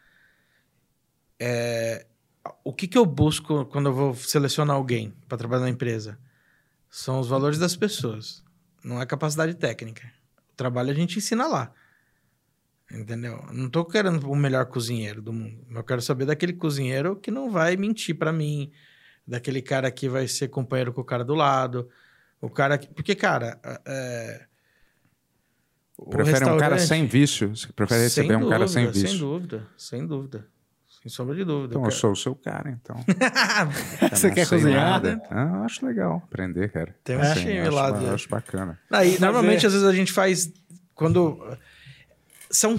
é, 1.40 2.06
o 2.62 2.72
que, 2.72 2.86
que 2.86 2.98
eu 2.98 3.06
busco 3.06 3.64
quando 3.66 3.88
eu 3.88 3.92
vou 3.94 4.14
selecionar 4.14 4.76
alguém 4.76 5.14
para 5.28 5.38
trabalhar 5.38 5.62
na 5.62 5.70
empresa? 5.70 6.18
São 6.90 7.18
os 7.18 7.28
valores 7.28 7.58
das 7.58 7.74
pessoas, 7.74 8.44
não 8.84 9.00
é 9.00 9.06
capacidade 9.06 9.54
técnica. 9.54 10.02
O 10.52 10.56
trabalho 10.56 10.90
a 10.90 10.94
gente 10.94 11.18
ensina 11.18 11.46
lá. 11.46 11.72
Entendeu? 12.90 13.42
Eu 13.48 13.54
Não 13.54 13.68
tô 13.70 13.84
querendo 13.84 14.30
o 14.30 14.36
melhor 14.36 14.66
cozinheiro 14.66 15.20
do 15.22 15.32
mundo. 15.32 15.64
Eu 15.70 15.82
quero 15.82 16.00
saber 16.02 16.26
daquele 16.26 16.52
cozinheiro 16.52 17.16
que 17.16 17.30
não 17.30 17.50
vai 17.50 17.76
mentir 17.76 18.16
para 18.16 18.32
mim, 18.32 18.70
daquele 19.26 19.62
cara 19.62 19.90
que 19.90 20.08
vai 20.08 20.28
ser 20.28 20.48
companheiro 20.48 20.92
com 20.92 21.00
o 21.00 21.04
cara 21.04 21.24
do 21.24 21.34
lado, 21.34 21.88
o 22.40 22.50
cara 22.50 22.76
que... 22.78 22.86
Porque, 22.88 23.14
cara, 23.14 23.58
é... 23.86 24.44
o 25.96 26.10
Prefere 26.10 26.44
um 26.44 26.58
cara 26.58 26.74
restaurante- 26.76 26.86
sem 26.88 27.06
vício? 27.06 27.56
Você 27.56 27.72
prefere 27.72 28.02
receber 28.02 28.28
sem 28.28 28.36
um 28.36 28.48
cara 28.50 28.68
sem 28.68 28.84
dúvida, 28.84 29.00
vício? 29.00 29.08
Sem 29.08 29.18
dúvida, 29.18 29.66
sem 29.76 30.06
dúvida. 30.06 30.46
Sem 31.02 31.10
sombra 31.10 31.34
de 31.34 31.44
dúvida. 31.44 31.72
Então, 31.74 31.82
eu 31.82 31.88
cara. 31.88 31.94
sou 32.00 32.12
o 32.12 32.16
seu 32.16 32.34
cara, 32.34 32.70
então. 32.70 32.96
Você 34.10 34.28
Eu 34.28 34.32
quer 34.34 34.48
cozinhar? 34.48 34.90
nada. 35.02 35.20
Ah, 35.30 35.52
eu 35.58 35.62
acho 35.64 35.84
legal 35.84 36.16
aprender, 36.24 36.70
cara. 36.72 36.94
Tem 37.04 37.16
um 37.16 37.20
Assim, 37.20 37.40
time 37.40 37.58
acho, 37.60 37.70
lá 37.72 37.90
de- 37.90 38.06
acho 38.06 38.28
bacana. 38.28 38.80
Aí, 38.90 39.18
normalmente, 39.20 39.64
é- 39.64 39.66
às 39.66 39.72
vezes, 39.74 39.86
a 39.86 39.92
gente 39.92 40.12
faz. 40.12 40.50
Quando. 40.94 41.38
São. 42.54 42.76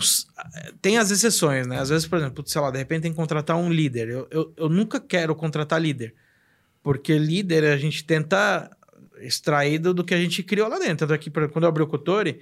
Tem 0.81 0.97
as 0.97 1.11
exceções, 1.11 1.67
né? 1.67 1.79
Às 1.79 1.89
vezes, 1.89 2.07
por 2.07 2.17
exemplo, 2.19 2.43
sei 2.47 2.61
lá, 2.61 2.71
de 2.71 2.77
repente 2.77 3.03
tem 3.03 3.11
que 3.11 3.17
contratar 3.17 3.57
um 3.57 3.71
líder. 3.71 4.09
Eu, 4.09 4.27
eu, 4.31 4.53
eu 4.57 4.69
nunca 4.69 4.99
quero 4.99 5.35
contratar 5.35 5.81
líder. 5.81 6.15
Porque 6.83 7.17
líder 7.17 7.65
a 7.65 7.77
gente 7.77 8.03
tenta 8.05 8.69
extrair 9.19 9.79
do, 9.79 10.03
que 10.03 10.13
a 10.13 10.17
gente 10.21 10.43
criou 10.43 10.67
lá 10.69 10.79
dentro. 10.79 11.07
Tanto 11.07 11.13
é 11.13 11.47
quando 11.49 11.63
eu 11.65 11.69
abri 11.69 11.83
o 11.83 11.87
Cotori, 11.87 12.41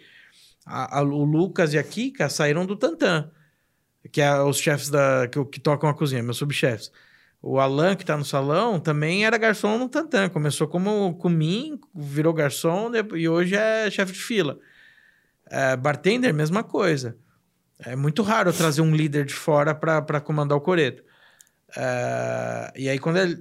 a- 0.65 0.99
a- 0.99 1.03
o 1.03 1.23
Lucas 1.26 1.73
e 1.73 1.77
a 1.80 1.84
Kika 1.84 2.30
saíram 2.30 2.65
do 2.65 2.76
Tantan, 2.76 3.31
que 4.11 4.22
é 4.22 4.41
os 4.41 4.57
chefes 4.60 4.89
da, 4.89 5.27
que, 5.27 5.43
que 5.45 5.60
tocam 5.60 5.89
a 5.89 5.93
cozinha, 5.93 6.23
meus 6.23 6.38
subchefes. 6.38 6.91
O 7.41 7.60
Alan, 7.60 7.95
que 7.95 8.05
tá 8.05 8.18
no 8.18 8.26
salão, 8.26 8.80
também 8.80 9.26
era 9.26 9.38
garçom 9.38 9.77
no 9.77 9.89
Tantan. 9.89 10.30
Começou 10.30 10.68
como 10.68 11.15
com 11.18 11.30
mim, 11.30 11.80
virou 11.93 12.34
garçom 12.34 12.91
e 13.15 13.27
hoje 13.30 13.55
é 13.55 13.89
chefe 13.91 14.14
de 14.14 14.19
fila. 14.19 14.60
É, 15.49 15.76
bartender, 15.76 16.34
mesma 16.34 16.64
coisa. 16.64 17.18
É 17.80 17.95
muito 17.95 18.22
raro 18.22 18.52
trazer 18.54 18.82
um 18.82 18.95
líder 18.95 19.26
de 19.26 19.34
fora 19.34 19.74
para 19.76 20.22
comandar 20.22 20.58
o 20.58 20.62
coreto. 20.62 21.04
É, 21.76 22.72
e 22.76 22.90
aí, 22.90 23.00
quando 23.00 23.18
é 23.18 23.38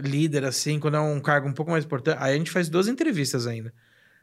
líder, 0.00 0.44
assim, 0.44 0.78
quando 0.80 0.96
é 0.96 1.00
um 1.00 1.20
cargo 1.20 1.48
um 1.48 1.52
pouco 1.52 1.70
mais 1.70 1.84
importante, 1.84 2.16
aí 2.20 2.34
a 2.34 2.38
gente 2.38 2.50
faz 2.50 2.68
duas 2.68 2.88
entrevistas 2.88 3.46
ainda. 3.46 3.72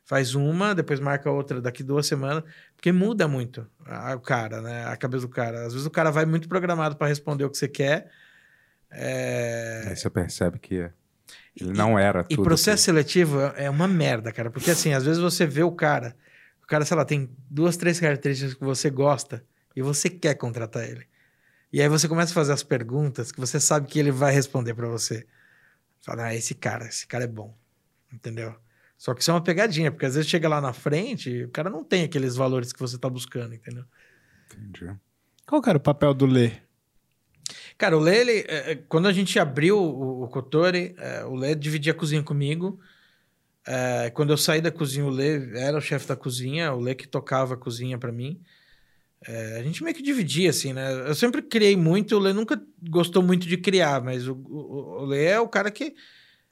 Faz 0.06 0.34
uma, 0.34 0.73
depois 0.73 0.99
marca 0.99 1.30
outra 1.30 1.61
daqui 1.61 1.84
duas 1.84 2.07
semanas, 2.07 2.44
porque 2.76 2.91
muda 2.91 3.27
muito 3.27 3.68
a- 3.86 4.15
o 4.15 4.19
cara, 4.19 4.60
né? 4.61 4.86
A 4.88 4.98
cabeça 4.98 5.27
do 5.27 5.30
cara. 5.30 5.65
Às 5.68 5.73
vezes 5.73 5.86
o 5.86 5.91
cara 5.91 6.10
vai 6.10 6.26
muito 6.26 6.49
programado 6.49 6.95
para 6.95 7.07
responder 7.07 7.44
o 7.44 7.49
que 7.49 7.57
você 7.57 7.68
quer. 7.68 8.10
É, 8.90 9.84
Aí 9.88 9.95
você 9.95 10.10
percebe 10.10 10.57
que 10.57 10.90
ele 11.56 11.73
não 11.73 11.99
era 11.99 12.26
e 12.27 12.36
tudo. 12.36 12.44
processo 12.44 12.84
seletivo 12.84 13.40
é 13.56 13.65
é 13.65 13.69
uma 13.69 13.88
merda, 13.88 14.31
cara. 14.31 14.49
Porque 14.49 14.72
assim, 14.72 14.94
às 14.94 15.06
vezes 15.06 15.22
você 15.22 15.45
vê 15.45 15.61
o 15.61 15.72
cara, 15.72 16.15
o 16.64 16.65
cara, 16.65 16.84
sei 16.86 16.98
lá, 16.98 17.06
tem 17.06 17.30
duas, 17.49 17.77
três 17.77 17.99
características 17.99 18.56
que 18.56 18.64
você 18.64 18.90
gosta 18.90 19.44
e 19.80 19.81
você 19.81 20.10
quer 20.10 20.35
contratar 20.35 20.84
ele. 20.84 21.07
E 21.72 21.81
aí 21.81 21.88
você 21.88 22.07
começa 22.07 22.31
a 22.31 22.35
fazer 22.35 22.51
as 22.51 22.64
perguntas 22.64 23.31
que 23.31 23.39
você 23.39 23.60
sabe 23.60 23.88
que 23.88 23.97
ele 23.97 24.11
vai 24.11 24.34
responder 24.34 24.73
pra 24.73 24.89
você. 24.89 25.26
Fala, 26.01 26.26
ah, 26.26 26.35
esse 26.35 26.53
cara, 26.53 26.85
esse 26.85 27.07
cara 27.07 27.23
é 27.23 27.27
bom. 27.27 27.57
Entendeu? 28.11 28.53
Só 28.97 29.14
que 29.14 29.22
isso 29.22 29.31
é 29.31 29.34
uma 29.34 29.41
pegadinha, 29.41 29.89
porque 29.89 30.06
às 30.06 30.15
vezes 30.15 30.30
chega 30.30 30.49
lá 30.49 30.60
na 30.60 30.73
frente 30.73 31.30
e 31.30 31.45
o 31.45 31.49
cara 31.49 31.69
não 31.69 31.84
tem 31.84 32.03
aqueles 32.03 32.35
valores 32.35 32.73
que 32.73 32.80
você 32.80 32.97
tá 32.97 33.10
buscando, 33.10 33.56
entendeu? 33.56 33.85
Entendi. 34.51 34.93
Qual 35.47 35.61
que 35.61 35.69
era 35.69 35.77
o 35.77 35.81
papel 35.81 36.14
do 36.14 36.26
Lê? 36.26 36.51
Cara, 37.77 37.95
o 37.95 38.01
Lê, 38.01 38.18
ele, 38.18 38.45
é, 38.49 38.72
é, 38.72 38.76
quando 38.76 39.07
a 39.07 39.14
gente 39.14 39.39
abriu 39.39 39.77
o, 39.77 40.23
o 40.23 40.27
Kotori, 40.27 40.93
é, 40.97 41.23
o 41.23 41.35
Lê 41.35 41.56
dividia 41.56 41.93
a 41.93 41.95
cozinha 41.95 42.22
comigo. 42.22 42.77
É, 43.65 44.10
quando 44.10 44.31
eu 44.31 44.38
saí 44.38 44.60
da 44.60 44.72
cozinha, 44.72 45.06
o 45.06 45.10
Lê 45.10 45.57
era 45.57 45.77
o 45.77 45.81
chefe 45.81 46.06
da 46.06 46.18
cozinha, 46.18 46.73
o 46.73 46.81
Lê 46.81 46.93
que 46.93 47.07
tocava 47.07 47.53
a 47.53 47.57
cozinha 47.57 47.97
pra 47.97 48.11
mim. 48.11 48.41
É, 49.27 49.57
a 49.59 49.63
gente 49.63 49.83
meio 49.83 49.95
que 49.95 50.01
dividia, 50.01 50.49
assim, 50.49 50.71
né? 50.71 51.07
Eu 51.07 51.13
sempre 51.13 51.41
criei 51.41 51.75
muito, 51.75 52.15
o 52.15 52.19
Lê 52.19 52.31
nunca 52.31 52.61
gostou 52.89 53.21
muito 53.21 53.45
de 53.47 53.57
criar, 53.57 54.01
mas 54.01 54.27
o, 54.27 54.33
o, 54.33 55.01
o 55.01 55.05
Lê 55.05 55.25
é 55.25 55.39
o 55.39 55.47
cara 55.47 55.69
que 55.69 55.93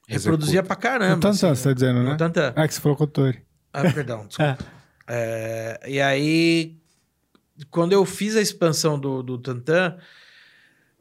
reproduzia 0.06 0.62
pra 0.62 0.76
caramba. 0.76 1.16
No 1.16 1.20
Tantan, 1.22 1.52
assim, 1.52 1.62
você 1.62 1.68
tá 1.68 1.72
dizendo, 1.72 2.02
no 2.02 2.10
né? 2.10 2.16
Tantan. 2.16 2.52
Ah, 2.54 2.68
que 2.68 2.74
você 2.74 2.80
falou 2.80 2.96
Kotori. 2.96 3.42
Ah, 3.72 3.90
perdão, 3.92 4.26
desculpa. 4.28 4.58
É, 5.06 5.80
e 5.86 5.98
aí, 6.00 6.76
quando 7.70 7.92
eu 7.94 8.04
fiz 8.04 8.36
a 8.36 8.40
expansão 8.42 9.00
do, 9.00 9.22
do 9.22 9.38
Tantan, 9.38 9.96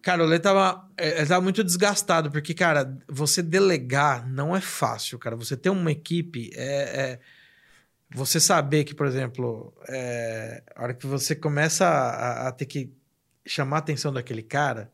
cara, 0.02 0.24
o 0.24 0.26
Lê 0.26 0.40
tava, 0.40 0.90
é, 0.98 1.18
ele 1.18 1.28
tava 1.28 1.42
muito 1.42 1.66
desgastado, 1.66 2.32
porque, 2.32 2.54
cara, 2.54 2.98
você 3.10 3.44
delegar 3.44 4.26
não 4.26 4.56
é 4.56 4.62
fácil, 4.62 5.20
cara. 5.20 5.36
Você 5.36 5.58
ter 5.58 5.70
uma 5.70 5.92
equipe 5.92 6.50
é. 6.56 7.02
é- 7.02 7.20
você 8.10 8.40
saber 8.40 8.84
que, 8.84 8.96
por 8.96 9.06
exemplo, 9.06 9.74
é, 9.88 10.64
a 10.76 10.84
hora 10.84 10.94
que 10.94 11.06
você 11.06 11.36
começa 11.36 11.86
a, 11.86 12.48
a 12.48 12.52
ter 12.52 12.66
que 12.66 12.92
chamar 13.46 13.78
a 13.78 13.80
atenção 13.80 14.14
daquele 14.14 14.44
cara, 14.44 14.92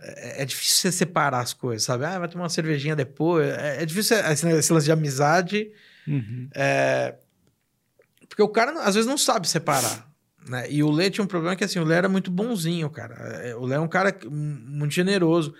é, 0.00 0.42
é 0.42 0.44
difícil 0.44 0.76
você 0.76 0.92
separar 0.92 1.40
as 1.40 1.52
coisas, 1.52 1.84
sabe? 1.84 2.04
Ah, 2.04 2.18
vai 2.18 2.28
tomar 2.28 2.44
uma 2.44 2.50
cervejinha 2.50 2.96
depois. 2.96 3.48
É, 3.48 3.82
é 3.82 3.86
difícil 3.86 4.16
esse, 4.16 4.48
esse 4.48 4.72
lance 4.72 4.86
de 4.86 4.92
amizade. 4.92 5.70
É, 6.54 7.14
porque 8.28 8.42
o 8.42 8.48
cara, 8.48 8.72
às 8.82 8.94
vezes, 8.94 9.08
não 9.08 9.18
sabe 9.18 9.48
separar. 9.48 10.08
Né? 10.48 10.70
E 10.70 10.82
o 10.82 10.90
Lê 10.90 11.10
tinha 11.10 11.24
um 11.24 11.28
problema 11.28 11.56
que, 11.56 11.64
assim, 11.64 11.78
o 11.78 11.84
Lê 11.84 11.94
era 11.94 12.08
muito 12.08 12.30
bonzinho, 12.30 12.88
cara. 12.90 13.14
É, 13.42 13.54
O 13.54 13.64
Lê 13.64 13.76
é 13.76 13.80
um 13.80 13.88
cara 13.88 14.16
muito 14.30 14.94
generoso. 14.94 15.54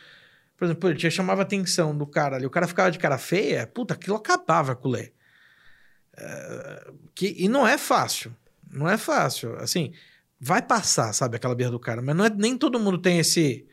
Por 0.56 0.64
exemplo, 0.64 0.90
ele 0.90 1.10
chamava 1.10 1.42
a 1.42 1.44
atenção 1.44 1.96
do 1.96 2.06
cara 2.06 2.36
ali. 2.36 2.46
O 2.46 2.50
cara 2.50 2.66
ficava 2.66 2.90
de 2.90 2.98
cara 2.98 3.18
feia, 3.18 3.66
puta, 3.66 3.94
aquilo 3.94 4.16
acabava 4.16 4.74
com 4.74 4.88
o 4.88 4.90
Lê. 4.90 5.12
Que, 7.14 7.34
e 7.38 7.48
não 7.48 7.66
é 7.66 7.76
fácil. 7.76 8.34
Não 8.70 8.88
é 8.88 8.96
fácil. 8.96 9.56
Assim, 9.56 9.92
vai 10.40 10.62
passar, 10.62 11.12
sabe, 11.12 11.36
aquela 11.36 11.54
birra 11.54 11.70
do 11.70 11.80
cara. 11.80 12.02
Mas 12.02 12.16
não 12.16 12.24
é, 12.24 12.30
nem 12.30 12.56
todo 12.56 12.78
mundo 12.78 12.98
tem 12.98 13.18
esse, 13.18 13.66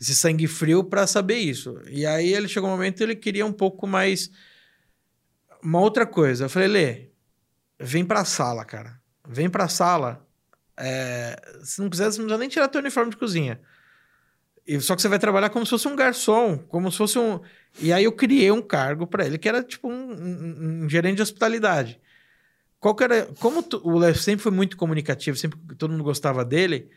esse 0.00 0.14
sangue 0.14 0.46
frio 0.46 0.84
pra 0.84 1.06
saber 1.06 1.36
isso. 1.36 1.80
E 1.88 2.06
aí 2.06 2.32
ele 2.32 2.48
chegou 2.48 2.68
um 2.68 2.72
momento 2.72 3.00
ele 3.02 3.16
queria 3.16 3.44
um 3.44 3.52
pouco 3.52 3.86
mais 3.86 4.30
uma 5.62 5.80
outra 5.80 6.06
coisa. 6.06 6.44
Eu 6.44 6.50
falei, 6.50 6.68
Lê, 6.68 7.10
vem 7.78 8.04
pra 8.04 8.24
sala, 8.24 8.64
cara. 8.64 9.00
Vem 9.28 9.48
pra 9.48 9.68
sala. 9.68 10.26
É, 10.76 11.36
se 11.62 11.80
não 11.80 11.90
quiser, 11.90 12.06
você 12.06 12.18
não 12.18 12.24
precisa 12.26 12.38
nem 12.38 12.48
tirar 12.48 12.68
teu 12.68 12.80
uniforme 12.80 13.10
de 13.10 13.16
cozinha. 13.16 13.60
Só 14.80 14.94
que 14.94 15.02
você 15.02 15.08
vai 15.08 15.18
trabalhar 15.18 15.50
como 15.50 15.64
se 15.66 15.70
fosse 15.70 15.88
um 15.88 15.96
garçom, 15.96 16.58
como 16.58 16.90
se 16.92 16.98
fosse 16.98 17.18
um. 17.18 17.40
E 17.80 17.92
aí 17.92 18.04
eu 18.04 18.12
criei 18.12 18.50
um 18.50 18.62
cargo 18.62 19.06
pra 19.06 19.26
ele 19.26 19.38
que 19.38 19.48
era 19.48 19.62
tipo 19.62 19.88
um, 19.88 20.12
um- 20.12 20.84
um 20.84 20.88
gerente 20.88 21.16
de 21.16 21.22
hospitalidade. 21.22 22.00
Qual 22.78 22.96
era. 23.00 23.26
Como 23.40 23.64
o 23.82 23.98
Léo 23.98 24.14
sempre 24.14 24.42
foi 24.42 24.52
muito 24.52 24.76
comunicativo, 24.76 25.36
sempre 25.36 25.58
todo 25.76 25.90
mundo 25.90 26.04
gostava 26.04 26.44
dele. 26.44 26.88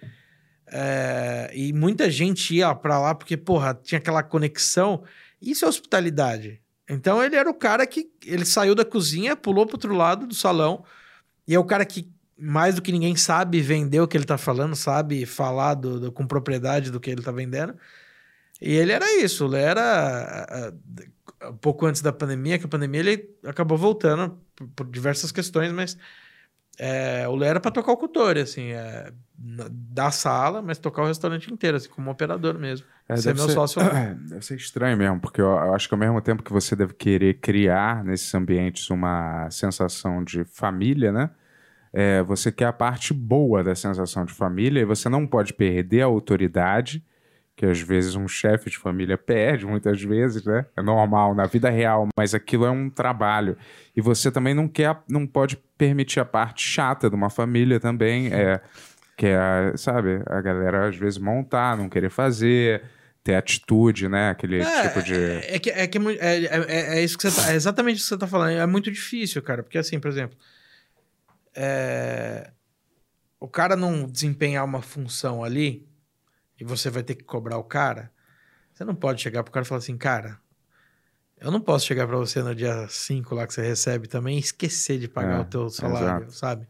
é, 0.67 1.51
e 1.53 1.73
muita 1.73 2.09
gente 2.09 2.55
ia 2.55 2.73
pra 2.73 2.99
lá 2.99 3.13
porque, 3.13 3.35
porra, 3.37 3.73
tinha 3.81 3.99
aquela 3.99 4.23
conexão. 4.23 5.03
Isso 5.41 5.65
é 5.65 5.67
hospitalidade. 5.67 6.61
Então 6.89 7.23
ele 7.23 7.35
era 7.35 7.49
o 7.49 7.53
cara 7.53 7.85
que 7.85 8.09
ele 8.25 8.45
saiu 8.45 8.73
da 8.75 8.85
cozinha, 8.85 9.35
pulou 9.35 9.65
pro 9.65 9.75
outro 9.75 9.93
lado 9.93 10.25
do 10.25 10.33
salão 10.33 10.83
e 11.47 11.53
é 11.55 11.59
o 11.59 11.63
cara 11.65 11.85
que 11.85 12.09
mais 12.37 12.75
do 12.75 12.81
que 12.81 12.91
ninguém 12.91 13.15
sabe 13.15 13.61
vender 13.61 13.99
o 14.01 14.07
que 14.07 14.17
ele 14.17 14.25
tá 14.25 14.37
falando, 14.37 14.75
sabe 14.75 15.25
falar 15.25 15.75
do- 15.75 15.99
do- 15.99 16.11
com 16.11 16.25
propriedade 16.25 16.91
do 16.91 16.99
que 16.99 17.09
ele 17.09 17.21
tá 17.21 17.31
vendendo. 17.31 17.75
E 18.61 18.71
ele 18.73 18.91
era 18.91 19.05
isso, 19.21 19.45
ele 19.45 19.57
era 19.57 20.73
um 21.49 21.57
pouco 21.57 21.85
antes 21.85 22.01
da 22.01 22.13
pandemia, 22.13 22.57
que 22.57 22.65
a 22.65 22.69
pandemia 22.69 23.01
ele 23.01 23.29
acabou 23.45 23.77
voltando 23.77 24.37
por, 24.55 24.67
por 24.69 24.87
diversas 24.87 25.31
questões, 25.31 25.71
mas 25.71 25.97
é, 26.79 27.27
o 27.27 27.35
Lé 27.35 27.49
era 27.49 27.59
para 27.59 27.71
tocar 27.71 27.91
o 27.91 27.97
Cotori, 27.97 28.39
assim, 28.41 28.71
é, 28.71 29.11
da 29.37 30.09
sala, 30.09 30.61
mas 30.61 30.77
tocar 30.79 31.03
o 31.03 31.07
restaurante 31.07 31.51
inteiro, 31.53 31.77
assim, 31.77 31.89
como 31.89 32.09
operador 32.09 32.57
mesmo. 32.57 32.87
É, 33.07 33.15
Ser 33.17 33.35
meu 33.35 33.47
ser, 33.47 33.53
sócio 33.53 33.81
lá. 33.81 33.89
deve 34.29 34.43
ser 34.45 34.55
estranho 34.55 34.97
mesmo, 34.97 35.19
porque 35.19 35.41
eu, 35.41 35.45
eu 35.47 35.73
acho 35.75 35.87
que 35.87 35.93
ao 35.93 35.99
mesmo 35.99 36.19
tempo 36.21 36.41
que 36.41 36.51
você 36.53 36.75
deve 36.75 36.93
querer 36.93 37.35
criar 37.35 38.03
nesses 38.03 38.33
ambientes 38.33 38.89
uma 38.89 39.49
sensação 39.51 40.23
de 40.23 40.43
família, 40.45 41.11
né? 41.11 41.29
É, 41.93 42.23
você 42.23 42.51
quer 42.51 42.65
a 42.65 42.73
parte 42.73 43.13
boa 43.13 43.63
da 43.63 43.75
sensação 43.75 44.25
de 44.25 44.33
família 44.33 44.81
e 44.81 44.85
você 44.85 45.07
não 45.09 45.27
pode 45.27 45.53
perder 45.53 46.01
a 46.01 46.05
autoridade, 46.05 47.03
que 47.55 47.67
às 47.67 47.79
vezes 47.79 48.15
um 48.15 48.27
chefe 48.27 48.71
de 48.71 48.79
família 48.79 49.15
perde, 49.15 49.63
muitas 49.65 50.01
vezes, 50.01 50.43
né? 50.43 50.65
É 50.75 50.81
normal 50.81 51.35
na 51.35 51.45
vida 51.45 51.69
real, 51.69 52.07
mas 52.17 52.33
aquilo 52.33 52.65
é 52.65 52.71
um 52.71 52.89
trabalho. 52.89 53.55
E 53.95 54.01
você 54.01 54.31
também 54.31 54.55
não 54.55 54.67
quer, 54.67 54.97
não 55.07 55.27
pode 55.27 55.55
permitir 55.77 56.19
a 56.19 56.25
parte 56.25 56.63
chata 56.65 57.09
de 57.11 57.15
uma 57.15 57.29
família 57.29 57.79
também, 57.79 58.33
é, 58.33 58.59
que 59.15 59.27
é, 59.27 59.73
sabe, 59.77 60.23
a 60.25 60.41
galera 60.41 60.87
às 60.89 60.95
vezes 60.95 61.19
montar, 61.19 61.77
não 61.77 61.87
querer 61.87 62.09
fazer, 62.09 62.81
ter 63.23 63.35
atitude, 63.35 64.09
né? 64.09 64.31
Aquele 64.31 64.61
É, 64.61 64.81
tipo 64.87 65.03
de. 65.03 65.13
É, 65.13 65.55
é 65.55 65.59
que, 65.59 65.69
é, 65.69 65.85
que 65.87 65.97
é, 65.99 66.01
é, 66.19 66.45
é- 66.47 66.97
é 66.97 67.03
isso 67.03 67.15
que 67.15 67.29
você 67.29 67.39
tá, 67.39 67.51
é 67.51 67.55
exatamente 67.55 67.97
isso 67.97 68.05
que 68.05 68.15
você 68.15 68.17
tá 68.19 68.25
falando. 68.27 68.49
É 68.57 68.65
muito 68.65 68.91
difícil, 68.91 69.43
cara. 69.43 69.61
Porque, 69.61 69.77
assim, 69.77 69.99
por 69.99 70.07
exemplo, 70.09 70.35
é, 71.55 72.51
o 73.39 73.47
cara 73.47 73.75
não 73.75 74.07
desempenhar 74.07 74.63
uma 74.65 74.81
função 74.81 75.43
ali 75.43 75.87
e 76.59 76.63
você 76.63 76.89
vai 76.89 77.03
ter 77.03 77.15
que 77.15 77.23
cobrar 77.23 77.57
o 77.57 77.63
cara, 77.63 78.11
você 78.73 78.83
não 78.83 78.95
pode 78.95 79.21
chegar 79.21 79.43
pro 79.43 79.51
cara 79.51 79.65
e 79.65 79.67
falar 79.67 79.79
assim, 79.79 79.97
cara, 79.97 80.39
eu 81.37 81.51
não 81.51 81.59
posso 81.59 81.85
chegar 81.85 82.07
pra 82.07 82.17
você 82.17 82.41
no 82.41 82.55
dia 82.55 82.87
5 82.87 83.35
lá 83.35 83.45
que 83.45 83.53
você 83.53 83.61
recebe 83.61 84.07
também 84.07 84.37
e 84.37 84.39
esquecer 84.39 84.97
de 84.97 85.07
pagar 85.07 85.39
É, 85.39 85.41
o 85.41 85.45
teu 85.45 85.69
salário, 85.69 86.23
exato. 86.27 86.31
sabe? 86.35 86.67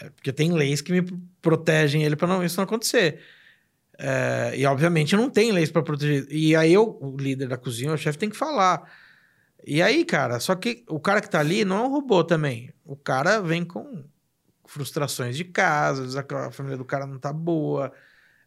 É, 0.00 0.10
porque 0.10 0.32
tem 0.32 0.52
leis 0.52 0.80
que 0.80 0.92
me 0.92 1.02
protegem 1.42 2.04
ele 2.04 2.16
não, 2.22 2.44
isso 2.44 2.56
não 2.56 2.64
acontecer. 2.64 3.20
É, 3.98 4.52
e 4.56 4.64
obviamente 4.64 5.14
não 5.16 5.28
tem 5.28 5.52
leis 5.52 5.70
pra 5.70 5.82
proteger. 5.82 6.26
E 6.30 6.56
aí 6.56 6.72
eu, 6.72 6.96
o 7.02 7.16
líder 7.16 7.48
da 7.48 7.58
cozinha, 7.58 7.92
o 7.92 7.98
chefe, 7.98 8.16
tem 8.16 8.30
que 8.30 8.36
falar. 8.36 8.90
E 9.66 9.82
aí, 9.82 10.04
cara, 10.04 10.40
só 10.40 10.54
que 10.54 10.84
o 10.88 11.00
cara 11.00 11.20
que 11.20 11.28
tá 11.30 11.40
ali 11.40 11.64
não 11.64 11.78
é 11.78 11.88
um 11.88 11.90
robô 11.92 12.24
também. 12.24 12.72
O 12.84 12.96
cara 12.96 13.40
vem 13.42 13.64
com 13.64 14.04
frustrações 14.66 15.36
de 15.36 15.44
casa, 15.44 16.20
a 16.46 16.50
família 16.52 16.78
do 16.78 16.84
cara 16.84 17.06
não 17.06 17.18
tá 17.18 17.32
boa. 17.32 17.92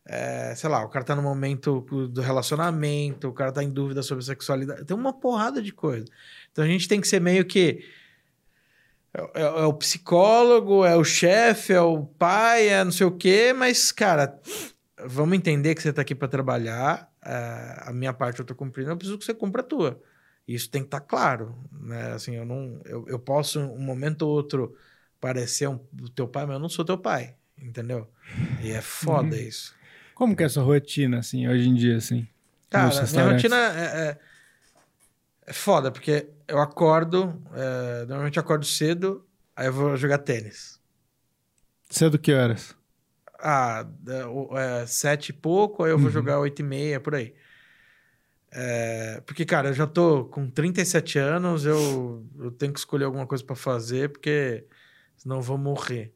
é, 0.06 0.56
sei 0.56 0.69
lá, 0.69 0.84
o 0.85 0.90
cara 0.90 1.06
tá 1.06 1.15
no 1.15 1.22
momento 1.23 1.81
do 2.10 2.22
relacionamento, 2.22 3.27
o 3.30 3.34
cara 3.34 3.52
tá 3.53 3.64
em 3.64 3.69
dúvida 3.72 4.03
sobre 4.03 4.23
sexualidade. 4.26 4.85
Tem 4.85 4.98
uma 4.98 5.14
porrada 5.14 5.61
de 5.61 5.73
coisa. 5.73 6.06
Então 6.52 6.64
a 6.65 6.68
gente 6.68 6.88
tem 6.88 7.02
que 7.02 7.07
ser 7.07 7.22
meio 7.22 7.45
que. 7.45 7.84
É, 9.14 9.41
é- 9.41 9.44
é 9.44 9.65
o 9.65 9.73
psicólogo, 9.73 10.85
é 10.85 10.95
o 10.95 11.03
chefe, 11.03 11.73
é 11.73 11.81
o 11.81 12.03
pai, 12.06 12.69
é 12.69 12.84
não 12.84 12.91
sei 12.91 13.06
o 13.06 13.11
quê, 13.18 13.53
mas, 13.56 13.91
cara, 13.91 14.40
vamos 15.06 15.38
entender 15.38 15.76
que 15.76 15.81
você 15.81 15.94
tá 15.94 16.02
aqui 16.02 16.15
para 16.15 16.27
trabalhar. 16.27 17.11
é, 17.26 17.77
a 17.90 17.94
minha 17.94 18.14
parte 18.14 18.40
eu 18.40 18.45
tô 18.45 18.53
cumprindo, 18.56 18.91
eu 18.91 18.98
preciso 18.98 19.18
que 19.18 19.23
você 19.26 19.34
cumpra 19.34 19.61
a 19.61 19.65
tua. 19.65 20.02
Isso 20.48 20.70
tem 20.70 20.82
que 20.82 20.88
estar 20.88 21.02
claro, 21.02 21.56
né? 21.72 22.11
Assim, 22.14 22.36
eu 22.36 22.45
não, 22.45 22.82
eu, 22.86 23.06
eu 23.07 23.20
posso 23.20 23.60
um 23.60 23.82
momento 23.82 24.24
ou 24.24 24.32
outro 24.32 24.76
parecer 25.20 25.68
um, 25.70 25.78
teu 26.15 26.28
pai, 26.28 26.45
mas 26.45 26.56
eu 26.56 26.60
não 26.60 26.70
sou 26.70 26.84
teu 26.84 26.98
pai, 26.98 27.36
entendeu? 27.57 28.07
E 28.60 28.72
é 28.72 28.82
foda 28.82 29.40
isso. 29.40 29.74
Como 30.14 30.36
que 30.36 30.44
é 30.44 30.45
a 30.45 30.49
sua 30.49 30.64
rotina, 30.64 31.20
assim, 31.20 31.48
hoje 31.48 31.68
em 31.70 31.74
dia, 31.74 31.98
assim? 31.98 32.28
Cara, 32.70 33.07
minha 33.07 33.24
rotina 33.24 33.56
é, 33.56 34.10
é, 34.10 34.20
é 35.48 35.53
foda, 35.53 35.91
porque 35.91 36.30
eu 36.48 36.60
acordo, 36.60 37.41
é, 37.53 38.06
normalmente 38.06 38.38
eu 38.38 38.41
acordo 38.44 38.65
cedo, 38.65 39.26
aí 39.56 39.68
eu 39.68 39.74
vou 39.74 39.95
jogar 39.98 40.20
tênis. 40.20 40.82
Cedo 41.90 42.20
que 42.20 42.34
horas? 42.34 42.76
Ah, 43.40 43.86
é, 44.07 44.82
é, 44.84 44.88
sete 44.88 45.30
e 45.30 45.34
pouco, 45.34 45.84
aí 45.84 45.91
eu 45.91 45.99
vou 45.99 46.10
jogar 46.10 46.40
oito 46.40 46.61
e 46.61 46.64
meia, 46.64 46.99
por 46.99 47.14
aí. 47.15 47.36
É, 48.55 49.19
porque, 49.25 49.45
cara, 49.45 49.69
eu 49.69 49.73
já 49.73 49.88
tô 49.88 50.25
com 50.25 50.47
37 50.47 51.17
anos, 51.17 51.65
eu, 51.65 52.23
eu 52.38 52.51
tenho 52.51 52.71
que 52.71 52.77
escolher 52.77 53.05
alguma 53.05 53.25
coisa 53.25 53.43
pra 53.43 53.55
fazer, 53.55 54.09
porque 54.09 54.67
senão 55.17 55.38
eu 55.38 55.41
vou 55.41 55.57
morrer 55.57 56.13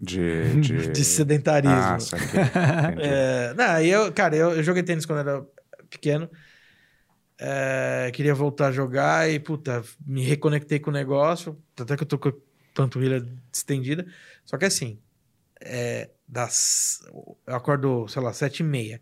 De. 0.00 0.54
De, 0.60 0.88
de 0.88 1.04
sedentarismo. 1.04 1.76
Ah. 1.76 2.92
É, 3.00 3.54
não, 3.54 3.64
aí 3.66 3.90
eu, 3.90 4.10
cara, 4.12 4.34
eu, 4.34 4.52
eu 4.52 4.62
joguei 4.62 4.82
tênis 4.82 5.04
quando 5.04 5.20
era 5.20 5.44
pequeno. 5.90 6.30
É, 7.38 8.10
queria 8.14 8.34
voltar 8.34 8.68
a 8.68 8.72
jogar 8.72 9.30
e, 9.30 9.38
puta, 9.38 9.84
me 10.04 10.22
reconectei 10.22 10.80
com 10.80 10.90
o 10.90 10.92
negócio. 10.92 11.62
Até 11.78 11.96
que 11.96 12.02
eu 12.02 12.06
tô 12.08 12.18
com 12.18 12.30
a 12.30 12.32
panturrilha 12.74 13.24
distendida. 13.52 14.06
Só 14.44 14.56
que 14.56 14.64
assim, 14.64 14.98
é, 15.60 16.10
das, 16.26 17.00
eu 17.46 17.54
acordo, 17.54 18.08
sei 18.08 18.22
lá, 18.22 18.32
sete 18.32 18.60
e 18.60 18.64
meia. 18.64 19.00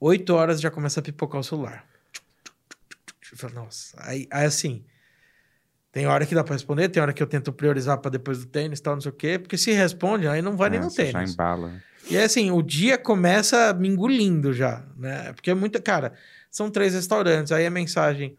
Oito 0.00 0.34
horas 0.34 0.60
já 0.60 0.70
começa 0.70 1.00
a 1.00 1.02
pipocar 1.02 1.40
o 1.40 1.44
celular. 1.44 1.86
Eu 3.32 3.38
falo, 3.38 3.54
Nossa, 3.54 3.96
aí, 4.00 4.26
aí 4.30 4.46
assim, 4.46 4.84
tem 5.90 6.06
hora 6.06 6.26
que 6.26 6.34
dá 6.34 6.44
pra 6.44 6.54
responder, 6.54 6.88
tem 6.88 7.02
hora 7.02 7.12
que 7.12 7.22
eu 7.22 7.26
tento 7.26 7.52
priorizar 7.52 7.98
pra 7.98 8.10
depois 8.10 8.38
do 8.38 8.46
tênis 8.46 8.78
e 8.78 8.82
tal, 8.82 8.94
não 8.94 9.00
sei 9.00 9.10
o 9.10 9.14
quê, 9.14 9.38
porque 9.38 9.56
se 9.56 9.72
responde, 9.72 10.28
aí 10.28 10.42
não 10.42 10.56
vai 10.56 10.70
nem 10.70 10.78
É, 10.78 10.82
no 10.82 10.90
você 10.90 11.04
tênis. 11.04 11.12
Já 11.12 11.24
embala. 11.24 11.72
E 12.08 12.16
assim, 12.18 12.50
o 12.50 12.62
dia 12.62 12.96
começa 12.96 13.72
me 13.74 13.88
engolindo 13.88 14.52
já, 14.52 14.84
né? 14.96 15.32
Porque 15.32 15.50
é 15.50 15.54
muita. 15.54 15.80
Cara, 15.80 16.12
são 16.50 16.70
três 16.70 16.94
restaurantes, 16.94 17.50
aí 17.50 17.66
a 17.66 17.70
mensagem 17.70 18.36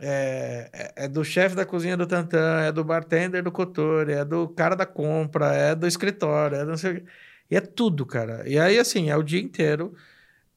é, 0.00 0.70
é- 0.72 1.04
é 1.04 1.08
do 1.08 1.22
chefe 1.24 1.54
da 1.54 1.66
cozinha 1.66 1.96
do 1.96 2.06
Tantan, 2.06 2.60
é 2.62 2.72
do 2.72 2.82
bartender 2.84 3.42
do 3.42 3.52
Cotor, 3.52 4.08
é 4.08 4.24
do 4.24 4.48
cara 4.48 4.74
da 4.74 4.86
compra, 4.86 5.52
é 5.54 5.74
do 5.74 5.86
escritório, 5.86 6.56
é 6.56 6.64
do 6.64 6.70
não 6.70 6.76
sei 6.78 6.92
o 6.92 6.94
quê. 6.94 7.04
E 7.50 7.56
é 7.56 7.60
tudo, 7.60 8.06
cara. 8.06 8.48
E 8.48 8.58
aí, 8.58 8.78
assim, 8.78 9.10
é 9.10 9.16
o 9.16 9.22
dia 9.22 9.40
inteiro. 9.40 9.94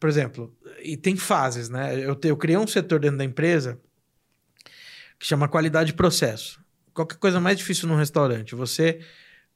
Por 0.02 0.10
exemplo, 0.10 0.58
e 0.82 0.98
tem 0.98 1.16
fases, 1.16 1.70
né? 1.70 1.94
Eu, 2.04 2.16
te- 2.16 2.28
eu 2.28 2.36
criei 2.36 2.58
um 2.58 2.66
setor 2.66 3.00
dentro 3.00 3.20
da 3.20 3.24
empresa 3.24 3.80
que 5.20 5.28
chama 5.28 5.48
qualidade 5.48 5.92
de 5.92 5.94
processo. 5.96 6.60
Qualquer 6.92 7.18
coisa 7.20 7.40
mais 7.40 7.56
difícil 7.60 7.88
num 7.88 7.96
restaurante, 7.96 8.56
você 8.56 9.00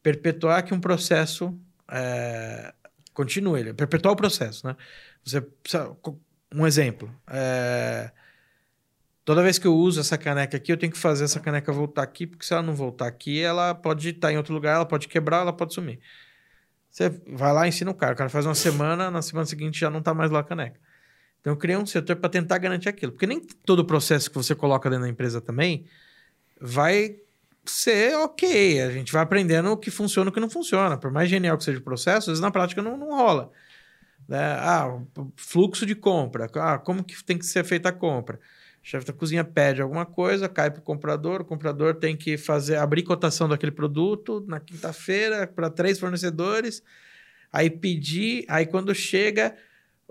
perpetuar 0.04 0.64
que 0.64 0.72
um 0.72 0.80
processo 0.80 1.60
é, 1.92 2.72
continue, 3.12 3.60
ele, 3.60 3.74
perpetuar 3.74 4.14
o 4.14 4.16
processo, 4.16 4.68
né? 4.68 4.76
Você 5.24 5.44
um 6.54 6.68
exemplo, 6.68 7.12
é, 7.28 8.12
toda 9.26 9.42
vez 9.42 9.58
que 9.58 9.66
eu 9.66 9.76
uso 9.76 10.00
essa 10.00 10.16
caneca 10.16 10.58
aqui, 10.58 10.72
eu 10.72 10.78
tenho 10.78 10.92
que 10.92 10.98
fazer 11.00 11.24
essa 11.24 11.40
caneca 11.40 11.74
voltar 11.74 12.04
aqui, 12.04 12.28
porque 12.28 12.46
se 12.46 12.54
ela 12.54 12.62
não 12.62 12.76
voltar 12.76 13.08
aqui, 13.08 13.42
ela 13.42 13.74
pode 13.74 14.10
estar 14.10 14.32
em 14.32 14.38
outro 14.38 14.54
lugar, 14.54 14.76
ela 14.76 14.86
pode 14.86 15.08
quebrar, 15.08 15.40
ela 15.42 15.52
pode 15.52 15.74
sumir. 15.74 16.00
Você 16.96 17.10
vai 17.28 17.52
lá 17.52 17.66
e 17.66 17.70
ensina 17.70 17.92
o 17.92 17.94
cara, 17.94 18.14
o 18.14 18.16
cara 18.16 18.30
faz 18.30 18.46
uma 18.46 18.56
semana, 18.56 19.12
na 19.12 19.22
semana 19.22 19.46
seguinte 19.46 19.78
já 19.78 19.90
não 19.90 20.02
tá 20.02 20.14
mais 20.14 20.32
lá 20.32 20.40
a 20.40 20.44
caneca. 20.46 20.80
Então 21.42 21.52
eu 21.52 21.58
criei 21.58 21.78
um 21.78 21.86
setor 21.86 22.16
para 22.16 22.30
tentar 22.30 22.58
garantir 22.58 22.88
aquilo, 22.88 23.12
porque 23.12 23.28
nem 23.28 23.42
todo 23.42 23.80
o 23.80 23.86
processo 23.86 24.32
que 24.32 24.38
você 24.38 24.56
coloca 24.56 24.90
dentro 24.90 25.04
da 25.04 25.10
empresa 25.10 25.42
também 25.42 25.86
vai 26.60 27.18
ser 27.66 28.16
ok. 28.16 28.82
A 28.82 28.92
gente 28.92 29.12
vai 29.12 29.24
aprendendo 29.24 29.72
o 29.72 29.78
que 29.78 29.92
funciona 29.92 30.30
e 30.30 30.32
o 30.32 30.34
que 30.34 30.40
não 30.40 30.50
funciona. 30.50 30.98
Por 30.98 31.12
mais 31.12 31.30
genial 31.30 31.58
que 31.58 31.66
seja 31.66 31.80
o 31.80 31.84
processo, 31.84 32.20
às 32.20 32.26
vezes 32.28 32.42
na 32.42 32.50
prática 32.50 32.82
não, 32.82 32.96
não 32.96 33.10
rola. 33.10 33.52
Né? 34.26 34.40
Ah, 34.40 34.98
fluxo 35.36 35.86
de 35.86 35.96
compra. 35.96 36.50
Ah, 36.56 36.78
como 36.78 37.04
que 37.04 37.22
tem 37.26 37.38
que 37.38 37.46
ser 37.46 37.66
feita 37.66 37.90
a 37.90 37.92
compra? 37.92 38.40
O 38.86 38.88
chefe 38.88 39.04
da 39.08 39.14
cozinha 39.14 39.44
pede 39.44 39.82
alguma 39.82 40.06
coisa, 40.06 40.48
cai 40.48 40.70
para 40.70 40.80
o 40.80 40.84
comprador, 40.84 41.42
o 41.42 41.46
comprador 41.46 41.96
tem 41.96 42.16
que 42.16 42.38
fazer 42.38 42.76
abrir 42.76 43.02
cotação 43.02 43.50
daquele 43.50 43.72
produto 43.72 44.46
na 44.48 44.60
quinta-feira 44.60 45.48
para 45.48 45.72
três 45.72 45.98
fornecedores, 46.00 46.84
aí 47.52 47.68
pedir, 47.68 48.46
aí 48.48 48.64
quando 48.68 48.94
chega, 48.94 49.56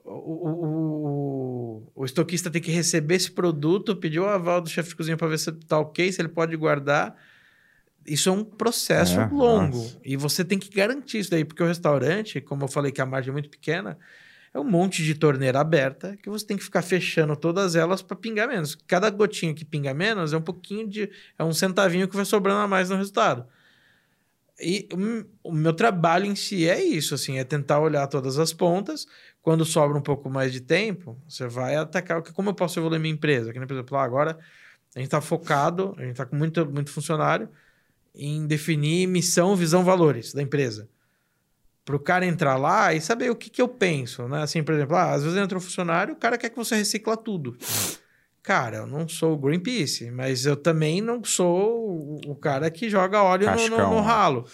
o, 0.05 0.11
o, 0.11 0.65
o, 0.67 1.93
o 1.95 2.05
estoquista 2.05 2.51
tem 2.51 2.61
que 2.61 2.73
receber 2.73 3.15
esse 3.15 3.31
produto, 3.31 3.95
pedir 3.95 4.19
o 4.19 4.27
aval 4.27 4.61
do 4.61 4.69
chefe 4.69 4.89
de 4.89 4.97
cozinha 4.97 5.17
para 5.17 5.29
ver 5.29 5.39
se 5.39 5.51
está 5.51 5.79
ok, 5.79 6.11
se 6.11 6.21
ele 6.21 6.29
pode 6.29 6.57
guardar. 6.57 7.15
Isso 8.05 8.29
é 8.29 8.33
um 8.33 8.43
processo 8.45 9.21
É, 9.21 9.27
longo. 9.29 9.77
nossa. 9.79 10.01
E 10.05 10.17
você 10.17 10.45
tem 10.45 10.59
que 10.59 10.69
garantir 10.69 11.21
isso 11.21 11.31
daí, 11.31 11.45
porque 11.45 11.63
o 11.63 11.67
restaurante, 11.67 12.41
como 12.41 12.65
eu 12.65 12.69
falei 12.69 12.91
que 12.91 13.01
a 13.01 13.07
margem 13.07 13.31
é 13.31 13.33
muito 13.33 13.49
pequena, 13.49 13.97
é 14.55 14.60
um 14.60 14.64
monte 14.64 15.02
de 15.02 15.14
torneira 15.16 15.60
aberta 15.60 16.16
que 16.18 16.31
você 16.31 16.47
tem 16.47 16.56
que 16.56 16.64
ficar 16.64 16.82
fechando 16.82 17.36
todas 17.36 17.74
elas 17.76 18.02
para 18.02 18.16
pingar 18.16 18.48
menos. 18.48 18.76
Cada 18.86 19.10
gotinha 19.10 19.55
que 19.55 19.64
pinga 19.64 19.93
menos 19.93 20.32
é 20.32 20.36
um 20.36 20.43
pouquinho 20.43 20.89
de. 20.89 21.10
é 21.39 21.44
um 21.44 21.52
centavinho 21.52 22.09
que 22.09 22.16
vai 22.16 22.24
sobrando 22.24 22.60
a 22.60 22.68
mais 22.68 22.90
no 22.90 22.97
resultado. 22.97 23.47
E 24.60 24.89
o- 25.43 25.52
meu 25.52 25.72
trabalho 25.72 26.26
em 26.26 26.36
si 26.36 26.68
é 26.68 26.82
isso, 26.82 27.14
assim, 27.14 27.39
é 27.39 27.44
tentar 27.44 27.81
olhar 27.81 28.06
todas 28.06 28.39
as 28.39 28.52
pontas. 28.52 29.06
Quando 29.43 29.64
sobra 29.64 29.98
um 29.98 30.02
pouco 30.02 30.31
mais 30.31 30.52
de 30.52 30.60
tempo, 30.60 31.20
você 31.28 31.47
vai 31.48 31.74
atacar 31.76 32.22
como 32.32 32.51
eu 32.51 32.55
posso 32.55 32.78
evoluir 32.78 33.01
minha 33.01 33.12
empresa. 33.14 33.52
Que, 33.52 33.59
por 33.60 33.72
exemplo, 33.72 33.97
ah, 33.98 34.05
agora 34.05 34.39
a 34.94 34.98
gente 35.01 35.06
está 35.09 35.20
focado, 35.20 35.94
a 35.98 36.02
gente 36.02 36.12
está 36.12 36.26
com 36.26 36.36
muito, 36.36 36.64
muito 36.70 36.90
funcionário 36.90 37.48
em 38.14 38.47
definir 38.47 39.06
missão, 39.09 39.56
visão, 39.56 39.85
valores 39.85 40.35
da 40.35 40.43
empresa. 40.43 40.89
Para 41.85 41.97
o 41.97 42.01
cara 42.01 42.24
entrar 42.24 42.56
lá 42.56 42.94
e 42.94 43.01
saber 43.01 43.31
o 43.31 43.36
que, 43.36 43.51
que 43.51 43.61
eu 43.61 43.69
penso, 43.69 44.27
né? 44.27 44.43
Assim, 44.43 44.62
por 44.62 44.74
exemplo, 44.74 44.97
ah, 44.97 45.12
às 45.12 45.23
vezes 45.23 45.36
entra 45.39 45.59
um 45.59 45.61
funcionário, 45.61 46.15
o 46.15 46.16
cara 46.16 46.39
quer 46.39 46.48
que 46.48 46.56
você 46.56 46.74
recicla 46.77 47.16
tudo. 47.16 47.56
Cara, 48.43 48.78
eu 48.78 48.86
não 48.86 49.06
sou 49.09 49.35
o 49.35 49.39
Greenpeace, 49.39 50.11
mas 50.11 50.47
eu 50.47 50.56
também 50.56 51.01
não 51.02 51.23
sou 51.24 52.20
o- 52.27 52.35
cara 52.36 52.70
que 52.70 52.89
joga 52.89 53.23
óleo 53.23 53.51
no- 53.51 53.69
no, 53.69 53.77
no 53.90 53.94
né? 53.97 54.01
ralo 54.01 54.47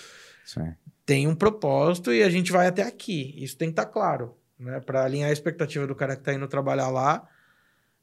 Sim. 0.45 0.75
tem 1.07 1.27
um 1.29 1.35
propósito 1.35 2.13
e 2.13 2.23
a 2.23 2.31
gente 2.31 2.51
vai 2.53 2.67
até 2.67 2.83
aqui. 2.83 3.35
Isso 3.37 3.57
tem 3.57 3.69
que 3.69 3.73
estar 3.73 3.87
claro, 3.87 4.37
né? 4.59 4.81
Para 4.81 5.05
alinhar 5.05 5.31
a 5.31 5.33
expectativa 5.33 5.87
do 5.87 5.95
cara 5.95 6.15
que 6.17 6.23
está 6.23 6.33
indo 6.33 6.47
trabalhar 6.49 6.89
lá 6.89 7.29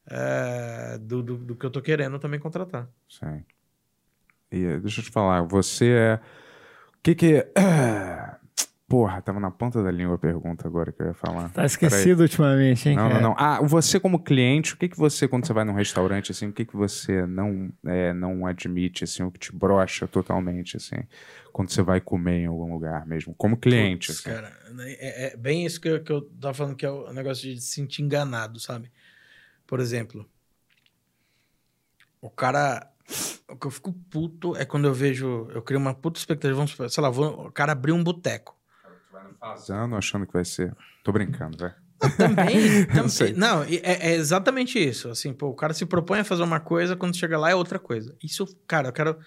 é, 0.10 0.98
do, 1.00 1.22
do, 1.22 1.38
do 1.38 1.56
que 1.56 1.66
eu 1.66 1.70
tô 1.70 1.82
querendo 1.82 2.18
também 2.20 2.40
contratar. 2.40 2.88
Sim. 3.10 3.44
E 4.52 4.64
eh, 4.64 4.78
deixa 4.80 5.02
eu 5.02 5.06
te 5.06 5.12
falar, 5.12 5.42
você 5.42 5.90
é. 5.90 6.20
O 6.98 7.02
que 7.04 7.14
que. 7.16 7.48
Porra, 8.88 9.22
tava 9.22 9.38
na 9.38 9.52
ponta 9.52 9.84
da 9.84 9.92
língua 9.92 10.16
a 10.16 10.18
pergunta 10.18 10.66
agora 10.66 10.94
que 10.94 11.02
eu 11.02 11.08
ia 11.08 11.14
falar. 11.14 11.50
Tá 11.50 11.66
esquecido 11.66 12.22
ultimamente, 12.22 12.88
hein, 12.88 12.96
Não, 12.96 13.04
não, 13.04 13.10
cara? 13.10 13.22
não. 13.22 13.36
Ah, 13.38 13.62
você 13.62 14.00
como 14.00 14.24
cliente, 14.24 14.76
o 14.76 14.78
que 14.78 14.88
que 14.88 14.98
você, 14.98 15.28
quando 15.28 15.46
você 15.46 15.52
vai 15.52 15.66
num 15.66 15.74
restaurante, 15.74 16.32
assim, 16.32 16.48
o 16.48 16.54
que 16.54 16.64
que 16.64 16.76
você 16.76 17.26
não, 17.26 17.70
é, 17.86 18.14
não 18.14 18.46
admite, 18.46 19.04
assim, 19.04 19.24
o 19.24 19.32
que 19.32 19.40
te 19.40 19.54
brocha 19.54 20.08
totalmente, 20.08 20.78
assim, 20.78 20.96
quando 21.52 21.70
você 21.70 21.82
vai 21.82 22.00
comer 22.00 22.44
em 22.44 22.46
algum 22.46 22.72
lugar 22.72 23.06
mesmo, 23.06 23.36
como 23.36 23.58
cliente, 23.58 24.08
Putz, 24.08 24.20
assim. 24.22 24.30
cara, 24.30 24.54
é, 24.80 25.34
é 25.34 25.38
bem 25.38 25.66
isso 25.66 25.82
que 25.82 25.90
eu, 25.90 26.02
que 26.02 26.12
eu 26.12 26.22
tava 26.40 26.54
falando, 26.54 26.76
que 26.78 26.86
é 26.86 26.90
o 26.90 27.12
negócio 27.12 27.44
de 27.44 27.60
se 27.60 27.74
sentir 27.76 28.04
enganado, 28.04 28.58
sabe? 28.58 28.90
Por 29.66 29.82
exemplo, 29.82 30.26
o 32.22 32.30
cara. 32.30 32.92
O 33.50 33.56
que 33.56 33.68
eu 33.68 33.72
fico 33.72 33.94
puto 34.10 34.56
é 34.58 34.66
quando 34.66 34.86
eu 34.86 34.94
vejo. 34.94 35.50
Eu 35.54 35.62
crio 35.62 35.80
uma 35.80 35.94
puta 35.94 36.20
expectativa. 36.20 36.56
Vamos, 36.56 36.72
supor, 36.72 36.90
sei 36.90 37.02
lá, 37.02 37.10
vou, 37.10 37.48
o 37.48 37.52
cara 37.52 37.72
abriu 37.72 37.96
um 37.96 38.04
boteco. 38.04 38.57
Fazendo, 39.40 39.96
achando 39.96 40.26
que 40.26 40.34
vai 40.34 40.46
ser... 40.46 40.76
Tô 41.04 41.12
brincando, 41.12 41.58
vai. 41.58 41.74
Também. 42.18 42.86
tam- 42.94 43.10
sei. 43.10 43.34
não, 43.34 43.64
é, 43.64 44.12
é 44.12 44.14
exatamente 44.16 44.78
isso. 44.78 45.10
Assim, 45.10 45.34
pô, 45.34 45.48
o 45.48 45.56
cara 45.56 45.74
se 45.74 45.86
propõe 45.86 46.20
a 46.20 46.24
fazer 46.24 46.44
uma 46.44 46.60
coisa, 46.60 46.96
quando 46.96 47.16
chega 47.18 47.38
lá 47.40 47.50
é 47.50 47.56
outra 47.56 47.80
coisa. 47.80 48.16
Isso, 48.24 48.46
cara, 48.68 48.90
eu 48.90 48.94
quero. 48.94 49.18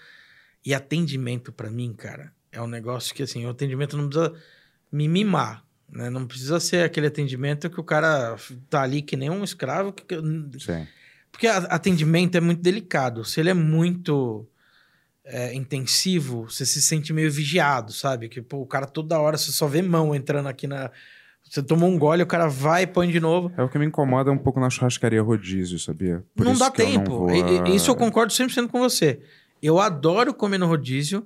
E 0.65 0.73
atendimento 0.73 1.51
pra 1.51 1.69
mim, 1.71 1.93
cara, 1.93 2.31
é 2.51 2.61
um 2.61 2.67
negócio 2.67 3.13
que, 3.15 3.23
assim, 3.23 3.45
o 3.45 3.49
atendimento 3.49 3.97
não 3.97 4.07
precisa 4.07 4.33
me 4.91 5.07
mimar. 5.07 5.65
Né? 5.89 6.09
Não 6.09 6.25
precisa 6.25 6.59
ser 6.59 6.83
aquele 6.85 7.07
atendimento 7.07 7.69
que 7.69 7.79
o 7.79 7.83
cara 7.83 8.37
tá 8.69 8.81
ali 8.83 9.01
que 9.01 9.17
nem 9.17 9.29
um 9.29 9.43
escravo. 9.43 9.91
que- 9.91 10.15
Sim. 10.59 10.87
porque 11.31 11.47
atendimento 11.47 12.35
é 12.37 12.39
muito 12.41 12.61
delicado. 12.61 13.25
Se 13.25 13.39
ele 13.41 13.49
é 13.49 13.53
muito 13.53 14.47
é, 15.31 15.53
intensivo, 15.53 16.43
você 16.49 16.65
se 16.65 16.81
sente 16.81 17.13
meio 17.13 17.31
vigiado, 17.31 17.91
sabe? 17.93 18.27
Que 18.29 18.41
pô, 18.41 18.57
o 18.57 18.65
cara 18.65 18.85
toda 18.85 19.19
hora 19.19 19.37
você 19.37 19.51
só 19.51 19.67
vê 19.67 19.81
mão 19.81 20.13
entrando 20.13 20.47
aqui 20.47 20.67
na. 20.67 20.91
Você 21.43 21.61
tomou 21.61 21.89
um 21.89 21.97
gole, 21.97 22.23
o 22.23 22.27
cara 22.27 22.47
vai 22.47 22.83
e 22.83 22.87
põe 22.87 23.09
de 23.11 23.19
novo. 23.19 23.51
É 23.57 23.63
o 23.63 23.67
que 23.67 23.77
me 23.77 23.85
incomoda 23.85 24.31
um 24.31 24.37
pouco 24.37 24.59
na 24.59 24.69
churrascaria 24.69 25.21
rodízio, 25.21 25.77
sabia? 25.79 26.23
Por 26.35 26.45
não 26.45 26.57
dá 26.57 26.71
que 26.71 26.81
eu 26.81 26.85
tempo. 26.85 27.11
vou, 27.27 27.65
Isso 27.67 27.91
eu 27.91 27.95
concordo 27.95 28.31
100% 28.31 28.69
com 28.69 28.79
você. 28.79 29.21
Eu 29.61 29.79
adoro 29.79 30.33
comer 30.33 30.57
no 30.57 30.67
rodízio, 30.67 31.25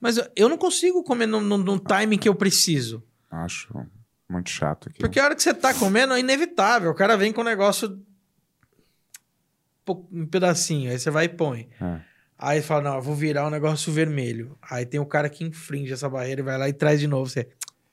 mas 0.00 0.18
eu- 0.34 0.48
não 0.48 0.58
consigo 0.58 1.04
comer 1.04 1.26
no, 1.26 1.40
no, 1.40 1.56
no 1.56 1.78
timing 1.78 2.18
que 2.18 2.28
eu 2.28 2.34
preciso. 2.34 3.02
Acho 3.30 3.86
muito 4.28 4.50
chato 4.50 4.88
aqui. 4.88 4.98
Porque 4.98 5.20
a 5.20 5.24
hora 5.24 5.36
que 5.36 5.42
você 5.42 5.54
tá 5.54 5.72
comendo 5.74 6.14
é 6.14 6.20
inevitável. 6.20 6.90
O 6.90 6.94
cara 6.94 7.16
vem 7.16 7.32
com 7.32 7.40
um 7.42 7.44
negócio. 7.44 7.96
Um 10.12 10.26
pedacinho, 10.26 10.90
aí 10.90 10.98
você 10.98 11.10
vai 11.10 11.24
e 11.24 11.28
põe. 11.28 11.68
É. 11.80 12.00
Aí 12.42 12.62
fala, 12.62 12.82
não, 12.82 12.94
eu 12.96 13.02
vou 13.02 13.14
virar 13.14 13.46
um 13.46 13.50
negócio 13.50 13.92
vermelho. 13.92 14.56
Aí 14.62 14.86
tem 14.86 14.98
o 14.98 15.04
cara 15.04 15.28
que 15.28 15.44
infringe 15.44 15.92
essa 15.92 16.08
barreira 16.08 16.40
e 16.40 16.44
vai 16.44 16.56
lá 16.56 16.68
e 16.68 16.72
traz 16.72 16.98
de 16.98 17.06
novo. 17.06 17.28
Você, 17.28 17.46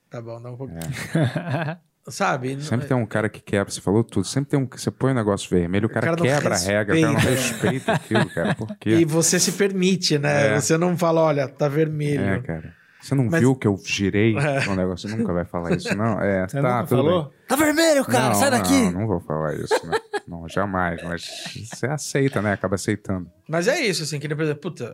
tá 0.10 0.22
bom, 0.22 0.42
dá 0.42 0.50
um 0.52 0.56
pouquinho. 0.56 0.80
Sabe? 2.10 2.56
Não- 2.56 2.62
Sempre 2.62 2.88
tem 2.88 2.96
um 2.96 3.06
cara 3.06 3.28
que 3.28 3.42
quebra, 3.42 3.70
você 3.70 3.82
falou 3.82 4.02
tudo. 4.02 4.26
Sempre 4.26 4.52
tem 4.52 4.60
um 4.60 4.66
que 4.66 4.80
você 4.80 4.90
põe 4.90 5.12
um 5.12 5.16
negócio 5.16 5.50
vermelho, 5.50 5.88
o 5.88 5.90
cara, 5.90 6.06
cara 6.08 6.16
não 6.16 6.24
quebra 6.26 6.56
a 6.56 6.58
regra, 6.58 6.96
o 6.96 7.02
cara 7.02 7.14
não 7.14 7.20
respeita. 7.20 7.52
respeita 7.52 7.92
aquilo, 7.94 8.30
cara. 8.30 8.56
Por 8.56 8.78
quê? 8.78 8.92
E 8.92 9.04
você 9.06 9.38
se 9.38 9.52
permite, 9.52 10.18
né? 10.18 10.54
É. 10.56 10.60
Você 10.62 10.78
não 10.78 10.98
fala, 10.98 11.20
olha, 11.22 11.50
tá 11.50 11.68
vermelho. 11.68 12.22
É, 12.24 12.40
cara. 12.40 12.74
Você 13.08 13.16
não 13.16 13.26
Mas- 13.30 13.40
viu 13.40 13.56
que 13.56 13.66
eu 13.66 13.80
girei 13.86 14.36
o 14.36 14.76
negócio? 14.76 15.08
Você 15.08 15.16
nunca 15.16 15.32
vai 15.32 15.46
falar 15.46 15.74
isso, 15.78 15.96
não? 15.96 16.20
É, 16.22 16.46
Você 16.50 16.62
tá, 16.62 16.84
tudo 16.84 16.90
falou? 16.98 17.24
bem. 17.24 17.34
Tá 17.48 17.56
vermelho, 17.56 18.04
cara, 18.06 18.30
não, 18.30 18.36
sai 18.36 18.52
daqui. 18.52 18.82
Não, 18.92 18.92
não 18.92 19.08
vou 19.08 19.22
falar 19.22 19.56
isso, 19.56 19.88
né? 19.88 19.98
Não, 20.28 20.46
jamais. 20.50 21.02
Mas 21.04 21.26
você 21.74 21.86
aceita, 21.88 22.42
né? 22.42 22.52
Acaba 22.52 22.76
aceitando. 22.76 23.32
Mas 23.48 23.66
é 23.70 23.80
isso, 23.80 24.04
assim, 24.04 24.20
que 24.20 24.28
por 24.28 24.42
exemplo, 24.44 24.60
puta, 24.62 24.94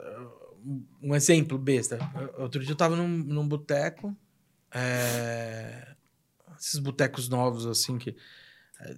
um 1.02 1.16
exemplo 1.16 1.58
besta. 1.58 1.98
Outro 2.38 2.62
dia 2.62 2.74
eu 2.74 2.76
tava 2.76 2.96
num, 2.96 3.08
num 3.08 3.48
boteco, 3.48 4.16
é, 4.72 5.88
esses 6.60 6.80
botecos 6.80 7.28
novos, 7.30 7.66
assim, 7.66 7.98
que. 7.98 8.16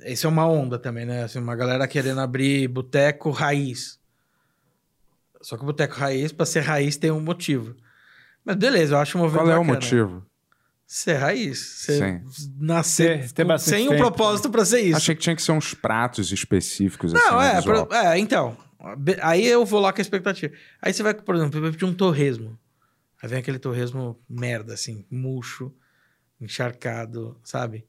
Isso 0.06 0.28
é 0.28 0.30
uma 0.30 0.46
onda 0.46 0.78
também, 0.78 1.06
né? 1.06 1.24
Assim, 1.24 1.40
uma 1.40 1.56
galera 1.56 1.88
querendo 1.88 2.20
abrir 2.20 2.68
boteco 2.68 3.30
raiz. 3.32 3.98
Só 5.42 5.56
que 5.56 5.64
o 5.64 5.68
boteco 5.68 5.96
raiz, 5.96 6.34
pra 6.34 6.46
ser 6.46 6.62
raiz, 6.62 6.98
tem 6.98 7.12
um 7.12 7.22
motivo. 7.22 7.78
Mas 8.46 8.56
beleza, 8.56 8.94
eu 8.96 9.00
acho 9.00 9.18
um 9.18 9.22
movimento 9.22 9.46
Qual 9.46 9.56
é 9.56 9.60
o 9.60 9.64
motivo? 9.66 10.26
Ser 10.86 11.16
raiz. 11.16 11.60
Ser, 11.60 11.98
Sim. 12.30 12.52
nascer 12.60 13.32
Ter- 13.34 13.46
ter 13.46 13.60
sem 13.60 13.88
um 13.88 13.92
tempo. 13.92 14.02
propósito 14.04 14.52
pra 14.52 14.64
ser 14.64 14.82
isso. 14.82 14.98
Achei 14.98 15.16
que 15.16 15.22
tinha 15.22 15.36
que 15.36 15.42
ser 15.42 15.52
uns 15.52 15.74
pratos 15.74 16.32
específicos. 16.32 17.12
Não, 17.12 17.40
assim, 17.40 17.50
é, 17.50 17.56
visual. 17.56 17.86
pro- 17.88 17.96
é, 17.98 18.20
então. 18.20 18.56
Aí 19.24 19.48
eu 19.48 19.66
vou 19.66 19.80
lá 19.80 19.92
com 19.92 20.00
a 20.00 20.04
expectativa. 20.04 20.54
Aí 20.80 20.94
você 20.94 21.02
vai, 21.02 21.16
por 21.16 21.34
exemplo, 21.36 21.60
vai 21.60 21.72
pedir 21.72 21.86
um 21.86 21.94
torresmo. 21.94 22.58
Aí 23.22 23.28
vem 23.28 23.40
aquele 23.40 23.58
torresmo 23.58 24.20
merda, 24.30 24.76
assim, 24.76 25.04
murcho, 25.10 25.74
encharcado, 26.40 27.40
sabe? 27.44 27.88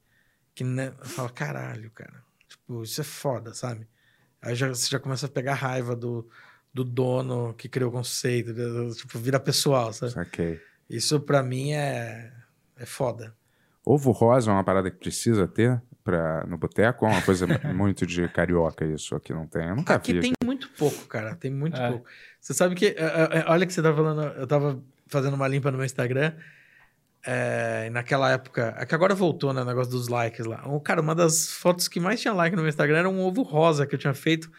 Que 0.55 0.65
né, 0.65 0.93
fala, 1.03 1.29
caralho, 1.29 1.91
cara. 1.91 2.25
Tipo, 2.49 2.83
isso 2.83 3.01
é 3.01 3.05
foda, 3.05 3.53
sabe? 3.53 3.87
Aí 4.41 4.55
já, 4.55 4.69
você 4.69 4.89
já 4.89 4.99
começa 4.99 5.27
a 5.27 5.29
pegar 5.29 5.55
raiva 5.55 5.95
do, 5.95 6.27
do 6.77 6.85
dono 6.85 7.55
que 7.55 7.69
criou 7.71 7.89
o 7.89 7.93
conceito, 7.93 8.53
tipo, 8.95 9.19
vira 9.19 9.41
pessoal, 9.41 9.93
sabe? 9.95 10.13
Saquei. 10.13 10.61
Isso 10.91 11.19
pra 11.21 11.43
mim 11.43 11.73
é, 11.73 12.31
é 12.77 12.85
foda. 12.85 13.35
Ovo 13.85 14.11
rosa 14.11 14.51
é 14.51 14.55
uma 14.55 14.63
parada 14.65 14.91
que 14.91 14.99
precisa 14.99 15.49
ter 15.49 15.81
pra, 16.05 16.45
no 16.47 16.59
boteco? 16.59 17.07
É 17.07 17.09
uma 17.09 17.23
coisa 17.23 17.47
muito 17.75 18.07
de 18.07 18.29
carioca 18.29 18.85
isso 18.85 19.15
aqui, 19.15 19.33
não 19.33 19.47
tem? 19.47 19.69
Eu 19.69 19.77
nunca 19.77 19.95
Aqui 19.95 20.13
vi. 20.13 20.21
tem 20.21 20.33
muito 20.45 20.69
pouco, 20.79 21.07
cara. 21.07 21.35
Tem 21.35 21.51
muito 21.51 21.81
É. 21.81 21.89
pouco. 21.89 22.07
Você 22.41 22.53
sabe 22.53 22.75
que. 22.75 22.87
é, 22.87 22.91
é, 22.91 23.39
é, 23.39 23.45
olha 23.49 23.65
que 23.67 23.73
você 23.73 23.81
tá 23.83 23.95
falando. 23.95 24.23
Eu 24.39 24.47
tava 24.47 24.81
fazendo 25.07 25.35
uma 25.35 25.49
limpa 25.49 25.71
no 25.71 25.79
meu 25.79 25.87
Instagram. 25.87 26.33
é, 27.27 27.85
e 27.87 27.91
naquela 27.91 28.31
época. 28.33 28.75
É 28.79 28.85
que 28.87 28.95
agora 28.95 29.15
voltou, 29.15 29.53
né? 29.53 29.63
O 29.63 29.65
negócio 29.65 29.91
dos 29.91 30.09
likes 30.09 30.47
lá. 30.47 30.63
Cara, 30.85 31.01
uma 31.01 31.15
das 31.15 31.51
fotos 31.53 31.89
que 31.89 31.99
mais 31.99 32.21
tinha 32.21 32.35
like 32.35 32.55
no 32.55 32.63
meu 32.63 32.69
Instagram 32.69 32.99
era 32.99 33.09
um 33.09 33.21
ovo 33.21 33.43
rosa 33.43 33.87
que 33.87 33.95
eu 33.95 33.99
tinha 33.99 34.15
feito. 34.15 34.51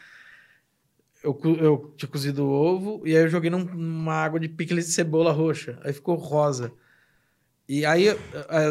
Eu, 1.27 1.55
eu 1.57 1.93
tinha 1.97 2.09
cozido 2.09 2.45
o 2.45 2.49
ovo 2.49 3.01
e 3.05 3.15
aí 3.15 3.23
eu 3.23 3.29
joguei 3.29 3.49
num- 3.49 3.63
numa 3.65 4.13
água 4.13 4.39
de 4.39 4.47
picles 4.47 4.85
de 4.87 4.91
cebola 4.93 5.31
roxa. 5.31 5.77
Aí 5.83 5.91
ficou 5.93 6.15
rosa. 6.15 6.71
E 7.69 7.85
aí, 7.85 8.07
eh, 8.07 8.15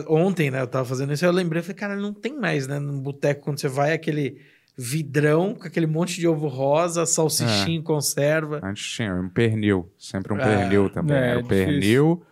ontem, 0.09 0.51
né, 0.51 0.62
eu 0.62 0.66
tava 0.66 0.85
fazendo 0.87 1.12
isso, 1.12 1.24
eu 1.24 1.31
lembrei, 1.31 1.61
eu 1.61 1.65
falei, 1.65 1.77
cara, 1.77 1.97
não 1.97 2.15
tem 2.15 2.33
mais, 2.33 2.66
né, 2.66 2.78
no 2.78 2.99
boteco, 2.99 3.43
quando 3.45 3.61
você 3.61 3.69
vai, 3.69 3.93
aquele 3.93 4.41
vidrão 4.74 5.55
com 5.55 5.66
aquele 5.66 5.87
monte 5.87 6.19
de 6.19 6.27
ovo 6.27 6.49
rosa, 6.49 7.05
salsichinho, 7.05 7.83
conserva. 7.83 8.61
Antes 8.62 8.83
tinha 8.89 9.15
um 9.15 9.28
pernil. 9.28 9.91
Sempre 9.99 10.33
um 10.33 10.39
É. 10.39 10.45
pernil 10.45 10.89
também. 10.89 11.16
É, 11.16 11.28
Era 11.31 11.39
o 11.41 11.43
difícil. 11.43 11.66
pernil, 11.66 12.23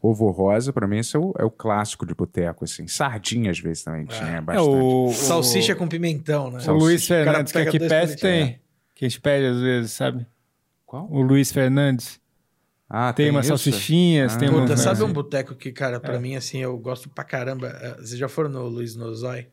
ovo 0.00 0.30
rosa, 0.30 0.72
pra 0.72 0.86
mim 0.86 0.98
esse 0.98 1.16
é 1.16 1.18
o, 1.18 1.32
é 1.38 1.44
o 1.44 1.50
clássico 1.50 2.06
de 2.06 2.14
boteco, 2.14 2.64
assim. 2.64 2.86
Sardinha 2.86 3.50
às 3.50 3.58
vezes 3.58 3.82
também 3.84 4.04
tinha 4.06 4.36
É, 4.36 4.40
bastante. 4.40 4.68
o, 4.68 5.06
o- 5.06 5.12
Salsicha 5.12 5.74
com 5.74 5.88
pimentão, 5.88 6.50
né? 6.52 6.58
O 6.68 6.72
Luiz 6.72 7.04
O 7.04 7.08
cara 7.08 7.24
Fernandes, 7.24 7.52
que 7.52 7.58
aqui 7.58 7.78
palitinhos. 7.80 8.20
tem. 8.20 8.61
Que 9.02 9.06
a 9.06 9.08
gente 9.08 9.20
pede 9.20 9.46
às 9.46 9.60
vezes, 9.60 9.90
sabe? 9.90 10.24
Qual? 10.86 11.10
O 11.10 11.22
Luiz 11.22 11.50
Fernandes. 11.50 12.20
Ah, 12.88 13.12
Tem, 13.12 13.30
umas 13.30 13.46
isso? 13.46 13.58
salsichinhas, 13.58 14.36
Ah. 14.36 14.38
tem 14.38 14.48
Puta, 14.48 14.60
umas... 14.60 14.80
sabe 14.80 15.02
um 15.02 15.12
boteco 15.12 15.56
que, 15.56 15.72
cara, 15.72 15.98
pra 15.98 16.14
É. 16.14 16.18
mim, 16.20 16.36
assim, 16.36 16.58
eu 16.58 16.78
gosto 16.78 17.08
pra 17.08 17.24
caramba. 17.24 17.66
Eh, 17.66 17.94
Vocês 17.96 18.16
já 18.16 18.28
foram 18.28 18.48
no 18.48 18.62
Luiz 18.68 18.94
Nozói? 18.94 19.48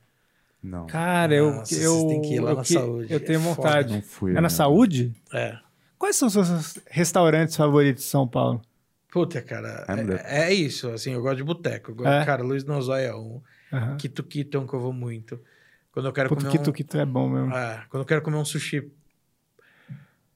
Não, 0.62 0.86
Cara, 0.86 1.34
eu... 1.34 1.52
Nossa, 1.52 1.74
eu 1.74 1.96
vocês 1.96 2.08
têm 2.12 2.22
que 2.22 2.36
ir 2.36 2.40
lá 2.42 2.52
eu 2.52 2.56
na 2.58 2.62
que- 2.62 2.74
saúde. 2.74 3.12
Eu 3.12 3.20
tenho 3.20 3.40
É 3.40 3.42
vontade. 3.42 3.94
não 3.96 4.02
fui. 4.04 4.32
É 4.34 4.36
na 4.36 4.42
né? 4.42 4.50
saúde? 4.50 5.16
É. 5.34 5.58
Quais 5.98 6.16
são 6.16 6.28
os 6.28 6.34
seus 6.36 6.78
restaurantes 6.86 7.56
favoritos 7.56 8.04
de 8.04 8.10
São 8.12 8.28
Paulo? 8.28 8.62
Puta, 9.12 9.42
cara, 9.42 9.84
Hamlet. 9.90 10.22
é, 10.26 10.50
é 10.50 10.54
isso, 10.54 10.90
assim, 10.92 11.14
eu 11.14 11.24
gosto 11.24 11.38
de 11.38 11.44
boteco. 11.44 11.96
É? 12.08 12.24
Cara, 12.24 12.44
Luiz 12.44 12.64
Nozói 12.66 13.06
é 13.06 13.16
um. 13.16 13.42
Aham. 13.74 13.98
Quito 13.98 14.22
Quito 14.22 14.58
é 14.58 14.60
um 14.60 14.68
que 14.68 14.76
eu 14.76 14.80
vou 14.80 14.94
muito. 14.94 15.40
Quando 15.92 16.06
eu 16.06 16.14
quero 16.14 16.30
Puto 16.30 16.42
comer 16.46 16.52
Quito 16.56 16.70
um... 16.70 16.74
Quito 16.74 16.98
é 17.00 17.06
bom 17.08 17.28
mesmo. 17.28 17.52
É, 17.52 17.84
quando 17.90 18.02
eu 18.02 18.06
quero 18.06 18.22
comer 18.22 18.38
um 18.38 18.46
sushi 18.46 18.92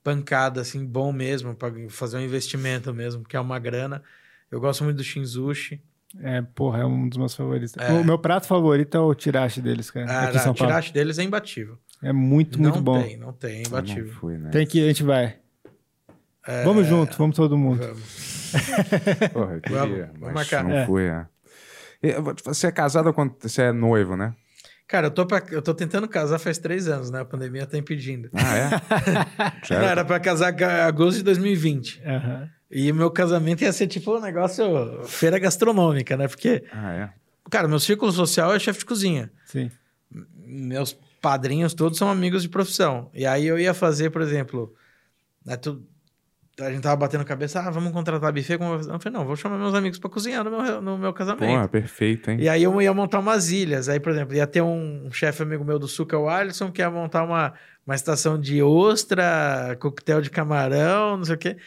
pancada, 0.04 0.62
assim, 0.62 0.86
bom 0.86 1.12
mesmo, 1.14 1.56
pra 1.56 1.72
fazer 1.90 2.18
um 2.18 2.22
investimento 2.22 2.94
mesmo, 2.94 3.24
que 3.24 3.36
é 3.36 3.40
uma 3.40 3.58
grana. 3.60 4.04
Eu 4.52 4.60
gosto 4.60 4.84
muito 4.84 4.98
do 4.98 5.04
Shinzushi. 5.04 5.82
É, 6.22 6.42
porra, 6.42 6.82
é 6.82 6.86
um 6.86 7.10
dos 7.10 7.18
meus 7.18 7.34
favoritos. 7.36 7.74
É. 7.78 7.92
O 7.94 8.04
meu 8.04 8.20
prato 8.20 8.46
favorito 8.46 8.96
é 8.96 9.00
o 9.00 9.14
tirashi 9.16 9.62
deles, 9.62 9.90
cara. 9.90 10.06
Ah, 10.12 10.24
aqui 10.26 10.38
em 10.38 10.40
São 10.40 10.52
o 10.52 10.56
Paulo. 10.56 10.72
tirache 10.72 10.94
deles 10.94 11.18
é 11.18 11.24
imbatível. 11.24 11.78
É 12.04 12.12
muito, 12.14 12.62
não 12.62 12.70
muito 12.70 12.84
bom. 12.84 13.02
tem, 13.02 13.18
não 13.18 13.34
tem, 13.34 13.60
é 13.60 13.68
imbatível. 13.68 14.06
Não 14.06 14.14
fui, 14.20 14.38
né? 14.38 14.50
Tem 14.52 14.68
que 14.68 14.80
ir, 14.80 14.84
a 14.84 14.88
gente 14.90 15.04
vai. 15.04 15.38
É, 16.46 16.64
Vamos 16.66 16.86
junto, 16.86 17.18
vamos 17.18 17.36
todo 17.36 17.58
mundo. 17.58 17.80
vamos. 17.80 18.52
Porra, 19.34 19.54
eu 19.56 19.62
queria, 19.62 19.80
Vamos, 19.80 19.98
vamos 20.00 20.20
mas 20.20 20.34
marcar. 20.34 20.64
não 20.64 20.72
É. 20.72 20.86
fui, 20.86 21.04
é. 21.06 21.26
Você 22.44 22.68
é 22.68 22.72
casado 22.72 23.14
quando 23.14 23.34
você 23.40 23.64
é 23.64 23.72
noivo, 23.72 24.18
né? 24.18 24.36
Cara, 24.88 25.08
eu 25.08 25.12
tô, 25.12 25.26
pra- 25.26 25.44
eu 25.52 25.62
tô 25.62 25.74
tentando 25.74 26.08
casar 26.08 26.38
faz 26.40 26.58
três 26.58 26.88
anos, 26.88 27.10
né? 27.10 27.22
A 27.22 27.26
pandemia 27.26 27.66
tá 27.66 27.78
impedindo. 27.78 28.30
Ah, 28.34 28.58
é? 28.58 28.70
Não, 29.74 29.78
era- 29.82 30.06
pra 30.06 30.20
casar 30.20 30.54
em 30.60 30.64
agosto 30.64 31.18
de 31.18 31.24
2020. 31.24 32.02
Aham. 32.06 32.50
E 32.70 32.92
meu 32.92 33.10
casamento 33.12 33.62
ia 33.64 33.72
ser 33.72 33.88
tipo 33.88 34.16
um 34.18 34.20
negócio 34.22 35.04
feira 35.06 35.38
gastronômica, 35.40 36.18
né? 36.18 36.28
Porque, 36.28 36.64
Ah, 36.72 36.94
é? 36.94 37.10
cara, 37.50 37.68
meu 37.68 37.80
círculo 37.80 38.12
social 38.12 38.54
é 38.54 38.60
chefe 38.60 38.80
de 38.80 38.86
cozinha. 38.86 39.32
Sim. 39.46 39.70
meus 40.46 40.94
padrinhos 41.22 41.74
todos 41.74 41.98
são 41.98 42.10
amigos 42.10 42.42
de 42.44 42.50
profissão. 42.50 43.10
E 43.14 43.26
aí 43.26 43.46
eu 43.48 43.58
ia 43.58 43.74
fazer, 43.74 44.10
por 44.10 44.22
exemplo, 44.22 44.74
né, 45.46 45.56
tu- 45.56 45.82
a 46.60 46.70
gente 46.72 46.82
tava 46.84 46.96
batendo 46.96 47.26
cabeça, 47.26 47.60
ah, 47.60 47.70
vamos 47.72 47.92
contratar 47.92 48.32
buffet. 48.32 48.58
Como... 48.58 48.76
Eu 48.76 49.00
falei, 49.00 49.18
não, 49.18 49.26
vou 49.26 49.36
chamar 49.36 49.58
meus 49.58 49.74
amigos 49.74 49.98
pra 50.00 50.10
cozinhar 50.10 50.44
no 50.44 50.52
meu, 50.52 50.82
no 50.82 50.98
meu 50.98 51.14
casamento. 51.14 51.46
Porra, 51.48 51.68
perfeito, 51.68 52.30
hein? 52.30 52.38
E 52.40 52.48
aí 52.48 52.62
eu 52.64 52.82
ia 52.82 52.94
montar 52.94 53.20
umas 53.20 53.50
ilhas. 53.52 53.90
Aí, 53.90 54.00
por 54.00 54.12
exemplo, 54.12 54.36
ia 54.36 54.46
ter 54.46 54.62
um, 54.62 55.08
um 55.08 55.12
chefe 55.12 55.42
amigo 55.42 55.64
meu 55.66 55.80
do 55.80 55.88
Sul, 55.88 56.06
que 56.06 56.14
é 56.14 56.18
o 56.18 56.30
Alisson, 56.30 56.72
que 56.72 56.82
ia 56.82 56.92
montar 56.92 57.24
uma, 57.24 57.54
uma 57.88 57.96
estação 57.96 58.40
de 58.40 58.62
ostra, 58.62 59.76
coquetel 59.80 60.22
de 60.22 60.30
camarão, 60.30 61.18
não 61.18 61.26
sei 61.26 61.36
o 61.36 61.38
quê. 61.38 61.58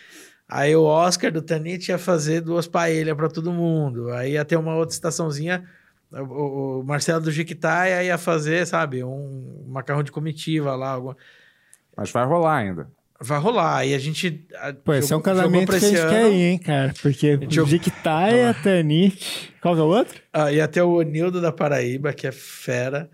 Aí 0.49 0.77
o 0.77 0.85
Oscar 0.85 1.33
do 1.33 1.43
Tanit 1.43 1.91
ia 1.91 1.99
fazer 1.99 2.41
duas 2.41 2.69
paelhas 2.69 3.17
pra 3.17 3.29
todo 3.29 3.53
mundo. 3.53 4.11
Aí 4.13 4.33
ia 4.35 4.45
ter 4.45 4.57
uma 4.57 4.77
outra 4.77 4.95
estaçãozinha, 4.95 5.65
o, 6.13 6.19
o- 6.23 6.81
o 6.81 6.85
Marcelo 6.85 7.21
do 7.21 7.33
Jiquitaia 7.33 8.05
ia 8.05 8.17
fazer, 8.17 8.65
sabe, 8.65 9.03
um 9.03 9.65
macarrão 9.67 10.05
de 10.05 10.13
comitiva 10.13 10.77
lá. 10.77 10.91
alguma- 10.91 11.17
Mas 11.97 12.13
vai 12.13 12.25
rolar 12.25 12.59
ainda. 12.59 12.89
Vai 13.21 13.39
rolar. 13.39 13.87
E 13.87 13.95
a 13.95 13.99
gente. 13.99 14.47
a- 14.57 14.73
Pô, 14.73 14.93
esse 14.95 15.13
é 15.13 15.17
um 15.17 15.21
casamento 15.23 15.71
que 15.71 15.77
a 15.77 15.79
gente 15.79 15.95
quer 15.95 16.23
ano. 16.23 16.33
ir, 16.35 16.43
hein, 16.43 16.59
cara? 16.59 16.95
Porque 17.01 17.33
gente 17.37 17.55
jogou- 17.55 17.71
Jiquitaia, 17.71 18.55
Tanit... 18.63 19.53
Qual 19.61 19.75
que 19.75 19.81
é 19.81 19.85
o 19.85 19.87
outro? 19.87 20.21
Ah, 20.33 20.53
ia 20.53 20.69
ter 20.69 20.83
o 20.83 20.91
Onildo 20.99 21.41
da 21.41 21.51
Paraíba, 21.51 22.13
que 22.13 22.27
é 22.27 22.33
fera. 22.33 23.09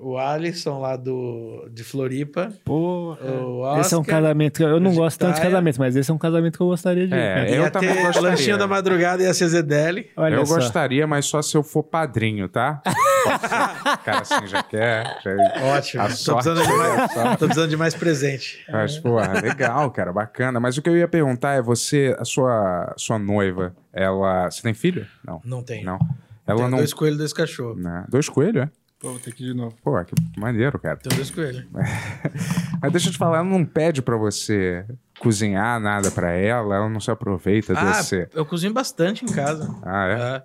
O 0.00 0.16
Alisson 0.16 0.78
lá 0.78 0.96
do, 0.96 1.68
de 1.72 1.82
Floripa. 1.82 2.50
Pô, 2.64 3.16
O 3.20 3.80
esse 3.80 3.92
é 3.94 3.98
um 3.98 4.04
casamento 4.04 4.58
que 4.58 4.62
eu 4.62 4.78
não 4.78 4.94
gosto 4.94 5.18
tanto 5.18 5.34
de 5.36 5.40
casamento, 5.40 5.78
mas 5.78 5.96
esse 5.96 6.10
é 6.10 6.14
um 6.14 6.18
casamento 6.18 6.56
que 6.56 6.62
eu 6.62 6.68
gostaria 6.68 7.06
de 7.08 7.12
ir, 7.14 7.18
É, 7.18 7.34
cara. 7.34 7.50
eu 7.50 7.62
ia 7.62 7.70
também 7.70 7.92
ter 7.94 8.02
gostaria. 8.04 8.28
Lanchinho 8.30 8.58
da 8.58 8.66
Madrugada 8.68 9.22
e 9.22 9.26
a 9.26 9.34
Cezedelli. 9.34 10.08
Olha 10.16 10.34
eu 10.36 10.46
só. 10.46 10.54
gostaria, 10.54 11.06
mas 11.06 11.26
só 11.26 11.42
se 11.42 11.56
eu 11.56 11.62
for 11.64 11.82
padrinho, 11.82 12.48
tá? 12.48 12.80
Cara 14.04 14.20
assim 14.20 14.46
já 14.46 14.62
quer. 14.62 15.18
Já... 15.22 15.32
Ótimo. 15.76 16.02
A 16.02 16.08
Tô 16.08 16.14
sorte 16.14 16.48
precisando, 16.50 16.66
de 16.66 16.76
mais, 16.78 17.16
é 17.16 17.30
tô 17.36 17.46
precisando 17.46 17.70
de 17.70 17.76
mais 17.76 17.94
presente. 17.94 18.64
Mas, 18.70 18.98
porra, 18.98 19.40
legal, 19.40 19.90
cara, 19.90 20.12
bacana. 20.12 20.58
Mas 20.60 20.76
o 20.76 20.82
que 20.82 20.88
eu 20.88 20.96
ia 20.96 21.08
perguntar 21.08 21.54
é: 21.54 21.62
você, 21.62 22.16
a 22.18 22.24
sua, 22.24 22.92
sua 22.96 23.18
noiva, 23.18 23.74
ela. 23.92 24.50
Você 24.50 24.62
tem 24.62 24.74
filho? 24.74 25.06
Não. 25.24 25.40
Não 25.44 25.62
tem. 25.62 25.84
Não. 25.84 25.98
Ela 26.46 26.58
Tem 26.58 26.70
não. 26.70 26.78
dois 26.78 26.92
coelhos, 26.92 27.18
dois 27.18 27.32
cachorros. 27.32 27.80
né? 27.80 28.04
Dois 28.08 28.28
coelhos, 28.28 28.64
é? 28.64 28.70
Pô, 29.02 29.10
vou 29.10 29.18
ter 29.18 29.34
que 29.34 29.42
ir 29.42 29.48
de 29.48 29.54
novo. 29.54 29.76
Pô, 29.82 30.02
que 30.04 30.14
maneiro, 30.38 30.78
cara. 30.78 30.96
Tem 30.96 31.12
dois 31.16 31.28
coelhos. 31.30 31.66
Mas 32.80 32.92
deixa 32.92 33.08
eu 33.08 33.12
te 33.12 33.18
falar, 33.18 33.38
ela 33.38 33.44
não 33.48 33.64
pede 33.64 34.00
pra 34.00 34.16
você 34.16 34.86
cozinhar 35.18 35.80
nada 35.80 36.08
pra 36.12 36.30
ela, 36.30 36.76
ela 36.76 36.88
não 36.88 37.00
se 37.00 37.10
aproveita 37.10 37.72
Ah, 37.76 37.84
desse. 37.96 38.28
eu 38.32 38.46
cozinho 38.46 38.72
bastante 38.72 39.24
em 39.24 39.28
casa. 39.28 39.68
Ah, 39.82 40.06
é? 40.06 40.36
É. 40.36 40.42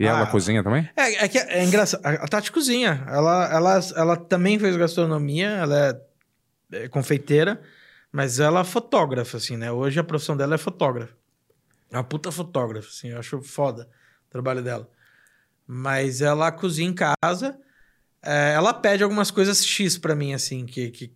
E 0.00 0.06
ela 0.06 0.22
Ah. 0.24 0.26
cozinha 0.26 0.60
também? 0.64 0.90
É, 0.96 1.24
é 1.24 1.28
que 1.28 1.38
é 1.38 1.62
engraçado. 1.64 2.04
A 2.04 2.10
a 2.24 2.26
Tati 2.26 2.50
cozinha. 2.50 3.04
Ela, 3.06 3.48
ela, 3.52 3.80
ela 3.94 4.16
também 4.16 4.58
fez 4.58 4.76
gastronomia, 4.76 5.46
ela 5.50 6.00
é, 6.72 6.84
é 6.84 6.88
confeiteira, 6.88 7.60
mas 8.10 8.40
ela 8.40 8.60
é 8.62 8.64
fotógrafa, 8.64 9.36
assim, 9.36 9.56
né? 9.56 9.70
Hoje 9.70 10.00
a 10.00 10.04
profissão 10.04 10.36
dela 10.36 10.56
é 10.56 10.58
fotógrafa. 10.58 11.12
É 11.92 11.96
uma 11.96 12.02
puta 12.02 12.32
fotógrafa, 12.32 12.88
assim, 12.88 13.10
eu 13.10 13.20
acho 13.20 13.40
foda 13.40 13.88
o 14.28 14.30
trabalho 14.32 14.62
dela. 14.64 14.88
Mas 15.64 16.20
ela 16.20 16.50
cozinha 16.50 16.90
em 16.90 16.94
casa. 16.94 17.56
É, 18.24 18.52
ela 18.54 18.72
pede 18.74 19.02
algumas 19.02 19.30
coisas 19.30 19.64
X 19.64 19.98
pra 19.98 20.14
mim, 20.14 20.32
assim, 20.34 20.64
que, 20.66 20.90
que 20.90 21.12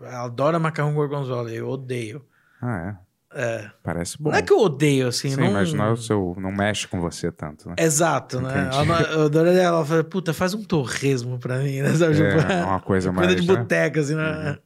ela 0.00 0.24
adora 0.24 0.58
macarrão 0.58 0.94
gorgonzola, 0.94 1.50
eu 1.50 1.68
odeio. 1.68 2.24
Ah, 2.60 2.96
é. 3.04 3.08
É. 3.34 3.70
Parece 3.82 4.16
bom. 4.20 4.30
Não 4.30 4.38
é 4.38 4.42
que 4.42 4.52
eu 4.52 4.58
odeio, 4.58 5.08
assim, 5.08 5.28
Sim, 5.30 5.36
não... 5.42 5.52
mas 5.52 5.72
não, 5.74 5.84
é 5.84 5.90
o 5.92 5.96
seu, 5.98 6.34
não 6.38 6.50
mexe 6.50 6.88
com 6.88 6.98
você 6.98 7.30
tanto, 7.30 7.68
né? 7.68 7.74
Exato, 7.78 8.40
né? 8.40 8.48
Entendi. 8.62 8.74
Ela, 8.76 8.84
não- 8.86 9.00
eu 9.10 9.22
adoraria 9.26 9.62
ela 9.62 9.84
fala, 9.84 10.02
puta, 10.02 10.32
faz 10.32 10.54
um 10.54 10.64
torresmo 10.64 11.38
pra 11.38 11.58
mim, 11.58 11.82
né? 11.82 11.94
Sabe? 11.94 12.22
É, 12.22 12.36
Tipo, 12.38 12.52
uma 12.66 12.80
coisa 12.80 13.10
comida 13.12 13.26
mais. 13.34 13.44
de 13.44 13.46
né? 13.52 13.56
boteca, 13.58 14.00
assim, 14.00 14.14
né? 14.14 14.58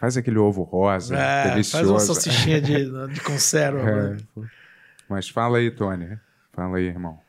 Faz 0.00 0.16
aquele 0.16 0.36
ovo 0.38 0.62
rosa, 0.64 1.16
É, 1.16 1.50
delicioso. 1.50 1.76
faz 1.76 1.88
uma 1.90 2.00
salsichinha 2.00 2.60
de, 2.60 2.90
de 3.14 3.20
conserva. 3.20 3.88
É, 3.88 4.08
né? 4.10 4.16
Mas 5.08 5.28
fala 5.28 5.58
aí, 5.58 5.70
Tony. 5.70 6.18
Fala 6.52 6.78
aí, 6.78 6.86
irmão. 6.86 7.20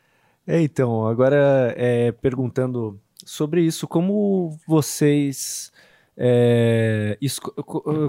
É, 0.44 0.60
então, 0.60 1.06
agora 1.06 1.72
é, 1.76 2.10
perguntando 2.10 3.00
sobre 3.24 3.62
isso, 3.62 3.86
como 3.86 4.58
vocês. 4.66 5.72
é, 6.16 7.18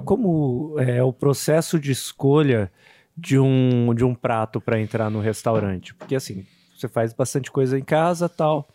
como 0.06 0.80
é 0.80 1.04
o 1.04 1.12
processo 1.14 1.80
de 1.80 1.92
escolha 1.92 2.72
de 3.18 3.40
um, 3.40 3.94
de 3.94 4.04
um 4.04 4.14
prato 4.14 4.62
para 4.62 4.80
entrar 4.80 5.10
no 5.10 5.20
restaurante? 5.20 5.94
Porque 5.96 6.16
assim, 6.16 6.46
você 6.76 6.88
faz 6.88 7.14
bastante 7.14 7.52
coisa 7.52 7.78
em 7.80 7.84
casa 7.84 8.30
tal. 8.30 8.68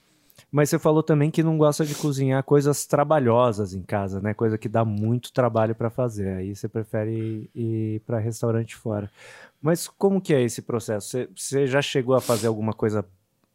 Mas 0.51 0.71
você 0.71 0.79
falou 0.79 1.03
também 1.03 1.31
que 1.31 1.43
não 1.43 1.57
gosta 1.57 1.85
de 1.85 1.95
cozinhar 1.95 2.43
coisas 2.43 2.87
trabalhosas 2.87 3.73
em 3.73 3.83
casa, 3.83 4.21
né? 4.21 4.35
Coisa 4.35 4.59
que 4.59 4.69
dá 4.69 4.85
muito 4.85 5.33
trabalho 5.33 5.75
para 5.75 5.91
fazer. 5.91 6.39
Aí 6.39 6.57
você 6.57 6.69
prefere 6.69 7.49
ir 7.55 8.01
para 8.01 8.19
restaurante 8.19 8.75
fora. 8.75 9.11
Mas 9.63 9.87
como 9.87 10.21
que 10.21 10.35
é 10.35 10.43
esse 10.43 10.63
processo? 10.63 11.09
Você, 11.09 11.29
você 11.37 11.67
já 11.67 11.81
chegou 11.81 12.15
a 12.15 12.21
fazer 12.21 12.49
alguma 12.49 12.73
coisa 12.73 13.05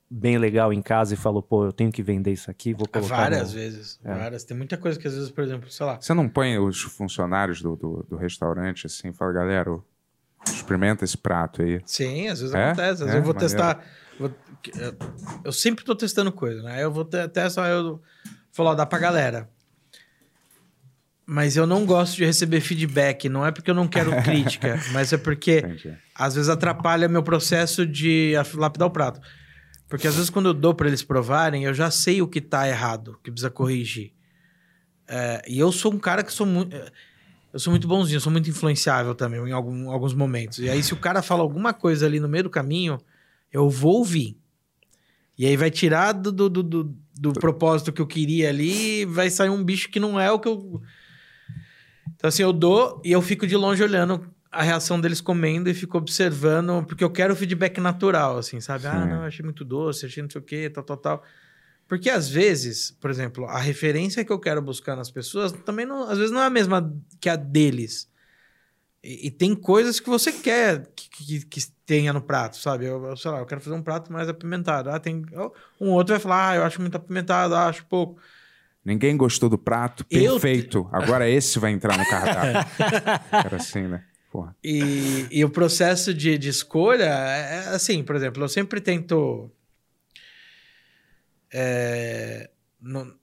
bem 0.09 0.37
legal 0.37 0.71
em 0.71 0.81
casa 0.81 1.13
e 1.13 1.17
falou, 1.17 1.41
pô, 1.41 1.65
eu 1.65 1.71
tenho 1.73 1.91
que 1.91 2.03
vender 2.03 2.31
isso 2.31 2.49
aqui, 2.51 2.73
vou 2.73 2.87
colocar 2.87 3.15
Várias 3.15 3.49
no... 3.49 3.55
vezes, 3.59 3.99
É. 4.03 4.13
várias. 4.13 4.43
Tem 4.43 4.55
muita 4.55 4.77
coisa 4.77 4.99
que 4.99 5.07
às 5.07 5.13
vezes, 5.15 5.29
por 5.31 5.43
exemplo, 5.43 5.69
sei 5.71 5.85
lá, 5.85 5.99
Você 5.99 6.13
não 6.13 6.29
põe 6.29 6.57
os 6.59 6.81
funcionários 6.81 7.61
do, 7.61 7.75
do, 7.75 8.05
do 8.09 8.15
restaurante 8.15 8.85
assim, 8.85 9.11
fala, 9.11 9.33
galera, 9.33 9.71
ô, 9.71 9.83
experimenta 10.47 11.03
esse 11.03 11.17
prato 11.17 11.61
aí. 11.63 11.81
Sim, 11.85 12.27
às 12.27 12.39
vezes 12.39 12.53
É? 12.55 12.65
acontece. 12.65 12.91
Às 12.91 12.99
vezes 12.99 13.15
É? 13.15 13.17
eu 13.17 13.23
vou 13.23 13.33
Maneiro. 13.33 13.39
testar. 13.53 13.83
vou- 14.19 14.31
eu- 14.79 14.95
eu 15.45 15.51
sempre 15.51 15.83
tô 15.83 15.95
testando 15.95 16.31
coisa, 16.31 16.61
né? 16.63 16.83
Eu 16.83 16.91
vou 16.91 17.03
te- 17.03 17.27
testar, 17.29 17.67
eu 17.69 18.01
falo, 18.51 18.69
ó, 18.69 18.75
dá 18.75 18.85
pra 18.85 18.99
galera. 18.99 19.49
Mas 21.25 21.57
eu 21.57 21.65
não 21.65 21.85
gosto 21.85 22.15
de 22.15 22.23
receber 22.25 22.61
feedback. 22.61 23.27
Não 23.27 23.43
é 23.45 23.51
porque 23.51 23.71
eu 23.71 23.75
não 23.75 23.87
quero 23.87 24.11
crítica, 24.23 24.79
mas 24.91 25.11
é 25.11 25.17
porque 25.17 25.57
Entendi. 25.59 25.97
às 26.13 26.35
vezes 26.35 26.49
atrapalha 26.49 27.07
meu 27.07 27.23
processo 27.23 27.85
de 27.85 28.33
lapidar 28.53 28.87
o 28.87 28.91
prato. 28.91 29.19
Porque 29.87 30.07
às 30.07 30.15
vezes 30.15 30.29
quando 30.29 30.47
eu 30.47 30.53
dou 30.53 30.73
pra 30.73 30.87
eles 30.87 31.03
provarem, 31.03 31.63
eu 31.63 31.73
já 31.73 31.91
sei 31.91 32.21
o 32.21 32.27
que 32.27 32.41
tá 32.41 32.67
errado, 32.67 33.19
que 33.23 33.29
precisa 33.31 33.49
corrigir. 33.49 34.11
É, 35.07 35.43
e 35.47 35.59
eu 35.59 35.71
sou 35.71 35.93
um 35.93 35.99
cara 35.99 36.23
que 36.23 36.33
sou 36.33 36.45
muito. 36.45 36.75
Eu 37.53 37.59
sou 37.59 37.71
muito 37.71 37.87
bonzinho, 37.87 38.19
sou 38.19 38.31
muito 38.31 38.49
influenciável 38.49 39.15
também 39.15 39.39
em 39.39 39.51
algum- 39.51 39.89
alguns 39.89 40.13
momentos. 40.13 40.59
E 40.59 40.69
aí, 40.69 40.83
se 40.83 40.93
o 40.93 40.97
cara 40.97 41.21
fala 41.21 41.41
alguma 41.41 41.73
coisa 41.73 42.05
ali 42.05 42.19
no 42.19 42.27
meio 42.27 42.43
do 42.45 42.49
caminho, 42.49 42.97
eu 43.53 43.69
vou 43.69 43.99
ouvir. 43.99 44.37
E 45.37 45.45
aí 45.45 45.55
vai 45.55 45.71
tirar 45.71 46.11
do, 46.11 46.31
do, 46.31 46.49
do, 46.49 46.63
do- 46.63 46.95
do 47.17 47.31
propósito 47.33 47.93
que 47.93 48.01
eu 48.01 48.07
queria 48.07 48.49
ali 48.49 49.05
vai 49.05 49.29
sair 49.29 49.49
um 49.49 49.63
bicho 49.63 49.89
que 49.89 50.01
não 50.01 50.19
é 50.19 50.29
o 50.31 50.39
que 50.39 50.49
eu. 50.49 50.81
Então, 52.15 52.27
assim, 52.27 52.43
eu 52.43 52.51
dou 52.51 53.01
e 53.05 53.11
eu 53.11 53.21
fico 53.21 53.47
de 53.47 53.55
longe 53.55 53.81
olhando 53.83 54.29
a 54.55 54.63
reação 54.63 54.99
deles 54.99 55.19
comendo 55.19 55.69
e 55.69 55.73
fico 55.73 55.97
observando, 55.97 56.83
porque 56.85 57.03
eu 57.03 57.09
quero 57.09 57.33
o 57.33 57.35
feedback 57.35 57.79
natural, 57.79 58.37
assim, 58.37 58.61
sabe? 58.61 58.87
Ah, 58.87 59.03
Sim. 59.03 59.09
não, 59.09 59.23
achei 59.23 59.43
muito 59.43 59.65
doce, 59.65 60.05
achei 60.05 60.23
não 60.23 60.29
sei 60.29 60.39
o 60.39 60.43
quê, 60.43 60.69
tal, 60.69 60.83
tal, 60.83 60.97
tal. 60.97 61.23
Porque 61.87 62.09
às 62.09 62.29
vezes, 62.29 62.91
por 62.91 63.11
exemplo, 63.11 63.45
a 63.45 63.59
referência 63.59 64.23
que 64.23 64.31
eu 64.31 64.39
quero 64.39 64.61
buscar 64.61 64.95
nas 64.95 65.11
pessoas 65.11 65.51
também 65.51 65.85
não, 65.85 66.09
às 66.09 66.17
vezes 66.17 66.31
não 66.31 66.41
é 66.41 66.45
a 66.45 66.49
mesma 66.49 66.91
que 67.19 67.29
a 67.29 67.35
deles. 67.35 68.09
E, 69.03 69.27
e 69.27 69.31
tem 69.31 69.53
coisas 69.53 69.99
que 69.99 70.09
você 70.09 70.31
quer 70.31 70.87
que, 70.95 71.09
que, 71.09 71.45
que 71.45 71.61
tenha 71.85 72.13
no 72.13 72.21
prato, 72.21 72.57
sabe? 72.57 72.85
Eu, 72.85 73.03
eu, 73.03 73.17
sei 73.17 73.29
lá, 73.31 73.39
eu 73.39 73.45
quero 73.45 73.61
fazer 73.61 73.75
um 73.75 73.83
prato 73.83 74.11
mais 74.11 74.29
apimentado. 74.29 74.89
Ah, 74.89 74.99
tem 74.99 75.23
um 75.79 75.89
outro 75.89 76.13
vai 76.13 76.19
falar, 76.19 76.49
ah, 76.49 76.55
eu 76.55 76.63
acho 76.63 76.79
muito 76.79 76.95
apimentado, 76.95 77.53
ah, 77.53 77.67
acho 77.67 77.85
pouco. 77.85 78.19
Ninguém 78.83 79.17
gostou 79.17 79.49
do 79.49 79.57
prato, 79.57 80.05
Eu 80.09 80.39
perfeito. 80.39 80.87
Agora 80.91 81.29
esse 81.29 81.59
vai 81.59 81.71
entrar 81.71 81.97
no 81.97 82.05
cardápio. 82.07 82.71
Era 83.45 83.57
assim, 83.57 83.81
né? 83.81 84.03
Porra. 84.35 84.55
E, 84.63 85.27
e 85.31 85.45
o 85.45 85.49
processo 85.49 86.13
de, 86.13 86.37
de 86.37 86.49
escolha 86.49 87.03
é 87.05 87.55
é 87.55 87.59
assim, 87.75 88.03
por 88.03 88.15
exemplo, 88.15 88.43
eu 88.43 88.49
sempre 88.49 88.81
tento. 88.81 89.49
é, 91.51 92.49
no- 92.81 93.13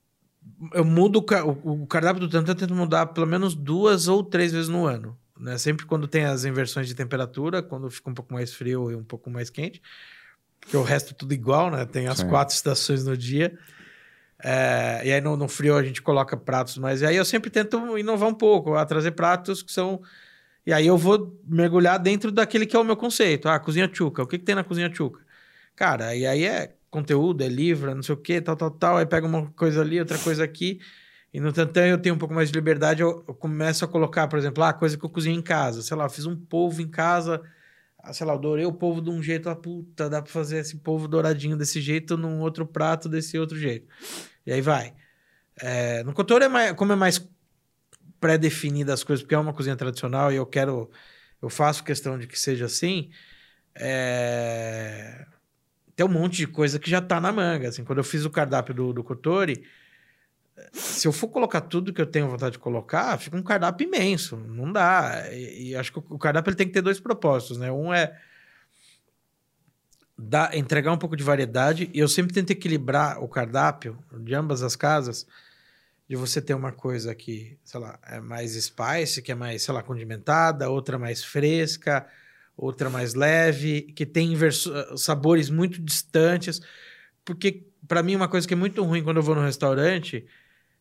eu 0.75 0.85
mudo 0.85 1.19
o, 1.21 1.73
o- 1.83 1.87
cardápio 1.87 2.21
do 2.21 2.29
tanto, 2.29 2.51
eu 2.51 2.55
tento 2.55 2.75
mudar 2.75 3.07
pelo 3.07 3.27
menos 3.27 3.55
duas 3.55 4.09
ou 4.09 4.23
três 4.25 4.53
vezes 4.53 4.69
no 4.69 4.87
ano. 4.87 5.19
Né? 5.39 5.59
Sempre 5.59 5.87
quando 5.87 6.07
tem 6.09 6.25
as 6.25 6.45
inversões 6.45 6.87
de 6.89 6.95
temperatura, 6.95 7.63
quando 7.63 7.91
fica 7.91 8.11
um 8.11 8.15
pouco 8.15 8.33
mais 8.33 8.53
frio 8.55 8.91
e 8.91 8.95
um 8.95 9.05
pouco 9.05 9.31
mais 9.31 9.51
quente. 9.51 9.83
Porque 10.61 10.77
o 10.77 10.83
resto 10.83 11.13
é 11.13 11.15
tudo 11.17 11.35
igual, 11.35 11.71
né? 11.71 11.85
Tem 11.85 12.07
as 12.07 12.21
Sim. 12.21 12.29
quatro 12.29 12.55
estações 12.55 13.05
no 13.05 13.17
dia. 13.17 13.59
É, 14.43 15.03
e 15.05 15.13
aí 15.13 15.21
no, 15.21 15.37
no 15.37 15.49
frio 15.49 15.77
a 15.77 15.83
gente 15.83 16.03
coloca 16.03 16.37
pratos, 16.37 16.79
mas 16.79 17.03
aí 17.03 17.17
eu 17.17 17.25
sempre 17.25 17.51
tento 17.51 17.97
inovar 17.99 18.29
um 18.29 18.35
pouco, 18.35 18.75
a 18.75 18.85
trazer 18.85 19.13
pratos 19.13 19.63
que 19.63 19.73
são 19.73 20.03
e 20.67 20.73
aí 20.73 20.87
eu 20.87 20.97
vou 20.97 21.41
mergulhar 21.45 21.99
dentro 21.99 22.31
daquele 22.31 22.67
que 22.67 22.77
é 22.77 22.79
o 22.79 22.85
meu 22.85 22.97
conceito. 22.97 23.49
Ah, 23.49 23.59
cozinha 23.59 23.89
tchuca. 23.89 24.23
O 24.23 24.27
que, 24.27 24.39
que 24.39 24.45
tem 24.45 24.55
na 24.55 24.65
cozinha 24.65 24.89
tchuca? 24.89 25.21
Cara, 25.75 26.15
e 26.15 26.27
aí 26.27 26.45
é 26.45 26.77
conteúdo, 26.91 27.43
é 27.43 27.49
livro, 27.49 27.95
não 27.95 28.03
sei 28.03 28.15
o 28.15 28.19
que, 28.19 28.41
tal, 28.41 28.57
tal, 28.57 28.71
tal. 28.71 28.97
Aí 28.99 29.07
pega 29.07 29.27
uma 29.27 29.51
coisa 29.53 29.81
ali, 29.81 29.99
outra 29.99 30.19
coisa 30.19 30.45
aqui. 30.45 30.81
E 31.33 31.41
no 31.41 31.53
tantão 31.53 31.85
eu 31.85 31.99
tenho 31.99 32.15
um 32.15 32.19
pouco 32.19 32.35
mais 32.35 32.51
de 32.51 32.55
liberdade. 32.55 33.03
Eu, 33.03 33.25
eu 33.27 33.35
começo 33.35 33.85
a 33.85 33.89
colocar, 33.89 34.29
por 34.29 34.39
exemplo, 34.39 34.63
ah, 34.63 34.73
coisa 34.73 34.97
que 34.99 35.05
eu 35.05 35.11
cozinho 35.11 35.39
em 35.39 35.43
casa. 35.43 35.83
Sei 35.83 35.97
lá, 35.97 36.09
fiz 36.09 36.27
um 36.27 36.37
polvo 36.37 36.83
em 36.83 36.89
casa. 36.89 37.43
ah, 37.99 38.13
Sei 38.13 38.27
lá, 38.27 38.35
eu 38.35 38.39
dourei 38.39 38.67
o 38.67 38.73
polvo 38.73 39.01
de 39.01 39.11
um 39.11 39.23
jeito. 39.23 39.49
Ah, 39.49 39.57
puta, 39.57 40.11
dá 40.11 40.23
pra 40.23 40.31
fazer 40.31 40.59
esse 40.59 40.77
polvo 40.79 41.09
douradinho 41.09 41.57
desse 41.57 41.81
jeito 41.81 42.17
num 42.17 42.41
outro 42.41 42.67
prato 42.67 43.09
desse 43.09 43.39
outro 43.39 43.57
jeito. 43.59 43.89
E 44.47 44.53
aí 44.53 44.61
vai. 44.61 44.95
É, 45.61 46.03
no 46.05 46.13
cotor 46.13 46.43
é 46.43 46.49
mais, 46.49 46.73
como 46.73 46.93
é 46.93 46.97
mais 46.97 47.19
pré-definida 48.23 48.95
as 48.95 49.03
coisas, 49.03 49.23
porque 49.23 49.35
é 49.35 49.39
uma 49.39 49.53
cozinha 49.53 49.75
tradicional 49.75 50.31
e 50.31 50.37
eu 50.37 50.47
quero 50.47 50.89
eu 51.43 51.51
faço 51.51 51.83
questão 51.83 52.17
de 52.17 52.29
que 52.29 52.39
seja 52.39 52.67
assim, 52.67 53.11
é... 53.75 55.27
tem 55.97 56.07
um 56.07 56.09
monte 56.09 56.37
de 56.37 56.47
coisa 56.47 56.79
que 56.79 56.89
já 56.89 57.01
tá 57.03 57.21
na 57.21 57.33
manga. 57.33 57.69
Assim, 57.69 57.85
quando 57.85 57.99
eu 57.99 58.05
fiz 58.05 58.25
o 58.25 58.31
cardápio 58.31 58.73
do, 58.73 58.93
do 58.93 59.03
Kotori, 59.03 59.65
se 60.73 61.09
eu 61.09 61.13
for 61.13 61.27
colocar 61.29 61.63
tudo 61.63 61.93
que 61.93 62.01
eu 62.01 62.07
tenho 62.07 62.29
vontade 62.29 62.53
de 62.53 62.59
colocar, 62.61 63.19
fica 63.19 63.37
um 63.37 63.43
cardápio 63.43 63.89
imenso. 63.89 64.37
Não 64.37 64.73
dá. 64.73 65.25
E, 65.33 65.71
e 65.71 65.77
acho 65.77 65.93
que 65.93 65.99
o 65.99 66.19
cardápio 66.19 66.51
ele 66.51 66.57
tem 66.57 66.69
que 66.69 66.73
ter 66.73 66.83
dois 66.83 67.01
propósitos, 67.01 67.59
né? 67.59 67.73
Um 67.73 67.93
é 67.93 68.17
dar, 70.17 70.57
entregar 70.57 70.93
um 70.93 70.99
pouco 70.99 71.17
de 71.17 71.25
variedade, 71.25 71.91
e 71.93 71.99
eu 71.99 72.07
sempre 72.07 72.33
tento 72.33 72.53
equilibrar 72.53 73.21
o 73.21 73.27
cardápio 73.27 73.99
de 74.21 74.33
ambas 74.33 74.63
as 74.63 74.77
casas, 74.77 75.27
de 76.09 76.17
você 76.17 76.41
ter 76.43 76.55
uma 76.55 76.73
coisa 76.73 77.15
que, 77.15 77.59
sei 77.65 77.81
lá, 77.81 77.99
é 78.07 78.21
mais 78.21 78.53
spice, 78.53 79.23
que 79.23 79.33
é 79.33 79.35
mais, 79.35 79.63
sei 79.63 79.73
lá, 79.73 79.83
condimentada, 79.83 80.69
outra 80.69 80.99
mais 80.99 81.25
fresca, 81.25 82.07
outra 82.57 82.91
mais 82.91 83.15
leve, 83.15 83.83
que 83.95 84.05
tem 84.05 84.35
verso- 84.35 84.73
sabores 84.97 85.49
muito 85.49 85.81
distantes. 85.81 86.61
Porque, 87.25 87.65
para 87.89 88.03
mim, 88.03 88.15
uma 88.17 88.29
coisa 88.29 88.47
que 88.47 88.55
é 88.55 88.57
muito 88.57 88.83
ruim 88.85 89.03
quando 89.03 89.19
eu 89.19 89.23
vou 89.23 89.35
no 89.35 89.43
restaurante, 89.43 90.27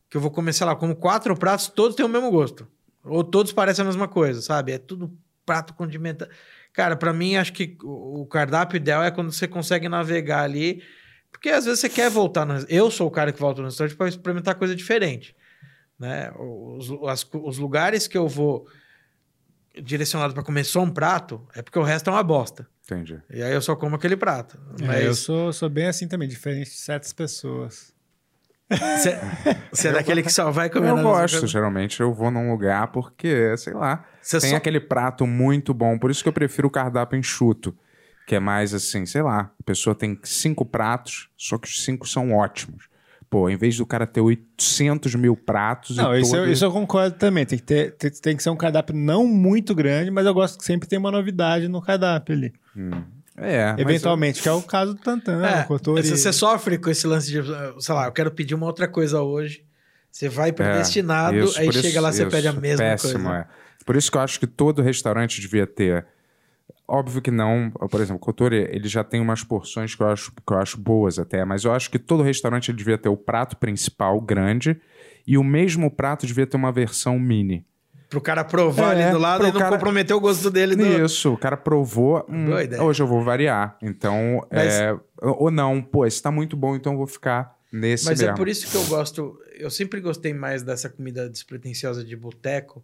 que 0.10 0.18
eu 0.18 0.22
vou 0.22 0.32
comer, 0.32 0.54
sei 0.54 0.66
lá, 0.66 0.76
como 0.76 0.96
quatro 0.96 1.36
pratos, 1.38 1.68
todos 1.70 1.96
têm 1.96 2.06
o 2.06 2.10
mesmo 2.10 2.30
gosto. 2.30 2.68
Ou 3.04 3.24
todos 3.24 3.54
parecem 3.54 3.84
a 3.84 3.86
mesma 3.86 4.08
coisa, 4.08 4.42
sabe? 4.42 4.74
É 4.74 4.78
tudo 4.78 5.18
prato 5.46 5.74
condimentado. 5.74 6.30
Cara, 6.74 6.96
pra 6.96 7.12
mim, 7.14 7.36
acho 7.36 7.52
que 7.54 7.78
o 7.84 8.26
cardápio 8.26 8.78
ideal 8.78 9.04
é 9.04 9.12
quando 9.12 9.32
você 9.32 9.48
consegue 9.48 9.90
navegar 9.90 10.44
ali. 10.44 10.84
Porque 11.32 11.50
às 11.50 11.66
vezes 11.66 11.80
você 11.80 11.90
quer 11.90 12.10
voltar 12.10 12.46
no. 12.46 12.54
Eu 12.70 12.92
sou 12.92 13.08
o 13.08 13.12
cara 13.12 13.32
que 13.32 13.40
volta 13.40 13.62
no 13.62 13.68
restaurante 13.68 13.96
para 13.96 14.08
experimentar 14.10 14.56
coisa 14.56 14.76
diferente. 14.76 15.36
Né? 16.00 16.32
Os, 16.38 16.92
as- 17.08 17.28
os 17.44 17.58
lugares 17.58 18.08
que 18.08 18.18
eu 18.18 18.28
vou 18.28 18.68
direcionado 19.82 20.34
para 20.34 20.44
comer 20.44 20.64
só 20.66 20.82
um 20.82 20.90
prato 20.92 21.48
é 21.56 21.62
porque 21.62 21.80
o 21.80 21.84
resto 21.84 22.10
é 22.10 22.14
uma 22.14 22.24
bosta. 22.24 22.68
Entendi. 22.84 23.22
E 23.30 23.42
aí 23.42 23.54
eu 23.54 23.62
só 23.62 23.76
como 23.76 23.96
aquele 23.96 24.18
prato. 24.18 24.60
Mas 24.82 24.90
É, 25.04 25.08
eu 25.08 25.14
sou, 25.16 25.54
sou 25.54 25.70
bem 25.70 25.88
assim 25.88 26.08
também, 26.08 26.28
diferente 26.28 26.70
de 26.72 26.78
certas 26.78 27.14
pessoas. 27.14 27.94
você, 29.72 29.88
é 29.90 29.92
daquele 29.92 30.24
que 30.24 30.32
só 30.32 30.50
vai 30.50 30.70
comer 30.70 30.90
Eu 30.90 31.02
gosto, 31.02 31.46
geralmente 31.46 32.00
eu 32.00 32.14
vou 32.14 32.32
num 32.32 32.52
lugar 32.52 32.88
porque, 32.92 33.56
sei 33.58 33.74
lá, 33.74 34.06
Você 34.22 34.40
tem 34.40 34.50
só- 34.52 34.56
aquele 34.58 34.80
prato 34.80 35.26
muito 35.28 35.74
bom. 35.74 35.98
Por 35.98 36.10
isso 36.12 36.24
que 36.24 36.30
eu 36.30 36.34
prefiro 36.34 36.68
o 36.68 36.72
cardápio 36.72 37.18
enxuto. 37.18 37.78
Que 38.28 38.36
é 38.36 38.40
mais 38.40 38.74
assim, 38.74 39.06
sei 39.06 39.22
lá, 39.22 39.52
a 39.60 39.64
pessoa 39.64 39.94
tem 39.96 40.18
cinco 40.24 40.64
pratos, 40.66 41.30
só 41.38 41.58
que 41.58 41.68
os 41.68 41.84
cinco 41.84 42.08
são 42.08 42.32
ótimos. 42.34 42.90
Pô, 43.30 43.50
em 43.50 43.56
vez 43.56 43.78
do 43.78 43.86
cara 43.86 44.06
ter 44.06 44.20
800 44.20 45.16
mil 45.16 45.38
pratos 45.38 45.96
Não, 45.96 46.14
e 46.16 46.22
isso, 46.22 46.36
eu, 46.36 46.42
todo- 46.44 46.52
isso 46.52 46.66
eu 46.66 46.72
concordo 46.72 47.18
também. 47.18 47.46
Tem 47.46 47.58
que, 47.58 47.64
ter, 47.64 47.92
tem, 47.96 48.12
tem 48.12 48.36
que 48.38 48.44
ser 48.44 48.50
um 48.50 48.58
cardápio 48.58 48.94
não 48.96 49.26
muito 49.26 49.74
grande, 49.74 50.12
mas 50.12 50.26
eu 50.26 50.34
gosto 50.34 50.58
que 50.58 50.66
sempre 50.66 50.88
tem 50.88 51.00
uma 51.00 51.12
novidade 51.12 51.68
no 51.70 51.82
cardápio 51.82 52.36
ali. 52.36 52.54
É, 53.38 53.72
mas 53.72 53.80
Eventualmente, 53.80 54.42
que 54.42 54.50
é 54.50 54.52
o 54.52 54.62
caso 54.62 54.94
do 54.94 55.00
Tantan, 55.00 55.42
É, 55.46 55.66
se 56.04 56.18
você 56.18 56.34
sofre 56.34 56.78
com 56.78 56.90
esse 56.90 57.08
lance 57.08 57.32
de, 57.32 57.40
sei 57.80 57.96
lá, 57.96 58.06
eu 58.08 58.12
quero 58.12 58.32
pedir 58.32 58.54
uma 58.54 58.66
outra 58.66 58.88
coisa 58.88 59.22
hoje. 59.22 59.64
Você 60.12 60.28
vai 60.28 60.52
predestinado, 60.52 61.38
É, 61.38 61.44
isso, 61.44 61.58
aí 61.58 61.72
chega 61.72 61.88
isso- 61.88 62.02
lá 62.02 62.12
você 62.12 62.22
isso, 62.24 62.32
pede 62.32 62.48
a 62.50 62.54
mesma 62.54 62.86
péssimo, 62.86 63.24
coisa. 63.30 63.40
É. 63.40 63.46
Por 63.86 63.96
isso 63.96 64.12
que 64.12 64.18
eu 64.18 64.22
acho 64.22 64.40
que 64.40 64.46
todo 64.46 64.82
restaurante 64.82 65.40
devia 65.40 65.66
ter. 65.66 66.06
Óbvio 66.88 67.22
que 67.22 67.32
não, 67.32 67.72
por 67.90 68.02
exemplo, 68.02 68.18
o 68.18 68.20
Kotori, 68.20 68.68
ele 68.72 68.88
já 68.88 69.04
tem 69.04 69.22
umas 69.22 69.44
porções 69.44 69.96
que 69.96 70.02
eu, 70.04 70.08
acho, 70.08 70.32
que 70.32 70.54
eu 70.54 70.58
acho 70.58 70.78
boas 70.80 71.18
até, 71.20 71.46
mas 71.46 71.64
eu 71.64 71.72
acho 71.72 71.90
que 71.90 71.98
todo 71.98 72.22
restaurante 72.24 72.70
ele 72.70 72.78
devia 72.78 72.98
ter 72.98 73.10
o 73.10 73.16
prato 73.16 73.56
principal 73.58 74.20
grande 74.20 74.80
e 75.26 75.38
o 75.38 75.44
mesmo 75.44 75.90
prato 75.90 76.26
devia 76.26 76.46
ter 76.46 76.58
uma 76.58 76.72
versão 76.72 77.18
mini. 77.20 77.66
Pro 78.10 78.20
cara 78.20 78.44
provar 78.44 78.98
É, 78.98 79.04
ali 79.06 79.12
do 79.14 79.18
lado 79.20 79.46
e 79.48 79.52
não 79.54 79.58
cara- 79.60 79.78
comprometer 79.78 80.14
o 80.14 80.20
gosto 80.20 80.52
dele. 80.52 80.76
Do... 80.76 80.84
Isso, 81.06 81.32
o 81.34 81.38
cara 81.38 81.56
provou, 81.56 82.26
hum, 82.28 82.48
hoje 82.84 83.02
eu 83.02 83.08
vou 83.08 83.22
variar. 83.24 83.78
Então, 83.82 84.46
Mas- 84.52 84.74
é, 84.74 84.94
ou 85.22 85.50
não, 85.50 85.82
pô, 85.82 86.06
esse 86.06 86.22
tá 86.22 86.30
muito 86.30 86.58
bom, 86.58 86.76
então 86.76 86.92
eu 86.92 86.98
vou 86.98 87.08
ficar 87.08 87.56
nesse 87.72 88.04
Mas 88.06 88.20
mesmo. 88.20 88.34
é 88.34 88.36
por 88.38 88.50
isso 88.50 88.70
que 88.70 88.76
eu 88.76 88.84
gosto. 88.88 89.40
Eu 89.58 89.70
sempre 89.70 90.02
gostei 90.02 90.34
mais 90.34 90.62
dessa 90.62 90.90
comida 90.90 91.30
despretensiosa 91.30 92.04
de 92.04 92.18
boteco 92.18 92.84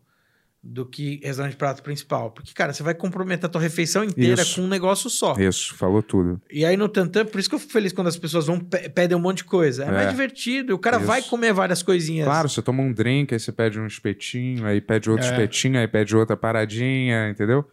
do 0.63 0.85
que 0.85 1.21
restaurante 1.23 1.51
de 1.53 1.57
prato 1.57 1.81
principal. 1.83 2.31
Porque, 2.31 2.51
cara, 2.53 2.73
você 2.73 2.83
vai 2.83 2.93
comprometer 2.93 3.45
a 3.45 3.49
tua 3.49 3.61
refeição 3.61 4.03
inteira 4.03 4.41
Isso. 4.41 4.55
com 4.55 4.61
um 4.65 4.67
negócio 4.67 5.09
só. 5.09 5.33
Isso, 5.37 5.75
falou 5.75 6.01
tudo. 6.03 6.41
E 6.51 6.65
aí 6.65 6.75
no 6.75 6.89
Tantan, 6.89 7.25
por 7.25 7.39
isso 7.39 7.47
que 7.47 7.55
eu 7.55 7.59
fico 7.59 7.71
feliz 7.71 7.93
quando 7.93 8.07
as 8.07 8.17
pessoas 8.17 8.47
vão 8.47 8.59
pe- 8.59 8.89
pedem 8.89 9.15
um 9.17 9.21
monte 9.21 9.37
de 9.37 9.43
coisa. 9.45 9.85
É, 9.85 9.87
É. 9.87 9.91
mais 9.91 10.09
divertido. 10.09 10.73
O 10.75 10.79
cara 10.79 10.97
Isso. 10.97 11.05
vai 11.05 11.21
comer 11.21 11.53
várias 11.53 11.81
coisinhas. 11.81 12.25
Claro, 12.25 12.49
você 12.49 12.61
toma 12.61 12.83
um 12.83 12.91
drink, 12.91 13.33
aí 13.33 13.39
você 13.39 13.51
pede 13.51 13.79
um 13.79 13.87
espetinho, 13.87 14.65
aí 14.65 14.81
pede 14.81 15.09
outro 15.09 15.25
É. 15.25 15.29
espetinho, 15.29 15.79
aí 15.79 15.87
pede 15.87 16.15
outra 16.17 16.35
paradinha, 16.35 17.29
entendeu? 17.29 17.63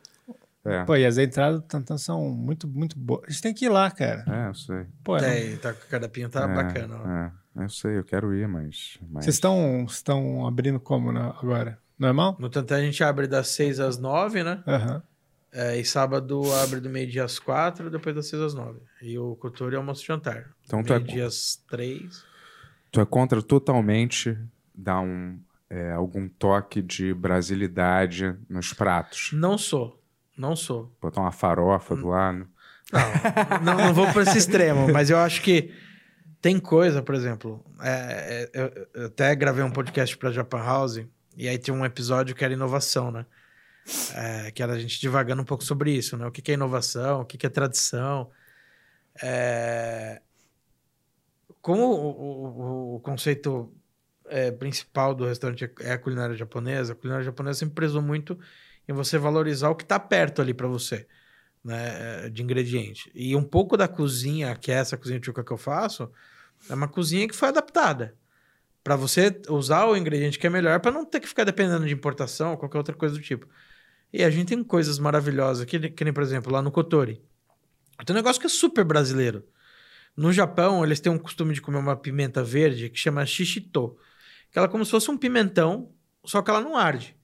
É, 0.67 0.83
Pô, 0.85 0.97
e 0.97 1.05
as 1.05 1.19
entradas 1.19 1.61
do 1.61 1.67
Tantan 1.67 1.99
são 1.99 2.23
muito, 2.31 2.67
muito 2.67 2.99
boas. 2.99 3.25
A 3.27 3.31
gente 3.31 3.43
tem 3.43 3.53
que 3.55 3.67
ir 3.67 3.69
lá, 3.69 3.91
cara. 3.91 4.25
é, 4.27 4.49
eu 4.49 4.55
sei. 4.55 4.87
Pô, 5.03 5.17
não- 5.19 5.21
Tem, 5.25 5.57
tá, 5.59 5.71
o 5.73 5.91
cardápio 5.91 6.29
tá 6.31 6.45
é, 6.45 6.55
bacana. 6.55 6.97
ó. 7.57 7.61
É, 7.61 7.65
eu 7.65 7.69
sei, 7.69 7.99
eu 7.99 8.05
quero 8.05 8.35
ir, 8.35 8.49
mas. 8.49 8.97
mas... 9.11 9.25
Vocês 9.25 9.37
estão 9.37 9.85
estão 9.87 10.47
abrindo 10.47 10.81
como 10.81 11.13
né, 11.13 11.33
agora? 11.43 11.79
Normal? 11.99 12.37
No 12.39 12.49
Tantan 12.49 12.77
a 12.77 12.83
gente 12.83 13.03
abre 13.03 13.27
das 13.27 13.49
6 13.49 13.81
às 13.81 13.99
9, 13.99 14.43
né? 14.43 14.63
Aham. 14.67 15.03
É, 15.53 15.79
e 15.79 15.85
sábado 15.85 16.43
abre 16.55 16.81
do 16.81 16.91
meio-dia 16.91 17.25
às 17.25 17.39
4, 17.39 17.89
depois 17.89 18.13
das 18.15 18.27
6 18.27 18.43
às 18.43 18.55
9. 18.55 18.81
E 19.01 19.17
o 19.17 19.37
Couture 19.37 19.75
é 19.75 19.79
almoço 19.79 20.03
e 20.03 20.07
jantar. 20.07 20.51
Então 20.65 20.83
tu 20.83 20.93
é, 20.93 20.99
meio-dia 20.99 21.27
às 21.27 21.63
3. 21.71 22.25
tu 22.91 23.01
é 23.01 23.05
contra 23.05 23.41
totalmente 23.41 24.37
dar 24.75 25.01
um, 25.01 25.39
é, 25.71 25.93
algum 25.93 26.29
toque 26.29 26.83
de 26.83 27.15
brasilidade 27.15 28.35
nos 28.49 28.73
pratos. 28.73 29.31
Não 29.33 29.57
sou. 29.57 30.03
Não 30.37 30.57
sou. 30.57 30.93
Botar 31.01 31.21
uma 31.21 31.31
farofa 31.31 31.95
do 31.95 32.09
lado. 32.09 32.49
Não, 32.93 33.61
não, 33.63 33.87
não 33.87 33.95
vou 33.95 34.13
para 34.13 34.23
esse 34.23 34.37
extremo, 34.39 34.93
mas 34.93 35.09
eu 35.09 35.19
acho 35.19 35.41
que 35.41 35.73
tem 36.41 36.59
coisa, 36.59 37.01
por 37.01 37.15
exemplo. 37.15 37.65
é, 37.81 38.51
é, 38.53 38.61
eu, 38.61 38.89
eu 38.93 39.07
até 39.07 39.35
gravei 39.37 39.63
um 39.63 39.71
podcast 39.71 40.17
para 40.19 40.33
Japan 40.33 40.59
House 40.59 41.01
e 41.37 41.49
aí 41.49 41.59
tinha 41.59 41.75
um 41.75 41.85
episódio 41.85 42.35
que 42.35 42.45
era 42.45 42.55
inovação, 42.55 43.11
né? 43.11 43.27
É, 44.15 44.51
que 44.53 44.63
era 44.63 44.75
a 44.75 44.79
gente 44.79 45.01
divagando 45.01 45.43
um 45.43 45.45
pouco 45.45 45.65
sobre 45.65 45.93
isso, 45.93 46.17
né? 46.17 46.27
O 46.27 46.33
que, 46.33 46.51
é 46.51 46.55
inovação, 46.55 47.23
o 47.23 47.25
que, 47.27 47.45
é 47.47 47.51
tradição. 47.51 48.31
É, 49.23 50.23
Como 51.61 51.83
o, 51.85 52.95
o- 52.95 52.97
o 52.97 53.01
conceito 53.01 53.73
é, 54.27 54.51
principal 54.51 55.15
do 55.15 55.27
restaurante 55.27 55.71
é 55.81 55.93
a 55.93 55.99
culinária 55.99 56.35
japonesa, 56.37 56.93
a 56.93 56.97
culinária 56.97 57.25
japonesa 57.25 57.61
sempre 57.61 57.75
prezou 57.75 58.03
muito 58.03 58.39
em 58.89 58.93
você 58.93 59.19
valorizar 59.19 59.71
o 59.71 59.75
que 59.77 59.83
está 59.85 59.99
perto 59.99 60.43
ali 60.43 60.53
para 60.55 60.67
você 60.69 61.07
né, 61.65 62.29
de 62.31 62.43
ingrediente. 62.43 63.11
E 63.15 63.37
um 63.37 63.45
pouco 63.45 63.77
da 63.77 63.89
cozinha, 63.89 64.57
que 64.57 64.73
é 64.73 64.77
essa 64.77 64.97
cozinha 64.99 65.21
tchuca 65.21 65.45
que 65.45 65.53
eu 65.53 65.59
faço, 65.59 66.11
é 66.69 66.75
uma 66.75 66.89
cozinha 66.89 67.29
que 67.29 67.35
foi 67.37 67.49
adaptada 67.49 68.17
para 68.85 68.97
você 68.97 69.41
usar 69.49 69.87
o 69.87 69.97
ingrediente 69.97 70.39
que 70.39 70.47
é 70.47 70.51
melhor 70.51 70.79
para 70.79 70.93
não 70.93 71.07
ter 71.07 71.19
que 71.19 71.27
ficar 71.27 71.45
dependendo 71.45 71.87
de 71.87 71.95
importação 71.95 72.51
ou 72.51 72.59
qualquer 72.59 72.77
outra 72.77 72.95
coisa 72.95 73.15
do 73.15 73.21
tipo. 73.23 73.49
E 74.13 74.23
a 74.23 74.31
gente 74.31 74.49
tem 74.49 74.63
coisas 74.63 74.99
maravilhosas, 74.99 75.65
que, 75.65 75.89
que 75.89 76.05
nem, 76.05 76.13
por 76.13 76.23
exemplo, 76.23 76.53
lá 76.53 76.61
no 76.61 76.71
Kotori. 76.71 77.21
Tem 78.05 78.15
um 78.15 78.19
negócio 78.19 78.39
que 78.39 78.47
é 78.47 78.51
super 78.51 78.85
brasileiro. 78.85 79.43
No 80.17 80.33
Japão, 80.33 80.85
eles 80.85 81.01
têm 81.01 81.11
um 81.11 81.19
costume 81.19 81.55
de 81.55 81.61
comer 81.61 81.79
uma 81.79 81.97
pimenta 81.97 82.45
verde 82.45 82.91
que 82.91 82.99
chama 82.99 83.27
shishito. 83.27 83.97
Que 84.53 84.59
ela 84.59 84.69
é 84.69 84.71
como 84.71 84.85
se 84.85 84.91
fosse 84.91 85.11
um 85.11 85.17
pimentão, 85.17 85.91
só 86.25 86.43
que 86.43 86.51
ela 86.51 86.61
não 86.61 86.77
arde. 86.77 87.17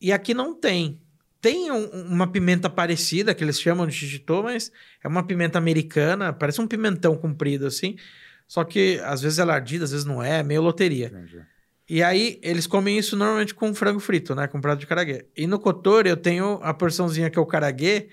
E 0.00 0.10
aqui 0.10 0.34
não 0.34 0.58
tem. 0.58 1.00
Tem 1.40 1.70
um- 1.70 2.06
uma 2.06 2.26
pimenta 2.26 2.68
parecida, 2.70 3.34
que 3.34 3.44
eles 3.44 3.60
chamam 3.60 3.86
de 3.86 3.92
shishito, 3.92 4.42
mas 4.42 4.72
é 5.04 5.06
uma 5.06 5.24
pimenta 5.24 5.58
americana, 5.58 6.32
parece 6.32 6.60
um 6.60 6.66
pimentão 6.66 7.16
comprido 7.16 7.66
assim. 7.66 7.96
Só 8.52 8.64
que 8.64 9.00
às 9.02 9.22
vezes 9.22 9.38
ela 9.38 9.54
é 9.54 9.56
ardida, 9.56 9.82
às 9.82 9.92
vezes 9.92 10.04
não 10.04 10.22
é, 10.22 10.40
é 10.40 10.42
meio 10.42 10.60
loteria. 10.60 11.06
Entendi. 11.06 11.40
E 11.88 12.02
aí, 12.02 12.38
eles 12.42 12.66
comem 12.66 12.98
isso 12.98 13.16
normalmente 13.16 13.54
com 13.54 13.74
frango 13.74 13.98
frito, 13.98 14.34
né? 14.34 14.46
Com 14.46 14.60
prato 14.60 14.80
de 14.80 14.86
caraguê. 14.86 15.24
E 15.34 15.46
no 15.46 15.58
Kotori, 15.58 16.10
eu 16.10 16.18
tenho 16.18 16.60
a 16.62 16.74
porçãozinha 16.74 17.30
que 17.30 17.38
é 17.38 17.40
o 17.40 17.46
caraguê, 17.46 18.10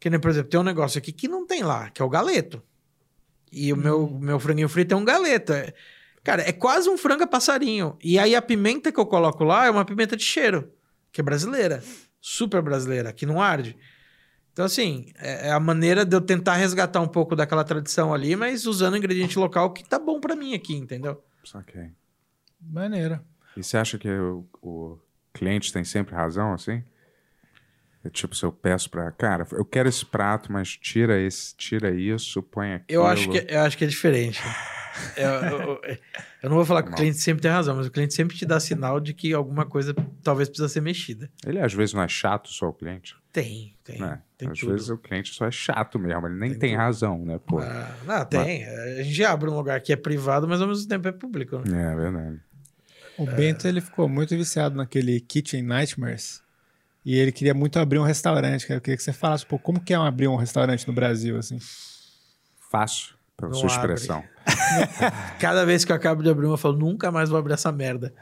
que, 0.00 0.08
nem, 0.08 0.18
por 0.18 0.30
exemplo, 0.30 0.48
tem 0.48 0.58
um 0.58 0.62
negócio 0.62 0.96
aqui 0.96 1.12
que 1.12 1.28
não 1.28 1.46
tem 1.46 1.62
lá, 1.62 1.90
que 1.90 2.00
é 2.00 2.04
o 2.06 2.08
galeto. 2.08 2.62
E 3.52 3.70
o 3.70 3.76
meu, 3.76 4.08
meu 4.18 4.40
franguinho 4.40 4.66
frito 4.70 4.94
é 4.94 4.96
um 4.96 5.04
galeto. 5.04 5.52
É- 5.52 5.74
Cara, 6.24 6.40
é 6.40 6.52
quase 6.52 6.88
um 6.88 6.96
frango 6.96 7.24
a 7.24 7.26
passarinho. 7.26 7.98
E 8.02 8.18
aí, 8.18 8.34
a 8.34 8.40
pimenta 8.40 8.90
que 8.90 8.98
eu 8.98 9.04
coloco 9.04 9.44
lá 9.44 9.66
é 9.66 9.70
uma 9.70 9.84
pimenta 9.84 10.16
de 10.16 10.24
cheiro, 10.24 10.72
que 11.12 11.20
é 11.20 11.22
brasileira. 11.22 11.84
Super 12.18 12.62
brasileira, 12.62 13.12
que 13.12 13.26
não 13.26 13.42
arde. 13.42 13.76
Então, 14.56 14.64
assim, 14.64 15.12
é 15.18 15.48
é 15.48 15.52
a 15.52 15.60
maneira 15.60 16.02
de 16.02 16.16
eu 16.16 16.20
tentar 16.22 16.54
resgatar 16.54 17.02
um 17.02 17.06
pouco 17.06 17.36
daquela 17.36 17.62
tradição 17.62 18.14
ali, 18.14 18.34
mas 18.34 18.64
usando 18.64 18.96
ingrediente 18.96 19.38
local 19.38 19.70
que 19.70 19.84
tá 19.84 19.98
bom 19.98 20.18
pra 20.18 20.34
mim 20.34 20.54
aqui, 20.54 20.74
entendeu? 20.74 21.22
Saquei. 21.44 21.90
Maneiro. 22.58 23.20
E 23.54 23.62
você 23.62 23.76
acha 23.76 23.98
que 23.98 24.08
o, 24.08 24.46
o 24.62 24.98
cliente 25.34 25.70
tem 25.70 25.84
sempre 25.84 26.14
razão, 26.14 26.54
assim? 26.54 26.82
É 28.02 28.08
tipo, 28.08 28.34
se 28.34 28.46
eu 28.46 28.50
peço 28.50 28.88
pra. 28.88 29.12
Cara, 29.12 29.46
eu 29.52 29.64
quero 29.64 29.90
esse 29.90 30.06
prato, 30.06 30.50
mas 30.50 30.74
tira 30.74 31.20
esse, 31.20 31.54
tira 31.54 31.90
isso, 31.90 32.42
põe 32.42 32.72
aquilo. 32.72 33.02
Eu 33.02 33.06
acho 33.06 33.28
que, 33.28 33.46
eu 33.46 33.60
acho 33.60 33.76
que 33.76 33.84
é 33.84 33.88
diferente. 33.88 34.40
Eu, 35.16 35.30
eu- 35.30 35.80
eu 36.42 36.50
não 36.50 36.56
vou 36.56 36.64
falar 36.64 36.82
que 36.82 36.90
o 36.90 36.94
cliente 36.94 37.18
sempre 37.18 37.42
tem 37.42 37.50
razão, 37.50 37.76
mas 37.76 37.86
o 37.86 37.90
cliente 37.90 38.14
sempre 38.14 38.36
te 38.36 38.44
dá 38.46 38.58
sinal 38.60 39.00
de 39.00 39.12
que 39.14 39.32
alguma 39.32 39.64
coisa 39.66 39.94
talvez 40.22 40.48
precisa 40.48 40.68
ser 40.68 40.80
mexida. 40.80 41.30
Ele 41.46 41.60
às 41.60 41.72
vezes 41.72 41.94
não 41.94 42.02
é 42.02 42.08
chato 42.08 42.48
só 42.48 42.68
o 42.68 42.72
cliente. 42.72 43.14
Tem, 43.32 43.76
tem. 43.84 44.00
né? 44.00 44.22
Tem 44.38 44.48
às 44.50 44.58
tudo. 44.58 44.72
vezes 44.72 44.88
o 44.88 44.96
cliente 44.98 45.34
só 45.34 45.46
é 45.46 45.50
chato 45.50 45.98
mesmo, 45.98 46.26
ele 46.26 46.38
nem 46.38 46.50
Tem 46.50 46.58
tem, 46.58 46.76
razão, 46.76 47.24
né? 47.24 47.38
Pô. 47.46 47.58
Ah, 47.58 47.94
não, 48.04 48.24
tem. 48.24 48.64
A 48.66 49.02
gente 49.02 49.24
abre 49.24 49.50
um 49.50 49.54
lugar 49.56 49.80
que 49.80 49.92
é 49.92 49.96
privado, 49.96 50.46
mas 50.48 50.60
ao 50.60 50.68
mesmo 50.68 50.88
tempo 50.88 51.06
é 51.08 51.12
público. 51.12 51.58
né? 51.68 51.92
É 51.92 51.96
verdade. 51.96 52.40
O 53.18 53.26
Bento 53.26 53.66
ele 53.66 53.80
ficou 53.80 54.08
muito 54.08 54.36
viciado 54.36 54.74
naquele 54.76 55.20
Kitchen 55.20 55.62
Nightmares. 55.62 56.42
E 57.04 57.14
ele 57.16 57.30
queria 57.32 57.54
muito 57.54 57.78
abrir 57.78 57.98
um 57.98 58.02
restaurante. 58.04 58.70
Eu 58.70 58.80
queria 58.80 58.96
que 58.96 59.02
você 59.02 59.12
falasse 59.12 59.46
pouco 59.46 59.64
como 59.64 59.80
que 59.80 59.94
é 59.94 59.96
abrir 59.96 60.28
um 60.28 60.36
restaurante 60.36 60.86
no 60.86 60.92
Brasil, 60.92 61.38
assim. 61.38 61.58
Fácil, 62.70 63.14
pela 63.36 63.52
sua 63.54 63.70
abre. 63.74 63.92
expressão. 63.94 64.24
Cada 65.38 65.64
vez 65.64 65.84
que 65.84 65.92
eu 65.92 65.96
acabo 65.96 66.22
de 66.22 66.30
abrir 66.30 66.46
uma, 66.46 66.54
eu 66.54 66.58
falo, 66.58 66.76
nunca 66.76 67.10
mais 67.12 67.28
vou 67.28 67.38
abrir 67.38 67.54
essa 67.54 67.70
merda. 67.72 68.14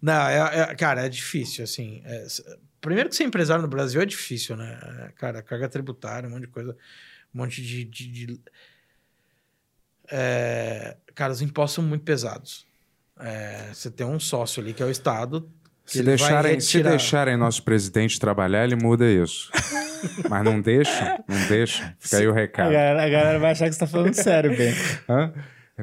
Não, 0.00 0.26
é, 0.28 0.60
é- 0.60 0.74
cara, 0.74 1.04
é 1.06 1.08
difícil, 1.08 1.64
assim. 1.64 2.02
é- 2.04 2.26
primeiro 2.80 3.08
que 3.08 3.16
ser 3.16 3.24
empresário 3.24 3.62
no 3.62 3.68
Brasil 3.68 4.00
é 4.00 4.06
difícil, 4.06 4.56
né? 4.56 4.78
É, 5.08 5.12
Cara, 5.16 5.42
carga 5.42 5.68
tributária, 5.68 6.28
um 6.28 6.32
monte 6.32 6.42
de 6.42 6.48
coisa, 6.48 6.76
um 7.34 7.38
monte 7.38 7.62
de... 7.62 7.84
de- 7.84 8.26
de- 8.26 8.40
É, 10.10 10.96
cara, 11.14 11.32
os 11.32 11.40
impostos 11.40 11.76
são 11.76 11.84
muito 11.84 12.04
pesados. 12.04 12.66
É, 13.18 13.70
você 13.72 13.90
tem 13.90 14.06
um 14.06 14.20
sócio 14.20 14.62
ali, 14.62 14.74
que 14.74 14.82
é 14.82 14.86
o 14.86 14.90
Estado, 14.90 15.50
Se 15.86 16.02
deixarem, 16.02 16.60
se 16.60 16.82
deixarem 16.82 17.36
nosso 17.36 17.62
presidente 17.62 18.18
trabalhar, 18.18 18.64
ele 18.64 18.76
muda 18.76 19.06
isso. 19.06 19.50
Mas 20.28 20.44
não 20.44 20.60
deixa, 20.60 21.22
não 21.28 21.46
deixa. 21.48 21.94
Fica 21.98 22.18
aí 22.18 22.26
o 22.26 22.32
A 22.32 22.34
recado. 22.34 22.72
galera, 22.72 23.04
a 23.04 23.08
galera 23.08 23.38
vai 23.38 23.52
achar 23.52 23.66
que 23.66 23.72
você 23.72 23.80
tá 23.80 23.86
falando 23.86 24.14
sério, 24.14 24.56
Bento. 24.56 24.78
Hã? 25.08 25.32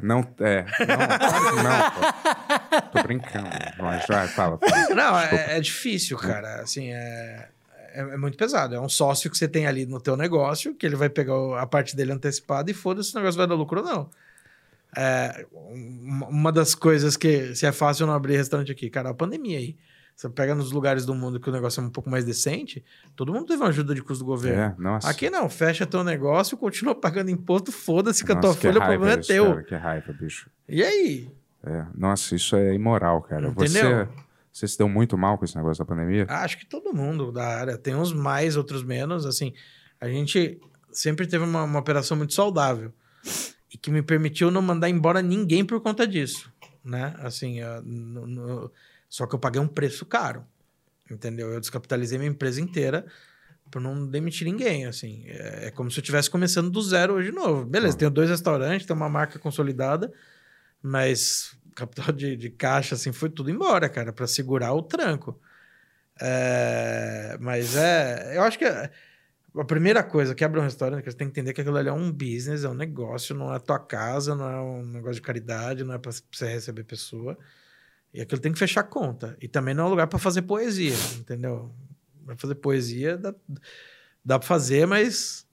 Não, 0.02 0.20
é. 0.40 0.64
Não, 0.86 1.62
não, 1.62 1.90
pô. 1.90 2.98
Tô 2.98 3.02
brincando. 3.02 3.48
Mas 3.78 4.06
vai, 4.06 4.26
fala. 4.28 4.58
fala. 4.58 4.94
Não, 4.94 5.18
é, 5.18 5.58
é 5.58 5.60
difícil, 5.60 6.16
cara. 6.16 6.62
Assim, 6.62 6.90
é, 6.92 7.48
é, 7.92 8.00
é 8.00 8.16
muito 8.16 8.38
pesado. 8.38 8.74
É 8.74 8.80
um 8.80 8.88
sócio 8.88 9.30
que 9.30 9.36
você 9.36 9.46
tem 9.46 9.66
ali 9.66 9.84
no 9.84 10.00
teu 10.00 10.16
negócio, 10.16 10.74
que 10.74 10.86
ele 10.86 10.96
vai 10.96 11.10
pegar 11.10 11.34
a 11.60 11.66
parte 11.66 11.94
dele 11.94 12.12
antecipada 12.12 12.70
e 12.70 12.74
foda-se 12.74 13.10
se 13.10 13.16
o 13.16 13.18
negócio 13.18 13.36
vai 13.36 13.46
dar 13.46 13.54
lucro 13.54 13.80
ou 13.80 13.86
não. 13.86 14.10
É, 14.96 15.46
uma 15.52 16.26
uma 16.28 16.52
das 16.52 16.74
coisas 16.74 17.16
que 17.16 17.54
se 17.54 17.66
é 17.66 17.72
fácil 17.72 18.06
não 18.06 18.14
abrir 18.14 18.36
restaurante 18.36 18.72
aqui, 18.72 18.88
cara, 18.88 19.10
a 19.10 19.14
pandemia 19.14 19.58
aí. 19.58 19.76
Você 20.22 20.28
pega 20.30 20.54
nos 20.54 20.70
lugares 20.70 21.04
do 21.04 21.16
mundo 21.16 21.40
que 21.40 21.48
o 21.48 21.52
negócio 21.52 21.80
é 21.80 21.84
um 21.84 21.90
pouco 21.90 22.08
mais 22.08 22.24
decente, 22.24 22.84
todo 23.16 23.32
mundo 23.32 23.44
teve 23.46 23.60
uma 23.60 23.70
ajuda 23.70 23.92
de 23.92 24.00
custo 24.00 24.22
do 24.22 24.28
governo. 24.28 24.62
É, 24.62 24.74
nossa. 24.80 25.10
Aqui 25.10 25.28
não, 25.28 25.48
fecha 25.50 25.84
teu 25.84 26.04
negócio, 26.04 26.56
continua 26.56 26.94
pagando 26.94 27.28
imposto, 27.28 27.72
foda-se 27.72 28.24
que 28.24 28.30
a 28.30 28.36
tua 28.36 28.54
folha, 28.54 28.78
o 28.78 28.84
problema 28.84 29.14
é 29.14 29.18
isso, 29.18 29.26
teu. 29.28 29.46
Cara, 29.46 29.62
que 29.64 29.74
raiva, 29.74 30.12
bicho. 30.12 30.48
E 30.68 30.80
aí? 30.80 31.28
É, 31.64 31.86
nossa, 31.92 32.36
isso 32.36 32.54
é 32.54 32.72
imoral, 32.72 33.20
cara. 33.22 33.50
Você, 33.50 33.80
Entendeu? 33.80 34.08
você 34.52 34.68
se 34.68 34.78
deu 34.78 34.88
muito 34.88 35.18
mal 35.18 35.36
com 35.36 35.44
esse 35.44 35.56
negócio 35.56 35.84
da 35.84 35.88
pandemia? 35.88 36.24
Ah, 36.28 36.44
Acho 36.44 36.56
que 36.56 36.66
todo 36.66 36.94
mundo 36.94 37.32
da 37.32 37.44
área. 37.44 37.76
Tem 37.76 37.96
uns 37.96 38.12
mais, 38.12 38.56
outros 38.56 38.84
menos. 38.84 39.26
Assim, 39.26 39.52
a 40.00 40.06
gente 40.06 40.60
sempre 40.92 41.26
teve 41.26 41.42
uma, 41.44 41.64
uma 41.64 41.80
operação 41.80 42.16
muito 42.16 42.32
saudável 42.32 42.92
e 43.74 43.76
que 43.76 43.90
me 43.90 44.02
permitiu 44.02 44.52
não 44.52 44.62
mandar 44.62 44.88
embora 44.88 45.20
ninguém 45.20 45.64
por 45.64 45.80
conta 45.80 46.06
disso, 46.06 46.48
né? 46.84 47.12
Assim, 47.18 47.60
ah, 47.60 47.82
no- 47.84 48.24
no- 48.28 48.70
só 49.12 49.26
que 49.26 49.34
eu 49.34 49.38
paguei 49.38 49.60
um 49.60 49.68
preço 49.68 50.06
caro, 50.06 50.42
entendeu? 51.10 51.52
Eu 51.52 51.60
descapitalizei 51.60 52.16
minha 52.16 52.30
empresa 52.30 52.62
inteira 52.62 53.04
por 53.70 53.78
não 53.78 54.06
demitir 54.06 54.46
ninguém, 54.46 54.86
assim. 54.86 55.24
É, 55.26 55.66
é 55.66 55.70
como 55.70 55.90
se 55.90 55.98
eu 55.98 56.00
estivesse 56.00 56.30
começando 56.30 56.70
do 56.70 56.80
zero 56.80 57.12
hoje 57.12 57.28
de 57.28 57.36
novo. 57.36 57.66
Beleza, 57.66 57.94
Ah. 57.94 57.98
tenho 57.98 58.10
dois 58.10 58.30
restaurantes, 58.30 58.86
tenho 58.86 58.96
uma 58.98 59.10
marca 59.10 59.38
consolidada, 59.38 60.10
mas 60.82 61.54
capital 61.74 62.10
de, 62.10 62.38
de 62.38 62.48
caixa, 62.48 62.94
assim, 62.94 63.12
foi 63.12 63.28
tudo 63.28 63.50
embora, 63.50 63.86
cara, 63.86 64.14
para 64.14 64.26
segurar 64.26 64.72
o 64.72 64.82
tranco. 64.82 65.38
É, 66.18 67.36
mas 67.38 67.76
é. 67.76 68.38
Eu 68.38 68.42
acho 68.44 68.58
que 68.58 68.64
a, 68.64 68.90
a 69.58 69.64
primeira 69.66 70.02
coisa 70.02 70.34
que 70.34 70.42
abre 70.42 70.58
um 70.58 70.62
restaurante, 70.62 71.02
que 71.02 71.10
você 71.10 71.16
tem 71.18 71.26
que 71.28 71.32
entender 71.32 71.52
que 71.52 71.60
aquilo 71.60 71.76
ali 71.76 71.90
é 71.90 71.92
um 71.92 72.10
business, 72.10 72.64
é 72.64 72.68
um 72.70 72.74
negócio, 72.74 73.34
não 73.34 73.54
é 73.54 73.58
tua 73.58 73.78
casa, 73.78 74.34
não 74.34 74.48
é 74.50 74.58
um 74.58 74.86
negócio 74.86 75.16
de 75.16 75.22
caridade, 75.22 75.84
não 75.84 75.92
é 75.92 75.98
para 75.98 76.12
você 76.12 76.46
receber 76.46 76.84
pessoa. 76.84 77.36
E 78.12 78.20
aquilo 78.20 78.40
tem 78.40 78.52
que 78.52 78.58
fechar 78.58 78.80
a 78.82 78.84
conta. 78.84 79.36
E 79.40 79.48
também 79.48 79.74
não 79.74 79.84
é 79.84 79.86
um 79.86 79.90
lugar 79.90 80.06
para 80.06 80.18
fazer 80.18 80.42
poesia, 80.42 80.94
entendeu? 81.18 81.74
Vai 82.24 82.36
fazer 82.36 82.54
poesia, 82.56 83.16
dá, 83.16 83.34
dá 84.24 84.38
para 84.38 84.46
fazer, 84.46 84.86
mas. 84.86 85.46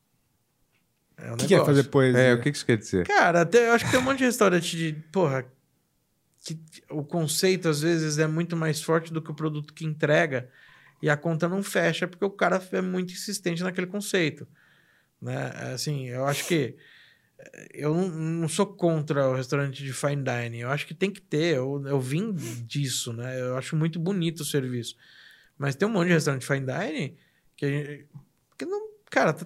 É 1.18 1.31
um 1.31 1.34
O 1.34 1.38
que, 1.38 1.48
que 1.48 1.53
é 1.53 1.57
negócio. 1.57 1.76
fazer 1.76 1.90
poesia? 1.90 2.22
É, 2.22 2.34
o 2.34 2.41
que 2.41 2.52
que 2.52 2.57
isso 2.57 2.65
quer 2.65 2.77
dizer? 2.77 3.07
Cara, 3.07 3.41
até, 3.41 3.69
eu 3.69 3.73
acho 3.73 3.86
que 3.86 3.91
tem 3.91 3.99
um 3.99 4.03
monte 4.03 4.19
de 4.19 4.26
restaurante 4.26 4.76
de. 4.76 4.94
Porra. 5.11 5.45
Que 6.44 6.57
o 6.90 7.03
conceito, 7.03 7.68
às 7.68 7.81
vezes, 7.81 8.18
é 8.18 8.26
muito 8.26 8.56
mais 8.56 8.81
forte 8.81 9.11
do 9.11 9.22
que 9.22 9.31
o 9.31 9.36
produto 9.36 9.73
que 9.73 9.86
entrega. 9.86 10.49
E 11.02 11.10
a 11.10 11.15
conta 11.18 11.48
não 11.48 11.64
fecha 11.64 12.07
porque 12.07 12.23
o 12.26 12.30
cara 12.30 12.61
é 12.72 12.81
muito 12.81 13.14
insistente 13.14 13.64
naquele 13.64 13.88
conceito. 13.88 14.48
Né? 15.22 15.52
Assim, 15.73 16.07
eu 16.07 16.26
acho 16.26 16.45
que. 16.45 16.76
Eu 17.73 17.93
não, 17.93 18.09
não 18.09 18.49
sou 18.49 18.65
contra 18.65 19.29
o 19.29 19.35
restaurante 19.35 19.83
de 19.83 19.93
fine 19.93 20.23
dining. 20.23 20.59
Eu 20.59 20.69
acho 20.69 20.85
que 20.85 20.93
tem 20.93 21.09
que 21.11 21.21
ter. 21.21 21.55
Eu, 21.57 21.81
eu 21.85 21.99
vim 21.99 22.33
disso, 22.33 23.13
né? 23.13 23.39
Eu 23.39 23.57
acho 23.57 23.75
muito 23.75 23.99
bonito 23.99 24.41
o 24.41 24.45
serviço. 24.45 24.95
Mas 25.57 25.75
tem 25.75 25.87
um 25.87 25.91
monte 25.91 26.07
de 26.07 26.13
restaurante 26.13 26.45
fine 26.45 26.65
dining 26.65 27.15
que, 27.55 27.65
a 27.65 27.69
gente- 27.69 28.07
que 28.57 28.65
não. 28.65 28.89
Cara, 29.09 29.33
tá 29.33 29.45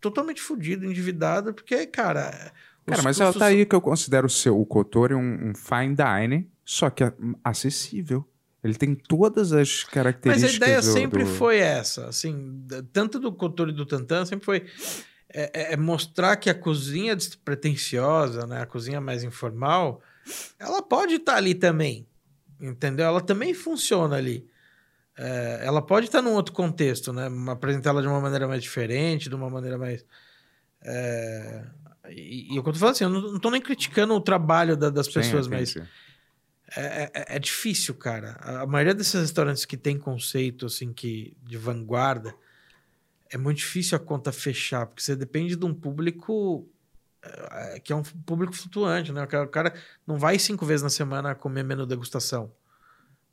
totalmente 0.00 0.40
fudido, 0.40 0.86
endividado, 0.86 1.52
porque, 1.52 1.86
cara. 1.86 2.52
Cara, 2.86 3.02
mas 3.02 3.20
ela 3.20 3.32
tá 3.32 3.46
aí 3.46 3.66
que 3.66 3.74
eu 3.74 3.80
considero 3.80 4.26
o 4.26 4.30
seu, 4.30 4.58
o 4.60 4.64
Kotori 4.64 5.12
um, 5.14 5.50
um 5.50 5.54
fine 5.54 5.94
dining, 5.96 6.48
só 6.64 6.88
que 6.88 7.02
é 7.02 7.12
acessível. 7.42 8.24
Ele 8.62 8.74
tem 8.74 8.94
todas 8.94 9.52
as 9.52 9.82
Mas 9.84 9.84
características 9.84 10.52
a 10.54 10.56
ideia 10.56 10.76
do- 10.80 10.84
sempre 10.92 11.24
do- 11.24 11.30
foi 11.30 11.58
essa, 11.58 12.06
assim, 12.08 12.64
tanto 12.92 13.18
do 13.20 13.32
Couture 13.32 13.70
e 13.70 13.74
do 13.74 13.84
Tantan, 13.86 14.24
sempre 14.24 14.44
foi 14.44 14.66
é, 15.28 15.50
é- 15.52 15.72
é 15.72 15.76
mostrar 15.76 16.36
que 16.36 16.48
a 16.50 16.54
cozinha 16.54 17.14
despretensiosa, 17.16 18.46
né, 18.46 18.62
a 18.62 18.66
cozinha 18.66 19.00
mais 19.00 19.22
informal, 19.24 20.00
ela 20.58 20.82
pode 20.82 21.14
estar 21.14 21.36
ali 21.36 21.54
também, 21.54 22.06
entendeu? 22.60 23.06
Ela 23.06 23.20
também 23.20 23.54
funciona 23.54 24.16
ali. 24.16 24.46
É, 25.18 25.60
ela 25.64 25.80
pode 25.80 26.06
estar 26.06 26.20
num 26.20 26.34
outro 26.34 26.52
contexto, 26.52 27.12
né? 27.12 27.28
Apresentar 27.50 27.90
ela 27.90 28.02
de 28.02 28.08
uma 28.08 28.20
maneira 28.20 28.46
mais 28.46 28.62
diferente, 28.62 29.28
de 29.30 29.34
uma 29.34 29.48
maneira 29.48 29.78
mais. 29.78 30.04
é, 30.82 31.64
E, 32.10 32.52
e 32.52 32.56
eu 32.56 32.62
falando 32.62 32.84
assim, 32.94 33.04
eu 33.04 33.10
não, 33.10 33.40
tô 33.40 33.50
nem 33.50 33.60
criticando 33.60 34.14
o 34.14 34.20
trabalho 34.20 34.76
da- 34.76 34.90
das 34.90 35.08
pessoas, 35.08 35.48
mas 35.48 35.70
entendi. 35.70 35.88
é, 36.76 37.10
é- 37.14 37.36
é 37.36 37.38
difícil, 37.38 37.94
cara. 37.94 38.36
A, 38.40 38.60
a 38.60 38.66
maioria 38.66 38.94
desses 38.94 39.20
restaurantes 39.20 39.64
que 39.64 39.76
tem 39.76 39.98
conceito 39.98 40.66
assim 40.66 40.92
que 40.92 41.36
de 41.42 41.56
vanguarda 41.56 42.32
é 43.30 43.36
muito 43.36 43.58
difícil 43.58 43.96
a 43.96 44.00
conta 44.00 44.30
fechar, 44.32 44.86
porque 44.86 45.02
você 45.02 45.16
depende 45.16 45.56
de 45.56 45.64
um 45.64 45.74
público 45.74 46.68
é, 47.22 47.80
que 47.80 47.92
é 47.92 47.96
um 47.96 48.02
público 48.02 48.52
flutuante, 48.54 49.12
né? 49.12 49.22
O 49.24 49.48
cara, 49.48 49.74
não 50.06 50.16
vai 50.18 50.38
cinco 50.38 50.64
vezes 50.64 50.82
na 50.82 50.90
semana 50.90 51.34
comer 51.34 51.64
menu 51.64 51.84
degustação. 51.86 52.52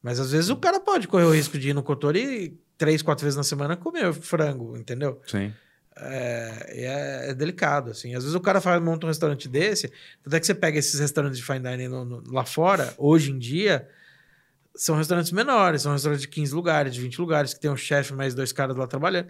Mas 0.01 0.19
às 0.19 0.31
vezes 0.31 0.49
o 0.49 0.57
cara 0.57 0.79
pode 0.79 1.07
correr 1.07 1.25
o 1.25 1.31
risco 1.33 1.57
de 1.57 1.69
ir 1.69 1.73
no 1.73 1.83
Cotor 1.83 2.15
e 2.15 2.57
três, 2.77 3.01
quatro 3.01 3.23
vezes 3.23 3.37
na 3.37 3.43
semana 3.43 3.77
comer 3.77 4.11
frango, 4.13 4.75
entendeu? 4.75 5.21
Sim. 5.27 5.53
É, 5.95 6.65
é, 6.69 7.29
é 7.29 7.33
delicado, 7.35 7.91
assim. 7.91 8.15
Às 8.15 8.23
vezes 8.23 8.35
o 8.35 8.39
cara 8.41 8.59
faz, 8.59 8.81
monta 8.81 9.05
um 9.05 9.09
restaurante 9.09 9.47
desse, 9.47 9.93
até 10.25 10.39
que 10.39 10.45
você 10.45 10.55
pega 10.55 10.79
esses 10.79 10.99
restaurantes 10.99 11.37
de 11.37 11.45
fine 11.45 11.59
dining 11.59 11.87
no- 11.87 12.03
no- 12.03 12.23
lá 12.33 12.43
fora, 12.43 12.93
hoje 12.97 13.31
em 13.31 13.37
dia, 13.37 13.87
são 14.75 14.95
restaurantes 14.97 15.31
menores, 15.31 15.83
são 15.83 15.91
restaurantes 15.93 16.23
de 16.23 16.27
15 16.29 16.53
lugares, 16.53 16.93
de 16.95 16.99
20 16.99 17.19
lugares, 17.21 17.53
que 17.53 17.59
tem 17.59 17.69
um 17.69 17.77
chefe 17.77 18.11
mais 18.13 18.33
dois 18.33 18.51
caras 18.51 18.75
lá 18.75 18.87
trabalhando. 18.87 19.27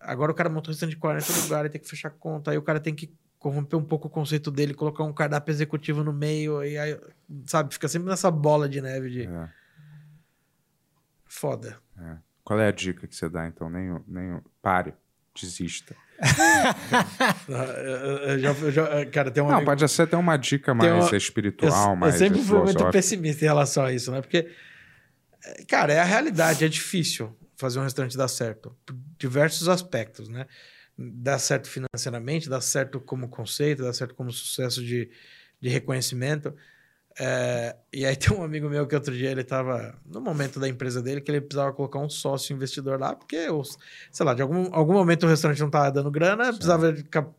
Agora 0.00 0.30
o 0.32 0.34
cara 0.34 0.48
monta 0.48 0.70
um 0.70 0.72
restaurante 0.72 0.94
de 0.94 1.00
40 1.00 1.32
lugares, 1.42 1.72
tem 1.72 1.80
que 1.80 1.88
fechar 1.88 2.10
conta, 2.10 2.50
aí 2.50 2.58
o 2.58 2.62
cara 2.62 2.78
tem 2.80 2.94
que 2.94 3.12
corromper 3.38 3.78
um 3.78 3.84
pouco 3.84 4.08
o 4.08 4.10
conceito 4.10 4.50
dele, 4.50 4.74
colocar 4.74 5.04
um 5.04 5.12
cardápio 5.12 5.52
executivo 5.52 6.02
no 6.04 6.12
meio, 6.12 6.64
e 6.64 6.76
aí, 6.78 6.98
sabe, 7.46 7.72
fica 7.74 7.86
sempre 7.88 8.08
nessa 8.08 8.30
bola 8.30 8.68
de 8.68 8.80
neve 8.80 9.10
de 9.10 9.22
É. 9.26 9.48
foda. 11.24 11.76
Qual 12.44 12.58
é 12.58 12.68
a 12.68 12.72
dica 12.72 13.06
que 13.06 13.14
você 13.14 13.28
dá, 13.28 13.46
então? 13.46 13.68
Nem, 13.68 14.00
nem 14.06 14.40
pare, 14.62 14.94
desista. 15.34 15.94
Eu- 17.48 18.38
já- 18.40 18.52
eu 18.52 18.70
já- 18.72 19.06
cara, 19.06 19.30
tem 19.30 19.42
um 19.42 19.46
Não, 19.46 19.54
amigo- 19.56 19.66
pode 19.70 19.88
ser 19.88 20.02
até 20.02 20.16
uma 20.16 20.36
dica 20.36 20.74
mais 20.74 20.92
uma- 20.92 21.16
espiritual, 21.16 21.90
eu, 21.90 21.96
mais 21.96 22.14
eu 22.14 22.18
sempre 22.28 22.42
fui 22.42 22.58
muito 22.62 22.90
pessimista 22.90 23.44
em 23.44 23.48
relação 23.48 23.84
a 23.84 23.92
isso, 23.92 24.10
né? 24.10 24.20
Porque, 24.20 24.50
é, 25.44 25.64
cara, 25.64 25.92
é 25.92 26.00
a 26.00 26.04
realidade, 26.04 26.64
é 26.64 26.68
difícil 26.68 27.36
fazer 27.58 27.80
um 27.80 27.82
restaurante 27.82 28.16
dar 28.16 28.28
certo, 28.28 28.74
por 28.86 28.96
diversos 29.18 29.68
aspectos, 29.68 30.28
né? 30.28 30.46
Dá 30.96 31.38
certo 31.38 31.68
financeiramente, 31.68 32.48
dá 32.48 32.60
certo 32.60 33.00
como 33.00 33.28
conceito, 33.28 33.82
dá 33.82 33.92
certo 33.92 34.14
como 34.14 34.32
sucesso 34.32 34.82
de, 34.82 35.10
de 35.60 35.68
reconhecimento. 35.68 36.54
É, 37.20 37.76
e 37.92 38.06
aí 38.06 38.16
tem 38.16 38.32
um 38.36 38.44
amigo 38.44 38.68
meu 38.68 38.86
que 38.86 38.94
outro 38.94 39.12
dia 39.12 39.30
ele 39.30 39.40
estava 39.40 39.98
no 40.06 40.20
momento 40.20 40.60
da 40.60 40.68
empresa 40.68 41.02
dele 41.02 41.20
que 41.20 41.30
ele 41.30 41.40
precisava 41.40 41.72
colocar 41.72 41.98
um 41.98 42.08
sócio 42.08 42.54
investidor 42.54 42.98
lá, 43.00 43.14
porque, 43.14 43.50
os, 43.50 43.76
sei 44.12 44.24
lá, 44.24 44.34
de 44.34 44.42
algum, 44.42 44.72
algum 44.72 44.92
momento 44.92 45.26
o 45.26 45.28
restaurante 45.28 45.58
não 45.58 45.66
estava 45.66 45.90
dando 45.90 46.10
grana, 46.12 46.46
precisava 46.46 46.92
de 46.92 47.02
cap- 47.04 47.34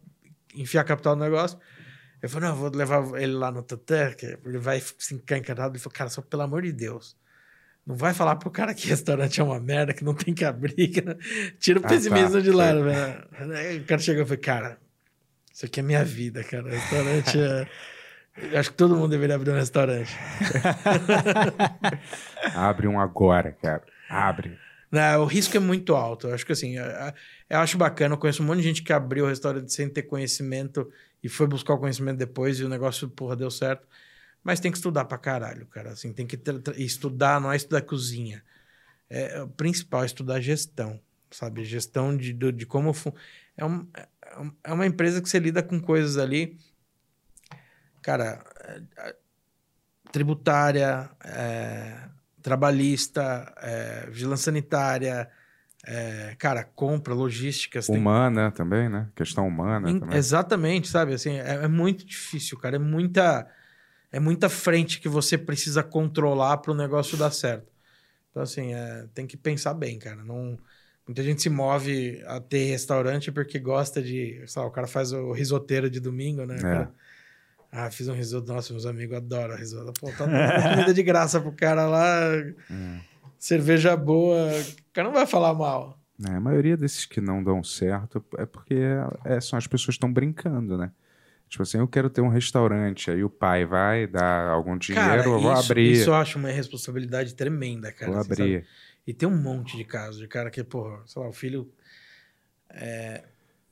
enfiar 0.54 0.84
capital 0.84 1.16
no 1.16 1.24
negócio. 1.24 1.58
Eu 2.22 2.30
falei, 2.30 2.50
não, 2.50 2.56
eu 2.56 2.62
vou 2.62 2.72
levar 2.76 3.22
ele 3.22 3.34
lá 3.34 3.52
no 3.52 3.64
Tatã, 3.64 4.12
que 4.14 4.26
ele 4.26 4.58
vai 4.58 4.82
ficar 4.82 5.38
encantado. 5.38 5.74
Ele 5.74 5.80
falou, 5.80 5.96
cara, 5.96 6.10
só 6.10 6.22
pelo 6.22 6.41
amor 6.41 6.64
de 6.64 6.74
Deus. 6.74 7.16
Não 7.85 7.95
vai 7.95 8.14
falar 8.14 8.35
pro 8.35 8.51
cara 8.51 8.73
que 8.73 8.85
restaurante 8.89 9.39
é 9.41 9.43
uma 9.43 9.60
merda, 9.60 9.93
que 9.93 10.03
não 10.03 10.14
tem 10.14 10.34
que 10.34 10.45
abrir. 10.45 10.88
Que 10.89 11.01
não... 11.01 11.15
Tira 11.60 11.80
o 11.80 11.85
Ah, 11.85 11.89
pessimismo 11.89 12.34
tá, 12.34 12.39
de 12.41 12.51
lado, 12.51 12.84
velho. 12.84 13.27
Aí 13.57 13.80
o 13.80 13.84
cara 13.85 13.99
chegou 14.01 14.23
e 14.23 14.26
falou, 14.26 14.41
cara, 14.41 14.77
isso 15.53 15.65
aqui 15.65 15.80
é 15.80 15.84
minha 15.84 16.03
vida, 16.03 16.43
cara. 16.43 16.69
Restaurante 16.69 17.39
é. 17.39 17.68
Acho 18.57 18.72
que 18.72 18.77
todo 18.77 18.95
mundo 18.95 19.10
deveria 19.10 19.35
abrir 19.35 19.51
um 19.51 19.56
restaurante. 19.56 20.15
Abre 22.56 22.88
um 22.88 22.99
agora, 22.99 23.51
cara. 23.51 23.84
Abre. 24.10 24.57
Não, 24.91 25.22
o 25.22 25.26
risco 25.26 25.56
é 25.56 25.60
muito 25.60 25.95
alto. 25.95 26.27
Eu 26.27 26.34
acho 26.34 26.45
que 26.45 26.51
assim, 26.51 26.77
eu- 26.77 26.85
eu 27.49 27.60
acho 27.60 27.77
bacana. 27.77 28.14
Eu 28.15 28.18
conheço 28.18 28.41
um 28.41 28.45
monte 28.45 28.57
de 28.57 28.64
gente 28.64 28.81
que 28.84 28.93
abriu 28.93 29.26
o 29.26 29.27
restaurante 29.27 29.72
sem 29.73 29.88
ter 29.89 30.03
conhecimento 30.03 30.89
e 31.23 31.30
foi 31.30 31.47
buscar 31.47 31.73
o 31.73 31.77
conhecimento 31.77 32.18
depois 32.18 32.60
e 32.60 32.64
o 32.64 32.69
negócio, 32.69 33.07
porra, 33.10 33.35
deu 33.35 33.51
certo. 33.51 33.88
Mas 34.44 34.60
tem 34.60 34.72
que 34.72 34.78
estudar 34.78 35.06
pra 35.06 35.18
caralho, 35.18 35.66
cara. 35.68 35.91
Assim, 35.91 36.14
tem 36.14 36.26
que 36.26 36.40
estudar, 36.78 37.40
não 37.41 37.52
é 37.52 37.56
estudar 37.56 37.82
cozinha. 37.82 38.44
É, 39.10 39.41
o 39.41 39.48
principal 39.48 40.03
é 40.03 40.06
estudar 40.06 40.40
gestão, 40.40 40.99
sabe? 41.32 41.64
Gestão 41.66 42.16
de, 42.16 42.32
do- 42.34 42.52
de 42.52 42.66
como. 42.66 42.94
É, 43.57 43.66
um- 43.66 43.88
é 43.95 44.07
é 44.64 44.72
uma 44.74 44.86
empresa 44.86 45.22
que 45.22 45.28
você 45.28 45.40
lida 45.40 45.61
com 45.64 45.80
coisas 45.82 46.18
ali. 46.18 46.57
Cara, 48.02 48.44
é- 48.64 48.82
é- 49.10 49.16
tributária, 50.11 51.10
é, 51.24 51.95
trabalhista, 52.41 53.53
é, 53.57 54.07
vigilância 54.10 54.45
sanitária, 54.45 55.30
é, 55.86 56.36
cara, 56.40 56.64
compra, 56.64 57.14
logística. 57.14 57.82
você 57.82 57.91
tem- 57.91 58.02
Humana 58.02 58.52
também, 58.52 58.90
né? 58.90 59.10
Questão 59.16 59.48
humana 59.48 59.90
Em- 59.90 59.99
também. 59.99 60.18
Exatamente, 60.18 60.88
sabe? 60.88 61.14
Assim, 61.14 61.32
é, 61.38 61.64
é 61.64 61.68
muito 61.68 62.06
difícil, 62.06 62.57
cara. 62.57 62.78
É 62.78 62.80
muita, 62.80 63.48
é 64.11 64.19
muita 64.19 64.49
frente 64.49 64.99
que 64.99 65.10
você 65.10 65.38
precisa 65.38 65.84
controlar 65.84 66.57
para 66.57 66.72
o 66.72 66.76
negócio 66.76 67.18
dar 67.18 67.31
certo. 67.31 67.72
Então, 68.30 68.44
assim, 68.44 68.73
é, 68.73 69.07
tem 69.14 69.27
que 69.27 69.38
pensar 69.38 69.73
bem, 69.73 69.99
cara. 69.99 70.23
Não, 70.23 70.57
muita 71.07 71.23
gente 71.23 71.41
se 71.41 71.49
move 71.49 72.22
a 72.26 72.40
ter 72.40 72.65
restaurante 72.65 73.31
porque 73.31 73.60
gosta 73.60 74.02
de. 74.02 74.44
Sei 74.48 74.61
lá, 74.61 74.68
o 74.68 74.72
cara 74.72 74.88
faz 74.88 75.11
o 75.11 75.31
risoteiro 75.31 75.90
de 75.90 75.99
domingo, 75.99 76.45
né? 76.45 76.57
É. 76.57 76.61
cara? 76.61 76.94
Ah, 77.72 77.91
fiz 77.91 78.07
um 78.07 78.14
risoto. 78.14 78.52
Nossa, 78.52 78.73
meus 78.73 78.86
amigos 78.86 79.18
adoram 79.18 79.56
risoto. 79.56 79.94
Pô, 79.99 80.11
tá 80.11 80.26
comida 80.72 80.94
de 80.94 81.03
graça 81.03 81.40
pro 81.40 81.52
cara 81.52 81.88
lá. 81.88 82.31
Hum. 82.69 82.99
Cerveja 83.38 83.95
boa. 83.95 84.49
O 84.49 84.94
cara 84.94 85.07
não 85.07 85.14
vai 85.14 85.27
falar 85.27 85.53
mal. 85.53 85.99
É, 86.27 86.31
a 86.31 86.40
maioria 86.40 86.76
desses 86.76 87.06
que 87.06 87.22
não 87.22 87.44
dão 87.44 87.64
certo 87.64 88.23
é 88.38 88.45
porque 88.45 88.76
é, 89.23 89.40
são 89.40 89.57
as 89.57 89.68
pessoas 89.68 89.95
estão 89.95 90.11
brincando, 90.11 90.77
né? 90.77 90.91
Tipo 91.49 91.63
assim, 91.63 91.80
eu 91.80 91.88
quero 91.88 92.11
ter 92.11 92.21
um 92.21 92.30
restaurante, 92.30 93.09
aí 93.09 93.23
o 93.23 93.30
pai 93.30 93.65
vai 93.65 94.05
dar 94.05 94.49
algum 94.49 94.77
dinheiro, 94.77 95.07
Cara, 95.07 95.26
eu 95.26 95.39
vou 95.41 95.51
isso, 95.51 95.65
abrir, 95.65 95.91
Isso 95.91 96.09
eu 96.11 96.13
acho 96.13 96.38
uma 96.38 96.49
responsabilidade 96.49 97.34
tremenda, 97.34 97.91
cara. 97.91 98.11
vou 98.11 98.21
assim, 98.21 98.30
sabe? 98.30 98.41
abrir. 98.43 98.67
E 99.07 99.13
tem 99.13 99.27
um 99.27 99.35
monte 99.35 99.76
de 99.76 99.84
casos 99.84 100.21
de 100.21 100.27
cara 100.27 100.51
que, 100.51 100.63
porra, 100.63 101.01
sei 101.07 101.19
lá, 101.19 101.27
o 101.27 101.34
filho 101.34 101.73
é, 102.69 103.23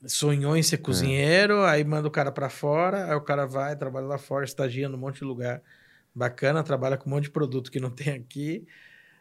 sonhou 0.07 0.57
em 0.57 0.63
ser 0.63 0.79
cozinheiro, 0.79 1.63
aí 1.65 1.83
manda 1.83 2.07
o 2.07 2.11
cara 2.11 2.31
pra 2.31 2.49
fora, 2.49 3.05
aí 3.05 3.15
o 3.15 3.21
cara 3.21 3.45
vai, 3.45 3.75
trabalha 3.75 4.07
lá 4.07 4.17
fora, 4.17 4.43
estagia 4.43 4.89
num 4.89 4.97
monte 4.97 5.19
de 5.19 5.25
lugar 5.25 5.61
bacana, 6.15 6.63
trabalha 6.63 6.97
com 6.97 7.07
um 7.07 7.13
monte 7.13 7.25
de 7.25 7.29
produto 7.29 7.71
que 7.71 7.79
não 7.79 7.91
tem 7.91 8.11
aqui, 8.11 8.67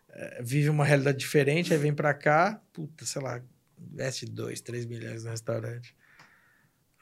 é, 0.08 0.42
vive 0.42 0.70
uma 0.70 0.86
realidade 0.86 1.18
diferente, 1.18 1.74
aí 1.74 1.78
vem 1.78 1.92
pra 1.92 2.14
cá, 2.14 2.58
puta, 2.72 3.04
sei 3.04 3.20
lá, 3.20 3.42
investe 3.78 4.24
2, 4.24 4.62
3 4.62 4.86
milhões 4.86 5.24
no 5.24 5.30
restaurante. 5.30 5.94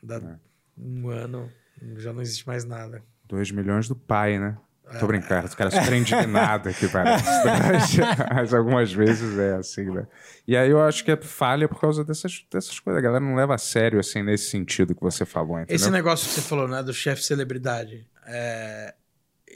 Dá 0.02 0.16
É. 0.16 0.53
um 0.76 1.08
ano, 1.08 1.50
já 1.96 2.12
não 2.12 2.22
existe 2.22 2.46
mais 2.46 2.64
nada. 2.64 3.02
2 3.26 3.50
milhões 3.50 3.88
do 3.88 3.96
pai, 3.96 4.38
né? 4.38 4.56
É. 4.86 4.98
Tô 4.98 5.06
brincando, 5.06 5.46
os 5.46 5.54
caras 5.54 5.72
super 5.72 5.94
indignados 5.94 6.74
aqui, 6.74 6.86
parece. 6.88 7.24
Mas 8.34 8.52
algumas 8.52 8.92
vezes 8.92 9.38
é 9.38 9.54
assim, 9.54 9.90
né? 9.90 10.06
E 10.46 10.54
aí 10.56 10.70
eu 10.70 10.82
acho 10.82 11.02
que 11.02 11.10
é 11.10 11.16
falha 11.16 11.66
por 11.66 11.80
causa 11.80 12.04
dessas, 12.04 12.44
dessas 12.52 12.78
coisas. 12.78 12.98
A 12.98 13.02
galera 13.02 13.24
não 13.24 13.34
leva 13.34 13.54
a 13.54 13.58
sério, 13.58 13.98
assim, 13.98 14.22
nesse 14.22 14.50
sentido 14.50 14.94
que 14.94 15.00
você 15.00 15.24
falou, 15.24 15.56
entendeu? 15.58 15.74
Esse 15.74 15.90
negócio 15.90 16.28
que 16.28 16.34
você 16.34 16.42
falou, 16.42 16.68
né, 16.68 16.82
do 16.82 16.92
chefe 16.92 17.22
celebridade, 17.22 18.06
é, 18.26 18.94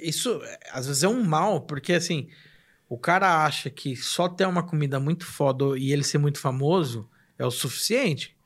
isso 0.03 0.41
é, 0.43 0.59
às 0.73 0.87
vezes 0.87 1.03
é 1.03 1.09
um 1.09 1.23
mal, 1.23 1.61
porque 1.61 1.93
assim, 1.93 2.29
o 2.89 2.97
cara 2.97 3.45
acha 3.45 3.69
que 3.69 3.95
só 3.97 4.29
ter 4.29 4.47
uma 4.47 4.63
comida 4.63 4.99
muito 4.99 5.27
foda 5.27 5.79
e 5.79 5.93
ele 5.93 6.05
ser 6.05 6.19
muito 6.19 6.39
famoso 6.39 7.09
é 7.39 7.45
o 7.45 7.51
suficiente. 7.51 8.38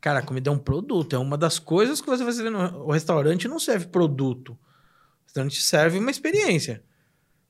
Cara, 0.00 0.20
a 0.20 0.22
comida 0.22 0.50
é 0.50 0.52
um 0.52 0.58
produto, 0.58 1.16
é 1.16 1.18
uma 1.18 1.36
das 1.36 1.58
coisas 1.58 2.00
que 2.00 2.06
você 2.06 2.22
vai 2.22 2.32
servir 2.32 2.50
no 2.50 2.84
o 2.84 2.92
restaurante 2.92 3.48
não 3.48 3.58
serve 3.58 3.86
produto. 3.86 4.50
O 4.52 5.24
restaurante 5.24 5.60
serve 5.60 5.98
uma 5.98 6.10
experiência. 6.10 6.82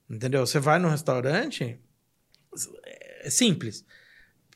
Entendeu? 0.08 0.46
Você 0.46 0.58
vai 0.58 0.78
num 0.78 0.88
restaurante, 0.88 1.78
é 3.20 3.28
simples. 3.28 3.84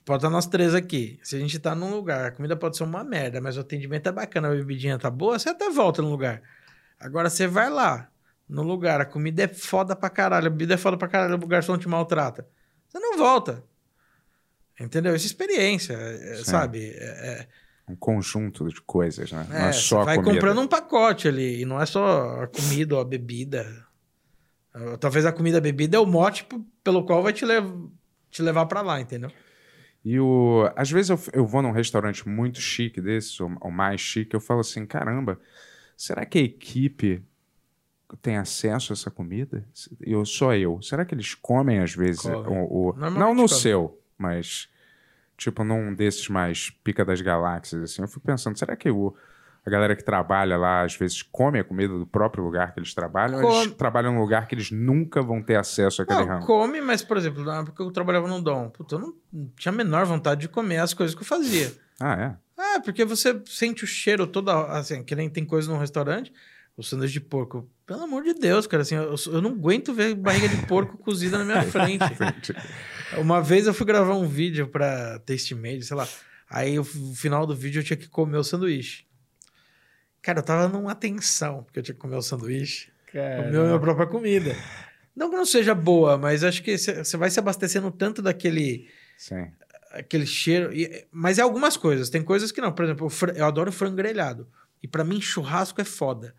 Pode 0.05 0.19
estar 0.19 0.31
nós 0.31 0.47
três 0.47 0.75
aqui. 0.75 1.21
Se 1.23 1.37
a 1.37 1.39
gente 1.39 1.59
tá 1.59 1.75
num 1.75 1.91
lugar, 1.95 2.27
a 2.27 2.31
comida 2.33 2.57
pode 2.57 2.77
ser 2.77 2.85
uma 2.85 3.05
merda, 3.05 3.41
mas 3.41 3.57
o 3.57 3.61
atendimento 3.61 4.09
é 4.09 4.13
bacana, 4.13 4.49
a 4.49 4.51
bebidinha 4.51 4.99
tá 4.99 5.11
boa, 5.11 5.39
você 5.39 5.51
até 5.51 5.71
volta 5.71 6.01
no 6.03 6.09
lugar. 6.09 6.43
Agora 6.99 7.29
você 7.29 7.47
vai 7.47 7.69
lá, 7.69 8.11
no 8.49 8.63
lugar, 8.63 9.01
a 9.01 9.05
comida 9.05 9.45
é 9.45 9.49
foda 9.49 9.95
pra 9.95 10.11
caralho, 10.11 10.47
a 10.47 10.51
bebida 10.51 10.75
é 10.75 10.77
foda 10.77 10.97
pra 10.97 11.09
caralho, 11.09 11.35
o 11.35 11.47
garçom 11.47 11.79
te 11.79 11.89
maltrata. 11.89 12.47
Você 12.89 12.99
não 12.99 13.17
volta. 13.17 13.63
Entendeu? 14.81 15.15
Essa 15.15 15.27
experiência, 15.27 15.93
é, 15.95 16.37
Sim. 16.37 16.45
sabe? 16.45 16.91
É, 16.97 17.47
Um 17.89 17.97
conjunto 17.97 18.69
de 18.69 18.81
coisas, 18.83 19.33
né? 19.33 19.47
é, 19.51 19.59
não 19.59 19.67
é 19.67 19.73
você 19.73 19.81
só 19.81 20.01
a 20.03 20.05
vai 20.05 20.17
comida. 20.17 20.35
comprando 20.35 20.61
um 20.61 20.69
pacote 20.69 21.27
ali, 21.29 21.63
e 21.63 21.65
não 21.65 21.81
é 21.81 21.87
só 21.87 22.43
a 22.43 22.47
comida 22.47 22.95
ou 22.95 23.01
a 23.01 23.05
bebida. 23.05 23.87
Ah, 24.73 24.97
Talvez 24.99 25.27
a 25.27 25.33
comida 25.33 25.57
e 25.57 25.61
a 25.61 25.63
bebida 25.63 25.97
é 25.97 26.01
o 26.01 26.07
mote 26.07 26.47
pelo 26.83 27.05
qual 27.05 27.23
vai 27.23 27.33
te, 27.33 27.45
lev 27.45 27.67
te 28.31 28.41
levar 28.43 28.67
pra 28.67 28.81
lá, 28.83 29.01
entendeu? 29.01 29.31
E 30.05 30.19
o... 30.19 30.69
às 30.77 30.91
vezes 30.91 31.11
eu, 31.11 31.19
eu 31.33 31.47
vou 31.47 31.63
num 31.63 31.71
restaurante 31.73 32.29
muito 32.29 32.61
chique 32.61 33.01
desses, 33.01 33.39
ou, 33.41 33.51
ou 33.61 33.71
mais 33.71 34.01
chique, 34.01 34.35
eu 34.35 34.41
falo 34.41 34.61
assim, 34.61 34.87
caramba, 34.87 35.39
será 35.97 36.25
que 36.25 36.39
a 36.39 36.43
equipe 36.43 37.23
tem 38.21 38.37
acesso 38.37 38.93
a 38.93 38.95
essa 38.95 39.11
comida? 39.11 39.65
Eu, 40.01 40.25
só 40.25 40.55
eu. 40.55 40.81
Será 40.83 41.05
que 41.05 41.15
eles 41.15 41.35
comem 41.35 41.79
às 41.81 41.95
vezes? 41.95 42.25
O, 42.25 42.91
o- 42.91 42.93
Não 42.97 43.35
no 43.35 43.47
comem. 43.47 43.49
seu, 43.49 44.01
mas 44.19 44.69
tipo 45.43 45.65
num 45.65 45.95
desses 45.95 46.29
mais 46.29 46.71
pica 46.85 47.05
das 47.05 47.21
galáxias, 47.21 47.83
assim. 47.83 48.03
Eu 48.03 48.09
fico 48.09 48.21
pensando, 48.27 48.59
será 48.59 48.77
que 48.77 48.91
o... 48.91 49.15
A 49.65 49.71
galera 49.71 49.95
que 49.95 50.03
trabalha 50.03 50.57
lá, 50.57 50.83
às 50.83 50.97
vezes, 50.97 51.23
come 51.23 51.61
a 51.61 51.63
comida 51.63 51.97
do 51.97 52.05
próprio 52.05 52.43
lugar 52.43 52.75
que 52.75 52.81
eles 52.81 52.93
trabalham, 52.95 53.39
ou 53.41 53.49
eles 53.49 53.63
Come. 53.67 53.75
trabalham 53.77 54.13
num 54.13 54.21
lugar 54.21 54.49
que 54.49 54.57
eles 54.57 54.73
nunca 54.73 55.23
vão 55.23 55.41
ter 55.41 55.55
acesso 55.55 56.03
àquele 56.03 56.19
Não, 56.19 56.27
ramo. 56.27 56.45
come, 56.47 56.81
mas, 56.81 57.01
por 57.05 57.17
exemplo, 57.17 57.45
na 57.45 57.59
época 57.61 57.77
que 57.77 57.81
eu 57.83 57.93
trabalhava 57.93 58.27
no 58.27 58.43
Dom, 58.43 58.69
puta, 58.71 58.97
eu 58.97 58.99
não 58.99 59.15
não 59.33 59.49
tinha 59.57 59.71
a 59.73 59.77
menor 59.77 60.05
vontade 60.05 60.41
de 60.41 60.49
comer 60.49 60.79
as 60.79 60.93
coisas 60.93 61.15
que 61.15 61.23
eu 61.23 61.27
fazia. 61.27 61.73
Ah, 62.01 62.15
é? 62.21 62.37
Ah, 62.61 62.81
porque 62.81 63.05
você 63.05 63.41
sente 63.47 63.85
o 63.85 63.87
cheiro 63.87 64.27
toda. 64.27 64.53
Assim, 64.67 65.05
que 65.05 65.15
nem 65.15 65.31
tem 65.31 65.45
coisa 65.45 65.71
num 65.71 65.79
restaurante, 65.79 66.33
o 66.77 66.83
sanduíche 66.83 67.15
de 67.15 67.21
porco. 67.21 67.69
Pelo 67.87 68.03
amor 68.05 68.23
de 68.23 68.35
Deus, 68.35 68.67
cara, 68.67 68.83
assim, 68.83 68.95
eu, 68.95 69.15
eu 69.27 69.43
não 69.43 69.51
aguento 69.51 69.93
ver 69.93 70.15
barriga 70.15 70.49
de 70.49 70.67
porco 70.67 70.97
cozida 71.05 71.39
na 71.39 71.45
minha 71.45 71.63
frente. 71.63 72.05
Uma 73.19 73.43
vez 73.43 73.67
eu 73.67 73.75
fui 73.75 73.85
gravar 73.87 74.15
um 74.17 74.27
vídeo 74.27 74.69
pra 74.69 75.19
Tastemade, 75.21 75.83
sei 75.85 75.97
lá. 75.97 76.09
Aí 76.49 76.79
o 76.79 76.85
f- 76.85 76.99
o 76.99 77.15
final 77.15 77.47
do 77.47 77.55
vídeo 77.55 77.81
eu 77.81 77.85
tinha 77.85 77.97
que 77.97 78.09
comer 78.09 78.39
o 78.39 78.45
sanduíche. 78.45 79.05
Cara, 80.23 80.39
eu 80.39 80.43
tava 80.43 80.69
numa 80.69 80.95
tensão, 80.95 81.63
porque 81.65 81.79
eu 81.81 81.83
tinha 81.83 81.95
que 81.95 82.01
comer 82.01 82.17
o 82.17 82.23
sanduíche. 82.23 82.91
Cara, 83.13 83.45
Comer 83.45 83.59
a 83.59 83.65
minha 83.65 83.79
própria 83.81 84.07
comida. 84.07 84.55
Não 85.15 85.29
que 85.29 85.37
não 85.37 85.45
seja 85.45 85.75
boa, 85.75 86.17
mas 86.17 86.43
acho 86.45 86.63
que 86.63 86.79
você 86.79 87.17
vai 87.17 87.29
se 87.31 87.39
abastecendo 87.39 87.91
tanto 87.91 88.23
daquele 88.23 88.89
Sim. 89.19 89.51
aquele 89.91 90.25
cheiro. 90.25 90.73
e- 90.73 91.07
mas 91.13 91.39
é 91.39 91.43
algumas 91.43 91.77
coisas. 91.77 92.09
Tem 92.09 92.23
coisas 92.23 92.51
que 92.53 92.61
não. 92.63 92.73
Por 92.73 92.85
exemplo, 92.87 93.11
fran- 93.11 93.35
eu 93.35 93.45
adoro 93.45 93.71
frango 93.73 93.97
grelhado. 93.97 94.49
E 94.83 94.89
pra 94.89 95.05
mim, 95.05 95.21
churrasco 95.21 95.81
é 95.81 95.85
foda. 95.85 96.35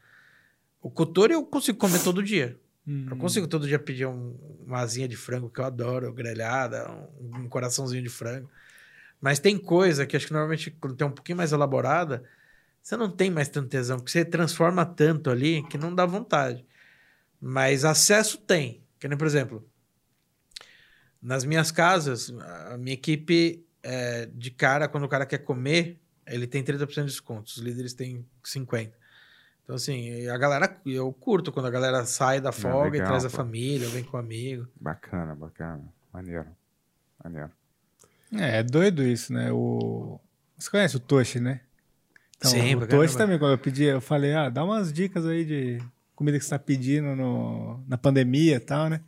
O 0.84 0.92
cotori 0.92 1.34
eu 1.34 1.46
consigo 1.46 1.78
comer 1.78 2.04
todo 2.04 2.22
dia. 2.22 2.60
Hum. 2.86 3.08
Eu 3.10 3.16
consigo 3.16 3.48
todo 3.48 3.66
dia 3.66 3.80
pedir 3.80 4.06
um- 4.06 4.36
uma 4.68 4.80
asinha 4.82 5.08
de 5.08 5.16
frango 5.16 5.50
que 5.50 5.62
eu 5.62 5.66
adoro, 5.66 6.12
grelhada, 6.14 6.92
um, 7.22 7.38
um 7.44 7.48
coraçãozinho 7.48 8.04
de 8.04 8.10
frango. 8.10 8.50
Mas 9.22 9.40
tem 9.40 9.58
coisa 9.58 10.06
que 10.06 10.18
acho 10.18 10.28
que 10.28 10.34
normalmente 10.34 10.70
quando 10.72 10.96
tem 10.98 11.08
um 11.08 11.12
pouquinho 11.12 11.38
mais 11.38 11.54
elaborada, 11.54 12.26
você 12.82 12.98
não 12.98 13.10
tem 13.10 13.32
mais 13.32 13.48
tanto 13.48 13.70
tesão, 13.70 13.98
porque 13.98 14.12
você 14.12 14.26
transforma 14.26 14.86
tanto 14.86 15.30
ali 15.30 15.66
que 15.70 15.78
não 15.78 15.96
dá 15.96 16.06
vontade. 16.06 16.66
Mas 17.40 17.86
acesso 17.86 18.38
tem. 18.40 18.84
Que 19.00 19.08
nem, 19.08 19.18
por 19.18 19.26
exemplo, 19.26 19.66
nas 21.22 21.46
minhas 21.46 21.72
casas, 21.72 22.34
a 22.72 22.78
minha 22.78 22.94
equipe, 22.94 23.66
é, 23.82 24.26
de 24.26 24.52
cara, 24.52 24.90
quando 24.90 25.06
o 25.06 25.10
cara 25.10 25.26
quer 25.26 25.38
comer, 25.40 25.98
ele 26.28 26.46
tem 26.46 26.62
30% 26.62 27.06
de 27.06 27.12
desconto. 27.12 27.50
Os 27.50 27.58
líderes 27.58 27.94
têm 27.94 28.26
50%. 28.44 28.92
Então, 29.64 29.76
assim, 29.76 30.28
a 30.28 30.38
galera, 30.38 30.78
eu 30.86 31.12
curto 31.14 31.52
quando 31.52 31.68
a 31.68 31.72
galera 31.72 32.06
sai 32.06 32.42
da 32.42 32.52
folga 32.52 32.88
e 32.90 32.92
legal, 32.92 33.08
traz 33.08 33.26
a 33.26 33.30
pô. 33.30 33.38
família, 33.38 33.88
vem 33.90 34.04
com 34.04 34.18
um 34.18 34.20
amigo. 34.20 34.68
Bacana, 34.80 35.34
bacana. 35.36 35.82
Maneiro. 36.12 36.46
Maneiro. 37.24 37.52
É, 38.34 38.60
é 38.60 38.64
doido 38.64 39.04
isso, 39.04 39.32
né? 39.32 39.52
O... 39.52 40.20
Você 40.58 40.70
conhece 40.70 40.98
o 40.98 41.00
Toshi, 41.00 41.40
né? 41.40 41.62
Então, 42.38 42.52
Sim, 42.52 42.76
o 42.76 42.80
caramba. 42.82 43.08
também, 43.18 43.40
quando 43.40 43.52
eu 43.54 43.58
pedi, 43.58 43.84
eu 43.86 44.02
falei, 44.02 44.34
ah, 44.34 44.50
dá 44.50 44.64
umas 44.66 44.92
dicas 44.92 45.26
aí 45.26 45.46
de 45.46 45.82
comida 46.16 46.38
que 46.38 46.44
você 46.44 46.50
tá 46.50 46.60
pedindo 46.60 47.16
no, 47.16 47.82
na 47.88 47.98
pandemia 47.98 48.58
e 48.58 48.60
tal, 48.60 48.90
né? 48.90 49.02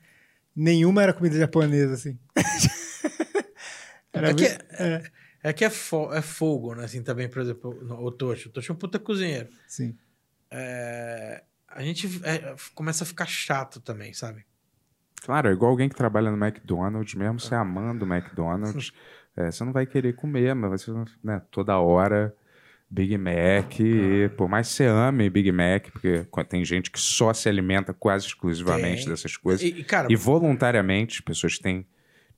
Nenhuma 0.56 1.04
era 1.04 1.14
comida 1.14 1.38
japonesa, 1.38 1.94
assim. 1.96 2.18
Era 4.14 4.30
É 4.30 4.34
que, 4.34 4.46
é, 4.46 5.04
é 5.44 5.54
que 5.54 5.66
é, 5.66 5.70
fo- 5.70 6.14
é 6.14 6.22
fogo, 6.22 6.74
né? 6.76 6.86
Assim, 6.86 7.04
também, 7.04 7.28
por 7.30 7.42
exemplo, 7.42 7.74
no- 7.84 8.02
o 8.02 8.12
Tocho. 8.12 8.48
O 8.50 8.52
Tocho 8.52 8.72
é 8.72 8.76
um 8.76 8.78
puta 8.78 8.98
cozinheiro. 8.98 9.50
sim. 9.68 9.98
É, 10.52 11.44
a 11.68 11.82
gente 11.84 12.08
é, 12.24 12.56
começa 12.74 13.04
a 13.04 13.08
ficar 13.08 13.26
chato 13.26 13.80
também, 13.82 14.14
sabe? 14.14 14.46
Claro, 15.22 15.50
é 15.50 15.54
igual 15.54 15.72
alguém 15.72 15.90
que 15.90 15.96
trabalha 15.96 16.32
no 16.32 16.44
McDonald's, 16.44 17.16
mesmo 17.16 17.40
você 17.40 17.56
amando 17.56 18.06
o 18.06 18.14
McDonald's, 18.14 18.92
é, 19.36 19.52
você 19.52 19.64
não 19.64 19.74
vai 19.74 19.86
querer 19.86 20.14
comer, 20.14 20.54
mas 20.54 20.84
você, 20.84 20.92
né, 21.24 21.42
toda 21.50 21.78
hora 21.80 22.36
Big 22.90 23.18
Mac, 23.18 23.80
e, 23.80 24.30
por 24.38 24.48
mais 24.48 24.68
que 24.68 24.74
você 24.76 24.86
ame 24.86 25.30
Big 25.30 25.52
Mac, 25.52 25.90
porque 25.92 26.26
tem 26.48 26.64
gente 26.64 26.92
que 26.92 27.00
só 27.00 27.34
se 27.34 27.50
alimenta 27.50 27.94
quase 27.94 28.28
exclusivamente 28.28 29.02
Tem. 29.02 29.10
dessas 29.10 29.36
coisas, 29.36 29.64
E, 29.64 29.80
e, 29.80 29.84
cara, 29.84 30.08
e 30.10 30.16
voluntariamente, 30.16 31.24
pessoas 31.24 31.56
que 31.56 31.64
têm 31.64 31.86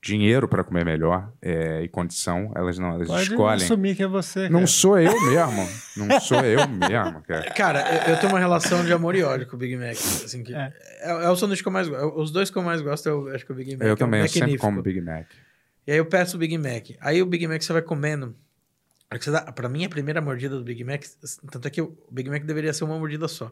dinheiro 0.00 0.46
para 0.48 0.62
comer 0.62 0.84
melhor 0.84 1.32
é, 1.42 1.82
e 1.82 1.88
condição, 1.88 2.52
elas 2.54 2.78
não, 2.78 2.94
elas 2.94 3.08
Pode 3.08 3.22
escolhem. 3.24 3.64
assumir 3.64 3.96
que 3.96 4.02
é 4.02 4.06
você, 4.06 4.48
Não 4.48 4.60
cara. 4.60 4.66
sou 4.66 4.98
eu 4.98 5.12
mesmo, 5.30 5.68
não 5.96 6.20
sou 6.20 6.40
eu 6.40 6.68
mesmo, 6.68 7.22
cara. 7.26 7.50
Cara, 7.54 7.80
eu, 8.06 8.14
eu 8.14 8.20
tenho 8.20 8.32
uma 8.32 8.38
relação 8.38 8.84
de 8.84 8.92
amor 8.92 9.14
e 9.16 9.22
ódio 9.22 9.46
com 9.46 9.56
o 9.56 9.58
Big 9.58 9.76
Mac. 9.76 9.90
Assim, 9.92 10.42
que 10.44 10.54
É. 10.54 10.72
é. 11.00 11.10
é 11.24 11.28
o 11.30 11.36
sanduíche 11.36 11.62
que 11.62 11.68
eu 11.68 11.72
mais 11.72 11.88
gosto. 11.88 12.18
Os 12.20 12.30
dois 12.30 12.50
que 12.50 12.56
eu 12.56 12.62
mais 12.62 12.80
gosto, 12.80 13.06
eu 13.08 13.28
acho 13.34 13.44
que 13.44 13.52
é 13.52 13.54
o 13.54 13.56
Big 13.58 13.72
Mac. 13.76 13.82
Eu 13.82 13.88
é 13.88 13.92
o 13.92 13.96
também, 13.96 14.20
eu 14.20 14.28
sempre 14.28 14.56
como 14.58 14.82
Big 14.82 15.00
Mac. 15.00 15.26
E 15.86 15.90
aí 15.92 15.98
eu 15.98 16.06
peço 16.06 16.36
o 16.36 16.38
Big 16.38 16.56
Mac. 16.58 16.90
Aí 17.00 17.20
o 17.22 17.26
Big 17.26 17.46
Mac 17.48 17.60
você 17.62 17.72
vai 17.72 17.82
comendo. 17.82 18.34
A 19.10 19.14
hora 19.14 19.18
que 19.18 19.24
você 19.24 19.30
dá, 19.30 19.40
pra 19.52 19.68
mim, 19.68 19.84
a 19.84 19.88
primeira 19.88 20.20
mordida 20.20 20.56
do 20.56 20.62
Big 20.62 20.84
Mac, 20.84 21.02
tanto 21.50 21.66
é 21.66 21.70
que 21.70 21.80
o 21.80 21.96
Big 22.10 22.28
Mac 22.28 22.44
deveria 22.44 22.72
ser 22.74 22.84
uma 22.84 22.98
mordida 22.98 23.26
só. 23.26 23.50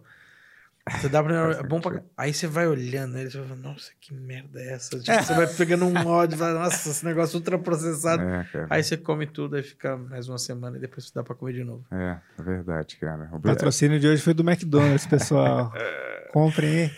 Você 0.88 1.08
dá 1.08 1.18
a 1.18 1.24
primeira, 1.24 1.52
é 1.52 1.62
bom 1.64 1.80
pra, 1.80 2.00
Aí 2.16 2.32
você 2.32 2.46
vai 2.46 2.66
olhando 2.68 3.18
ele, 3.18 3.28
você 3.28 3.38
vai 3.38 3.48
falando, 3.48 3.64
nossa, 3.64 3.90
que 4.00 4.14
merda 4.14 4.60
é 4.60 4.74
essa? 4.74 4.98
Tipo, 5.00 5.22
você 5.22 5.34
vai 5.34 5.46
pegando 5.54 5.84
um 5.84 6.06
ódio, 6.06 6.38
vai, 6.38 6.52
nossa, 6.52 6.88
esse 6.88 7.04
negócio 7.04 7.36
ultra 7.38 7.58
processado. 7.58 8.22
É, 8.22 8.44
cara. 8.44 8.66
Aí 8.70 8.84
você 8.84 8.96
come 8.96 9.26
tudo, 9.26 9.56
aí 9.56 9.64
fica 9.64 9.96
mais 9.96 10.28
uma 10.28 10.38
semana 10.38 10.76
e 10.76 10.80
depois 10.80 11.10
dá 11.10 11.24
pra 11.24 11.34
comer 11.34 11.54
de 11.54 11.64
novo. 11.64 11.84
É, 11.90 12.18
é 12.38 12.42
verdade, 12.42 12.96
cara. 12.96 13.28
O 13.32 13.40
patrocínio 13.40 13.98
de 13.98 14.06
hoje 14.06 14.22
foi 14.22 14.32
do 14.32 14.48
McDonald's, 14.48 15.06
pessoal. 15.06 15.72
Comprem 16.32 16.84
aí. 16.84 16.90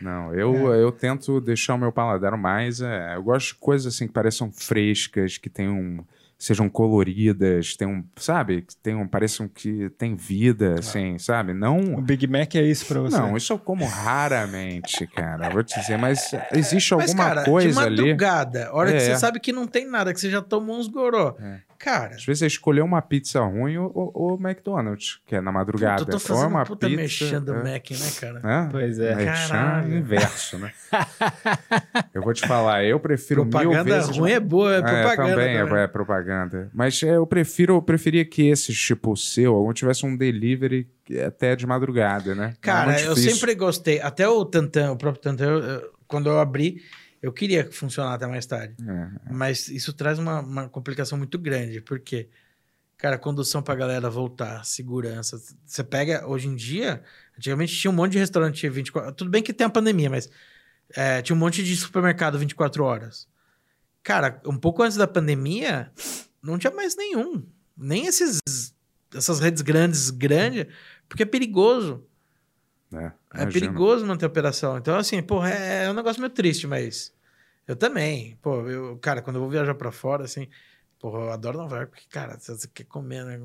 Não, 0.00 0.32
eu, 0.32 0.72
eu 0.72 0.92
tento 0.92 1.40
deixar 1.40 1.74
o 1.74 1.78
meu 1.78 1.90
paladar 1.90 2.36
mais. 2.36 2.80
É, 2.80 3.16
eu 3.16 3.22
gosto 3.24 3.48
de 3.48 3.54
coisas 3.56 3.92
assim 3.92 4.06
que 4.06 4.12
pareçam 4.12 4.52
frescas, 4.52 5.38
que 5.38 5.50
tenham. 5.50 6.06
Sejam 6.38 6.68
coloridas, 6.68 7.76
tenham, 7.76 8.04
sabe? 8.16 8.62
Que 8.62 8.76
tenham, 8.76 9.06
pareçam 9.08 9.48
que 9.48 9.90
tem 9.98 10.14
vida, 10.14 10.76
assim, 10.78 11.18
sabe? 11.18 11.50
O 11.50 11.54
Não. 11.54 12.00
Big 12.00 12.26
Mac 12.28 12.54
é 12.54 12.62
isso 12.62 12.86
pra 12.86 13.00
você. 13.00 13.18
Não, 13.18 13.36
isso 13.36 13.52
eu 13.52 13.58
como 13.58 13.84
raramente, 13.84 15.06
cara. 15.08 15.48
Vou 15.50 15.64
te 15.64 15.78
dizer, 15.80 15.98
mas 15.98 16.30
existe 16.52 16.94
Mas, 16.94 17.10
alguma 17.10 17.24
cara, 17.28 17.42
de 17.42 17.50
coisa 17.50 17.82
ali. 17.82 17.96
madrugada, 17.96 18.70
hora 18.72 18.90
que 18.92 18.96
É. 18.98 19.00
você 19.00 19.16
sabe 19.16 19.40
que 19.40 19.52
não 19.52 19.66
tem 19.66 19.86
nada, 19.88 20.12
que 20.14 20.20
você 20.20 20.30
já 20.30 20.40
tomou 20.40 20.78
uns 20.78 20.86
goró. 20.88 21.34
É. 21.40 21.60
Cara, 21.78 22.16
Às 22.16 22.24
vezes 22.24 22.42
é 22.42 22.46
escolher 22.46 22.80
uma 22.80 23.00
pizza 23.00 23.40
ruim 23.40 23.78
ou, 23.78 23.92
ou- 23.94 24.38
McDonald's, 24.40 25.20
que 25.24 25.36
é 25.36 25.40
na 25.40 25.52
madrugada. 25.52 26.02
eu 26.02 26.06
tô 26.06 26.16
é 26.16 26.20
fazendo 26.20 26.48
uma 26.48 26.64
puta 26.64 26.88
pizza, 26.88 27.00
mexendo 27.00 27.54
é. 27.54 27.56
o 27.56 27.64
Mac, 27.64 27.90
né, 27.90 28.10
cara? 28.20 28.40
É? 28.44 28.68
Pois 28.70 28.98
é. 28.98 29.24
Caralho. 29.24 29.96
inverso, 29.96 30.58
né? 30.58 30.72
eu 32.12 32.20
vou 32.20 32.34
te 32.34 32.46
falar, 32.46 32.84
eu 32.84 32.98
prefiro 32.98 33.44
mil 33.44 33.50
Propaganda 33.50 33.84
vezes... 33.84 34.16
ruim 34.16 34.32
é 34.32 34.40
boa, 34.40 34.74
é 34.74 34.82
propaganda. 34.82 35.30
também, 35.30 35.56
é- 35.56 35.64
também. 35.64 35.82
É, 35.82 35.86
propaganda. 35.86 36.70
Mas 36.74 37.00
é, 37.02 37.14
eu 37.14 37.26
prefiro, 37.26 37.74
eu 37.76 37.82
preferia 37.82 38.24
que 38.24 38.48
esses, 38.48 38.76
tipo 38.76 39.12
o 39.12 39.16
seu, 39.16 39.54
algum 39.54 39.72
tivesse 39.72 40.04
um 40.04 40.16
delivery 40.16 40.88
até 41.26 41.54
de 41.54 41.64
madrugada, 41.64 42.34
né? 42.34 42.54
É 42.54 42.58
Cara, 42.60 43.00
eu 43.00 43.14
sempre 43.14 43.54
gostei. 43.54 44.00
Até 44.00 44.28
o 44.28 44.44
Tantan, 44.44 44.92
o 44.92 44.96
próprio 44.96 45.22
Tantan, 45.22 45.80
quando 46.08 46.28
eu 46.28 46.40
abri, 46.40 46.82
eu 47.22 47.32
queria 47.32 47.64
que 47.64 47.74
funcionasse 47.74 48.16
até 48.16 48.26
mais 48.26 48.46
tarde. 48.46 48.74
É, 48.80 49.32
Mas 49.32 49.68
isso 49.68 49.92
traz 49.92 50.18
uma, 50.18 50.40
uma 50.40 50.68
complicação 50.68 51.18
muito 51.18 51.38
grande, 51.38 51.80
porque, 51.80 52.28
cara, 52.96 53.18
condução 53.18 53.62
pra 53.62 53.74
galera 53.74 54.08
voltar, 54.08 54.64
segurança. 54.64 55.40
Você 55.64 55.82
pega, 55.82 56.26
hoje 56.26 56.48
em 56.48 56.54
dia, 56.54 57.02
antigamente 57.36 57.76
tinha 57.76 57.90
um 57.90 57.94
monte 57.94 58.12
de 58.12 58.18
restaurante 58.18 58.68
24 58.68 59.12
Tudo 59.12 59.30
bem 59.30 59.42
que 59.42 59.52
tem 59.52 59.66
a 59.66 59.70
pandemia, 59.70 60.10
mas 60.10 60.30
é, 60.94 61.20
tinha 61.22 61.34
um 61.34 61.38
monte 61.38 61.62
de 61.62 61.76
supermercado 61.76 62.38
24 62.38 62.84
horas. 62.84 63.28
Cara, 64.02 64.40
um 64.46 64.56
pouco 64.56 64.82
antes 64.82 64.96
da 64.96 65.06
pandemia, 65.06 65.92
não 66.42 66.56
tinha 66.56 66.72
mais 66.72 66.96
nenhum. 66.96 67.44
Nem 67.76 68.06
esses, 68.06 68.40
essas 69.14 69.40
redes 69.40 69.60
grandes, 69.62 70.10
grandes, 70.10 70.66
porque 71.08 71.24
é 71.24 71.26
perigoso. 71.26 72.04
É, 72.92 73.12
É 73.34 73.46
perigoso 73.46 74.06
manter 74.06 74.24
a 74.24 74.28
operação. 74.28 74.78
Então, 74.78 74.96
assim, 74.96 75.22
porra, 75.22 75.50
é, 75.50 75.84
é 75.84 75.90
um 75.90 75.94
negócio 75.94 76.20
meio 76.20 76.32
triste, 76.32 76.66
mas 76.66 77.12
eu 77.66 77.76
também. 77.76 78.38
Pô, 78.42 78.66
eu, 78.68 78.96
cara, 78.98 79.20
quando 79.22 79.36
eu 79.36 79.42
vou 79.42 79.50
viajar 79.50 79.74
pra 79.74 79.92
fora, 79.92 80.24
assim, 80.24 80.48
porra, 80.98 81.18
eu 81.18 81.32
adoro 81.32 81.58
Nova 81.58 81.76
York, 81.76 81.90
porque, 81.92 82.06
cara, 82.08 82.38
se 82.38 82.50
você 82.52 82.68
quer 82.68 82.84
comer 82.84 83.24
né, 83.24 83.38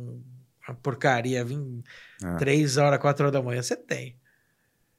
uma 0.68 0.76
porcaria, 0.76 1.44
vim 1.44 1.84
É. 2.24 2.36
três 2.38 2.78
horas, 2.78 2.99
quatro 2.99 3.26
horas 3.26 3.34
da 3.34 3.41
manhã, 3.41 3.61
você 3.61 3.76
tem. 3.76 4.15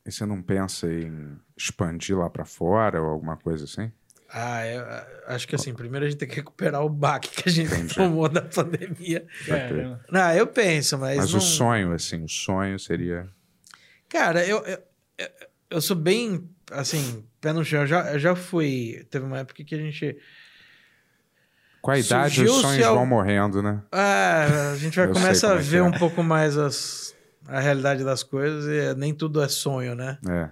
E 0.07 0.13
você 0.13 0.27
não 0.27 0.43
pensa 0.43 0.87
em 0.87 1.39
expandir 1.57 2.17
lá 2.19 2.29
pra 2.29 2.45
fora 2.45 3.01
ou 3.01 3.09
alguma 3.09 3.39
coisa 3.39 3.65
assim? 3.65 3.91
Ah, 4.37 4.67
eu 4.67 4.85
acho 5.29 5.47
que 5.47 5.55
assim, 5.55 5.73
primeiro 5.73 6.05
a 6.05 6.09
gente 6.11 6.19
tem 6.19 6.29
que 6.29 6.35
recuperar 6.35 6.85
o 6.85 6.89
baque 6.89 7.31
que 7.31 7.49
a 7.49 7.53
gente 7.53 7.73
Entendi. 7.73 7.95
tomou 7.95 8.29
da 8.29 8.43
pandemia. 8.43 9.27
Caramba. 9.47 10.05
Não, 10.11 10.33
eu 10.33 10.47
penso, 10.47 10.99
mas. 10.99 11.17
Mas 11.17 11.31
não... 11.33 11.39
o 11.39 11.41
sonho, 11.43 11.93
assim, 11.93 12.25
o 12.25 12.29
sonho 12.29 12.79
seria... 12.79 13.29
Cara, 14.15 14.47
eu, 14.47 14.65
eu, 14.65 14.79
eu, 15.71 15.81
sou 15.81 15.97
bem, 15.97 16.49
assim, 16.71 17.27
pé 17.41 17.53
no 17.53 17.65
chão. 17.65 17.81
Eu 17.81 17.87
já, 17.89 18.13
eu 18.13 18.19
já 18.21 18.37
fui. 18.37 19.05
Teve 19.11 19.27
uma 19.27 19.41
época 19.41 19.65
que 19.65 19.75
a 19.75 19.79
gente. 19.79 20.17
Com 21.83 21.91
a 21.91 21.99
idade, 21.99 22.45
os 22.45 22.61
sonhos 22.61 22.87
al- 22.87 22.95
vão 22.95 23.07
morrendo, 23.07 23.61
né? 23.61 23.83
Ah, 23.91 24.71
a 24.73 24.77
gente 24.77 24.97
vai 24.97 25.09
começar 25.09 25.55
a 25.55 25.59
é 25.59 25.63
ver 25.63 25.79
é. 25.79 25.83
um 25.83 25.91
pouco 25.91 26.23
mais 26.23 26.57
as, 26.57 27.13
a 27.49 27.59
realidade 27.59 28.05
das 28.05 28.23
coisas 28.23 28.67
e 28.67 28.95
nem 28.97 29.13
tudo 29.13 29.43
é 29.43 29.49
sonho, 29.49 29.97
né? 29.97 30.17
É. 30.29 30.51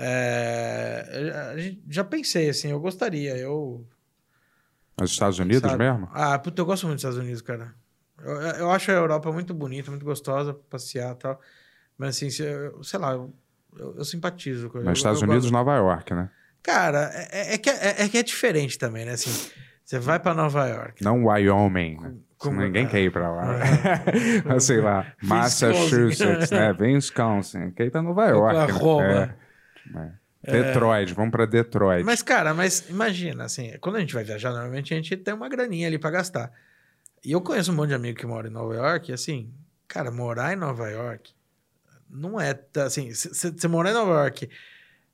É, 0.00 1.74
já 1.90 2.04
pensei, 2.04 2.48
assim, 2.48 2.70
eu 2.70 2.78
gostaria. 2.78 3.36
Eu. 3.36 3.84
Nos 5.00 5.10
Estados 5.10 5.40
Unidos 5.40 5.68
sabe? 5.68 5.82
mesmo? 5.82 6.08
Ah, 6.12 6.38
puta, 6.38 6.62
eu 6.62 6.66
gosto 6.66 6.86
muito 6.86 6.98
dos 6.98 7.02
Estados 7.02 7.18
Unidos, 7.18 7.42
cara. 7.42 7.74
Eu, 8.22 8.34
eu 8.34 8.70
acho 8.70 8.88
a 8.92 8.94
Europa 8.94 9.32
muito 9.32 9.52
bonita, 9.52 9.90
muito 9.90 10.04
gostosa 10.04 10.54
pra 10.54 10.62
passear 10.70 11.16
e 11.16 11.18
tal. 11.18 11.40
Mas 11.98 12.10
assim, 12.16 12.30
sei 12.30 12.98
lá, 13.00 13.12
eu, 13.12 13.34
eu, 13.76 13.96
eu 13.98 14.04
simpatizo 14.04 14.70
com 14.70 14.78
Nos 14.78 14.98
Estados 14.98 15.20
Unidos, 15.20 15.44
gosto- 15.44 15.52
Nova 15.52 15.74
York, 15.76 16.14
né? 16.14 16.30
Cara, 16.62 17.10
é, 17.30 17.54
é 17.54 17.58
que 17.58 17.68
é, 17.68 18.02
é 18.04 18.08
que 18.08 18.16
é 18.18 18.22
diferente 18.22 18.78
também, 18.78 19.04
né? 19.04 19.12
Assim, 19.12 19.30
você 19.84 19.98
vai 19.98 20.18
pra 20.20 20.32
Nova 20.34 20.66
York. 20.66 21.02
Não 21.02 21.24
Wyoming. 21.24 21.98
né? 22.00 22.14
como- 22.38 22.60
Ninguém 22.60 22.86
quer 22.86 23.00
ir 23.00 23.10
pra 23.10 23.30
lá. 23.32 23.54
É. 23.56 24.42
Mas 24.46 24.64
sei 24.64 24.80
lá, 24.80 25.12
Massachusetts, 25.22 26.50
né? 26.50 26.72
Wisconsin. 26.78 27.70
Quer 27.72 27.86
ir 27.86 27.90
pra 27.90 28.00
Nova 28.02 28.26
York. 28.28 28.72
né? 29.02 29.34
É. 30.04 30.28
É. 30.44 30.62
Detroit, 30.62 31.12
vamos 31.14 31.32
pra 31.32 31.46
Detroit. 31.46 32.04
Mas, 32.04 32.22
cara, 32.22 32.54
mas 32.54 32.88
imagina, 32.88 33.44
assim, 33.44 33.76
quando 33.80 33.96
a 33.96 34.00
gente 34.00 34.14
vai 34.14 34.22
viajar, 34.22 34.50
normalmente 34.52 34.94
a 34.94 34.96
gente 34.96 35.16
tem 35.16 35.34
uma 35.34 35.48
graninha 35.48 35.88
ali 35.88 35.98
pra 35.98 36.10
gastar. 36.12 36.52
E 37.24 37.32
eu 37.32 37.40
conheço 37.40 37.72
um 37.72 37.74
monte 37.74 37.88
de 37.88 37.94
amigo 37.94 38.16
que 38.18 38.24
mora 38.26 38.46
em 38.46 38.50
Nova 38.52 38.72
York, 38.74 39.10
e 39.10 39.14
assim, 39.14 39.52
cara, 39.88 40.12
morar 40.12 40.52
em 40.52 40.56
Nova 40.56 40.88
York 40.88 41.32
não 42.10 42.40
é, 42.40 42.58
assim, 42.84 43.12
você 43.12 43.68
morar 43.68 43.90
em 43.90 43.94
Nova 43.94 44.12
York 44.12 44.48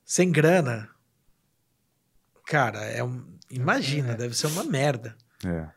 sem 0.03 0.31
grana, 0.31 0.89
cara, 2.45 2.83
é 2.85 3.03
um, 3.03 3.25
imagina, 3.49 4.15
deve 4.15 4.35
ser 4.35 4.47
uma 4.47 4.63
merda. 4.63 5.15
É. 5.45 5.67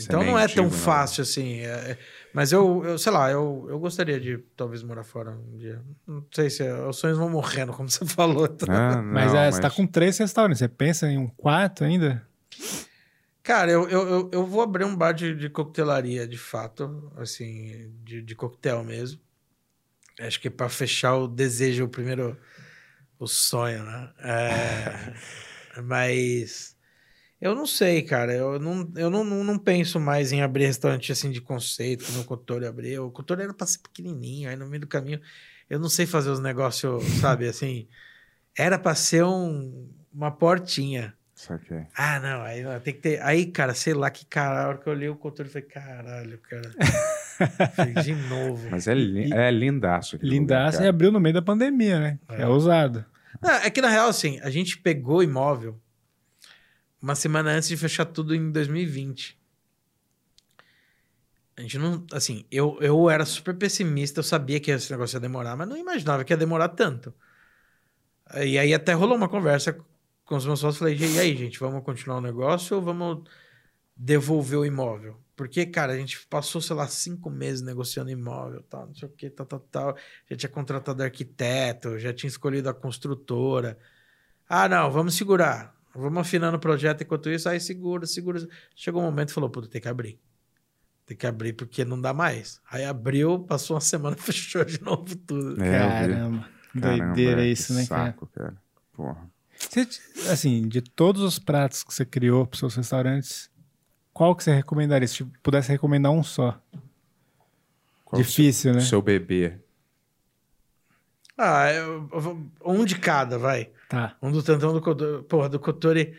Então 0.00 0.22
não 0.22 0.38
é 0.38 0.46
tão 0.46 0.66
né? 0.66 0.70
fácil 0.70 1.22
assim. 1.22 1.60
é- 1.60 1.92
é- 1.92 1.98
mas 2.32 2.52
eu, 2.52 2.84
eu, 2.84 2.98
sei 2.98 3.10
lá, 3.10 3.30
eu, 3.30 3.66
eu 3.68 3.78
gostaria 3.80 4.20
de 4.20 4.38
talvez 4.56 4.82
morar 4.82 5.02
fora 5.02 5.30
um 5.32 5.56
dia. 5.56 5.82
Não 6.06 6.24
sei 6.30 6.50
se 6.50 6.62
é- 6.62 6.86
os 6.86 6.96
sonhos 6.96 7.18
vão 7.18 7.28
morrendo, 7.28 7.72
como 7.72 7.90
você 7.90 8.04
falou. 8.06 8.46
É, 8.46 8.94
não, 8.94 9.02
Mas, 9.02 9.34
é, 9.34 9.50
você 9.50 9.60
tá 9.60 9.70
com 9.70 9.86
três 9.86 10.16
restaurantes. 10.18 10.58
Você 10.58 10.68
pensa 10.68 11.08
em 11.08 11.18
um 11.18 11.26
quarto 11.26 11.84
ainda? 11.84 12.24
Cara, 13.42 13.70
eu, 13.70 13.88
eu, 13.88 14.08
eu, 14.08 14.30
eu 14.32 14.46
vou 14.46 14.60
abrir 14.60 14.84
um 14.84 14.94
bar 14.94 15.12
de, 15.12 15.34
de 15.34 15.48
coquetelaria, 15.48 16.28
de 16.28 16.36
fato, 16.36 17.10
assim, 17.16 17.90
de, 18.04 18.20
de 18.22 18.34
coquetel 18.34 18.84
mesmo. 18.84 19.20
Acho 20.20 20.40
que 20.40 20.50
para 20.50 20.68
fechar 20.68 21.14
o 21.16 21.28
desejo, 21.28 21.84
o 21.84 21.88
primeiro, 21.88 22.36
o 23.18 23.26
sonho, 23.26 23.84
né? 23.84 24.12
É, 24.20 25.80
mas 25.82 26.76
eu 27.40 27.54
não 27.54 27.66
sei, 27.66 28.02
cara. 28.02 28.32
Eu 28.32 28.58
não, 28.58 28.90
eu 28.96 29.10
não, 29.10 29.22
não, 29.22 29.44
não 29.44 29.58
penso 29.58 30.00
mais 30.00 30.32
em 30.32 30.42
abrir 30.42 30.66
restaurante 30.66 31.12
assim 31.12 31.30
de 31.30 31.40
conceito, 31.40 32.04
como 32.04 32.20
o 32.20 32.24
Cotori 32.24 32.66
abriu. 32.66 33.06
O 33.06 33.10
Cotori 33.10 33.42
era 33.42 33.54
pra 33.54 33.66
ser 33.66 33.78
pequenininho, 33.78 34.50
aí 34.50 34.56
no 34.56 34.66
meio 34.66 34.80
do 34.80 34.88
caminho 34.88 35.20
eu 35.70 35.78
não 35.78 35.88
sei 35.88 36.06
fazer 36.06 36.30
os 36.30 36.40
negócios, 36.40 37.04
sabe, 37.20 37.46
assim. 37.46 37.88
Era 38.56 38.78
pra 38.78 38.94
ser 38.94 39.24
um, 39.24 39.88
uma 40.12 40.30
portinha. 40.30 41.14
Saquei. 41.34 41.86
Ah, 41.94 42.18
não, 42.18 42.42
aí 42.42 42.64
tem 42.80 42.94
que 42.94 43.00
ter. 43.00 43.22
Aí, 43.22 43.46
cara, 43.46 43.72
sei 43.72 43.94
lá 43.94 44.10
que 44.10 44.26
cara, 44.26 44.64
a 44.64 44.68
hora 44.68 44.78
que 44.78 44.88
eu 44.88 44.92
olhei 44.92 45.08
o 45.08 45.14
controle, 45.14 45.48
eu 45.48 45.52
falei, 45.52 45.68
caralho, 45.68 46.38
cara. 46.38 46.74
De 48.04 48.14
novo. 48.28 48.68
Mas 48.70 48.86
é, 48.88 48.94
li- 48.94 49.28
E- 49.28 49.32
é 49.32 49.50
lindaço. 49.50 50.18
Lindaço 50.22 50.76
lugar, 50.78 50.86
e 50.86 50.88
abriu 50.88 51.12
no 51.12 51.20
meio 51.20 51.34
da 51.34 51.42
pandemia, 51.42 51.98
né? 52.00 52.18
É, 52.28 52.42
É. 52.42 52.46
ousado. 52.46 53.04
Não, 53.40 53.50
é 53.50 53.70
que 53.70 53.80
na 53.80 53.88
real, 53.88 54.08
assim, 54.08 54.40
a 54.40 54.50
gente 54.50 54.78
pegou 54.78 55.18
o 55.18 55.22
imóvel 55.22 55.80
uma 57.00 57.14
semana 57.14 57.50
antes 57.50 57.68
de 57.68 57.76
fechar 57.76 58.04
tudo 58.06 58.34
em 58.34 58.50
2020. 58.50 59.38
A 61.56 61.60
gente 61.62 61.78
não. 61.78 62.04
Assim, 62.12 62.44
eu, 62.50 62.76
eu 62.80 63.10
era 63.10 63.24
super 63.24 63.54
pessimista, 63.54 64.20
eu 64.20 64.24
sabia 64.24 64.60
que 64.60 64.70
esse 64.70 64.90
negócio 64.90 65.16
ia 65.16 65.20
demorar, 65.20 65.56
mas 65.56 65.68
não 65.68 65.76
imaginava 65.76 66.24
que 66.24 66.32
ia 66.32 66.36
demorar 66.36 66.68
tanto. 66.68 67.12
E 68.36 68.58
aí 68.58 68.72
até 68.74 68.92
rolou 68.92 69.16
uma 69.16 69.28
conversa 69.28 69.76
com 70.24 70.36
os 70.36 70.44
meus 70.46 70.60
sócios. 70.60 70.78
Falei, 70.78 70.96
e 70.96 71.18
aí, 71.18 71.36
gente, 71.36 71.58
vamos 71.58 71.82
continuar 71.82 72.18
o 72.18 72.20
negócio 72.20 72.76
ou 72.76 72.82
vamos 72.82 73.24
devolver 73.96 74.58
o 74.58 74.66
imóvel? 74.66 75.16
Porque, 75.38 75.64
cara, 75.64 75.92
a 75.92 75.96
gente 75.96 76.26
passou, 76.26 76.60
sei 76.60 76.74
lá, 76.74 76.88
cinco 76.88 77.30
meses 77.30 77.62
negociando 77.62 78.10
imóvel, 78.10 78.60
tal, 78.68 78.88
não 78.88 78.94
sei 78.96 79.08
o 79.08 79.12
que, 79.12 79.30
tal, 79.30 79.46
tal, 79.46 79.60
tal. 79.60 79.96
Já 80.28 80.36
tinha 80.36 80.50
contratado 80.50 81.00
arquiteto, 81.00 81.96
já 81.96 82.12
tinha 82.12 82.26
escolhido 82.26 82.68
a 82.68 82.74
construtora. 82.74 83.78
Ah, 84.48 84.68
não, 84.68 84.90
vamos 84.90 85.14
segurar. 85.14 85.72
Vamos 85.94 86.18
afinando 86.18 86.56
o 86.56 86.60
projeto 86.60 87.02
enquanto 87.02 87.30
isso. 87.30 87.48
Aí 87.48 87.60
segura, 87.60 88.04
segura. 88.04 88.44
Chegou 88.74 89.00
um 89.00 89.04
momento 89.04 89.28
e 89.28 89.32
falou, 89.32 89.48
puta, 89.48 89.68
tem 89.68 89.80
que 89.80 89.86
abrir. 89.86 90.18
Tem 91.06 91.16
que 91.16 91.24
abrir 91.24 91.52
porque 91.52 91.84
não 91.84 92.00
dá 92.00 92.12
mais. 92.12 92.60
Aí 92.68 92.84
abriu, 92.84 93.38
passou 93.38 93.76
uma 93.76 93.80
semana, 93.80 94.16
fechou 94.18 94.64
de 94.64 94.82
novo 94.82 95.14
tudo. 95.18 95.62
É. 95.62 95.78
Caramba. 95.78 96.48
Caramba, 96.80 97.14
Doideira 97.14 97.46
é, 97.46 97.46
isso, 97.46 97.68
que 97.68 97.74
né, 97.74 97.86
cara? 97.86 98.06
saco, 98.06 98.26
cara? 98.34 98.56
Porra. 98.92 99.30
Você, 99.56 99.88
assim, 100.32 100.66
de 100.66 100.82
todos 100.82 101.22
os 101.22 101.38
pratos 101.38 101.84
que 101.84 101.94
você 101.94 102.04
criou 102.04 102.44
para 102.44 102.58
seus 102.58 102.74
restaurantes, 102.74 103.48
qual 104.12 104.34
que 104.34 104.42
você 104.44 104.52
recomendaria? 104.54 105.06
Se 105.08 105.24
pudesse 105.42 105.70
recomendar 105.70 106.12
um 106.12 106.22
só. 106.22 106.60
Qual 108.04 108.20
Difícil, 108.22 108.72
né? 108.74 108.80
seu, 108.80 108.88
seu 108.88 109.02
bebê? 109.02 109.58
Ah, 111.36 111.72
eu- 111.72 112.08
eu 112.12 112.20
vou- 112.20 112.46
um 112.64 112.84
de 112.84 112.98
cada, 112.98 113.38
vai. 113.38 113.70
Tá. 113.88 114.16
Um 114.20 114.32
do 114.32 114.42
tantão 114.42 114.72
do 114.72 114.80
Kotori. 114.80 115.22
Porra, 115.24 115.48
do 115.48 115.60
Kotori, 115.60 116.16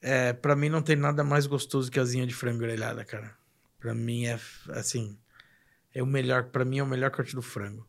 é, 0.00 0.32
pra 0.32 0.56
mim 0.56 0.68
não 0.68 0.80
tem 0.80 0.96
nada 0.96 1.22
mais 1.22 1.46
gostoso 1.46 1.90
que 1.90 1.98
a 1.98 2.02
asinha 2.02 2.26
de 2.26 2.34
frango 2.34 2.58
grelhada, 2.60 3.04
cara. 3.04 3.36
Pra 3.78 3.94
mim 3.94 4.24
é, 4.26 4.38
assim, 4.70 5.18
é 5.94 6.02
o 6.02 6.06
melhor, 6.06 6.44
pra 6.44 6.64
mim 6.64 6.78
é 6.78 6.82
o 6.82 6.86
melhor 6.86 7.10
corte 7.10 7.34
do 7.34 7.42
frango. 7.42 7.86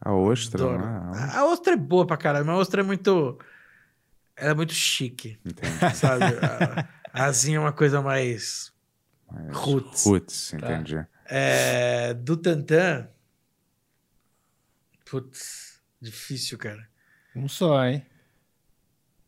A 0.00 0.12
ostra, 0.14 0.62
Adoro. 0.62 0.78
não 0.78 1.14
é? 1.14 1.18
A, 1.18 1.40
a 1.40 1.46
ostra 1.46 1.74
é 1.74 1.76
boa 1.76 2.06
pra 2.06 2.16
caralho, 2.16 2.46
mas 2.46 2.54
a 2.56 2.58
ostra 2.58 2.80
é 2.80 2.84
muito, 2.84 3.38
ela 4.36 4.52
é 4.52 4.54
muito 4.54 4.72
chique, 4.72 5.38
Entendi. 5.44 5.96
sabe? 5.96 6.24
a, 6.42 6.88
a 7.12 7.24
asinha 7.24 7.56
é 7.56 7.60
uma 7.60 7.72
coisa 7.72 8.00
mais... 8.02 8.72
Mas- 9.30 9.56
Roots. 9.56 10.04
Roots, 10.04 10.52
entendi. 10.54 11.04
É, 11.26 12.14
do 12.14 12.36
Tantan, 12.36 13.08
putz, 15.04 15.80
difícil, 16.00 16.56
cara. 16.58 16.88
Um 17.36 17.48
só, 17.48 17.84
hein? 17.84 18.04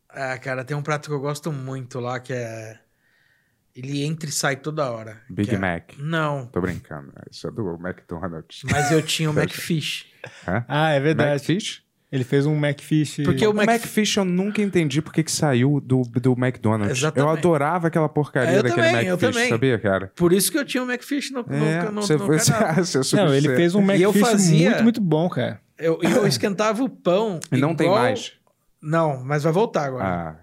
Ah, 0.09 0.37
cara, 0.37 0.63
tem 0.65 0.75
um 0.75 0.81
prato 0.81 1.07
que 1.09 1.15
eu 1.15 1.19
gosto 1.19 1.51
muito 1.51 1.99
lá, 1.99 2.19
que 2.19 2.33
é... 2.33 2.79
Ele 3.73 4.03
entra 4.03 4.27
e 4.27 4.33
sai 4.33 4.57
toda 4.57 4.91
hora. 4.91 5.21
Big 5.29 5.55
é- 5.55 5.57
Mac. 5.57 5.93
Não, 5.97 6.45
Tô 6.47 6.59
brincando. 6.59 7.13
Isso 7.31 7.47
é 7.47 7.51
do 7.51 7.75
McDonald's. 7.75 8.63
mas 8.69 8.91
eu 8.91 9.01
tinha 9.01 9.31
o 9.31 9.33
McFish. 9.39 10.11
Hã? 10.45 10.65
Ah, 10.67 10.89
é 10.89 10.99
verdade. 10.99 11.31
Macfish? 11.31 11.81
Ele 12.11 12.23
fez 12.25 12.45
um 12.45 12.53
Macfish. 12.55 13.21
Porque 13.23 13.47
o 13.47 13.51
O 13.51 13.53
Mac- 13.53 13.65
Macfish 13.67 14.17
eu 14.17 14.25
nunca 14.25 14.61
entendi 14.61 15.01
porque 15.01 15.23
que 15.23 15.31
saiu 15.31 15.79
do, 15.79 16.01
do 16.01 16.33
McDonald's. 16.33 16.97
Exatamente. 16.97 17.25
Eu 17.25 17.29
adorava 17.37 17.87
aquela 17.87 18.09
porcaria 18.09 18.55
É, 18.55 18.57
eu 18.59 18.63
daquele 18.63 18.87
também, 18.87 19.17
também. 19.17 19.49
sabia, 19.49 19.79
cara? 19.79 20.11
Por 20.15 20.33
isso 20.33 20.51
que 20.51 20.57
eu 20.57 20.65
tinha 20.65 20.83
o 20.83 20.91
McFish 20.91 21.31
no, 21.31 21.41
no, 21.43 21.55
É, 21.65 21.89
no, 21.89 22.01
você 22.01 22.17
no 22.17 22.25
foi... 22.25 22.37
canal. 22.39 22.75
você 22.83 23.15
Não, 23.15 23.33
ele 23.33 23.55
fez 23.55 23.73
um 23.75 23.79
E 23.93 24.01
eu 24.01 24.09
Macfish 24.11 24.27
fazia- 24.29 24.69
muito, 24.71 24.83
muito 24.83 25.01
bom, 25.01 25.29
cara. 25.29 25.61
Eu, 25.79 25.99
e 26.03 26.11
eu 26.11 26.27
esquentava 26.27 26.83
o 26.83 26.89
pão. 26.89 27.39
E 27.51 27.57
não 27.57 27.73
tem 27.73 27.87
igual- 27.87 28.01
mais. 28.03 28.33
Não, 28.81 29.23
mas 29.23 29.43
vai 29.43 29.53
voltar 29.53 29.85
agora. 29.85 30.05
Ah, 30.05 30.35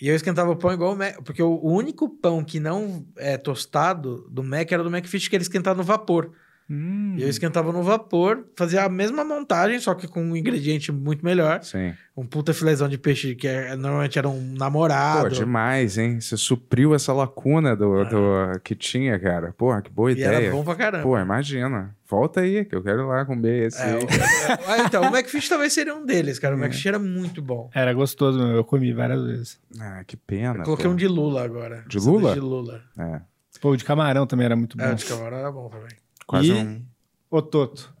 E 0.00 0.06
eu 0.08 0.14
esquentava 0.14 0.50
o 0.50 0.56
pão 0.56 0.72
igual 0.72 0.92
o 0.94 0.96
Mac. 0.96 1.16
Porque 1.24 1.42
o 1.42 1.60
único 1.60 2.08
pão 2.08 2.44
que 2.44 2.60
não 2.60 3.04
é 3.16 3.36
tostado 3.36 4.28
do 4.30 4.44
Mac 4.44 4.70
era 4.70 4.82
do 4.84 4.88
McFish, 4.94 5.28
que 5.28 5.34
ele 5.34 5.42
esquentava 5.42 5.76
no 5.76 5.82
vapor. 5.84 6.30
Hum. 6.70 7.14
E 7.18 7.22
eu 7.22 7.28
esquentava 7.28 7.72
no 7.72 7.82
vapor, 7.82 8.44
fazia 8.54 8.84
a 8.84 8.88
mesma 8.88 9.24
montagem, 9.24 9.80
só 9.80 9.92
que 9.94 10.06
com 10.06 10.22
um 10.22 10.36
ingrediente 10.36 10.92
muito 10.92 11.24
melhor. 11.24 11.62
sim. 11.64 11.92
Um 12.16 12.26
puta 12.26 12.52
filézão 12.52 12.86
de 12.86 12.98
peixe 12.98 13.34
que 13.34 13.48
é- 13.48 13.74
normalmente 13.74 14.18
era 14.18 14.28
um 14.28 14.52
namorado. 14.56 15.22
Pô, 15.30 15.34
demais, 15.34 15.96
hein? 15.96 16.20
Você 16.20 16.36
supriu 16.36 16.94
essa 16.94 17.12
lacuna 17.14 17.74
do, 17.74 18.04
do- 18.04 18.60
que 18.62 18.74
tinha, 18.74 19.18
cara. 19.18 19.54
Porra, 19.56 19.80
que 19.80 19.90
boa 19.90 20.12
e 20.12 20.22
era 20.22 20.34
ideia. 20.36 20.50
bom 20.52 20.62
pra 20.62 20.74
caramba. 20.74 21.02
Pô, 21.02 21.18
imagina. 21.18 21.96
Volta 22.06 22.40
aí, 22.40 22.64
que 22.66 22.74
eu 22.76 22.82
quero 22.82 23.02
ir 23.02 23.06
lá 23.06 23.24
comer 23.24 23.68
esse. 23.68 23.80
É, 23.80 23.84
aí. 23.86 23.94
o- 23.94 24.70
é, 24.72 24.84
então, 24.84 25.02
o 25.02 25.06
McFish 25.16 25.48
talvez 25.48 25.72
seria 25.72 25.94
um 25.94 26.04
deles, 26.04 26.38
cara. 26.38 26.54
O 26.54 26.58
McFish 26.58 26.86
era 26.86 26.98
muito 26.98 27.40
bom. 27.40 27.70
Era 27.74 27.92
gostoso, 27.94 28.38
meu. 28.38 28.48
eu 28.56 28.64
comi 28.64 28.92
várias 28.92 29.24
vezes. 29.24 29.60
Ah, 29.80 30.04
que 30.06 30.16
pena. 30.16 30.58
Eu 30.58 30.64
coloquei 30.64 30.86
pô. 30.86 30.92
um 30.92 30.96
de 30.96 31.08
Lula 31.08 31.42
agora. 31.42 31.84
De 31.88 31.98
Lula? 31.98 32.34
De 32.34 32.40
Lula. 32.40 32.82
É, 32.98 33.20
Pô, 33.60 33.70
o 33.70 33.76
de 33.76 33.84
camarão 33.84 34.26
também 34.26 34.44
era 34.46 34.56
muito 34.56 34.76
bom. 34.76 34.84
É, 34.84 34.92
o 34.92 34.94
de 34.94 35.04
camarão 35.06 35.38
era 35.38 35.50
bom 35.52 35.68
também. 35.68 35.88
Quase 36.30 36.48
E- 36.50 36.52
um... 36.52 36.86
Ô, 37.30 37.42
Toto. 37.42 37.92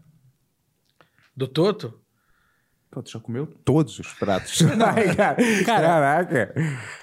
Do 1.36 1.48
Toto? 1.48 2.00
Pô, 2.90 3.02
tu 3.02 3.10
já 3.10 3.20
comeu 3.20 3.46
todos 3.46 3.98
os 3.98 4.12
pratos. 4.14 4.58
Ai, 4.84 5.14
cara. 5.14 5.36
Caraca. 5.64 6.54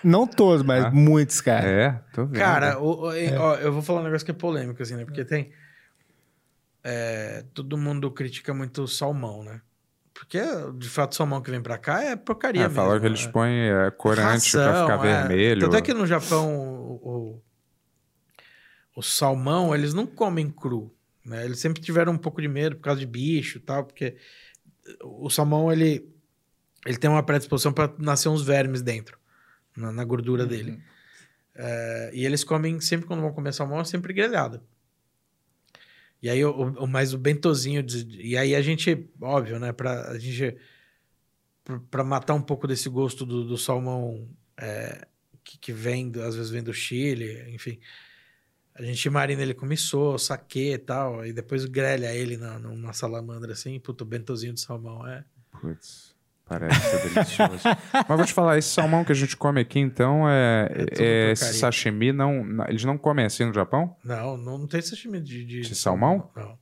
Não 0.03 0.27
todos, 0.27 0.63
mas 0.65 0.85
Ah. 0.85 0.91
muitos, 0.91 1.39
cara. 1.41 1.65
É, 1.67 1.91
tô 2.13 2.25
vendo. 2.25 2.37
Cara, 2.37 2.79
o- 2.79 3.03
o- 3.07 3.11
É. 3.13 3.37
ó, 3.37 3.55
eu 3.55 3.71
vou 3.71 3.81
falar 3.81 4.01
um 4.01 4.03
negócio 4.03 4.25
que 4.25 4.31
é 4.31 4.33
polêmico, 4.33 4.81
assim, 4.81 4.95
né? 4.95 5.05
Porque 5.05 5.23
tem. 5.25 5.51
é, 6.83 7.43
todo 7.53 7.77
mundo 7.77 8.09
critica 8.11 8.53
muito 8.53 8.83
o 8.83 8.87
salmão, 8.87 9.43
né? 9.43 9.61
Porque, 10.13 10.39
de 10.77 10.87
fato, 10.89 11.11
o 11.11 11.15
salmão 11.15 11.41
que 11.41 11.51
vem 11.51 11.61
pra 11.61 11.77
cá 11.77 12.01
é 12.03 12.15
porcaria 12.15 12.61
É, 12.61 12.67
mesmo. 12.67 12.75
falaram 12.75 12.99
que 12.99 13.05
eles 13.05 13.25
né? 13.25 13.31
põem 13.31 13.53
é, 13.69 13.91
corante 13.91 14.51
pra 14.51 14.65
Ração, 14.71 14.87
ficar 14.87 15.05
é. 15.05 15.19
vermelho. 15.21 15.61
Tanto 15.61 15.75
é 15.77 15.81
que 15.81 15.93
no 15.93 16.05
Japão, 16.07 16.55
o, 16.57 16.93
o, 17.35 17.41
o 18.97 19.01
salmão, 19.03 19.75
eles 19.75 19.93
não 19.93 20.05
comem 20.07 20.49
cru. 20.49 20.93
Né? 21.27 21.43
Eles 21.43 21.59
sempre 21.59 21.81
tiveram 21.81 22.13
um 22.13 22.17
pouco 22.17 22.41
de 22.41 22.47
medo 22.47 22.77
por 22.77 22.83
causa 22.83 22.99
de 23.01 23.05
bicho 23.05 23.57
e 23.57 23.61
tal, 23.61 23.83
porque 23.83 24.15
o 25.03 25.29
salmão, 25.29 25.69
ele, 25.71 26.09
ele 26.85 26.97
tem 26.97 27.09
uma 27.09 27.21
predisposição 27.21 27.73
para 27.73 27.93
nascer 27.99 28.29
uns 28.29 28.41
vermes 28.41 28.81
dentro, 28.81 29.19
na, 29.75 29.91
na 29.91 30.05
gordura 30.05 30.43
Uhum. 30.43 30.49
dele. 30.49 30.81
É, 31.53 32.11
e 32.13 32.25
eles 32.25 32.43
comem, 32.45 32.79
sempre 32.79 33.05
quando 33.05 33.19
vão 33.21 33.33
comer 33.33 33.53
salmão, 33.53 33.81
é 33.81 33.83
sempre 33.83 34.13
grelhado. 34.13 34.61
E 36.21 36.29
aí, 36.29 36.43
o, 36.45 36.51
o, 36.51 36.87
mas 36.87 37.13
o 37.13 37.17
bentozinho... 37.17 37.83
de- 37.83 38.07
e 38.21 38.37
aí 38.37 38.55
a 38.55 38.61
gente, 38.61 39.07
óbvio, 39.21 39.59
né? 39.59 39.73
Pra, 39.73 40.09
a 40.11 40.17
gente... 40.17 40.55
pra- 41.63 41.79
Pra 41.91 42.03
matar 42.03 42.33
um 42.35 42.41
pouco 42.41 42.65
desse 42.67 42.87
gosto 42.89 43.25
do, 43.25 43.43
do 43.43 43.57
salmão 43.57 44.29
é, 44.57 45.05
que, 45.43 45.57
que 45.57 45.73
vem, 45.73 46.11
às 46.25 46.35
vezes 46.35 46.49
vem 46.49 46.63
do 46.63 46.73
Chile, 46.73 47.53
enfim. 47.53 47.79
A 48.77 48.83
gente 48.83 49.09
marina 49.09 49.41
ele 49.41 49.53
com 49.53 49.65
miso, 49.65 50.17
saquê 50.17 50.73
e 50.73 50.77
tal, 50.77 51.25
e 51.25 51.33
depois 51.33 51.65
grelha 51.65 52.13
ele 52.13 52.37
na, 52.37 52.59
numa 52.59 52.93
salamandra 52.93 53.53
assim, 53.53 53.79
puto, 53.79 54.05
bentozinho 54.05 54.53
de 54.53 54.61
salmão 54.61 55.05
é... 55.07 55.23
Putz, 55.59 56.15
parece 56.45 56.79
ser 56.81 57.09
delicioso. 57.13 57.63
Mas 58.07 58.17
vou 58.17 58.25
te 58.25 58.33
falar, 58.33 58.57
esse 58.57 58.69
salmão 58.69 59.03
que 59.03 59.11
a 59.11 59.15
gente 59.15 59.35
come 59.35 59.59
aqui, 59.61 59.79
então, 59.79 60.29
é, 60.29 60.69
É 60.99 61.31
é 61.31 61.35
sashimi, 61.35 62.11
não, 62.13 62.45
eles 62.67 62.83
não 62.83 62.97
comem 62.97 63.25
assim 63.25 63.45
no 63.45 63.53
Japão? 63.53 63.95
Não, 64.03 64.37
não, 64.37 64.57
não 64.59 64.67
tem 64.67 64.81
sashimi 64.81 65.19
de... 65.19 65.43
De, 65.43 65.61
De 65.61 65.75
salmão? 65.75 66.29
Não. 66.35 66.57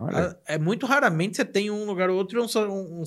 Olha, 0.00 0.30
Ah, 0.30 0.36
É 0.46 0.58
muito 0.58 0.86
raramente 0.86 1.36
você 1.36 1.44
tem 1.44 1.70
um 1.70 1.84
lugar 1.84 2.08
ou 2.10 2.16
outro 2.16 2.42
um, 2.42 2.46
um- 2.72 3.02
um 3.02 3.04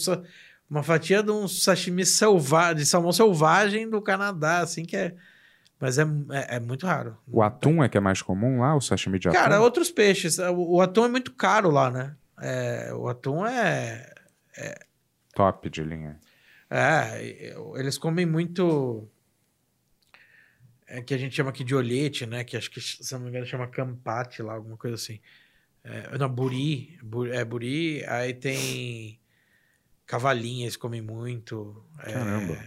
uma 0.69 0.83
fatia 0.83 1.23
de 1.23 1.31
um 1.31 1.47
sashimi 1.47 2.05
selvagem, 2.05 2.75
de 2.75 2.85
salmão 2.85 3.11
selvagem 3.13 3.89
do 3.89 4.01
Canadá, 4.01 4.59
assim, 4.59 4.83
que 4.85 4.95
é... 4.97 5.15
Mas 5.79 5.97
é, 5.99 6.03
é, 6.31 6.55
é 6.55 6.59
muito 6.59 6.85
raro. 6.87 7.15
o 7.27 7.41
atum 7.43 7.83
é 7.83 7.89
que 7.89 7.97
é 7.97 8.01
mais 8.01 8.21
comum 8.21 8.59
lá, 8.61 8.75
o 8.75 8.81
sashimi 8.81 9.19
de 9.19 9.27
atum? 9.29 9.37
Cara, 9.37 9.61
outros 9.61 9.91
peixes. 9.91 10.39
O, 10.39 10.75
o 10.77 10.81
atum 10.81 11.05
é 11.05 11.07
muito 11.09 11.31
caro 11.33 11.69
lá, 11.69 11.91
né? 11.91 12.15
É, 12.41 12.91
o 12.93 13.07
atum 13.07 13.45
é... 13.45 14.13
Top 15.35 15.69
de 15.69 15.83
linha. 15.83 16.19
É, 16.69 17.53
eles 17.75 17.97
comem 17.97 18.25
muito... 18.25 19.07
É 20.87 21.01
que 21.01 21.13
a 21.13 21.17
gente 21.17 21.35
chama 21.35 21.49
aqui 21.49 21.63
de 21.63 21.75
olhete, 21.75 22.25
né? 22.25 22.43
Que 22.43 22.55
acho 22.57 22.71
que, 22.71 22.79
se 22.81 23.11
não 23.13 23.19
me 23.19 23.29
engano, 23.29 23.45
chama 23.45 23.67
campate 23.67 24.41
lá, 24.41 24.53
alguma 24.53 24.77
coisa 24.77 24.95
assim. 24.95 25.19
É, 25.83 26.17
não, 26.17 26.29
buri. 26.29 26.97
bu- 27.03 27.27
É 27.27 27.43
buri. 27.43 28.03
Aí 28.05 28.33
tem 28.33 29.19
cavalinha, 30.05 30.63
eles 30.63 30.77
comem 30.77 31.01
muito. 31.01 31.85
É, 31.99 32.13
Caramba. 32.13 32.57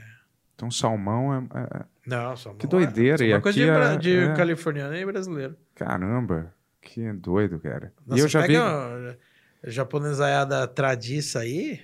Então, 0.55 0.71
salmão 0.71 1.35
é... 1.35 1.87
é- 2.17 2.19
Não, 2.19 2.37
só 2.37 2.53
Que 2.55 2.67
doideira, 2.67 3.25
É, 3.25 3.29
e 3.29 3.33
uma 3.33 3.41
coisa 3.41 3.59
de, 3.59 3.69
é- 3.69 3.97
de 3.97 4.17
é. 4.17 4.35
californiano 4.35 4.95
e 4.97 5.05
brasileiro. 5.07 5.57
Caramba, 5.75 6.55
que 6.81 7.13
doido, 7.13 7.59
cara. 7.61 7.93
Nossa, 8.07 8.21
e 8.21 8.25
eu 8.25 8.29
já 8.29 8.47
vi... 8.47 8.57
uma 8.57 9.17
japonesaiada 9.65 10.67
tradiça 10.67 11.41
aí, 11.41 11.81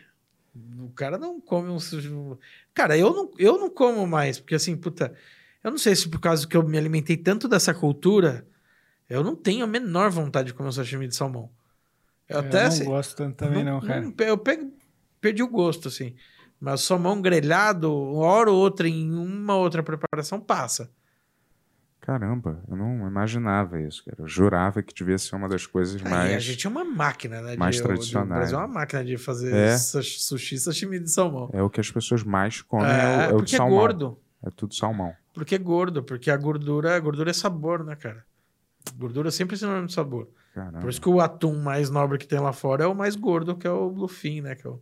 o 0.78 0.88
cara 0.90 1.18
não 1.18 1.40
come 1.40 1.68
um... 1.68 1.78
sujo- 1.78 2.38
Cara, 2.74 2.96
eu 2.96 3.12
não, 3.12 3.30
eu 3.38 3.58
não 3.58 3.70
como 3.70 4.06
mais, 4.06 4.38
porque 4.38 4.54
assim, 4.54 4.76
puta... 4.76 5.12
Eu 5.62 5.70
não 5.70 5.78
sei 5.78 5.96
se 5.96 6.08
por 6.08 6.20
causa 6.20 6.46
que 6.46 6.56
eu 6.56 6.62
me 6.62 6.78
alimentei 6.78 7.16
tanto 7.16 7.48
dessa 7.48 7.74
cultura, 7.74 8.46
eu 9.10 9.24
não 9.24 9.34
tenho 9.34 9.64
a 9.64 9.66
menor 9.66 10.10
vontade 10.10 10.48
de 10.48 10.54
comer 10.54 10.68
um 10.68 10.72
sashimi 10.72 11.08
de 11.08 11.16
salmão. 11.16 11.50
Eu 12.28 12.34
Eu 12.36 12.40
até 12.46 12.60
não 12.62 12.68
assim, 12.68 12.84
gosto 12.84 13.16
tanto 13.16 13.34
também, 13.36 13.64
não, 13.64 13.80
cara. 13.80 14.12
eu 14.18 14.38
pego- 14.38 14.72
perdi 15.20 15.42
o 15.42 15.48
gosto, 15.48 15.88
assim. 15.88 16.14
Mas 16.60 16.80
salmão 16.82 17.20
grelhado, 17.20 17.92
uma 17.94 18.26
hora 18.26 18.50
ou 18.50 18.56
outra, 18.58 18.88
em 18.88 19.12
uma 19.12 19.54
outra 19.56 19.82
preparação, 19.82 20.40
passa. 20.40 20.90
Caramba, 22.00 22.62
eu 22.68 22.76
não 22.76 23.06
imaginava 23.08 23.80
isso, 23.80 24.04
cara. 24.04 24.16
Eu 24.20 24.28
jurava 24.28 24.80
que 24.80 24.94
devia 24.94 25.18
ser 25.18 25.34
uma 25.34 25.48
das 25.48 25.66
coisas 25.66 26.00
Aí 26.04 26.08
mais. 26.10 26.34
a 26.34 26.38
gente 26.38 26.64
é 26.64 26.70
uma 26.70 26.84
máquina, 26.84 27.42
né? 27.42 27.52
de- 27.52 27.58
mais. 27.58 27.80
O 27.80 27.82
Brasil 27.84 28.58
é 28.58 28.62
uma 28.62 28.68
máquina 28.68 29.04
de 29.04 29.16
fazer 29.16 29.52
É. 29.52 29.76
sushi, 29.76 30.56
sashimi 30.58 31.00
de 31.00 31.10
salmão. 31.10 31.50
É 31.52 31.60
o 31.62 31.68
que 31.68 31.80
as 31.80 31.90
pessoas 31.90 32.22
mais 32.22 32.62
comem, 32.62 32.86
é, 32.86 32.90
o- 32.90 33.20
é 33.20 33.26
o 33.26 33.30
de 33.30 33.36
porque 33.38 33.54
é 33.56 33.58
salmão. 33.58 33.78
gordo. 33.78 34.18
É 34.44 34.50
tudo 34.50 34.74
salmão. 34.74 35.12
Porque 35.34 35.56
é 35.56 35.58
gordo, 35.58 36.02
porque 36.04 36.30
a 36.30 36.36
gordura, 36.36 36.94
a 36.94 37.00
gordura 37.00 37.30
é 37.30 37.34
sabor, 37.34 37.82
né, 37.82 37.96
cara? 37.96 38.24
Gordura 38.96 39.30
sempre 39.32 39.56
é 39.56 39.58
sinônimo 39.58 39.88
de 39.88 39.92
sabor. 39.92 40.28
Caramba. 40.54 40.78
Por 40.78 40.88
isso 40.88 41.00
que 41.00 41.08
o 41.08 41.20
atum 41.20 41.58
mais 41.60 41.90
nobre 41.90 42.18
que 42.18 42.26
tem 42.28 42.38
lá 42.38 42.52
fora 42.52 42.84
é 42.84 42.86
o 42.86 42.94
mais 42.94 43.16
gordo, 43.16 43.56
que 43.56 43.66
é 43.66 43.70
o 43.70 43.90
bluefin, 43.90 44.42
né? 44.42 44.54
Que 44.54 44.66
é 44.66 44.70
o... 44.70 44.80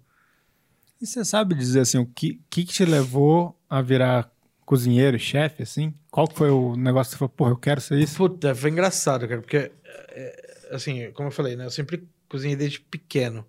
E 1.04 1.06
você 1.06 1.22
sabe 1.22 1.54
dizer 1.54 1.80
assim, 1.80 1.98
o 1.98 2.06
que, 2.06 2.40
que, 2.48 2.64
que 2.64 2.72
te 2.72 2.82
levou 2.82 3.60
a 3.68 3.82
virar 3.82 4.32
cozinheiro, 4.64 5.18
chefe, 5.18 5.62
assim? 5.62 5.92
Qual 6.10 6.26
foi 6.26 6.48
o 6.48 6.74
negócio 6.76 7.10
que 7.10 7.16
você 7.16 7.18
falou, 7.18 7.28
porra, 7.28 7.50
eu 7.50 7.58
quero 7.58 7.78
ser 7.78 7.98
isso? 7.98 8.16
Puta, 8.16 8.54
foi 8.54 8.70
engraçado, 8.70 9.28
cara, 9.28 9.42
porque, 9.42 9.70
é, 9.84 10.66
assim, 10.70 11.12
como 11.12 11.28
eu 11.28 11.30
falei, 11.30 11.56
né? 11.56 11.66
Eu 11.66 11.70
sempre 11.70 12.08
cozinhei 12.26 12.56
desde 12.56 12.80
pequeno. 12.80 13.46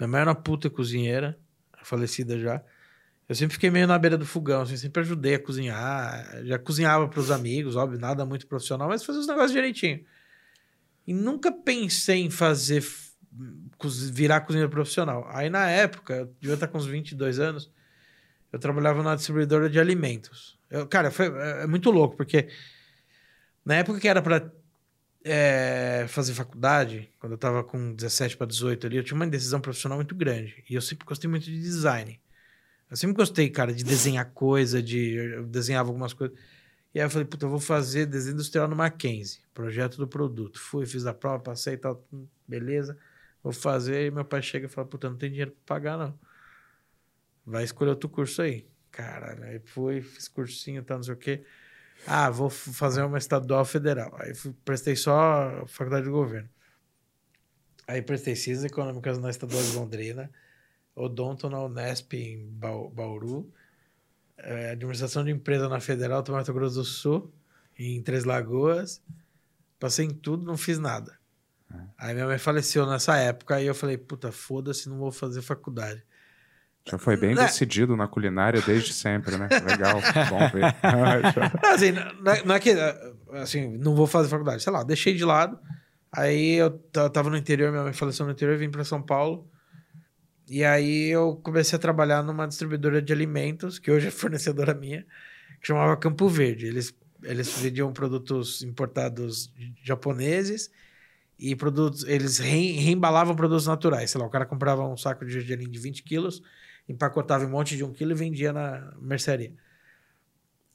Minha 0.00 0.08
mãe 0.08 0.20
era 0.20 0.30
uma 0.30 0.34
puta 0.34 0.68
cozinheira, 0.68 1.38
falecida 1.84 2.36
já. 2.36 2.60
Eu 3.28 3.36
sempre 3.36 3.54
fiquei 3.54 3.70
meio 3.70 3.86
na 3.86 3.96
beira 3.96 4.18
do 4.18 4.26
fogão, 4.26 4.62
assim, 4.62 4.76
sempre 4.76 5.02
ajudei 5.02 5.36
a 5.36 5.38
cozinhar. 5.38 6.44
Já 6.44 6.58
cozinhava 6.58 7.06
pros 7.06 7.30
amigos, 7.30 7.76
óbvio, 7.76 8.00
nada 8.00 8.26
muito 8.26 8.48
profissional, 8.48 8.88
mas 8.88 9.04
fazia 9.04 9.20
os 9.20 9.28
negócios 9.28 9.52
direitinho. 9.52 10.04
E 11.06 11.14
nunca 11.14 11.52
pensei 11.52 12.24
em 12.24 12.30
fazer, 12.30 12.84
virar 13.88 14.42
cozinheiro 14.42 14.70
profissional. 14.70 15.26
Aí, 15.30 15.48
na 15.50 15.68
época, 15.70 16.14
eu 16.14 16.26
devia 16.40 16.54
estar 16.54 16.68
com 16.68 16.78
uns 16.78 16.86
22 16.86 17.38
anos, 17.38 17.70
eu 18.52 18.58
trabalhava 18.58 19.02
numa 19.02 19.16
distribuidora 19.16 19.68
de 19.68 19.78
alimentos. 19.78 20.58
Eu, 20.70 20.86
cara, 20.86 21.10
foi, 21.10 21.26
é 21.26 21.62
é 21.62 21.66
muito 21.66 21.90
louco, 21.90 22.16
porque 22.16 22.48
na 23.64 23.76
época 23.76 24.00
que 24.00 24.08
era 24.08 24.22
pra 24.22 24.50
é, 25.24 26.06
fazer 26.08 26.34
faculdade, 26.34 27.10
quando 27.18 27.32
eu 27.32 27.38
tava 27.38 27.62
com 27.62 27.94
17 27.94 28.36
para 28.36 28.46
18 28.46 28.86
ali, 28.86 28.96
eu 28.96 29.04
tinha 29.04 29.16
uma 29.16 29.26
indecisão 29.26 29.60
profissional 29.60 29.98
muito 29.98 30.14
grande. 30.14 30.64
E 30.68 30.74
eu 30.74 30.80
sempre 30.80 31.06
gostei 31.06 31.28
muito 31.28 31.44
de 31.44 31.60
design. 31.60 32.20
Eu 32.90 32.96
sempre 32.96 33.16
gostei, 33.16 33.48
cara, 33.48 33.72
de 33.72 33.84
desenhar 33.84 34.26
coisa, 34.32 34.82
de 34.82 35.14
eu 35.14 35.46
desenhava 35.46 35.88
algumas 35.90 36.12
coisas. 36.12 36.36
E 36.92 36.98
aí 36.98 37.06
eu 37.06 37.10
falei, 37.10 37.24
puta, 37.24 37.46
eu 37.46 37.50
vou 37.50 37.60
fazer 37.60 38.06
desenho 38.06 38.34
industrial 38.34 38.66
no 38.66 38.74
Mackenzie, 38.74 39.40
projeto 39.54 39.96
do 39.96 40.08
produto. 40.08 40.58
Fui, 40.58 40.84
fiz 40.86 41.06
a 41.06 41.14
prova, 41.14 41.40
passei 41.40 41.74
e 41.74 41.76
tal, 41.76 42.04
beleza. 42.48 42.98
Vou 43.42 43.52
fazer, 43.52 44.06
e 44.06 44.10
meu 44.10 44.24
pai 44.24 44.42
chega 44.42 44.66
e 44.66 44.68
fala, 44.68 44.86
puta, 44.86 45.08
não 45.08 45.16
tem 45.16 45.30
dinheiro 45.30 45.52
pra 45.52 45.76
pagar, 45.76 45.96
não. 45.98 46.18
Vai 47.44 47.64
escolher 47.64 47.90
outro 47.90 48.08
curso 48.08 48.42
aí. 48.42 48.68
Caralho, 48.90 49.42
aí 49.44 49.60
fui, 49.60 50.02
fiz 50.02 50.28
cursinho, 50.28 50.82
tal, 50.82 50.98
não 50.98 51.04
sei 51.04 51.14
o 51.14 51.16
quê. 51.16 51.44
Ah, 52.06 52.30
vou 52.30 52.50
fazer 52.50 53.02
uma 53.02 53.18
estadual 53.18 53.64
federal. 53.64 54.14
Aí 54.20 54.34
fui, 54.34 54.52
prestei 54.64 54.96
só 54.96 55.64
faculdade 55.66 56.04
de 56.04 56.10
governo. 56.10 56.48
Aí 57.86 58.02
prestei 58.02 58.36
ciências 58.36 58.64
econômicas 58.64 59.18
na 59.18 59.30
estadual 59.30 59.62
de 59.62 59.72
Londrina, 59.74 60.30
odonto 60.94 61.48
na 61.50 61.62
Unesp 61.62 62.14
em 62.14 62.46
Bau- 62.50 62.90
Bauru, 62.90 63.52
eh, 64.38 64.70
administração 64.70 65.24
de 65.24 65.30
empresa 65.30 65.68
na 65.68 65.80
Federal 65.80 66.22
do 66.22 66.32
Mato 66.32 66.52
Grosso 66.52 66.76
do 66.76 66.84
Sul, 66.84 67.32
em 67.78 68.02
Três 68.02 68.24
Lagoas. 68.24 69.02
Passei 69.78 70.06
em 70.06 70.10
tudo, 70.10 70.44
não 70.44 70.56
fiz 70.56 70.78
nada. 70.78 71.19
Aí 71.98 72.14
minha 72.14 72.26
mãe 72.26 72.38
faleceu 72.38 72.86
nessa 72.86 73.16
época, 73.16 73.56
aí 73.56 73.66
eu 73.66 73.74
falei, 73.74 73.96
puta, 73.96 74.32
foda-se, 74.32 74.88
não 74.88 74.98
vou 74.98 75.12
fazer 75.12 75.42
faculdade. 75.42 76.02
Já 76.88 76.96
foi 76.98 77.16
bem 77.16 77.32
É. 77.32 77.34
decidido 77.34 77.94
na 77.96 78.08
culinária 78.08 78.60
desde 78.62 78.92
sempre, 78.92 79.36
né? 79.36 79.48
Legal, 79.66 80.00
bom 80.30 80.38
ver. 80.48 80.74
Não, 81.62 81.70
assim, 81.74 81.92
não 81.92 82.32
é, 82.32 82.42
não 82.44 82.54
é 82.54 82.58
que, 82.60 82.70
assim, 83.34 83.76
não 83.76 83.94
vou 83.94 84.06
fazer 84.06 84.28
faculdade. 84.30 84.62
Sei 84.62 84.72
lá, 84.72 84.82
deixei 84.82 85.14
de 85.14 85.24
lado. 85.24 85.58
Aí 86.10 86.54
eu 86.54 86.70
ta- 86.70 87.10
tava 87.10 87.28
no 87.30 87.36
interior, 87.36 87.70
minha 87.70 87.84
mãe 87.84 87.92
faleceu 87.92 88.24
no 88.26 88.32
interior, 88.32 88.56
vim 88.56 88.70
para 88.70 88.82
São 88.82 89.00
Paulo. 89.02 89.46
E 90.48 90.64
aí 90.64 91.08
eu 91.10 91.36
comecei 91.44 91.76
a 91.76 91.78
trabalhar 91.80 92.22
numa 92.24 92.48
distribuidora 92.48 93.00
de 93.00 93.12
alimentos, 93.12 93.78
que 93.78 93.90
hoje 93.90 94.08
é 94.08 94.10
fornecedora 94.10 94.74
minha, 94.74 95.02
que 95.60 95.66
chamava 95.68 95.96
Campo 95.98 96.28
Verde. 96.28 96.66
Eles, 96.66 96.92
eles 97.22 97.56
vendiam 97.60 97.92
produtos 97.92 98.62
importados 98.62 99.52
japoneses 99.84 100.70
e 101.40 101.56
produtos, 101.56 102.04
eles 102.04 102.38
re, 102.38 102.72
reembalavam 102.72 103.34
produtos 103.34 103.66
naturais. 103.66 104.10
Sei 104.10 104.20
lá, 104.20 104.26
o 104.26 104.30
cara 104.30 104.44
comprava 104.44 104.86
um 104.86 104.96
saco 104.96 105.24
de 105.24 105.32
gergelim 105.32 105.70
de 105.70 105.78
20 105.78 106.02
quilos, 106.02 106.42
empacotava 106.88 107.44
em 107.44 107.46
um 107.46 107.50
monte 107.50 107.76
de 107.76 107.84
um 107.84 107.92
quilo 107.92 108.12
e 108.12 108.14
vendia 108.14 108.52
na 108.52 108.94
mercearia. 109.00 109.54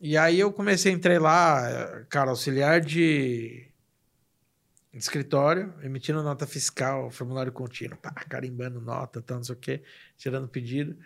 E 0.01 0.17
aí 0.17 0.39
eu 0.39 0.51
comecei, 0.51 0.91
entrei 0.91 1.19
lá, 1.19 2.05
cara, 2.09 2.31
auxiliar 2.31 2.81
de 2.81 3.71
de 4.95 4.99
escritório, 4.99 5.73
emitindo 5.83 6.23
nota 6.23 6.47
fiscal, 6.47 7.11
formulário 7.11 7.51
contínuo, 7.51 7.97
pá, 7.97 8.11
carimbando 8.11 8.79
nota, 8.79 9.21
tal, 9.21 9.37
não 9.37 9.43
sei 9.43 9.53
o 9.53 9.57
quê, 9.57 9.83
tirando 10.17 10.47
pedido. 10.47 10.97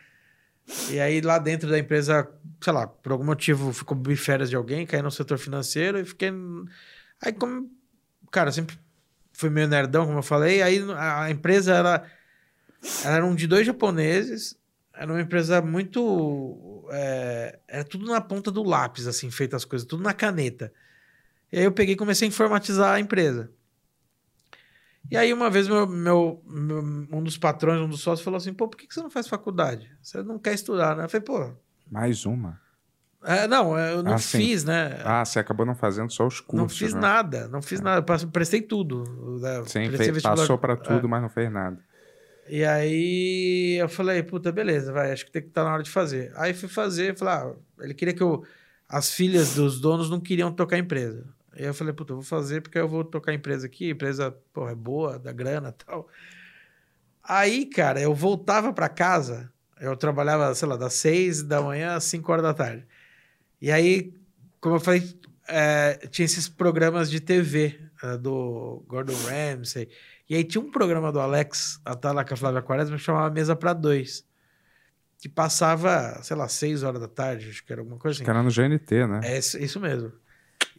E 0.92 1.00
aí 1.00 1.20
lá 1.22 1.40
dentro 1.40 1.68
da 1.68 1.80
empresa, 1.80 2.30
sei 2.62 2.72
lá, 2.72 2.86
por 2.86 3.12
algum 3.12 3.26
motivo 3.26 3.74
ficou 3.74 3.98
de 3.98 4.16
férias 4.16 4.48
de 4.48 4.56
alguém, 4.56 4.86
caí 4.86 5.02
no 5.02 5.10
setor 5.10 5.40
financeiro 5.40 6.00
e 6.00 6.06
fiquei. 6.06 6.32
Aí, 7.20 7.34
como. 7.34 7.68
Cara, 8.32 8.52
sempre 8.52 8.78
fui 9.40 9.50
meio 9.50 9.68
nerdão, 9.70 10.06
como 10.06 10.20
eu 10.20 10.24
falei, 10.24 10.62
aí 10.62 10.80
a 10.98 11.32
empresa 11.32 11.74
era. 11.74 12.12
Ela 13.04 13.16
era 13.18 13.26
um 13.26 13.36
de 13.36 13.48
dois 13.48 13.66
japoneses, 13.66 14.58
era 14.94 15.12
uma 15.12 15.22
empresa 15.22 15.62
muito. 15.62 16.86
é, 16.92 17.60
era 17.68 17.84
tudo 17.86 18.06
na 18.06 18.20
ponta 18.20 18.52
do 18.52 18.64
lápis, 18.64 19.08
assim, 19.08 19.32
feito 19.32 19.56
as 19.56 19.64
coisas, 19.64 19.88
tudo 19.88 20.04
na 20.04 20.14
caneta. 20.14 20.74
E 21.52 21.58
aí 21.58 21.64
eu 21.64 21.72
peguei 21.72 21.94
e 21.96 21.98
comecei 21.98 22.28
a 22.28 22.30
informatizar 22.30 22.96
a 22.96 23.00
empresa. 23.00 23.50
E 25.10 25.18
aí, 25.18 25.34
uma 25.34 25.50
vez, 25.50 25.68
meu, 25.68 25.88
meu, 25.88 26.44
meu- 26.46 27.08
um 27.12 27.24
dos 27.24 27.38
patrões, 27.38 27.82
um 27.82 27.90
dos 27.90 28.02
sócios, 28.02 28.24
falou 28.24 28.38
assim: 28.38 28.54
pô, 28.54 28.68
por 28.68 28.78
que 28.78 28.88
que 28.88 28.94
você 28.94 29.02
não 29.02 29.10
faz 29.10 29.28
faculdade? 29.28 29.90
Você 30.04 30.22
não 30.22 30.38
quer 30.38 30.54
estudar, 30.54 30.96
né? 30.96 31.06
Eu 31.06 31.10
falei, 31.10 31.26
pô. 31.26 31.54
Mais 31.90 32.26
uma. 32.26 32.62
É, 33.24 33.48
não, 33.48 33.78
eu 33.78 34.02
não 34.04 34.14
Ah, 34.14 34.18
sim. 34.18 34.40
fiz, 34.40 34.64
né? 34.64 35.02
Ah, 35.04 35.24
você 35.26 35.40
acabou 35.40 35.66
não 35.66 35.76
fazendo 35.76 36.12
só 36.12 36.26
os 36.28 36.40
cursos. 36.40 36.60
não 36.62 36.70
fiz 36.70 36.94
né? 36.94 37.02
nada, 37.02 37.48
não 37.48 37.62
fiz 37.62 37.82
nada. 37.82 38.00
Eu 38.00 38.04
passe- 38.04 38.28
prestei 38.28 38.62
tudo. 38.62 39.04
né? 39.42 39.64
Sim, 39.66 39.90
fez- 39.92 40.22
passou 40.22 40.58
pra 40.58 40.74
É. 40.74 40.76
tudo, 40.78 41.08
mas 41.10 41.22
não 41.22 41.30
fez 41.30 41.52
nada. 41.52 41.78
E 42.48 42.66
aí 42.66 43.78
eu 43.80 43.88
falei, 43.88 44.24
puta, 44.24 44.52
beleza, 44.52 44.92
vai, 44.92 45.12
acho 45.12 45.24
que 45.26 45.32
tem 45.32 45.42
que 45.44 45.50
estar 45.50 45.64
na 45.64 45.72
hora 45.74 45.84
de 45.84 45.90
fazer. 45.92 46.32
Aí 46.36 46.54
fui 46.54 46.68
fazer, 46.68 47.16
falei, 47.16 47.34
ah, 47.36 47.54
ele 47.84 47.94
queria 47.94 48.14
que 48.14 48.24
eu. 48.24 48.44
As 48.88 49.14
filhas 49.14 49.54
dos 49.54 49.80
donos 49.80 50.10
não 50.10 50.20
queriam 50.20 50.52
tocar 50.52 50.76
a 50.78 50.80
empresa. 50.80 51.28
Aí 51.52 51.64
eu 51.66 51.74
falei, 51.76 51.94
puta, 51.94 52.14
eu 52.14 52.18
vou 52.18 52.26
fazer 52.26 52.62
porque 52.62 52.80
eu 52.80 52.88
vou 52.88 53.04
tocar 53.04 53.32
a 53.32 53.36
empresa 53.36 53.68
aqui, 53.68 53.92
empresa, 53.92 54.36
pô, 54.52 54.68
é 54.68 54.74
boa, 54.74 55.20
dá 55.20 55.32
grana 55.32 55.70
e 55.70 55.84
tal. 55.86 56.08
Aí, 57.24 57.66
cara, 57.66 58.00
eu 58.02 58.14
voltava 58.14 58.74
pra 58.74 58.90
casa, 58.90 59.52
eu 59.80 59.96
trabalhava, 59.96 60.54
sei 60.56 60.68
lá, 60.68 60.76
das 60.76 60.94
seis 60.94 61.44
da 61.44 61.62
manhã 61.62 61.96
às 61.96 62.06
cinco 62.06 62.32
horas 62.32 62.44
da 62.44 62.54
tarde. 62.54 62.88
E 63.62 63.72
aí, 63.72 64.14
como 64.62 64.76
eu 64.76 64.80
falei, 64.80 65.04
é, 65.48 65.96
tinha 66.10 66.26
esses 66.26 66.48
programas 66.48 67.10
de 67.10 67.20
TV 67.20 67.80
é, 68.04 68.18
do 68.18 68.84
Gordon 68.88 69.16
Ramsay. 69.28 69.90
E 70.30 70.36
aí 70.36 70.44
tinha 70.44 70.62
um 70.62 70.72
programa 70.72 71.12
do 71.12 71.20
Alex 71.20 71.82
Atala 71.84 72.24
com 72.24 72.34
a 72.34 72.38
Flávia 72.38 72.62
Quaresma 72.62 72.98
que 72.98 73.04
chamava 73.04 73.30
Mesa 73.30 73.56
para 73.56 73.74
Dois. 73.74 74.24
Que 75.18 75.28
passava, 75.28 76.22
sei 76.24 76.38
lá, 76.38 76.48
seis 76.48 76.84
horas 76.84 77.02
da 77.02 77.08
tarde, 77.08 77.50
acho 77.50 77.66
que 77.66 77.74
era 77.74 77.82
alguma 77.82 77.98
coisa 77.98 78.16
assim. 78.16 78.24
Que 78.24 78.30
era 78.30 78.42
no 78.42 78.50
GNT, 78.50 79.08
né? 79.08 79.20
É 79.24 79.38
isso, 79.38 79.58
isso 79.58 79.80
mesmo. 79.80 80.14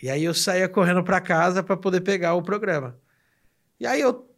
E 0.03 0.09
aí 0.09 0.25
eu 0.25 0.33
saía 0.33 0.69
correndo 0.69 1.03
para 1.05 1.21
casa 1.21 1.63
para 1.63 1.77
poder 1.77 2.01
pegar 2.01 2.35
o 2.35 2.43
programa. 2.43 2.97
E 3.79 3.87
aí 3.87 4.01
eu, 4.01 4.31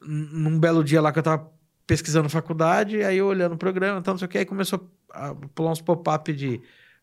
num 0.00 0.58
belo 0.58 0.82
dia 0.82 1.00
lá 1.00 1.12
que 1.12 1.18
eu 1.18 1.22
tava 1.22 1.52
pesquisando 1.86 2.28
faculdade, 2.28 3.02
aí 3.04 3.18
eu 3.18 3.26
olhando 3.26 3.54
o 3.54 3.58
programa, 3.58 4.00
então 4.00 4.14
não 4.14 4.18
sei 4.18 4.26
o 4.26 4.28
que, 4.28 4.38
aí 4.38 4.44
começou 4.44 4.90
a 5.10 5.34
pular 5.54 5.70
uns 5.70 5.80
pop-up 5.80 6.32
de 6.32 6.60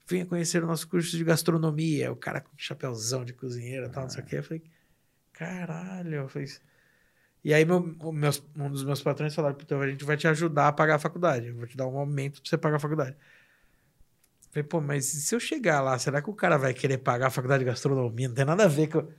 venha 0.08 0.26
conhecer 0.26 0.64
o 0.64 0.68
nosso 0.68 0.88
curso 0.88 1.18
de 1.18 1.24
gastronomia, 1.24 2.12
o 2.12 2.16
cara 2.16 2.42
com 2.42 2.52
chapéuzão 2.58 3.24
de 3.26 3.34
cozinheiro 3.34 3.86
e 3.88 3.90
tal, 3.90 4.04
não 4.04 4.10
sei 4.10 4.24
o 4.24 4.26
que. 4.26 4.36
Eu 4.38 4.44
falei, 4.44 4.64
caralho, 5.34 6.14
eu 6.16 6.30
falei, 6.30 6.48
e 7.44 7.54
aí 7.54 7.66
meu, 7.66 7.82
meus- 8.14 8.44
um 8.56 8.70
dos 8.72 8.84
meus 8.86 9.02
patrões 9.02 9.36
falaram, 9.36 9.56
puta, 9.56 9.78
a 9.78 9.90
gente 9.90 10.06
vai 10.06 10.18
te 10.18 10.28
ajudar 10.28 10.70
a 10.70 10.74
pagar 10.74 10.96
a 10.96 11.00
faculdade, 11.00 11.48
eu 11.48 11.56
vou 11.56 11.68
te 11.68 11.78
dar 11.78 11.88
um 11.88 11.98
aumento 11.98 12.42
pra 12.42 12.50
você 12.50 12.58
pagar 12.58 12.78
a 12.78 12.80
faculdade. 12.80 13.18
Falei, 14.52 14.64
pô, 14.68 14.80
mas 14.80 15.06
se 15.06 15.34
eu 15.34 15.40
chegar 15.40 15.82
lá, 15.82 15.98
será 15.98 16.22
que 16.22 16.30
o 16.30 16.34
cara 16.36 16.58
vai 16.58 16.74
querer 16.74 17.00
pagar 17.00 17.28
a 17.28 17.30
faculdade 17.32 17.64
de 17.64 17.70
gastronomia? 17.70 18.28
Não 18.28 18.36
tem 18.36 18.46
nada 18.46 18.66
a 18.66 18.68
ver 18.68 18.88
com. 18.88 19.12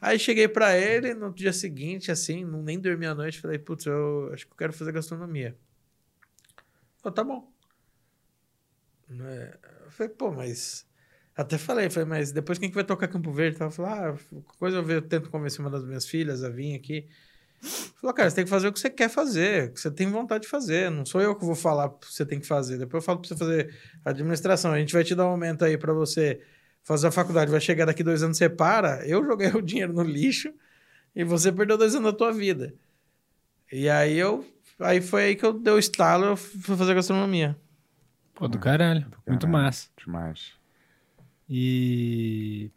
Aí 0.00 0.18
cheguei 0.18 0.48
pra 0.48 0.76
ele 0.78 1.12
no 1.14 1.32
dia 1.32 1.52
seguinte, 1.52 2.10
assim, 2.10 2.44
não, 2.44 2.62
nem 2.62 2.80
dormi 2.80 3.04
a 3.06 3.14
noite. 3.14 3.40
Falei, 3.40 3.58
putz, 3.58 3.84
eu 3.86 4.30
acho 4.32 4.46
que 4.46 4.52
eu 4.52 4.56
quero 4.56 4.72
fazer 4.72 4.92
gastronomia. 4.92 5.58
Falei, 7.02 7.14
tá 7.14 7.24
bom. 7.24 7.52
Né? 9.08 9.52
Eu 9.88 9.92
falei, 9.92 10.12
pô, 10.12 10.30
mas. 10.30 10.86
Até 11.34 11.56
falei, 11.56 11.88
falei, 11.88 12.08
mas 12.08 12.32
depois 12.32 12.58
quem 12.58 12.68
que 12.68 12.74
vai 12.74 12.84
tocar 12.84 13.08
Campo 13.08 13.32
Verde? 13.32 13.56
Ela 13.60 13.70
falou, 13.70 13.90
ah, 13.90 14.18
coisa 14.58 14.76
eu, 14.78 14.84
ver, 14.84 14.96
eu 14.96 15.02
tento 15.02 15.30
convencer 15.30 15.60
uma 15.60 15.70
das 15.70 15.84
minhas 15.84 16.04
filhas 16.06 16.44
a 16.44 16.50
vir 16.50 16.74
aqui. 16.74 17.08
Falou, 18.00 18.14
cara, 18.14 18.28
você 18.28 18.36
tem 18.36 18.44
que 18.44 18.50
fazer 18.50 18.68
o 18.68 18.72
que 18.72 18.78
você 18.78 18.90
quer 18.90 19.08
fazer, 19.08 19.68
o 19.68 19.72
que 19.72 19.80
você 19.80 19.90
tem 19.90 20.10
vontade 20.10 20.42
de 20.42 20.48
fazer. 20.48 20.90
Não 20.90 21.06
sou 21.06 21.20
eu 21.20 21.34
que 21.34 21.44
vou 21.44 21.54
falar 21.54 21.86
o 21.86 21.90
que 21.90 22.12
você 22.12 22.26
tem 22.26 22.38
que 22.38 22.46
fazer. 22.46 22.76
Depois 22.78 23.02
eu 23.02 23.06
falo 23.06 23.20
pra 23.20 23.28
você 23.28 23.36
fazer 23.36 23.74
administração. 24.04 24.72
A 24.72 24.78
gente 24.78 24.92
vai 24.92 25.02
te 25.04 25.14
dar 25.14 25.26
um 25.26 25.30
aumento 25.30 25.64
aí 25.64 25.78
pra 25.78 25.92
você 25.92 26.40
fazer 26.82 27.06
a 27.06 27.10
faculdade. 27.10 27.50
Vai 27.50 27.60
chegar 27.60 27.86
daqui 27.86 28.02
dois 28.02 28.22
anos, 28.22 28.36
você 28.36 28.48
para. 28.48 29.06
Eu 29.06 29.24
joguei 29.24 29.48
o 29.54 29.62
dinheiro 29.62 29.92
no 29.92 30.02
lixo 30.02 30.52
e 31.16 31.24
você 31.24 31.50
perdeu 31.50 31.78
dois 31.78 31.94
anos 31.94 32.12
da 32.12 32.16
tua 32.16 32.32
vida. 32.32 32.74
E 33.72 33.88
aí 33.88 34.18
eu. 34.18 34.44
Aí 34.78 35.00
foi 35.00 35.24
aí 35.24 35.36
que 35.36 35.46
eu 35.46 35.52
dei 35.52 35.72
o 35.72 35.78
estalo 35.78 36.26
eu 36.26 36.36
fui 36.36 36.76
fazer 36.76 36.94
gastronomia. 36.94 37.56
Pô, 38.38 38.46
do 38.46 38.58
caralho. 38.58 39.00
Muito 39.26 39.46
Caralho, 39.46 39.48
massa. 39.48 39.88
Demais. 39.98 40.52
E. 41.50 42.70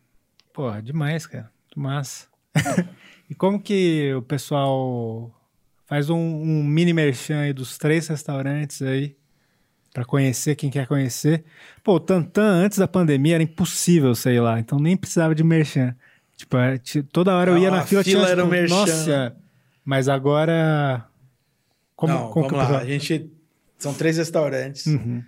Porra, 0.51 0.81
demais, 0.81 1.27
cara. 1.27 1.51
Muito 1.65 1.79
massa. 1.79 2.27
e 3.29 3.35
como 3.35 3.61
que 3.61 4.11
o 4.15 4.23
pessoal 4.23 5.31
faz 5.85 6.09
um, 6.09 6.17
um 6.17 6.63
mini 6.63 6.93
merchan 6.93 7.41
aí 7.41 7.53
dos 7.53 7.77
três 7.77 8.07
restaurantes 8.07 8.81
aí 8.81 9.15
pra 9.93 10.03
conhecer 10.03 10.55
quem 10.55 10.71
quer 10.71 10.87
conhecer? 10.87 11.43
Pô, 11.83 11.95
o 11.95 11.99
Tantan 11.99 12.63
antes 12.63 12.79
da 12.79 12.87
pandemia 12.87 13.35
era 13.35 13.43
impossível, 13.43 14.15
sei 14.15 14.39
lá, 14.39 14.59
então 14.59 14.79
nem 14.79 14.97
precisava 14.97 15.35
de 15.35 15.43
merchan. 15.43 15.95
Tipo, 16.35 16.57
é, 16.57 16.79
toda 17.11 17.35
hora 17.35 17.51
eu 17.51 17.57
ia 17.59 17.67
Ah, 17.67 17.71
na 17.71 17.83
fila, 17.83 18.03
fila 18.03 18.23
tinha, 18.23 18.31
era 18.31 18.41
tipo, 18.41 18.51
merchan. 18.51 18.75
Nossa, 18.75 19.35
mas 19.85 20.09
agora 20.09 21.07
como, 21.95 22.13
Não, 22.13 22.31
como 22.31 22.49
vamos 22.49 22.67
lá. 22.67 22.79
A 22.79 22.85
gente. 22.85 23.31
São 23.77 23.93
três 23.93 24.17
restaurantes. 24.17 24.87
Uhum. 24.87 25.23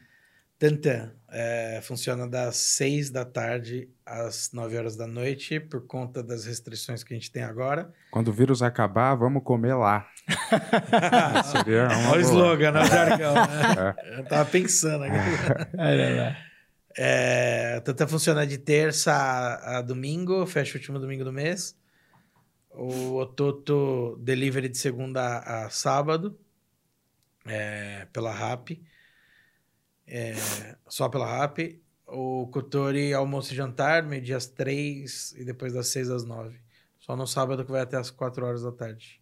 Tantan. 0.64 1.12
É, 1.30 1.82
funciona 1.84 2.26
das 2.26 2.56
6 2.56 3.10
da 3.10 3.26
tarde 3.26 3.90
às 4.06 4.54
9 4.54 4.78
horas 4.78 4.96
da 4.96 5.06
noite, 5.06 5.60
por 5.60 5.86
conta 5.86 6.24
das 6.24 6.46
restrições 6.46 7.04
que 7.04 7.14
a 7.14 7.18
gente 7.18 7.30
tem 7.30 7.44
agora. 7.44 7.92
Quando 8.10 8.30
o 8.30 8.32
vírus 8.32 8.62
acabar, 8.62 9.14
vamos 9.14 9.44
comer 9.44 9.74
lá. 9.74 10.08
Seria 11.52 11.88
uma 11.88 12.12
Olha 12.12 12.26
o 12.26 12.30
boa. 12.30 12.46
slogan, 12.46 12.72
né? 12.72 12.82
O 12.82 12.86
jargão, 12.86 13.34
né? 13.34 13.96
Eu 14.20 14.24
tava 14.24 14.50
pensando 14.50 15.04
aqui. 15.04 15.18
Olha 15.78 16.24
lá. 16.24 16.38
É, 16.96 17.82
Tantan 17.82 18.08
funciona 18.08 18.48
de 18.48 18.58
terça 18.58 19.12
a, 19.12 19.80
a 19.80 19.82
domingo, 19.82 20.46
fecha 20.46 20.78
o 20.78 20.80
último 20.80 20.98
domingo 20.98 21.26
do 21.26 21.34
mês. 21.34 21.78
O 22.70 23.16
Ototo 23.16 24.18
delivery 24.22 24.70
de 24.70 24.78
segunda 24.78 25.40
a 25.40 25.70
sábado, 25.70 26.40
é, 27.46 28.08
pela 28.14 28.32
RAP. 28.32 28.80
É, 30.08 30.34
só 30.88 31.08
pela 31.10 31.26
RAP. 31.26 31.80
O 32.08 32.48
Kotori 32.48 33.14
almoço 33.14 33.54
e 33.54 33.56
jantar, 33.56 34.04
meio-dia 34.04 34.38
às 34.38 34.46
três 34.46 35.34
e 35.38 35.44
depois 35.46 35.74
das 35.74 35.88
seis 35.88 36.10
às 36.10 36.24
nove. 36.24 36.60
Só 37.00 37.16
no 37.16 37.26
sábado 37.26 37.66
que 37.66 37.72
vai 37.72 37.82
até 37.82 37.98
às 37.98 38.12
quatro 38.12 38.46
horas 38.46 38.62
da 38.64 38.72
tarde. 38.72 39.22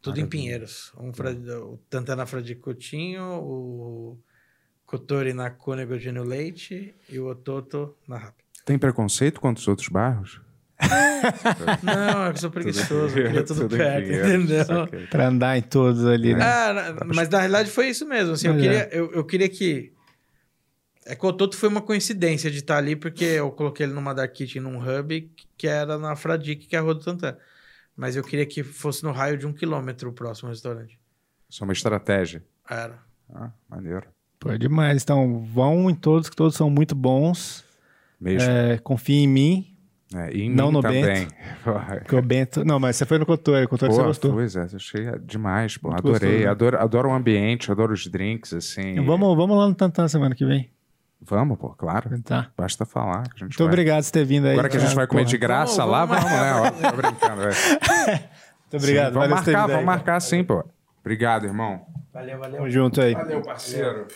Tudo 0.00 0.18
em 0.18 0.22
Maravilha. 0.22 0.28
Pinheiros. 0.30 0.92
Um 0.98 1.12
fra- 1.12 1.30
o 1.32 1.76
Tantan 1.90 2.16
na 2.16 2.26
Frade 2.26 2.54
Coutinho, 2.54 3.22
o 3.42 4.18
Kotori 4.86 5.32
na 5.32 5.50
Cônego 5.50 5.98
Gênio 5.98 6.24
Leite 6.24 6.94
e 7.08 7.18
o 7.18 7.28
Ototo 7.28 7.96
na 8.08 8.16
RAP. 8.18 8.34
Tem 8.64 8.78
preconceito 8.78 9.40
contra 9.40 9.60
os 9.60 9.68
outros 9.68 9.88
bairros? 9.88 10.40
Não, 11.82 12.26
é 12.26 12.30
que 12.30 12.36
eu 12.36 12.40
sou 12.40 12.50
preguiçoso, 12.50 13.18
eu 13.18 13.26
queria 13.26 13.44
tudo 13.44 13.64
em 13.64 13.68
perto, 13.68 14.10
entendeu? 14.12 15.08
Pra 15.10 15.28
andar 15.28 15.56
em 15.56 15.62
todos 15.62 16.04
ali, 16.04 16.34
né? 16.34 16.44
Ah, 16.44 16.94
mas 17.06 17.28
na 17.28 17.38
realidade 17.38 17.70
foi 17.70 17.88
isso 17.88 18.06
mesmo. 18.06 18.32
Assim, 18.32 18.48
eu, 18.48 18.54
Mas 18.54 18.62
queria, 18.62 18.88
eu, 18.92 19.12
eu 19.12 19.24
queria 19.24 19.48
que. 19.48 19.92
É 21.04 21.16
que 21.16 21.26
o 21.26 21.32
Toto 21.32 21.56
foi 21.56 21.68
uma 21.68 21.82
coincidência 21.82 22.50
de 22.50 22.58
estar 22.58 22.76
ali, 22.76 22.94
porque 22.94 23.24
eu 23.24 23.50
coloquei 23.50 23.86
ele 23.86 23.92
numa 23.92 24.14
Dark 24.14 24.32
Kitchen 24.32 24.62
num 24.62 24.78
hub 24.78 25.30
que 25.56 25.66
era 25.66 25.98
na 25.98 26.14
Fradique, 26.14 26.66
que 26.66 26.76
é 26.76 26.78
a 26.78 26.82
Rua 26.82 26.94
do 26.94 27.00
Tantan. 27.00 27.36
Mas 27.96 28.14
eu 28.14 28.22
queria 28.22 28.46
que 28.46 28.62
fosse 28.62 29.02
no 29.02 29.10
raio 29.10 29.36
de 29.36 29.46
um 29.46 29.52
quilômetro 29.52 30.10
o 30.10 30.12
próximo 30.12 30.48
restaurante. 30.48 30.98
Isso 31.50 31.62
é 31.62 31.64
uma 31.64 31.72
estratégia. 31.72 32.42
Era. 32.68 32.98
Ah, 33.34 33.50
maneiro. 33.68 34.06
Pô, 34.38 34.50
é 34.50 34.58
demais. 34.58 35.02
Então, 35.02 35.44
vão 35.44 35.90
em 35.90 35.94
todos, 35.94 36.28
que 36.30 36.36
todos 36.36 36.56
são 36.56 36.70
muito 36.70 36.94
bons. 36.94 37.64
Mesmo. 38.20 38.48
É, 38.48 38.78
confiem 38.78 39.24
em 39.24 39.28
mim, 39.28 39.71
É, 40.14 40.32
e 40.32 40.42
em 40.42 40.50
não 40.50 40.68
mim 40.68 40.72
no 40.74 40.82
também. 40.82 41.26
que 42.08 42.14
o 42.16 42.22
Bento... 42.22 42.64
Não, 42.64 42.78
mas 42.78 42.96
você 42.96 43.06
foi 43.06 43.18
no 43.18 43.26
Cotor, 43.26 43.64
o 43.64 43.68
Cotor 43.68 43.90
você 43.90 44.00
Pô, 44.00 44.06
gostou. 44.06 44.32
pois 44.32 44.56
é, 44.56 44.62
achei 44.62 45.06
demais, 45.24 45.76
pô. 45.76 45.88
Muito 45.88 46.00
Adorei. 46.00 46.30
gostoso, 46.30 46.44
né? 46.44 46.50
Adoro, 46.50 46.78
adoro 46.78 47.08
o 47.10 47.12
ambiente, 47.12 47.70
adoro 47.70 47.92
os 47.92 48.06
drinks, 48.06 48.52
assim. 48.52 48.96
Vamos, 49.04 49.36
vamos 49.36 49.56
lá 49.56 49.68
no 49.68 49.74
Tantan 49.74 50.08
semana 50.08 50.34
que 50.34 50.44
vem. 50.44 50.70
Vamos, 51.20 51.56
pô, 51.58 51.70
claro. 51.70 52.10
Tá. 52.22 52.50
Basta 52.56 52.84
falar 52.84 53.22
que 53.22 53.28
a 53.28 53.32
gente 53.32 53.40
Muito 53.40 53.58
vai. 53.58 53.66
obrigado 53.68 54.04
por 54.04 54.10
ter 54.10 54.24
vindo 54.24 54.46
aí. 54.46 54.52
Agora 54.54 54.68
que 54.68 54.76
a 54.76 54.80
gente 54.80 54.88
cara. 54.88 54.96
vai 54.96 55.06
comer 55.06 55.22
Porra. 55.22 55.30
de 55.30 55.38
graça 55.38 55.76
Vamos, 55.86 55.92
lá, 55.92 56.04
vamos 56.04 56.24
vamos, 56.24 56.40
né? 56.40 56.52
Ó, 56.54 56.90
Tô 56.90 56.96
brincando, 56.96 57.42
velho. 57.42 57.54
Muito 58.72 58.76
obrigado. 58.76 59.12
Sim, 59.12 59.18
vamos 59.18 59.28
valeu 59.28 59.30
marcar, 59.30 59.44
vindo 59.44 59.56
aí. 59.58 59.70
vamos 59.70 59.84
marcar 59.84 60.20
sim, 60.20 60.42
pô. 60.44 60.64
Obrigado, 61.00 61.44
irmão. 61.46 61.86
Valeu, 62.12 62.38
valeu. 62.38 62.56
Tamo 62.56 62.70
junto 62.70 63.00
aí. 63.00 63.14
Valeu, 63.14 63.40
parceiro. 63.42 64.06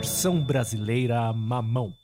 Versão 0.00 0.40
brasileira 0.40 1.30
mamão. 1.30 1.94